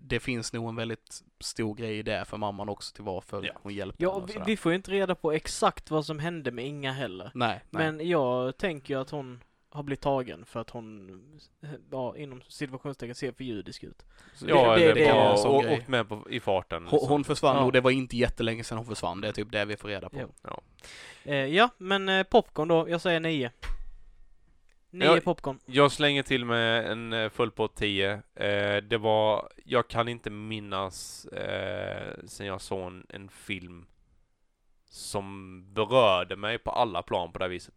Det 0.08 0.20
finns 0.20 0.52
nog 0.52 0.68
en 0.68 0.76
väldigt 0.76 1.22
stor 1.40 1.74
grej 1.74 1.98
i 1.98 2.02
det 2.02 2.24
för 2.24 2.36
mamman 2.36 2.68
också 2.68 2.94
till 2.94 3.04
varför 3.04 3.42
Ja. 3.44 3.52
hon 3.62 3.74
hjälpte 3.74 4.02
Ja, 4.04 4.12
henne 4.12 4.22
och 4.24 4.30
vi, 4.30 4.40
vi 4.46 4.56
får 4.56 4.72
ju 4.72 4.76
inte 4.76 4.90
reda 4.90 5.14
på 5.14 5.32
exakt 5.32 5.90
vad 5.90 6.06
som 6.06 6.18
hände 6.18 6.50
med 6.50 6.66
Inga 6.66 6.92
heller. 6.92 7.30
Nej, 7.34 7.60
nej. 7.70 7.84
Men 7.92 8.08
jag 8.08 8.56
tänker 8.56 8.94
ju 8.94 9.00
att 9.00 9.10
hon 9.10 9.42
har 9.70 9.82
blivit 9.82 10.00
tagen 10.00 10.44
för 10.46 10.60
att 10.60 10.70
hon, 10.70 11.20
ja, 11.90 12.16
inom 12.16 12.42
situationstecken 12.48 13.14
ser 13.14 13.32
för 13.32 13.44
judisk 13.44 13.84
ut. 13.84 14.04
Ja, 14.46 14.76
det- 14.76 14.92
det 14.92 15.06
en 15.06 15.38
sån 15.38 15.54
å- 15.54 15.60
grej. 15.60 15.78
åkt 15.78 15.88
med 15.88 16.08
på, 16.08 16.30
i 16.30 16.40
farten. 16.40 16.82
Hon, 16.82 16.92
liksom. 16.92 17.08
hon 17.08 17.24
försvann 17.24 17.56
Ja. 17.56 17.62
och 17.64 17.72
det 17.72 17.80
var 17.80 17.90
inte 17.90 18.16
jättelänge 18.16 18.64
sedan 18.64 18.78
hon 18.78 18.86
försvann. 18.86 19.20
Det 19.20 19.28
är 19.28 19.32
typ 19.32 19.52
det 19.52 19.64
vi 19.64 19.76
får 19.76 19.88
reda 19.88 20.08
på. 20.08 20.16
Jo. 20.20 20.28
Ja. 20.42 20.60
Eh, 21.24 21.34
ja, 21.36 21.68
men 21.78 22.08
eh, 22.08 22.22
popcorn 22.22 22.68
då. 22.68 22.88
Jag 22.90 23.00
säger 23.00 23.20
nio. 23.20 23.50
Nio 24.90 25.14
Ja. 25.14 25.20
popcorn. 25.20 25.58
Jag 25.66 25.92
slänger 25.92 26.22
till 26.22 26.44
med 26.44 26.90
en 26.92 27.12
eh, 27.12 27.28
full 27.30 27.50
på 27.50 27.68
10. 27.68 28.22
Eh, 28.34 28.76
det 28.76 28.98
var, 28.98 29.48
jag 29.64 29.88
kan 29.88 30.08
inte 30.08 30.30
minnas 30.30 31.24
eh, 31.26 32.14
sen 32.26 32.46
jag 32.46 32.60
såg 32.60 32.86
en, 32.86 33.06
en 33.08 33.28
film 33.28 33.86
som 34.90 35.62
berörde 35.74 36.36
mig 36.36 36.58
på 36.58 36.70
alla 36.70 37.02
plan 37.02 37.32
på 37.32 37.38
det 37.38 37.44
här 37.44 37.50
viset. 37.50 37.74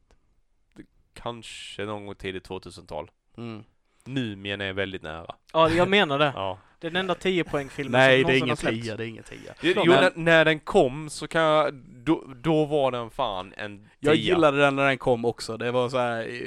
Kanske 1.14 1.86
någon 1.86 2.06
gång 2.06 2.16
tidigt 2.16 2.50
2000-tal. 2.50 3.12
Mm. 3.38 3.64
Mumien 4.06 4.62
är 4.62 4.74
väldigt 4.74 5.02
nära. 5.04 5.36
Ja, 5.54 5.70
jag 5.70 5.90
menar 5.90 6.20
det. 6.20 6.32
Ja. 6.36 6.58
Det 6.80 6.88
är 6.88 6.92
den 6.92 7.00
enda 7.00 7.16
10 7.16 7.44
poängfilmen 7.44 7.92
Nej, 7.92 8.22
som 8.22 8.28
det 8.32 8.38
är 8.38 8.40
ingen 8.40 8.58
tia, 8.58 8.96
det 8.98 9.04
är 9.06 9.08
ingen 9.08 9.24
tia. 9.24 9.54
Jo, 9.62 9.74
men- 9.86 9.88
när, 9.88 10.12
när 10.16 10.46
den 10.46 10.60
kom 10.60 11.10
så 11.10 11.28
kan 11.28 11.42
jag, 11.42 11.74
då, 11.74 12.24
då 12.36 12.66
var 12.66 12.92
den 12.92 13.10
fan 13.10 13.54
en 13.58 13.78
tia. 13.78 13.88
Jag 14.00 14.16
gillade 14.16 14.58
den 14.58 14.76
när 14.76 14.86
den 14.88 14.98
kom 14.98 15.26
också. 15.26 15.58
Det 15.58 15.72
var 15.72 15.90
så 15.90 15.98
här, 15.98 16.42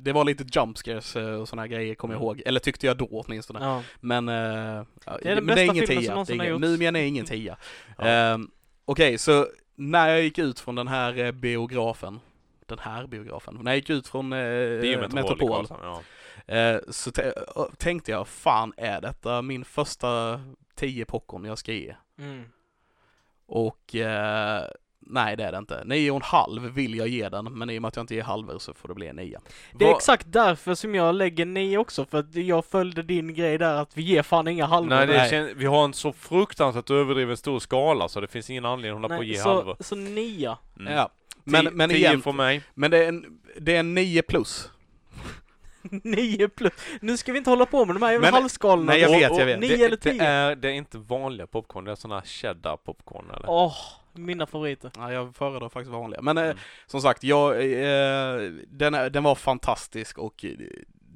det 0.00 0.12
var 0.12 0.24
lite 0.24 0.44
jump 0.52 0.78
scares 0.78 1.16
eh, 1.16 1.40
och 1.40 1.48
såna 1.48 1.62
här 1.62 1.66
grejer 1.68 1.94
kommer 1.94 2.14
jag 2.14 2.20
Mm. 2.22 2.26
ihåg. 2.26 2.42
Eller 2.46 2.60
tyckte 2.60 2.86
jag 2.86 2.96
då 2.96 3.06
åtminstone. 3.10 3.64
Ja. 3.64 3.82
Men, 4.00 4.28
ja, 4.28 4.34
Det 5.22 5.30
är 5.30 5.34
den 5.34 5.44
men 5.44 5.46
bästa 5.46 5.62
ingen 5.62 5.86
filmen 5.86 6.04
tia. 6.04 6.24
Det 6.36 6.44
är 6.44 6.48
ingen. 6.48 6.60
Mumien 6.60 6.96
är 6.96 7.02
ingen 7.04 7.24
tia. 7.26 7.56
Ja. 7.98 8.04
Ehm, 8.04 8.50
Okej, 8.84 9.18
så 9.18 9.46
när 9.74 10.08
jag 10.08 10.22
gick 10.22 10.38
ut 10.38 10.60
från 10.60 10.74
den 10.74 10.88
här 10.88 11.18
eh, 11.18 11.32
biografen, 11.32 12.20
den 12.66 12.78
här 12.78 13.06
biografen, 13.06 13.58
när 13.62 13.70
jag 13.70 13.76
gick 13.76 13.90
ut 13.90 14.08
från 14.08 14.30
Det 14.30 14.36
är 14.38 14.84
ju 14.84 14.96
Metropol. 15.00 15.14
Metropol, 15.22 15.66
Ja. 15.82 16.00
Eh, 16.46 16.76
så 16.88 17.10
tänkte 17.78 18.10
jag, 18.10 18.28
fan 18.28 18.72
är 18.76 19.00
detta 19.00 19.42
min 19.42 19.64
första 19.64 20.40
10 20.74 21.04
popcorn 21.04 21.44
jag 21.44 21.58
ska 21.58 21.72
ge? 21.72 21.94
Mm. 22.18 22.44
Och 23.46 23.94
eh, 23.94 24.64
nej 25.00 25.36
det 25.36 25.44
är 25.44 25.52
det 25.52 25.58
inte. 25.58 25.82
Nio 25.84 26.10
och 26.10 26.16
en 26.16 26.22
halv 26.22 26.62
vill 26.62 26.94
jag 26.94 27.08
ge 27.08 27.28
den, 27.28 27.44
men 27.58 27.70
i 27.70 27.78
och 27.78 27.82
med 27.82 27.88
att 27.88 27.96
jag 27.96 28.02
inte 28.02 28.14
ger 28.14 28.22
halvor 28.22 28.58
så 28.58 28.74
får 28.74 28.88
det 28.88 28.94
bli 28.94 29.06
en 29.06 29.16
nia. 29.16 29.40
Det 29.72 29.84
är 29.84 29.88
Vad- 29.88 29.96
exakt 29.96 30.32
därför 30.32 30.74
som 30.74 30.94
jag 30.94 31.14
lägger 31.14 31.44
nio 31.46 31.78
också, 31.78 32.04
för 32.04 32.18
att 32.18 32.34
jag 32.34 32.64
följde 32.64 33.02
din 33.02 33.34
grej 33.34 33.58
där 33.58 33.74
att 33.74 33.96
vi 33.96 34.02
ger 34.02 34.22
fan 34.22 34.48
inga 34.48 34.66
halvor. 34.66 34.88
Nej, 34.90 35.06
det 35.06 35.40
Nej. 35.42 35.54
vi 35.54 35.64
har 35.66 35.84
en 35.84 35.92
så 35.92 36.12
fruktansvärt 36.12 36.90
överdriven 36.90 37.36
stor 37.36 37.58
skala 37.58 38.08
så 38.08 38.20
det 38.20 38.26
finns 38.28 38.50
ingen 38.50 38.64
anledning 38.64 38.90
att 38.90 39.02
hålla 39.02 39.14
på 39.16 39.18
och 39.20 39.24
ge 39.24 39.38
halvor. 39.38 39.76
så, 39.78 39.84
så 39.84 39.94
nia. 39.96 40.58
Mm. 40.78 40.92
Ja. 40.92 41.10
Men, 41.44 41.64
men 41.64 41.88
tio 41.88 41.98
igen, 41.98 42.22
från 42.22 42.36
mig. 42.36 42.62
men 42.74 42.90
det 42.90 43.04
är 43.04 43.08
en, 43.08 43.40
det 43.60 43.76
är 43.76 43.80
en 43.80 43.94
9 43.94 44.22
plus. 44.22 44.70
nio 46.04 46.48
plus. 46.48 46.72
Nu 47.00 47.16
ska 47.16 47.32
vi 47.32 47.38
inte 47.38 47.50
hålla 47.50 47.66
på 47.66 47.84
med 47.86 47.96
de 47.96 48.02
här 48.02 48.12
jävla 48.12 48.30
halvskalorna. 48.30 48.92
nej, 48.92 49.00
jag 49.00 49.10
vet, 49.10 49.30
och 49.30 49.40
jag 49.40 49.46
vet. 49.46 49.60
Nio 49.60 49.68
det, 49.68 49.74
eller 49.84 49.88
det, 49.90 49.96
tio. 49.96 50.22
är, 50.22 50.56
det 50.56 50.68
är 50.68 50.72
inte 50.72 50.98
vanliga 50.98 51.46
popcorn, 51.46 51.84
det 51.84 51.90
är 51.90 51.94
såna 51.94 52.14
här 52.14 52.22
cheddar 52.26 52.76
popcorn 52.76 53.30
eller? 53.30 53.50
Åh, 53.50 53.76
mina 54.12 54.46
favoriter. 54.46 54.90
Ja, 54.96 55.12
jag 55.12 55.36
föredrar 55.36 55.68
faktiskt 55.68 55.92
vanliga. 55.92 56.22
Men 56.22 56.38
eh, 56.38 56.44
Mm. 56.44 56.56
som 56.86 57.00
sagt, 57.00 57.24
jag, 57.24 57.50
eh, 57.56 58.50
den, 58.68 58.94
är- 58.94 59.10
den 59.10 59.22
var 59.22 59.34
fantastisk 59.34 60.18
och 60.18 60.44
eh, 60.44 60.50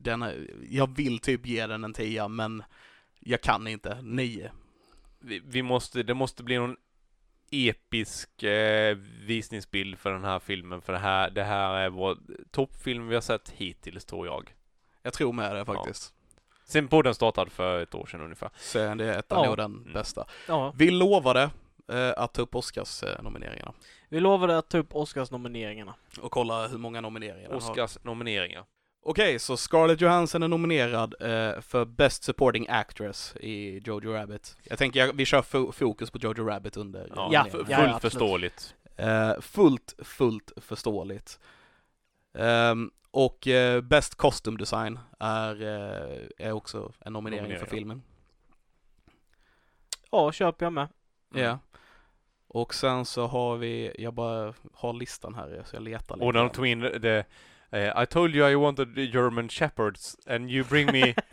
den, 0.03 0.23
är- 0.23 0.51
jag 0.71 0.97
vill 0.97 1.19
typ 1.19 1.47
ge 1.47 1.67
den 1.67 1.85
en 1.85 1.93
tia, 1.93 2.29
men 2.29 2.63
jag 3.21 3.41
kan 3.41 3.67
inte. 3.67 3.99
Nio. 4.03 4.51
Vi, 5.21 5.43
vi 5.47 5.63
måste, 5.63 6.03
det 6.03 6.15
måste 6.15 6.43
bli 6.43 6.57
någon 6.59 6.77
episk 7.51 8.43
eh, 8.43 8.97
visningsbild 9.27 9.99
för 9.99 10.13
den 10.13 10.25
här 10.25 10.39
filmen. 10.39 10.81
För 10.81 10.93
det 10.93 10.99
här, 10.99 11.31
det 11.31 11.43
här 11.45 11.75
är 11.75 11.89
vår 11.91 12.19
toppfilm 12.51 13.09
vi 13.09 13.15
har 13.15 13.23
sett 13.23 13.51
hittills 13.57 14.05
tror 14.05 14.27
jag. 14.27 14.55
Jag 15.09 15.15
tror 15.15 15.33
med 15.33 15.57
det 15.57 15.65
faktiskt. 15.65 16.15
Sen 16.65 16.89
podden 16.89 17.15
startade 17.15 17.51
för 17.51 17.83
ett 17.83 17.95
år 17.95 18.07
sedan 18.07 18.21
ungefär. 18.21 18.51
Så 18.59 18.79
det 18.79 18.85
är 19.05 19.19
ett 19.19 19.27
Ja. 19.29 19.57
den 19.57 19.75
Mm. 19.75 19.93
bästa. 19.93 20.25
Ja, 20.49 20.73
Vi 20.77 20.91
lovade 20.91 21.51
eh, 21.93 22.13
att 22.17 22.33
ta 22.35 22.43
upp 22.43 22.55
Oscars-nomineringarna. 22.55 23.73
vi 24.09 24.21
lovade 24.21 24.59
att 24.59 24.69
ta 24.69 24.79
upp 24.79 24.95
Oscars-nomineringarna. 24.95 25.95
Och 26.21 26.31
kolla 26.31 26.67
hur 26.69 26.79
många 26.79 27.01
nomineringar 27.01 27.49
den 27.51 27.61
har. 27.63 27.71
Oscars 27.71 27.99
nomineringar. 28.03 28.65
Okej, 29.03 29.39
så 29.39 29.57
Scarlett 29.57 30.01
Johansson 30.01 30.43
är 30.43 30.49
nominerad 30.49 31.15
eh, 31.21 31.61
för 31.61 31.85
Best 31.85 32.25
Supporting 32.25 32.67
Actress 32.69 33.35
i 33.41 33.79
Jojo 33.79 34.13
Rabbit. 34.13 34.57
Jag 34.65 34.79
tänker 34.79 35.01
jag, 35.01 35.13
vi 35.13 35.25
kör 35.25 35.43
fo- 35.43 35.73
fokus 35.73 36.11
på 36.11 36.19
Jojo 36.19 36.45
Rabbit 36.45 36.77
under 36.77 37.07
Ja, 37.17 37.31
Ja, 37.33 37.47
ja, 37.47 37.51
fullt 37.51 37.71
absolut. 37.71 38.01
förståeligt. 38.03 38.75
Eh, 38.97 39.41
fullt, 39.41 39.95
fullt 40.05 40.53
förståeligt. 40.57 41.39
Ehm, 42.39 42.91
och 43.11 43.47
eh, 43.47 43.81
Best 43.81 44.15
Costume 44.15 44.59
Design 44.59 44.99
är, 45.19 45.63
eh, 45.63 46.47
är 46.47 46.53
också 46.53 46.93
en 46.99 47.13
nominering 47.13 47.43
Nominering, 47.43 47.67
för 47.67 47.77
filmen. 47.77 48.03
Ja, 50.11 50.33
köper 50.33 50.67
jag 50.67 50.73
med. 50.73 50.89
Mm. 51.35 51.45
Ja. 51.47 51.59
Och 52.49 52.75
sen 52.75 53.05
så 53.05 53.27
har 53.27 53.57
vi, 53.57 53.95
jag 53.99 54.15
bara 54.15 54.55
har 54.73 54.93
listan 54.93 55.35
här 55.35 55.63
så 55.67 55.77
jag 55.77 55.83
letar 55.83 56.17
lite. 56.17 56.27
Och 56.27 56.35
när 56.35 56.41
de 56.41 56.51
tog 56.51 56.67
in 56.67 56.81
det, 56.81 57.25
eh, 57.71 58.03
I 58.03 58.07
told 58.07 58.37
you 58.37 58.51
I 58.51 58.55
wanted 58.55 58.95
the 58.95 59.05
German 59.05 59.49
shepherds 59.49 60.17
and 60.27 60.51
you 60.51 60.65
bring 60.65 60.87
me 60.93 61.15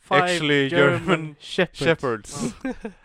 Five 0.00 0.22
Actually, 0.22 0.68
German 0.68 1.36
shepherds. 1.40 1.78
shepherds. 1.78 2.54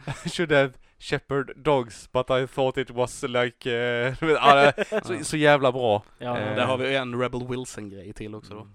I 0.26 0.30
should 0.30 0.52
have 0.52 0.74
shepherd 1.00 1.52
dogs 1.56 2.10
but 2.12 2.30
I 2.30 2.48
thought 2.48 2.78
it 2.78 2.90
was 2.92 3.24
like... 3.24 3.70
det- 4.20 5.06
så, 5.06 5.20
så 5.24 5.38
jävla 5.38 5.72
bra. 5.72 6.04
Ja, 6.18 6.38
Eh, 6.38 6.56
Där 6.56 6.66
har 6.66 6.78
vi 6.78 6.96
en 6.96 7.20
Rebel 7.22 7.48
Wilson-grej 7.48 8.14
till 8.14 8.36
också 8.36 8.54
då. 8.54 8.60
Mm. 8.62 8.74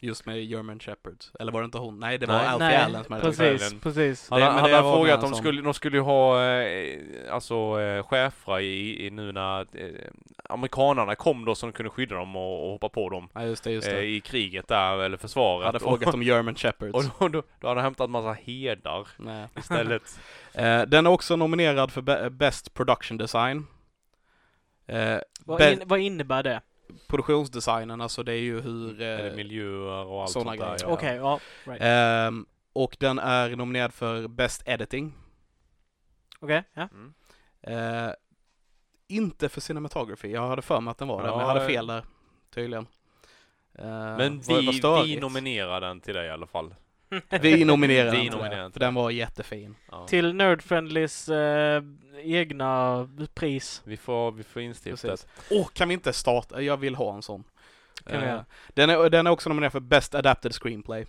Just 0.00 0.26
med 0.26 0.44
German 0.44 0.80
Shepherds. 0.80 1.32
Eller 1.40 1.52
var 1.52 1.60
det 1.60 1.64
inte 1.64 1.78
hon? 1.78 1.98
Nej, 2.00 2.18
det 2.18 2.26
var 2.26 2.34
Nej. 2.38 2.46
Alfie 2.46 2.66
Nej, 2.68 2.76
Allen 2.76 3.04
som 3.04 3.12
hade 3.12 3.22
tagit 3.24 3.38
precis, 3.38 3.66
Allen. 3.66 3.80
precis. 3.80 4.30
Han, 4.30 4.40
Det- 4.40 4.46
han 4.46 4.70
det 4.70 4.76
har 4.76 4.82
var 4.82 4.94
frågat, 4.96 5.20
de 5.20 5.28
som- 5.30 5.38
skulle, 5.38 5.62
de 5.62 5.74
skulle 5.74 5.96
ju 5.96 6.02
ha, 6.02 6.44
eh, 6.44 6.98
alltså 7.30 7.80
eh, 7.80 8.02
chefer 8.06 8.60
i, 8.60 9.06
i 9.06 9.10
nu 9.10 9.32
när 9.32 9.60
eh, 9.60 9.90
amerikanarna 10.48 11.14
kom 11.14 11.44
då 11.44 11.54
som 11.54 11.72
kunde 11.72 11.90
skydda 11.90 12.14
dem 12.16 12.36
och, 12.36 12.64
och 12.64 12.70
hoppa 12.72 12.88
på 12.88 13.08
dem 13.10 13.28
Ja, 13.34 13.42
just 13.44 13.64
det, 13.64 13.70
just 13.72 13.88
eh, 13.88 13.94
det. 13.94 14.04
i 14.04 14.20
kriget 14.20 14.68
där, 14.68 14.98
eller 14.98 15.16
försvaret. 15.16 15.66
hade 15.66 15.78
frågat 15.80 16.14
om 16.14 16.22
German 16.22 16.54
Shepherds. 16.54 16.94
och, 16.94 17.04
då, 17.04 17.28
då, 17.28 17.42
då 17.60 17.68
hade 17.68 17.80
han 17.80 17.84
hämtat 17.86 18.10
massa 18.10 18.32
herdar 18.32 19.08
Nej. 19.16 19.46
istället. 19.58 20.18
Eh, 20.54 20.82
den 20.82 21.06
är 21.06 21.10
också 21.10 21.36
nominerad 21.36 21.92
för 21.92 22.00
Be- 22.02 22.30
Best 22.30 22.74
Production 22.74 23.16
Design. 23.18 23.66
Eh, 24.86 25.16
Vad, 25.44 25.72
in, 25.72 25.82
vad 25.84 25.98
innebär 25.98 26.42
det? 26.42 26.60
Produktionsdesignen, 27.08 28.00
alltså 28.00 28.22
det 28.22 28.32
är 28.32 28.40
ju 28.40 28.60
hur... 28.60 29.00
eller 29.00 29.30
Eh, 29.30 29.36
miljöer 29.36 30.04
och 30.04 30.22
allt 30.22 30.30
sånt 30.30 30.58
där. 30.58 30.76
ja. 30.80 30.86
Okej, 30.86 31.16
ja. 31.16 31.40
Right. 31.64 31.82
ehm, 31.82 32.46
och 32.72 32.96
den 33.00 33.18
är 33.18 33.56
nominerad 33.56 33.94
för 33.94 34.28
Best 34.28 34.62
Editing. 34.66 35.14
Okej, 36.40 36.62
ja. 36.74 36.88
Mm. 36.92 37.14
Eh, 37.62 38.12
inte 39.08 39.48
för 39.48 39.60
cinematography. 39.60 40.28
Jag 40.32 40.48
hade 40.48 40.62
för 40.62 40.80
mig 40.80 40.90
att 40.90 40.98
den 40.98 41.08
var 41.08 41.22
det, 41.22 41.28
men 41.28 41.32
jag 41.38 41.42
Ja, 41.42 41.46
hade 41.48 41.60
eh. 41.60 41.66
fel 41.66 41.86
där. 41.86 42.04
Tydligen. 42.54 42.86
Eh, 43.74 43.86
Men 44.16 44.40
vi, 44.40 44.80
vi 45.04 45.20
nominerar 45.20 45.80
den 45.80 46.00
till 46.00 46.14
dig 46.14 46.26
i 46.26 46.30
alla 46.30 46.46
fall. 46.46 46.74
Vi 47.40 47.64
nominerar 47.64 48.10
Vi 48.10 48.16
den 48.16 48.26
nominerar 48.26 48.62
den 48.62 48.72
för 48.72 48.80
den 48.80 48.94
var 48.94 49.10
jättefin. 49.10 49.76
Ja. 49.90 50.06
Till 50.06 50.34
Nerdfriendlys 50.34 51.28
eh, 51.28 51.82
egna 52.18 53.08
pris. 53.34 53.82
Vi 53.84 53.96
får, 53.96 54.32
vi 54.32 54.42
får 54.42 54.62
instiftat. 54.62 55.26
Åh, 55.50 55.68
kan 55.68 55.88
vi 55.88 55.94
inte 55.94 56.12
starta? 56.12 56.62
Jag 56.62 56.76
vill 56.76 56.94
ha 56.94 57.14
en 57.14 57.22
sån. 57.22 57.44
Eh, 58.06 58.40
den, 58.68 58.90
är, 58.90 59.10
den 59.10 59.26
är 59.26 59.30
också 59.30 59.48
nominerad 59.48 59.72
för 59.72 59.80
Best 59.80 60.14
Adapted 60.14 60.54
Screenplay. 60.54 61.06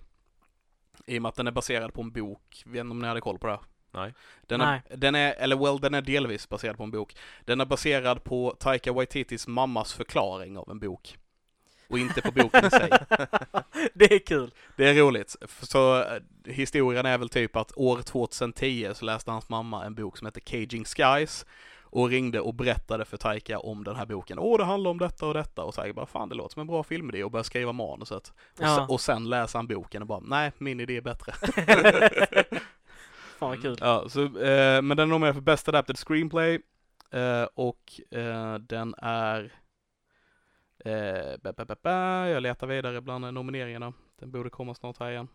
I 1.05 1.17
och 1.17 1.21
med 1.21 1.29
att 1.29 1.35
den 1.35 1.47
är 1.47 1.51
baserad 1.51 1.93
på 1.93 2.01
en 2.01 2.11
bok. 2.11 2.63
Vet 2.65 2.79
inte 2.79 2.91
om 2.91 2.99
ni 2.99 3.07
hade 3.07 3.21
koll 3.21 3.39
på 3.39 3.47
det? 3.47 3.59
Nej. 3.91 4.13
Den 4.47 4.59
Nej. 4.59 4.81
är, 4.89 4.97
den 4.97 5.15
är, 5.15 5.33
eller 5.33 5.55
well, 5.55 5.79
den 5.79 5.93
är 5.93 6.01
delvis 6.01 6.49
baserad 6.49 6.77
på 6.77 6.83
en 6.83 6.91
bok. 6.91 7.15
Den 7.45 7.61
är 7.61 7.65
baserad 7.65 8.23
på 8.23 8.55
Taika 8.59 8.93
Waititis 8.93 9.47
mammas 9.47 9.93
förklaring 9.93 10.57
av 10.57 10.71
en 10.71 10.79
bok. 10.79 11.17
Och 11.89 11.99
inte 11.99 12.21
på 12.21 12.31
boken 12.31 12.65
i 12.65 12.69
sig. 12.69 12.89
det 13.93 14.13
är 14.13 14.19
kul. 14.19 14.51
Det 14.75 14.87
är 14.89 14.93
roligt. 14.93 15.35
Så 15.61 16.01
eh, 16.03 16.21
historien 16.45 17.05
är 17.05 17.17
väl 17.17 17.29
typ 17.29 17.55
att 17.55 17.71
år 17.75 18.01
2010 18.01 18.89
så 18.93 19.05
läste 19.05 19.31
hans 19.31 19.49
mamma 19.49 19.85
en 19.85 19.95
bok 19.95 20.17
som 20.17 20.25
heter 20.27 20.41
Caging 20.41 20.85
Skies 20.85 21.45
och 21.89 22.09
ringde 22.09 22.39
och 22.39 22.53
berättade 22.53 23.05
för 23.05 23.17
Taika 23.17 23.59
om 23.59 23.83
den 23.83 23.95
här 23.95 24.05
boken. 24.05 24.39
Åh, 24.39 24.57
det 24.57 24.63
handlar 24.65 24.91
om 24.91 24.97
detta 24.97 25.25
och 25.25 25.33
detta. 25.33 25.63
Och 25.63 25.75
Taika 25.75 25.93
bara, 25.93 26.05
fan 26.05 26.29
det 26.29 26.35
låter 26.35 26.53
som 26.53 26.61
en 26.61 26.67
bra 26.67 26.83
filmidé 26.83 27.23
och 27.23 27.31
började 27.31 27.47
skriva 27.47 27.71
manuset. 27.71 28.33
Och, 28.37 28.63
Ja. 28.63 28.75
sen, 28.75 28.85
och 28.89 29.01
sen 29.01 29.29
läser 29.29 29.59
han 29.59 29.67
boken 29.67 30.01
och 30.01 30.07
bara, 30.07 30.19
nej, 30.19 30.51
min 30.57 30.79
idé 30.79 30.97
är 30.97 31.01
bättre. 31.01 31.33
Fan 33.39 33.49
vad 33.49 33.61
kul. 33.61 33.77
ja, 33.81 34.09
så, 34.09 34.23
eh, 34.23 34.81
men 34.81 34.97
den 34.97 34.99
är 34.99 35.05
nominerad 35.05 35.35
för 35.35 35.41
Best 35.41 35.67
Adapted 35.67 35.97
Screenplay 35.97 36.59
eh, 37.11 37.43
och 37.55 38.01
eh, 38.11 38.53
den 38.55 38.95
är 38.97 39.43
eh, 39.43 39.49
ba, 39.49 39.53
ba, 39.53 39.53
ba, 39.53 39.53
ba, 39.53 39.53
jag 40.85 42.43
letar 42.43 42.67
vidare 42.67 43.01
bland 43.01 43.33
nomineringarna. 43.33 43.93
Den 44.19 44.31
borde 44.31 44.49
komma 44.49 44.75
snart 44.75 44.99
här 44.99 45.11
igen. 45.11 45.27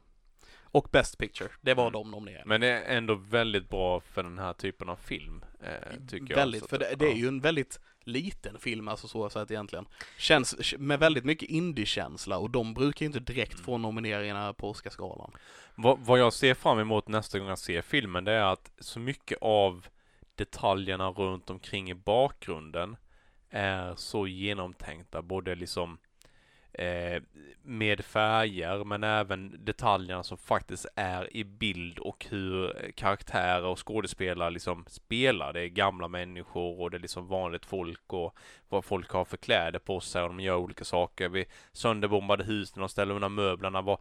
Och 0.62 0.88
Best 0.92 1.18
Picture, 1.18 1.48
det 1.60 1.74
var 1.74 1.84
Mm. 1.88 1.92
de 1.92 2.10
nomineringarna. 2.10 2.48
Men 2.48 2.60
det 2.60 2.66
är 2.68 2.96
ändå 2.96 3.14
väldigt 3.14 3.68
bra 3.68 4.00
för 4.00 4.22
den 4.22 4.38
här 4.38 4.52
typen 4.52 4.88
av 4.88 4.96
film, 4.96 5.44
eh, 5.62 6.06
tycker 6.08 6.26
jag. 6.30 6.36
väldigt, 6.36 6.62
Så 6.62 6.68
för 6.68 6.76
att- 6.76 6.80
det, 6.90 6.96
det 6.96 7.12
är 7.12 7.16
ju 7.16 7.28
en 7.28 7.40
väldigt 7.40 7.80
liten 8.04 8.58
film, 8.58 8.88
alltså 8.88 9.08
så 9.08 9.30
sett 9.30 9.50
egentligen. 9.50 9.86
Känns 10.18 10.74
med 10.78 10.98
väldigt 10.98 11.24
mycket 11.24 11.48
indie-känsla 11.48 12.38
och 12.38 12.50
de 12.50 12.74
brukar 12.74 13.00
ju 13.00 13.06
inte 13.06 13.20
direkt 13.20 13.52
Mm. 13.54 13.64
få 13.64 13.78
nomineringarna 13.78 14.52
på 14.54 14.70
Oscarsgalan. 14.70 15.30
Vad, 15.74 15.98
vad 15.98 16.18
jag 16.18 16.32
ser 16.32 16.54
fram 16.54 16.78
emot 16.78 17.08
nästa 17.08 17.38
gång 17.38 17.48
jag 17.48 17.58
ser 17.58 17.82
filmen, 17.82 18.24
det 18.24 18.32
är 18.32 18.52
att 18.52 18.72
så 18.78 18.98
mycket 18.98 19.38
av 19.40 19.86
detaljerna 20.34 21.08
runt 21.10 21.50
omkring 21.50 21.90
i 21.90 21.94
bakgrunden 21.94 22.96
är 23.52 23.94
så 23.94 24.26
genomtänkta, 24.26 25.22
både 25.22 25.54
liksom 25.54 25.98
eh, 26.72 27.22
med 27.62 28.04
färger 28.04 28.84
men 28.84 29.04
även 29.04 29.64
detaljerna 29.64 30.22
som 30.22 30.38
faktiskt 30.38 30.86
är 30.96 31.36
i 31.36 31.44
bild 31.44 31.98
och 31.98 32.26
hur 32.30 32.90
karaktärer 32.94 33.64
och 33.64 33.86
skådespelare 33.86 34.50
liksom 34.50 34.84
spelar. 34.88 35.52
Det 35.52 35.60
är 35.60 35.68
gamla 35.68 36.08
människor 36.08 36.80
och 36.80 36.90
det 36.90 36.96
är 36.96 37.00
liksom 37.00 37.26
vanligt 37.26 37.66
folk 37.66 38.12
och 38.12 38.36
vad 38.68 38.84
folk 38.84 39.10
har 39.10 39.24
för 39.24 39.36
kläder 39.36 39.78
på 39.78 40.00
sig 40.00 40.22
och 40.22 40.28
de 40.28 40.40
gör 40.40 40.56
olika 40.56 40.84
saker. 40.84 41.28
Vi 41.28 41.46
sönderbombade 41.72 42.44
hus 42.44 42.76
när 42.76 42.80
de 42.80 42.88
ställer 42.88 43.14
undan 43.14 43.34
möblerna. 43.34 43.82
Vad, 43.82 43.98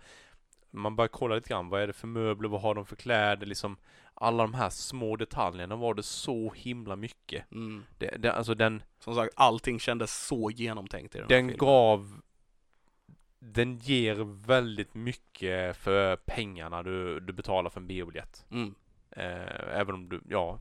man 0.71 0.95
börjar 0.95 1.07
kolla 1.07 1.35
lite 1.35 1.49
grann, 1.49 1.69
vad 1.69 1.81
är 1.81 1.87
det 1.87 1.93
för 1.93 2.07
möbler, 2.07 2.49
vad 2.49 2.61
har 2.61 2.75
de 2.75 2.85
för 2.85 2.95
kläder, 2.95 3.45
liksom 3.45 3.77
alla 4.13 4.43
de 4.43 4.53
här 4.53 4.69
små 4.69 5.15
detaljerna 5.15 5.75
var 5.75 5.93
det 5.93 6.03
så 6.03 6.53
himla 6.55 6.95
mycket. 6.95 7.51
Mm. 7.51 7.83
Det, 7.97 8.17
det, 8.17 8.33
alltså 8.33 8.55
den, 8.55 8.83
Som 8.99 9.15
sagt, 9.15 9.33
allting 9.35 9.79
kändes 9.79 10.25
så 10.27 10.51
genomtänkt 10.51 11.15
i 11.15 11.17
den 11.17 11.23
här 11.23 11.29
den 11.29 11.49
filmen. 11.49 11.57
gav 11.57 12.21
den 13.39 13.77
ger 13.77 14.45
väldigt 14.47 14.93
mycket 14.93 15.77
för 15.77 16.15
pengarna 16.15 16.83
du, 16.83 17.19
du 17.19 17.33
betalar 17.33 17.69
för 17.69 17.79
en 17.79 17.87
biobiljett. 17.87 18.45
Mm. 18.51 18.75
Eh, 19.11 19.79
även 19.79 19.95
om 19.95 20.09
du, 20.09 20.21
ja, 20.29 20.59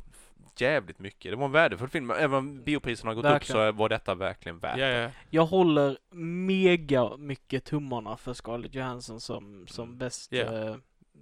jävligt 0.57 0.99
mycket. 0.99 1.33
Det 1.33 1.37
var 1.37 1.45
en 1.47 1.53
värdefull 1.53 1.89
film. 1.89 2.11
Även 2.11 2.35
om 2.39 2.63
biopriserna 2.63 3.11
har 3.11 3.15
gått 3.15 3.25
Verkligen. 3.25 3.61
upp 3.69 3.75
så 3.75 3.79
var 3.79 3.89
detta 3.89 4.15
verkligen 4.15 4.59
värt 4.59 4.79
Ja, 4.79 4.87
ja. 4.87 5.11
Jag 5.31 5.47
håller 5.47 5.99
mega 6.47 7.17
mycket 7.17 7.65
tummarna 7.65 8.17
för 8.17 8.33
Scarlett 8.35 8.75
Johansson 8.75 9.21
som, 9.21 9.67
som 9.69 9.85
Mm. 9.85 9.99
bäst 9.99 10.33
Ja. 10.33 10.39
eh, 10.69 10.77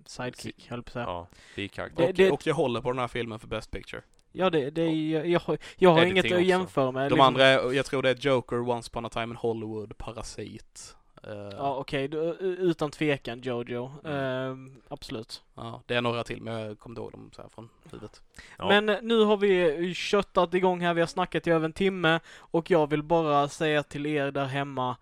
sidekick, 0.06 0.70
höll 0.70 0.82
på 0.82 0.88
att 0.88 0.92
säga. 0.92 1.04
Ja, 1.04 1.26
bikaraktär. 1.56 2.02
Det- 2.02 2.08
Och, 2.08 2.14
det- 2.14 2.30
och 2.30 2.46
jag 2.46 2.54
håller 2.54 2.80
på 2.80 2.90
den 2.92 2.98
här 2.98 3.08
filmen 3.08 3.38
för 3.38 3.48
Best 3.48 3.70
Picture. 3.70 4.02
Ja, 4.32 4.50
det, 4.50 4.70
det 4.70 4.82
är, 4.82 4.92
jag, 4.94 5.26
jag, 5.26 5.40
har- 5.40 5.58
jag 5.76 5.90
har 5.90 6.04
inget 6.04 6.32
att 6.32 6.44
jämföra 6.44 6.90
med. 6.90 7.02
De 7.02 7.08
liksom. 7.08 7.20
andra, 7.26 7.72
jag 7.74 7.86
tror 7.86 8.02
det 8.02 8.10
är 8.10 8.14
Joker, 8.14 8.68
Once 8.70 8.90
upon 8.92 9.06
a 9.06 9.08
time 9.08 9.24
in 9.24 9.36
Hollywood, 9.36 9.98
Parasit. 9.98 10.96
Eh, 11.28 11.48
Ja, 11.58 11.76
okej, 11.76 12.08
du- 12.08 12.36
utan 12.40 12.90
tvekan 12.90 13.40
Jojo. 13.40 13.90
Mm. 14.04 14.66
Eh, 14.66 14.72
absolut. 14.88 15.42
ja, 15.54 15.82
det 15.86 15.94
är 15.94 16.02
några 16.02 16.24
till, 16.24 16.42
men 16.42 16.54
jag 16.60 16.78
kommer 16.78 16.92
inte 16.92 17.00
ihåg 17.00 17.12
dem 17.12 17.30
så 17.36 17.42
här 17.42 17.48
från 17.48 17.68
huvudet. 17.90 18.22
Ja. 18.58 18.68
Men 18.68 18.88
eh, 18.88 18.96
nu 19.02 19.24
har 19.24 19.36
vi 19.36 19.94
köttat 19.94 20.54
igång 20.54 20.80
här, 20.80 20.94
vi 20.94 21.00
har 21.00 21.06
snackat 21.06 21.46
i 21.46 21.50
över 21.50 21.64
en 21.64 21.72
timme 21.72 22.20
och 22.38 22.70
jag 22.70 22.90
vill 22.90 23.02
bara 23.02 23.48
säga 23.48 23.82
till 23.82 24.06
er 24.06 24.30
där 24.30 24.44
hemma 24.44 24.96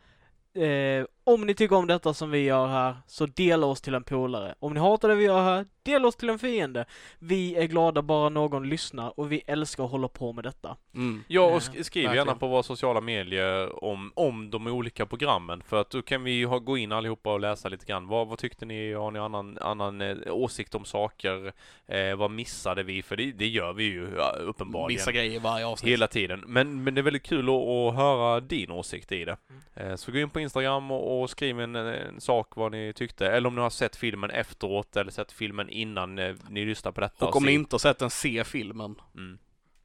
eh, 0.55 1.05
om 1.27 1.47
ni 1.47 1.55
tycker 1.55 1.77
om 1.77 1.87
detta 1.87 2.15
som 2.15 2.31
vi 2.31 2.39
gör 2.39 2.67
här, 2.67 2.97
så 3.07 3.27
dela 3.27 3.67
oss 3.67 3.81
till 3.81 3.95
en 3.95 4.03
polare. 4.05 4.55
Om 4.59 4.75
ni 4.75 4.81
hatar 4.81 5.09
det 5.09 5.15
vi 5.15 5.25
gör 5.25 5.43
här, 5.43 5.67
dela 5.83 6.09
oss 6.09 6.17
till 6.17 6.29
en 6.31 6.39
fiende. 6.39 6.85
Vi 7.19 7.57
är 7.57 7.65
glada 7.65 8.03
bara 8.03 8.29
någon 8.29 8.69
lyssnar 8.69 9.21
och 9.21 9.33
vi 9.33 9.43
älskar 9.47 9.85
att 9.85 9.91
hålla 9.91 10.09
på 10.09 10.33
med 10.33 10.45
detta. 10.45 10.77
Mm. 10.95 11.25
Ja, 11.29 11.41
och 11.43 11.53
Ja, 11.53 11.59
sk- 11.59 11.83
skriv 11.83 12.15
gärna 12.15 12.35
på 12.35 12.47
våra 12.47 12.63
sociala 12.63 13.01
medier 13.01 13.85
om, 13.85 14.13
om 14.15 14.51
de 14.51 14.67
olika 14.67 15.07
programmen. 15.07 15.63
För 15.63 15.81
att 15.81 15.91
då 15.91 16.03
kan 16.03 16.25
vi 16.25 16.45
ha, 16.45 16.59
gå 16.59 16.77
in 16.79 16.93
allihopa 16.93 17.33
och 17.33 17.41
läsa 17.41 17.69
lite 17.69 17.87
grann. 17.87 18.07
Vad, 18.09 18.29
vad 18.29 18.39
tyckte 18.39 18.65
ni? 18.67 18.93
Har 18.93 19.11
ni 19.11 19.19
annan, 19.19 19.59
annan 19.61 20.01
eh, 20.01 20.17
åsikt 20.31 20.75
om 20.75 20.85
saker? 20.85 21.53
Eh, 21.87 22.17
vad 22.17 22.31
missade 22.31 22.83
vi? 22.83 23.03
För 23.03 23.17
det, 23.17 23.33
det 23.33 23.47
gör 23.49 23.73
vi 23.73 23.85
ju 23.85 24.09
ja, 24.17 24.31
uppenbarligen. 24.41 24.99
Vissa 24.99 25.13
grejer 25.13 25.41
varje 25.41 25.67
avsnitt. 25.67 25.93
Hela 25.93 26.07
tiden. 26.07 26.45
Men, 26.47 26.85
men 26.85 26.95
det 26.95 27.01
är 27.01 27.03
väldigt 27.03 27.23
kul 27.27 27.49
att, 27.49 27.55
att 27.55 27.95
höra 27.95 28.41
din 28.41 28.71
åsikt 28.71 29.13
i 29.13 29.25
det. 29.25 29.37
Mm. 29.77 29.91
Eh, 29.91 29.97
Så 29.97 30.13
gå 30.13 30.19
in 30.19 30.31
på 30.31 30.41
Instagram 30.41 30.91
och, 30.91 31.16
och 31.23 31.31
skriv 31.31 31.61
en, 31.61 31.77
en 31.77 32.21
sak 32.21 32.57
vad 32.57 32.73
ni 32.73 32.93
tyckte. 32.93 33.27
Eller 33.31 33.49
om 33.49 33.55
ni 33.55 33.61
har 33.61 33.71
sett 33.71 33.97
filmen 33.97 34.31
efteråt 34.31 34.97
eller 34.97 35.11
sett 35.11 35.33
filmen 35.33 35.69
innan 35.71 36.19
eh, 36.19 36.35
ni 36.49 36.65
lyssnar 36.65 36.93
på 36.93 37.01
detta. 37.01 37.27
Och 37.29 37.37
om 37.37 37.43
se- 37.43 37.47
ni 37.47 37.55
inte 37.55 37.75
har 37.75 37.79
sett 37.79 37.99
den, 37.99 38.11
se 38.11 38.45
filmen. 38.45 38.95
Mm. 39.15 39.39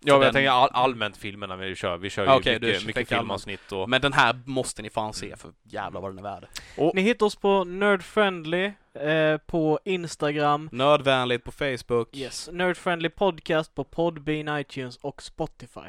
Ja, 0.04 0.14
men 0.14 0.22
jag 0.22 0.22
den- 0.28 0.34
tänker 0.34 0.50
all, 0.52 0.70
allmänt 0.74 1.18
filmerna 1.18 1.56
vi 1.56 1.76
kör. 1.76 1.98
Vi 1.98 2.10
kör 2.10 2.36
ju 2.46 2.60
du 2.60 2.68
mycket, 2.68 2.86
mycket 2.86 3.10
filmavsnitt 3.10 3.72
och... 3.72 3.90
Men 3.90 4.02
den 4.02 4.14
här 4.14 4.40
måste 4.46 4.82
ni 4.82 4.90
fan 4.90 5.14
se, 5.14 5.36
för 5.36 5.52
jävlar 5.64 6.02
vad 6.02 6.12
den 6.12 6.18
är 6.20 6.24
värd. 6.24 6.48
Ni 6.94 7.02
hittar 7.02 7.26
oss 7.26 7.36
på 7.36 7.64
Nerdfriendly 7.64 8.72
eh, 8.94 9.38
på 9.38 9.80
Instagram. 9.86 10.70
Nördvänligt 10.72 11.44
på 11.44 11.52
Facebook. 11.52 12.18
Yes. 12.18 12.50
Nerdfriendly 12.52 13.10
Podcast 13.10 13.76
på 13.76 13.84
Podbean, 13.84 14.60
iTunes 14.60 14.98
och 14.98 15.22
Spotify. 15.22 15.80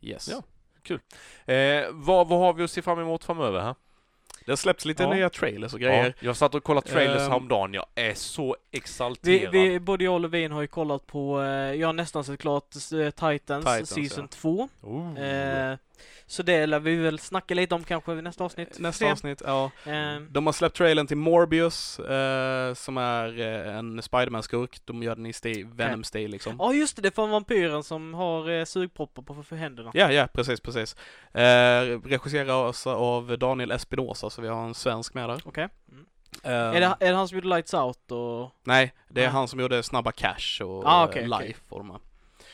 Yes. 0.00 0.28
Ja. 0.28 0.42
Eh, 1.54 1.84
vad, 1.92 2.28
vad 2.28 2.38
har 2.38 2.52
vi 2.54 2.64
att 2.64 2.70
se 2.70 2.82
fram 2.82 2.98
emot 3.00 3.24
framöver 3.24 3.60
här? 3.60 3.74
Det 4.46 4.52
har 4.52 4.56
släppts 4.56 4.84
lite 4.84 5.02
Ja. 5.02 5.14
nya 5.14 5.30
trailers 5.30 5.72
och 5.74 5.80
grejer. 5.80 6.04
Ja, 6.06 6.12
jag 6.26 6.36
satt 6.36 6.54
och 6.54 6.64
kollade 6.64 6.88
trailers 6.88 7.22
Ehm. 7.22 7.30
häromdagen. 7.30 7.74
Jag 7.74 7.86
är 7.94 8.14
så 8.14 8.56
Vi, 8.70 8.78
exalterad. 8.78 9.52
vi, 9.52 9.80
både 9.80 10.04
jag 10.04 10.14
och 10.14 10.20
Levin 10.20 10.52
har 10.52 10.60
ju 10.60 10.66
kollat 10.66 11.06
på, 11.06 11.42
eh, 11.42 11.46
jag 11.48 11.88
har 11.88 11.92
nästan 11.92 12.24
sett 12.24 12.40
klart 12.40 12.74
eh, 12.76 13.10
Titans, 13.10 13.64
Titans, 13.64 13.90
Season 13.90 14.24
ja. 14.30 14.36
2. 14.36 14.68
Oh. 14.82 15.20
Eh, 15.20 15.76
så 16.26 16.42
det 16.42 16.66
lär 16.66 16.80
vi 16.80 16.96
väl 16.96 17.18
snacka 17.18 17.54
lite 17.54 17.74
om 17.74 17.84
kanske 17.84 18.12
i 18.12 18.22
nästa 18.22 18.44
avsnitt. 18.44 18.78
Nästa 18.78 19.04
Se. 19.04 19.10
avsnitt, 19.12 19.42
ja. 19.46 19.70
Eh, 19.86 20.20
De 20.30 20.46
har 20.46 20.52
släppt 20.52 20.76
trailern 20.76 21.06
till 21.06 21.16
Morbius, 21.16 21.98
eh, 21.98 22.74
som 22.74 22.96
är 22.98 23.40
eh, 23.40 23.76
en 23.76 24.02
Spiderman-skurk. 24.02 24.78
De 24.84 25.02
gör 25.02 25.16
den 25.16 25.26
i 25.26 25.32
stil, 25.32 25.66
Venom-stil 25.66 26.30
liksom. 26.30 26.56
Ja 26.58 26.72
just 26.72 26.96
det, 26.96 27.02
det 27.02 27.08
är 27.08 27.12
från 27.12 27.30
vampyren 27.30 27.82
som 27.82 28.14
har 28.14 28.50
eh, 28.50 28.64
sugproppar 28.64 29.22
på 29.22 29.42
för 29.42 29.56
händerna. 29.56 29.90
Ja, 29.94 30.12
ja, 30.12 30.28
precis, 30.32 30.60
precis. 30.60 30.96
Eh, 31.32 32.00
regisseras 32.04 32.86
av 32.86 33.38
Daniel 33.38 33.70
Espinosa, 33.70 34.30
så 34.30 34.42
vi 34.42 34.48
har 34.48 34.64
en 34.64 34.74
svensk 34.74 35.14
med 35.14 35.28
där. 35.28 35.40
Okej. 35.44 35.68
Mm. 35.92 36.06
Eh, 36.42 36.50
Är, 36.52 36.80
det, 36.80 36.86
är 37.00 37.10
det 37.10 37.16
han 37.16 37.28
som 37.28 37.36
gjorde 37.38 37.48
Lights 37.48 37.74
Out 37.74 38.12
och... 38.12 38.50
Nej, 38.64 38.92
det 39.08 39.20
är 39.20 39.24
Nej. 39.24 39.32
han 39.32 39.48
som 39.48 39.60
gjorde 39.60 39.82
Snabba 39.82 40.12
Cash 40.12 40.62
och 40.64 40.82
Ah, 40.86 41.04
okej, 41.04 41.22
Life 41.22 41.36
okej. 41.36 41.54
och 41.68 41.78
de 41.78 41.90
här. 41.90 42.00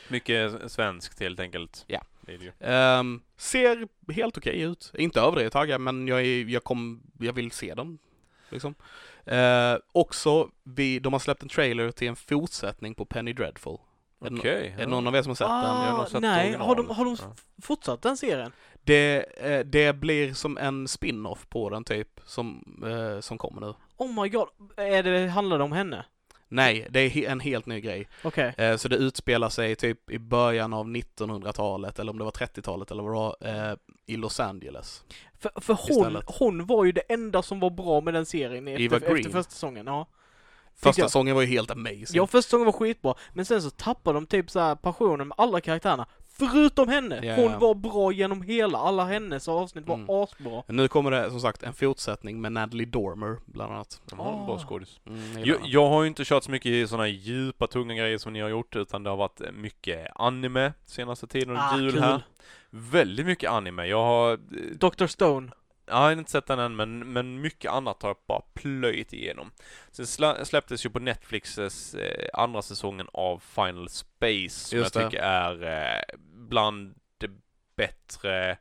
Mycket 0.07 0.71
svenskt 0.71 1.19
helt 1.19 1.39
enkelt. 1.39 1.83
Ja. 1.87 2.01
Det 2.25 2.33
är 2.33 2.37
det 2.37 2.43
ju. 2.45 2.51
Ehm, 2.59 3.21
ser 3.37 3.87
helt 4.13 4.37
okej 4.37 4.61
ut. 4.61 4.91
Inte 4.97 5.21
överdrivet 5.21 5.53
taggad, 5.53 5.81
men 5.81 6.07
jag, 6.07 6.21
är, 6.21 6.45
jag, 6.45 6.63
kom, 6.63 7.03
jag 7.19 7.33
vill 7.33 7.51
se 7.51 7.73
den. 7.73 7.97
Liksom. 8.49 8.75
Eh, 9.25 9.75
också, 9.91 10.49
vi, 10.63 10.99
de 10.99 11.13
har 11.13 11.19
släppt 11.19 11.43
en 11.43 11.49
trailer 11.49 11.91
till 11.91 12.07
en 12.07 12.15
fortsättning 12.15 12.95
på 12.95 13.05
Penny 13.05 13.33
Dreadful. 13.33 13.77
Okej. 14.19 14.73
Är 14.77 14.85
det 14.85 14.87
någon 14.91 15.07
av 15.07 15.15
er 15.15 15.21
som 15.21 15.29
har 15.29 15.35
sett 15.35 15.47
den? 15.47 15.57
jag 15.57 15.91
har 15.91 16.03
Ah, 16.03 16.05
sett 16.05 16.21
nej, 16.21 16.45
original. 16.45 16.67
har 16.67 16.75
de, 16.75 16.89
har 16.89 17.05
de 17.05 17.17
Ja. 17.21 17.35
fortsatt 17.61 18.01
den 18.01 18.17
serien? 18.17 18.51
Det, 18.83 19.25
eh, 19.37 19.65
det 19.65 19.93
blir 19.95 20.33
som 20.33 20.57
en 20.57 20.87
spin-off 20.87 21.49
på 21.49 21.69
den 21.69 21.83
typ, 21.83 22.19
som, 22.25 22.63
eh, 22.87 23.19
som 23.19 23.37
kommer 23.37 23.61
nu. 23.61 23.73
Oh 23.97 24.21
my 24.23 24.29
god, 24.29 24.47
är 24.77 25.03
det, 25.03 25.27
handlar 25.27 25.57
det 25.57 25.63
om 25.63 25.71
henne? 25.71 26.05
Nej, 26.53 26.87
det 26.89 26.99
är 26.99 27.29
en 27.29 27.39
helt 27.39 27.65
ny 27.65 27.81
grej. 27.81 28.07
Okej. 28.23 28.53
Eh, 28.57 28.75
så 28.77 28.87
det 28.87 28.95
utspelar 28.95 29.49
sig 29.49 29.75
typ 29.75 30.09
i 30.11 30.19
början 30.19 30.73
av 30.73 30.87
1900-talet, 30.87 31.99
eller 31.99 32.11
om 32.11 32.17
det 32.17 32.23
var 32.23 32.31
30-talet 32.31 32.91
eller 32.91 33.03
vad 33.03 33.11
det 33.13 33.17
var, 33.49 33.69
eh, 33.71 33.77
i 34.05 34.17
Los 34.17 34.39
Angeles. 34.39 35.03
För, 35.39 35.51
för 35.61 35.73
hon, 35.73 35.89
Istället. 35.99 36.23
hon 36.27 36.65
var 36.65 36.85
ju 36.85 36.91
det 36.91 37.01
enda 37.01 37.41
som 37.41 37.59
var 37.59 37.69
bra 37.69 38.01
med 38.01 38.13
den 38.13 38.25
serien 38.25 38.67
Eva 38.67 38.83
efter, 38.83 38.97
efter 38.97 39.13
Green. 39.13 39.31
första 39.31 39.51
säsongen. 39.51 39.85
Ja. 39.87 40.07
Första 40.75 41.01
jag- 41.01 41.09
säsongen 41.09 41.35
var 41.35 41.41
ju 41.41 41.47
helt 41.47 41.71
amazing. 41.71 42.05
ja, 42.11 42.27
första 42.27 42.41
säsongen 42.41 42.65
var 42.65 42.73
skitbra, 42.73 43.15
men 43.33 43.45
sen 43.45 43.61
så 43.61 43.69
tappade 43.69 44.17
de 44.17 44.25
typ 44.27 44.51
så 44.51 44.59
här 44.59 44.75
passionen 44.75 45.27
med 45.27 45.35
alla 45.37 45.61
karaktärerna. 45.61 46.05
Förutom 46.37 46.89
henne! 46.89 47.19
Ja, 47.25 47.35
hon 47.35 47.51
ja. 47.51 47.59
var 47.59 47.75
bra 47.75 48.11
genom 48.11 48.41
hela, 48.41 48.77
alla 48.77 49.05
hennes 49.05 49.47
avsnitt 49.47 49.87
var 49.87 49.95
Mm. 49.95 50.09
asbra. 50.09 50.63
Nu 50.67 50.87
kommer 50.87 51.11
det 51.11 51.29
som 51.31 51.39
sagt 51.39 51.63
en 51.63 51.73
fortsättning 51.73 52.41
med 52.41 52.51
Natalie 52.51 52.85
Dormer, 52.85 53.37
bland 53.45 53.73
annat. 53.73 54.01
Ja, 54.11 54.15
bra 54.15 54.55
Ah. 54.55 54.59
skådis. 54.59 54.99
Mm, 55.07 55.43
jag 55.43 55.57
Jag, 55.65 55.89
har 55.89 56.01
ju 56.03 56.07
inte 56.07 56.23
kört 56.25 56.43
så 56.43 56.51
mycket 56.51 56.69
i 56.71 56.87
sådana 56.87 57.07
djupa, 57.07 57.67
tunga 57.67 57.95
grejer 57.95 58.17
som 58.17 58.33
ni 58.33 58.39
har 58.41 58.49
gjort, 58.49 58.75
utan 58.75 59.03
det 59.03 59.09
har 59.09 59.17
varit 59.17 59.41
mycket 59.53 60.07
anime 60.15 60.73
senaste 60.85 61.27
tiden, 61.27 61.57
Ah, 61.57 61.77
jul 61.77 61.91
kul. 61.91 62.01
här. 62.01 62.21
Väldigt 62.69 63.25
mycket 63.25 63.49
anime. 63.51 63.85
Jag 63.85 64.03
har, 64.03 64.31
eh, 64.33 64.37
Dr. 64.79 65.05
Stone. 65.07 65.51
Jag 65.85 65.95
har 65.95 66.11
inte 66.11 66.31
sett 66.31 66.45
den 66.45 66.59
än, 66.59 66.75
men, 66.75 67.13
men 67.13 67.41
mycket 67.41 67.71
annat 67.71 68.01
har 68.01 68.09
jag 68.09 68.17
bara 68.27 68.41
plöjt 68.53 69.13
igenom. 69.13 69.51
Sen 69.91 70.07
slä, 70.07 70.45
släpptes 70.45 70.85
ju 70.85 70.89
på 70.89 70.99
Netflixes 70.99 71.93
eh, 71.93 72.27
andra 72.33 72.61
säsongen 72.61 73.07
av 73.13 73.43
Final 73.55 73.89
Space, 73.89 74.49
som 74.69 74.77
Just 74.77 74.95
jag 74.95 75.03
det. 75.03 75.09
tycker 75.09 75.23
är 75.23 75.63
eh, 75.95 76.01
bland 76.33 76.95
det 77.17 77.29
bättre 77.75 78.57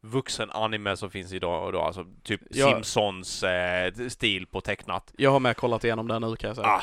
vuxen 0.00 0.50
anime 0.50 0.96
som 0.96 1.10
finns 1.10 1.32
idag, 1.32 1.66
och 1.66 1.72
då, 1.72 1.80
alltså 1.82 2.06
typ 2.22 2.40
Ja. 2.50 2.70
Simpsons 2.70 3.42
eh, 3.42 3.92
stil 4.08 4.46
på 4.46 4.60
tecknat. 4.60 5.12
Jag 5.16 5.30
har 5.30 5.40
med 5.40 5.56
kollat 5.56 5.84
igenom 5.84 6.08
den 6.08 6.22
nu 6.22 6.36
kan 6.36 6.48
jag 6.48 6.56
säga. 6.56 6.68
Ah, 6.68 6.82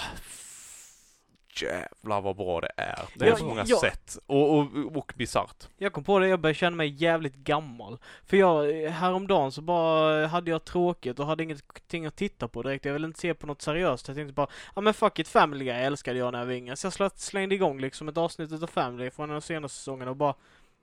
jävlar 1.61 2.21
vad 2.21 2.35
bra 2.35 2.61
det 2.61 2.71
är. 2.77 2.99
Det 3.15 3.25
är 3.25 3.29
Ja, 3.29 3.35
så 3.35 3.45
många 3.45 3.63
ja. 3.67 3.79
sätt. 3.79 4.17
Och, 4.25 4.57
och, 4.57 4.67
och 4.95 5.13
bisarrt. 5.15 5.67
Jag 5.77 5.93
kom 5.93 6.03
på 6.03 6.19
det, 6.19 6.27
jag 6.27 6.39
började 6.39 6.59
känna 6.59 6.75
mig 6.75 6.87
jävligt 6.87 7.35
gammal. 7.35 7.97
För 8.25 8.37
jag, 8.37 8.73
häromdagen 8.89 9.51
så 9.51 9.61
bara 9.61 10.27
hade 10.27 10.51
jag 10.51 10.65
tråkigt 10.65 11.19
och 11.19 11.25
hade 11.25 11.43
ingenting 11.43 12.05
att 12.05 12.15
titta 12.15 12.47
på 12.47 12.61
direkt. 12.63 12.85
Jag 12.85 12.93
ville 12.93 13.07
inte 13.07 13.19
se 13.19 13.33
på 13.33 13.47
något 13.47 13.61
seriöst. 13.61 14.07
Jag 14.07 14.17
tänkte 14.17 14.33
bara, 14.33 14.47
ja 14.75 14.81
men 14.81 14.93
fuck 14.93 15.19
it, 15.19 15.27
Family 15.27 15.65
Guy 15.65 15.73
älskade 15.75 16.19
jag 16.19 16.31
när 16.31 16.39
jag 16.39 16.45
var 16.45 16.53
yngre. 16.53 16.75
Så 16.75 16.85
jag 16.87 16.91
slä- 16.93 17.11
slängde 17.17 17.55
igång 17.55 17.79
liksom 17.81 18.07
ett 18.09 18.17
avsnitt 18.17 18.51
utav 18.51 18.67
Family 18.67 19.09
från 19.11 19.29
den 19.29 19.41
senaste 19.41 19.77
säsongen 19.77 20.07
och 20.07 20.15
bara, 20.15 20.33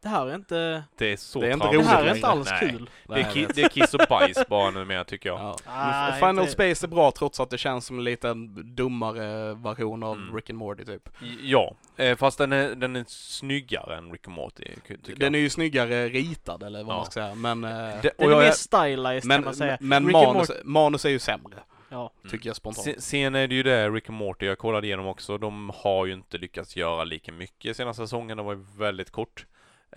det 0.05 0.11
här 0.11 0.27
är 0.27 0.35
inte, 0.35 0.85
Det 0.99 1.13
är 1.13 1.17
så 1.17 1.41
Det 1.41 1.47
är 1.49 1.53
inte 1.53 1.67
tramsigt. 1.67 1.85
det 1.91 1.97
här 1.97 2.05
är 2.05 2.15
inte 2.15 2.27
alls 2.27 2.49
Nej. 2.51 2.71
kul. 2.71 2.91
Det 3.09 3.15
är, 3.21 3.25
ki- 3.25 3.51
det 3.55 3.63
är 3.63 3.69
kiss 3.69 3.95
och 3.95 4.01
bajs 4.09 4.39
bara 4.49 4.71
numera 4.71 5.05
tycker 5.05 5.29
jag. 5.29 5.39
Ja. 5.41 5.57
Ah, 5.67 6.13
Final 6.13 6.39
inte- 6.39 6.53
Space 6.53 6.87
är 6.87 6.89
bra 6.89 7.11
trots 7.11 7.41
att 7.41 7.51
det 7.51 7.59
känns 7.59 7.87
som 7.87 7.99
en 7.99 8.05
liten 8.05 8.55
dummare 8.75 9.55
version 9.55 10.03
av 10.03 10.17
Mm. 10.17 10.35
Rick 10.35 10.51
and 10.51 10.59
Morty 10.59 10.85
typ. 10.85 11.09
Ja, 11.43 11.75
eh, 11.97 12.17
fast 12.17 12.39
den 12.39 12.53
är, 12.53 12.75
den 12.75 12.97
är 12.97 13.05
snyggare 13.09 13.97
än 13.97 14.13
Rick 14.13 14.27
and 14.27 14.37
Morty, 14.37 14.65
ty- 14.89 14.97
tycker 14.97 15.21
Den 15.21 15.33
jag. 15.35 15.39
är 15.39 15.43
ju 15.43 15.51
snyggare 15.51 16.09
ritad 16.09 16.63
eller 16.63 16.83
vad 16.85 16.93
Ja. 16.95 16.97
man 16.97 17.05
ska 17.07 17.13
säga, 17.13 17.35
men... 17.35 17.65
eh, 17.65 17.71
Det- 17.71 18.11
Den 18.19 18.27
är 18.29 18.31
jag 18.33 18.39
mer 18.45 18.51
stylized 18.51 19.25
men 19.29 19.37
kan 19.37 19.45
man 19.45 19.55
säga. 19.55 19.77
men 19.81 20.05
Rick 20.07 20.13
manus, 20.13 20.51
Morty- 20.51 20.61
manus 20.65 21.05
är 21.05 21.09
ju 21.11 21.19
sämre, 21.19 21.55
Ja. 21.89 22.11
tycker 22.31 22.49
jag 22.49 22.57
spontant. 22.57 22.85
Se- 22.85 23.01
Sen 23.01 23.35
är 23.35 23.49
det 23.49 23.55
ju 23.55 23.63
det, 23.63 23.91
Rick 23.91 24.09
and 24.09 24.19
Morty, 24.19 24.47
jag 24.47 24.59
kollade 24.59 24.87
igenom 24.87 25.07
också, 25.07 25.39
de 25.39 25.73
har 25.75 26.07
ju 26.07 26.13
inte 26.13 26.39
lyckats 26.39 26.77
göra 26.77 27.05
lika 27.05 27.33
mycket 27.33 27.77
senaste 27.77 28.03
säsongen, 28.03 28.37
den 28.37 28.47
var 28.47 28.53
ju 28.55 28.65
väldigt 28.79 29.11
kort. 29.11 29.47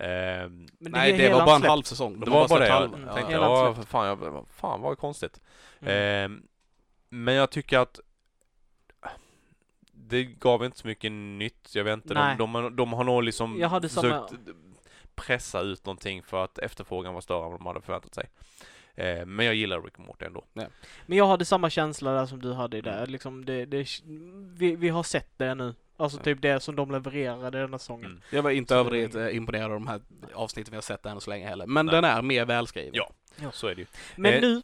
Ehm, 0.00 0.68
Men 0.78 0.92
Nej, 0.92 1.18
det 1.18 1.32
var 1.32 1.46
bara 1.46 1.56
en 1.56 1.62
halv 1.62 1.82
säsong. 1.82 2.12
De 2.12 2.24
det 2.24 2.30
var 2.30 2.48
bara 2.48 2.58
det 2.60 2.66
jag 2.68 2.90
ja. 3.06 3.14
tänkte, 3.14 3.32
ja, 3.32 3.74
fan, 3.86 4.06
jag, 4.06 4.46
fan 4.50 4.80
vad 4.80 4.98
konstigt. 4.98 5.40
Mm. 5.80 5.94
Ehm, 6.24 6.42
men 7.08 7.34
jag 7.34 7.50
tycker 7.50 7.78
att 7.78 8.00
det 9.92 10.24
gav 10.24 10.64
inte 10.64 10.78
så 10.78 10.86
mycket 10.86 11.12
nytt, 11.12 11.74
jag 11.74 11.84
vet 11.84 11.94
inte, 11.94 12.34
de, 12.38 12.52
de, 12.52 12.76
de 12.76 12.92
har 12.92 13.04
nog 13.04 13.22
liksom 13.22 13.58
Jag 13.60 13.68
hade 13.68 13.88
samma- 13.88 14.28
försökt 14.28 14.48
pressa 15.14 15.60
ut 15.60 15.86
någonting 15.86 16.22
för 16.22 16.44
att 16.44 16.58
efterfrågan 16.58 17.14
var 17.14 17.20
större 17.20 17.44
än 17.44 17.50
vad 17.50 17.60
de 17.60 17.66
hade 17.66 17.80
förväntat 17.80 18.14
sig. 18.14 18.28
Ehm, 18.94 19.36
men 19.36 19.46
jag 19.46 19.54
gillar 19.54 19.82
Rick 19.82 19.98
Morty 19.98 20.24
ändå. 20.24 20.44
Men 21.06 21.18
jag 21.18 21.26
hade 21.26 21.44
samma 21.44 21.70
känsla 21.70 22.12
där 22.12 22.26
som 22.26 22.42
du 22.42 22.52
hade 22.52 22.80
det. 22.80 22.92
Mm. 22.92 23.10
Liksom 23.10 23.44
det, 23.44 23.64
det 23.64 23.86
vi, 24.58 24.76
vi 24.76 24.88
har 24.88 25.02
sett 25.02 25.38
det 25.38 25.54
nu. 25.54 25.74
Alltså 26.00 26.18
Ja. 26.18 26.22
typ 26.24 26.42
det 26.42 26.60
som 26.60 26.76
de 26.76 26.90
levererade 26.90 27.60
den 27.60 27.70
här 27.70 27.78
säsongen. 27.78 28.06
Mm. 28.10 28.20
Jag 28.30 28.42
var 28.42 28.50
inte 28.50 28.74
Så- 28.74 28.80
överdrivet 28.80 29.14
eh, 29.14 29.36
imponerad 29.36 29.64
av 29.64 29.70
de 29.70 29.86
här 29.86 30.00
avsnitten 30.34 30.70
vi 30.70 30.76
har 30.76 30.82
sett 30.82 31.06
än 31.06 31.20
så 31.20 31.30
länge 31.30 31.48
heller. 31.48 31.66
Men 31.66 31.86
Nej. 31.86 31.94
den 31.94 32.04
är 32.04 32.22
mer 32.22 32.44
välskriven. 32.44 32.90
Ja. 32.94 33.10
Så 33.52 33.66
är 33.66 33.74
det 33.74 33.80
ju. 33.80 33.86
Men 34.16 34.34
Eh, 34.34 34.40
nu, 34.40 34.62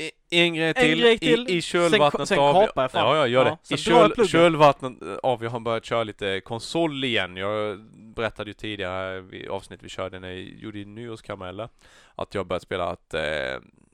I- 0.00 0.10
En 0.30 0.54
grej 0.54 0.74
till, 0.74 0.92
En 0.92 0.98
grej 0.98 1.18
till. 1.18 1.48
I, 1.48 1.56
i 1.56 1.62
kölvattnet 1.62 2.28
Sen- 2.28 2.36
sen 2.36 2.38
av... 2.44 2.68
jag 2.76 2.90
fan. 2.90 3.06
Ja, 3.06 3.16
jag 3.16 3.28
gör 3.28 3.46
Ja, 3.46 3.58
det. 3.68 3.74
I 3.74 3.78
köl, 3.78 4.28
kölvattnet 4.28 4.92
av, 5.22 5.42
jag 5.44 5.50
har 5.50 5.60
börjat 5.60 5.84
köra 5.84 6.04
lite 6.04 6.40
konsol 6.40 7.04
igen. 7.04 7.36
Jag 7.36 7.78
berättade 8.14 8.50
ju 8.50 8.54
tidigare 8.54 9.36
i 9.36 9.48
avsnitt 9.48 9.80
vi 9.82 9.88
körde 9.88 10.20
när 10.20 10.28
jag 10.28 10.38
gjorde 10.40 10.78
nyårskarameller 10.84 11.68
att 12.14 12.34
jag 12.34 12.46
börjat 12.46 12.62
spela 12.62 12.92
ett 12.92 13.14
eh, 13.14 13.20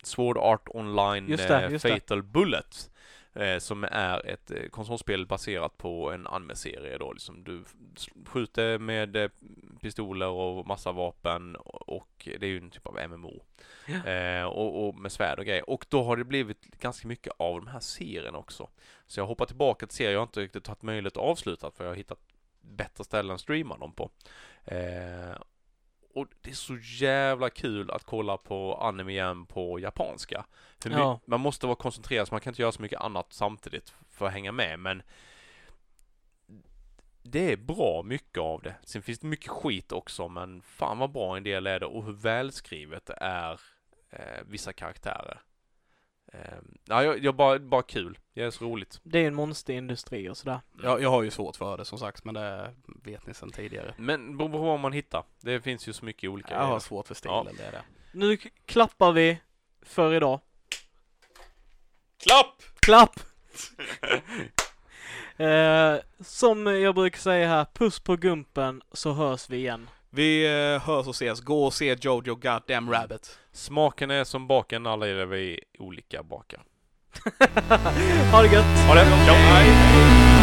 Sword 0.02 0.36
Art 0.38 0.68
Online 0.68 1.28
Just 1.28 1.48
det, 1.48 1.64
eh, 1.64 1.72
just 1.72 1.84
det. 1.84 1.90
Fatal 1.92 2.22
Bullet. 2.22 2.90
Eh, 3.34 3.58
som 3.58 3.84
är 3.84 4.26
ett 4.26 4.50
eh, 4.50 4.68
konsolspel 4.70 5.26
baserat 5.26 5.78
på 5.78 6.10
en 6.10 6.26
anime-serie 6.26 6.98
då, 6.98 7.12
liksom 7.12 7.44
du 7.44 7.64
skjuter 8.26 8.78
med 8.78 9.16
eh, 9.16 9.30
pistoler 9.80 10.28
och 10.28 10.66
massa 10.66 10.92
vapen 10.92 11.56
och, 11.56 12.28
det 12.40 12.46
är 12.46 12.50
ju 12.50 12.58
en 12.58 12.70
typ 12.70 12.86
av 12.86 12.98
MMO. 13.10 13.42
Eh, 14.06 14.44
och, 14.44 14.88
och 14.88 14.94
med 14.94 15.12
svärd 15.12 15.38
och 15.38 15.44
grejer. 15.44 15.70
Och 15.70 15.86
då 15.88 16.02
har 16.02 16.16
det 16.16 16.24
blivit 16.24 16.60
ganska 16.60 17.08
mycket 17.08 17.32
av 17.36 17.60
de 17.60 17.66
här 17.66 17.80
serierna 17.80 18.38
också. 18.38 18.68
Så 19.06 19.20
jag 19.20 19.26
hoppar 19.26 19.46
tillbaka 19.46 19.86
till 19.86 19.96
serier 19.96 20.12
jag 20.12 20.20
har 20.20 20.26
inte 20.26 20.40
riktigt 20.40 20.66
haft 20.66 20.82
möjlighet 20.82 21.16
att 21.16 21.22
avsluta 21.22 21.70
för 21.70 21.84
jag 21.84 21.90
har 21.90 21.96
hittat 21.96 22.18
bättre 22.60 23.04
ställen 23.04 23.34
att 23.34 23.40
streama 23.40 23.78
dem 23.78 23.92
på. 23.92 24.10
Eh, 24.64 25.36
och 26.14 26.26
det 26.42 26.50
är 26.50 26.54
så 26.54 26.76
jävla 26.76 27.50
kul 27.50 27.90
att 27.90 28.04
kolla 28.04 28.36
på 28.36 28.74
anime 28.74 29.12
igen 29.12 29.46
på 29.46 29.80
japanska. 29.80 30.44
Ja. 30.84 31.20
Man 31.24 31.40
måste 31.40 31.66
vara 31.66 31.76
koncentrerad 31.76 32.28
så 32.28 32.34
man 32.34 32.40
kan 32.40 32.50
inte 32.50 32.62
göra 32.62 32.72
så 32.72 32.82
mycket 32.82 33.00
annat 33.00 33.32
samtidigt 33.32 33.94
för 34.10 34.26
att 34.26 34.32
hänga 34.32 34.52
med 34.52 34.78
men 34.78 35.02
det 37.22 37.52
är 37.52 37.56
bra 37.56 38.02
mycket 38.02 38.38
av 38.38 38.62
det. 38.62 38.74
Sen 38.84 39.02
finns 39.02 39.18
det 39.18 39.26
mycket 39.26 39.48
skit 39.48 39.92
också 39.92 40.28
men 40.28 40.62
fan 40.62 40.98
vad 40.98 41.12
bra 41.12 41.36
en 41.36 41.42
del 41.42 41.66
är 41.66 41.80
det 41.80 41.86
och 41.86 42.04
hur 42.04 42.12
välskrivet 42.12 43.06
det 43.06 43.18
är 43.20 43.60
eh, 44.10 44.42
vissa 44.46 44.72
karaktärer. 44.72 45.42
Eh, 46.34 46.58
ja, 46.84 47.04
jag, 47.04 47.24
jag 47.24 47.34
bara, 47.34 47.58
bara 47.58 47.82
kul. 47.82 48.18
Det 48.34 48.42
är 48.42 48.50
så 48.50 48.64
roligt. 48.64 49.00
Det 49.02 49.18
är 49.18 49.26
en 49.26 49.34
monsterindustri 49.34 50.28
och 50.28 50.36
sådär. 50.36 50.60
Jag, 50.82 51.02
jag 51.02 51.10
har 51.10 51.22
ju 51.22 51.30
svårt 51.30 51.56
för 51.56 51.76
det 51.76 51.84
som 51.84 51.98
sagt, 51.98 52.24
men 52.24 52.34
det 52.34 52.74
vet 53.02 53.26
ni 53.26 53.34
sedan 53.34 53.50
tidigare. 53.50 53.94
Men 53.98 54.36
beror 54.36 54.48
på 54.48 54.58
vad 54.58 54.80
man 54.80 54.92
hittar. 54.92 55.24
Det 55.40 55.60
finns 55.60 55.88
ju 55.88 55.92
så 55.92 56.04
mycket 56.04 56.30
olika 56.30 56.54
Jag 56.54 56.66
har 56.66 56.80
svårt 56.80 57.06
för 57.06 57.14
stilen, 57.14 57.46
Ja. 57.46 57.52
det 57.58 57.64
är 57.64 57.72
det. 57.72 57.82
Nu 58.12 58.36
klappar 58.66 59.12
vi 59.12 59.38
för 59.82 60.14
idag. 60.14 60.40
Klapp! 62.18 62.62
Klapp! 62.80 63.20
eh, 65.36 65.96
som 66.20 66.66
jag 66.66 66.94
brukar 66.94 67.18
säga 67.18 67.48
här, 67.48 67.66
puss 67.74 68.00
på 68.00 68.16
gumpen 68.16 68.82
så 68.92 69.12
hörs 69.12 69.50
vi 69.50 69.56
igen. 69.56 69.90
Vi 70.14 70.44
eh, 70.44 70.82
hörs 70.82 71.06
och 71.06 71.14
ses. 71.14 71.40
Gå 71.40 71.64
och 71.64 71.74
se 71.74 71.96
Jojo 72.00 72.34
Goddamn 72.34 72.90
Rabbit. 72.90 73.38
Smaken 73.52 74.10
är 74.10 74.24
som 74.24 74.46
baken, 74.46 74.86
alla 74.86 75.08
är 75.08 75.26
vi 75.26 75.60
olika 75.78 76.22
bakar. 76.22 76.60
ha 78.32 78.42
det 78.42 78.52
gött! 78.52 78.78
Ha 78.88 78.94
det! 78.94 79.04
Ciao! 79.26 80.33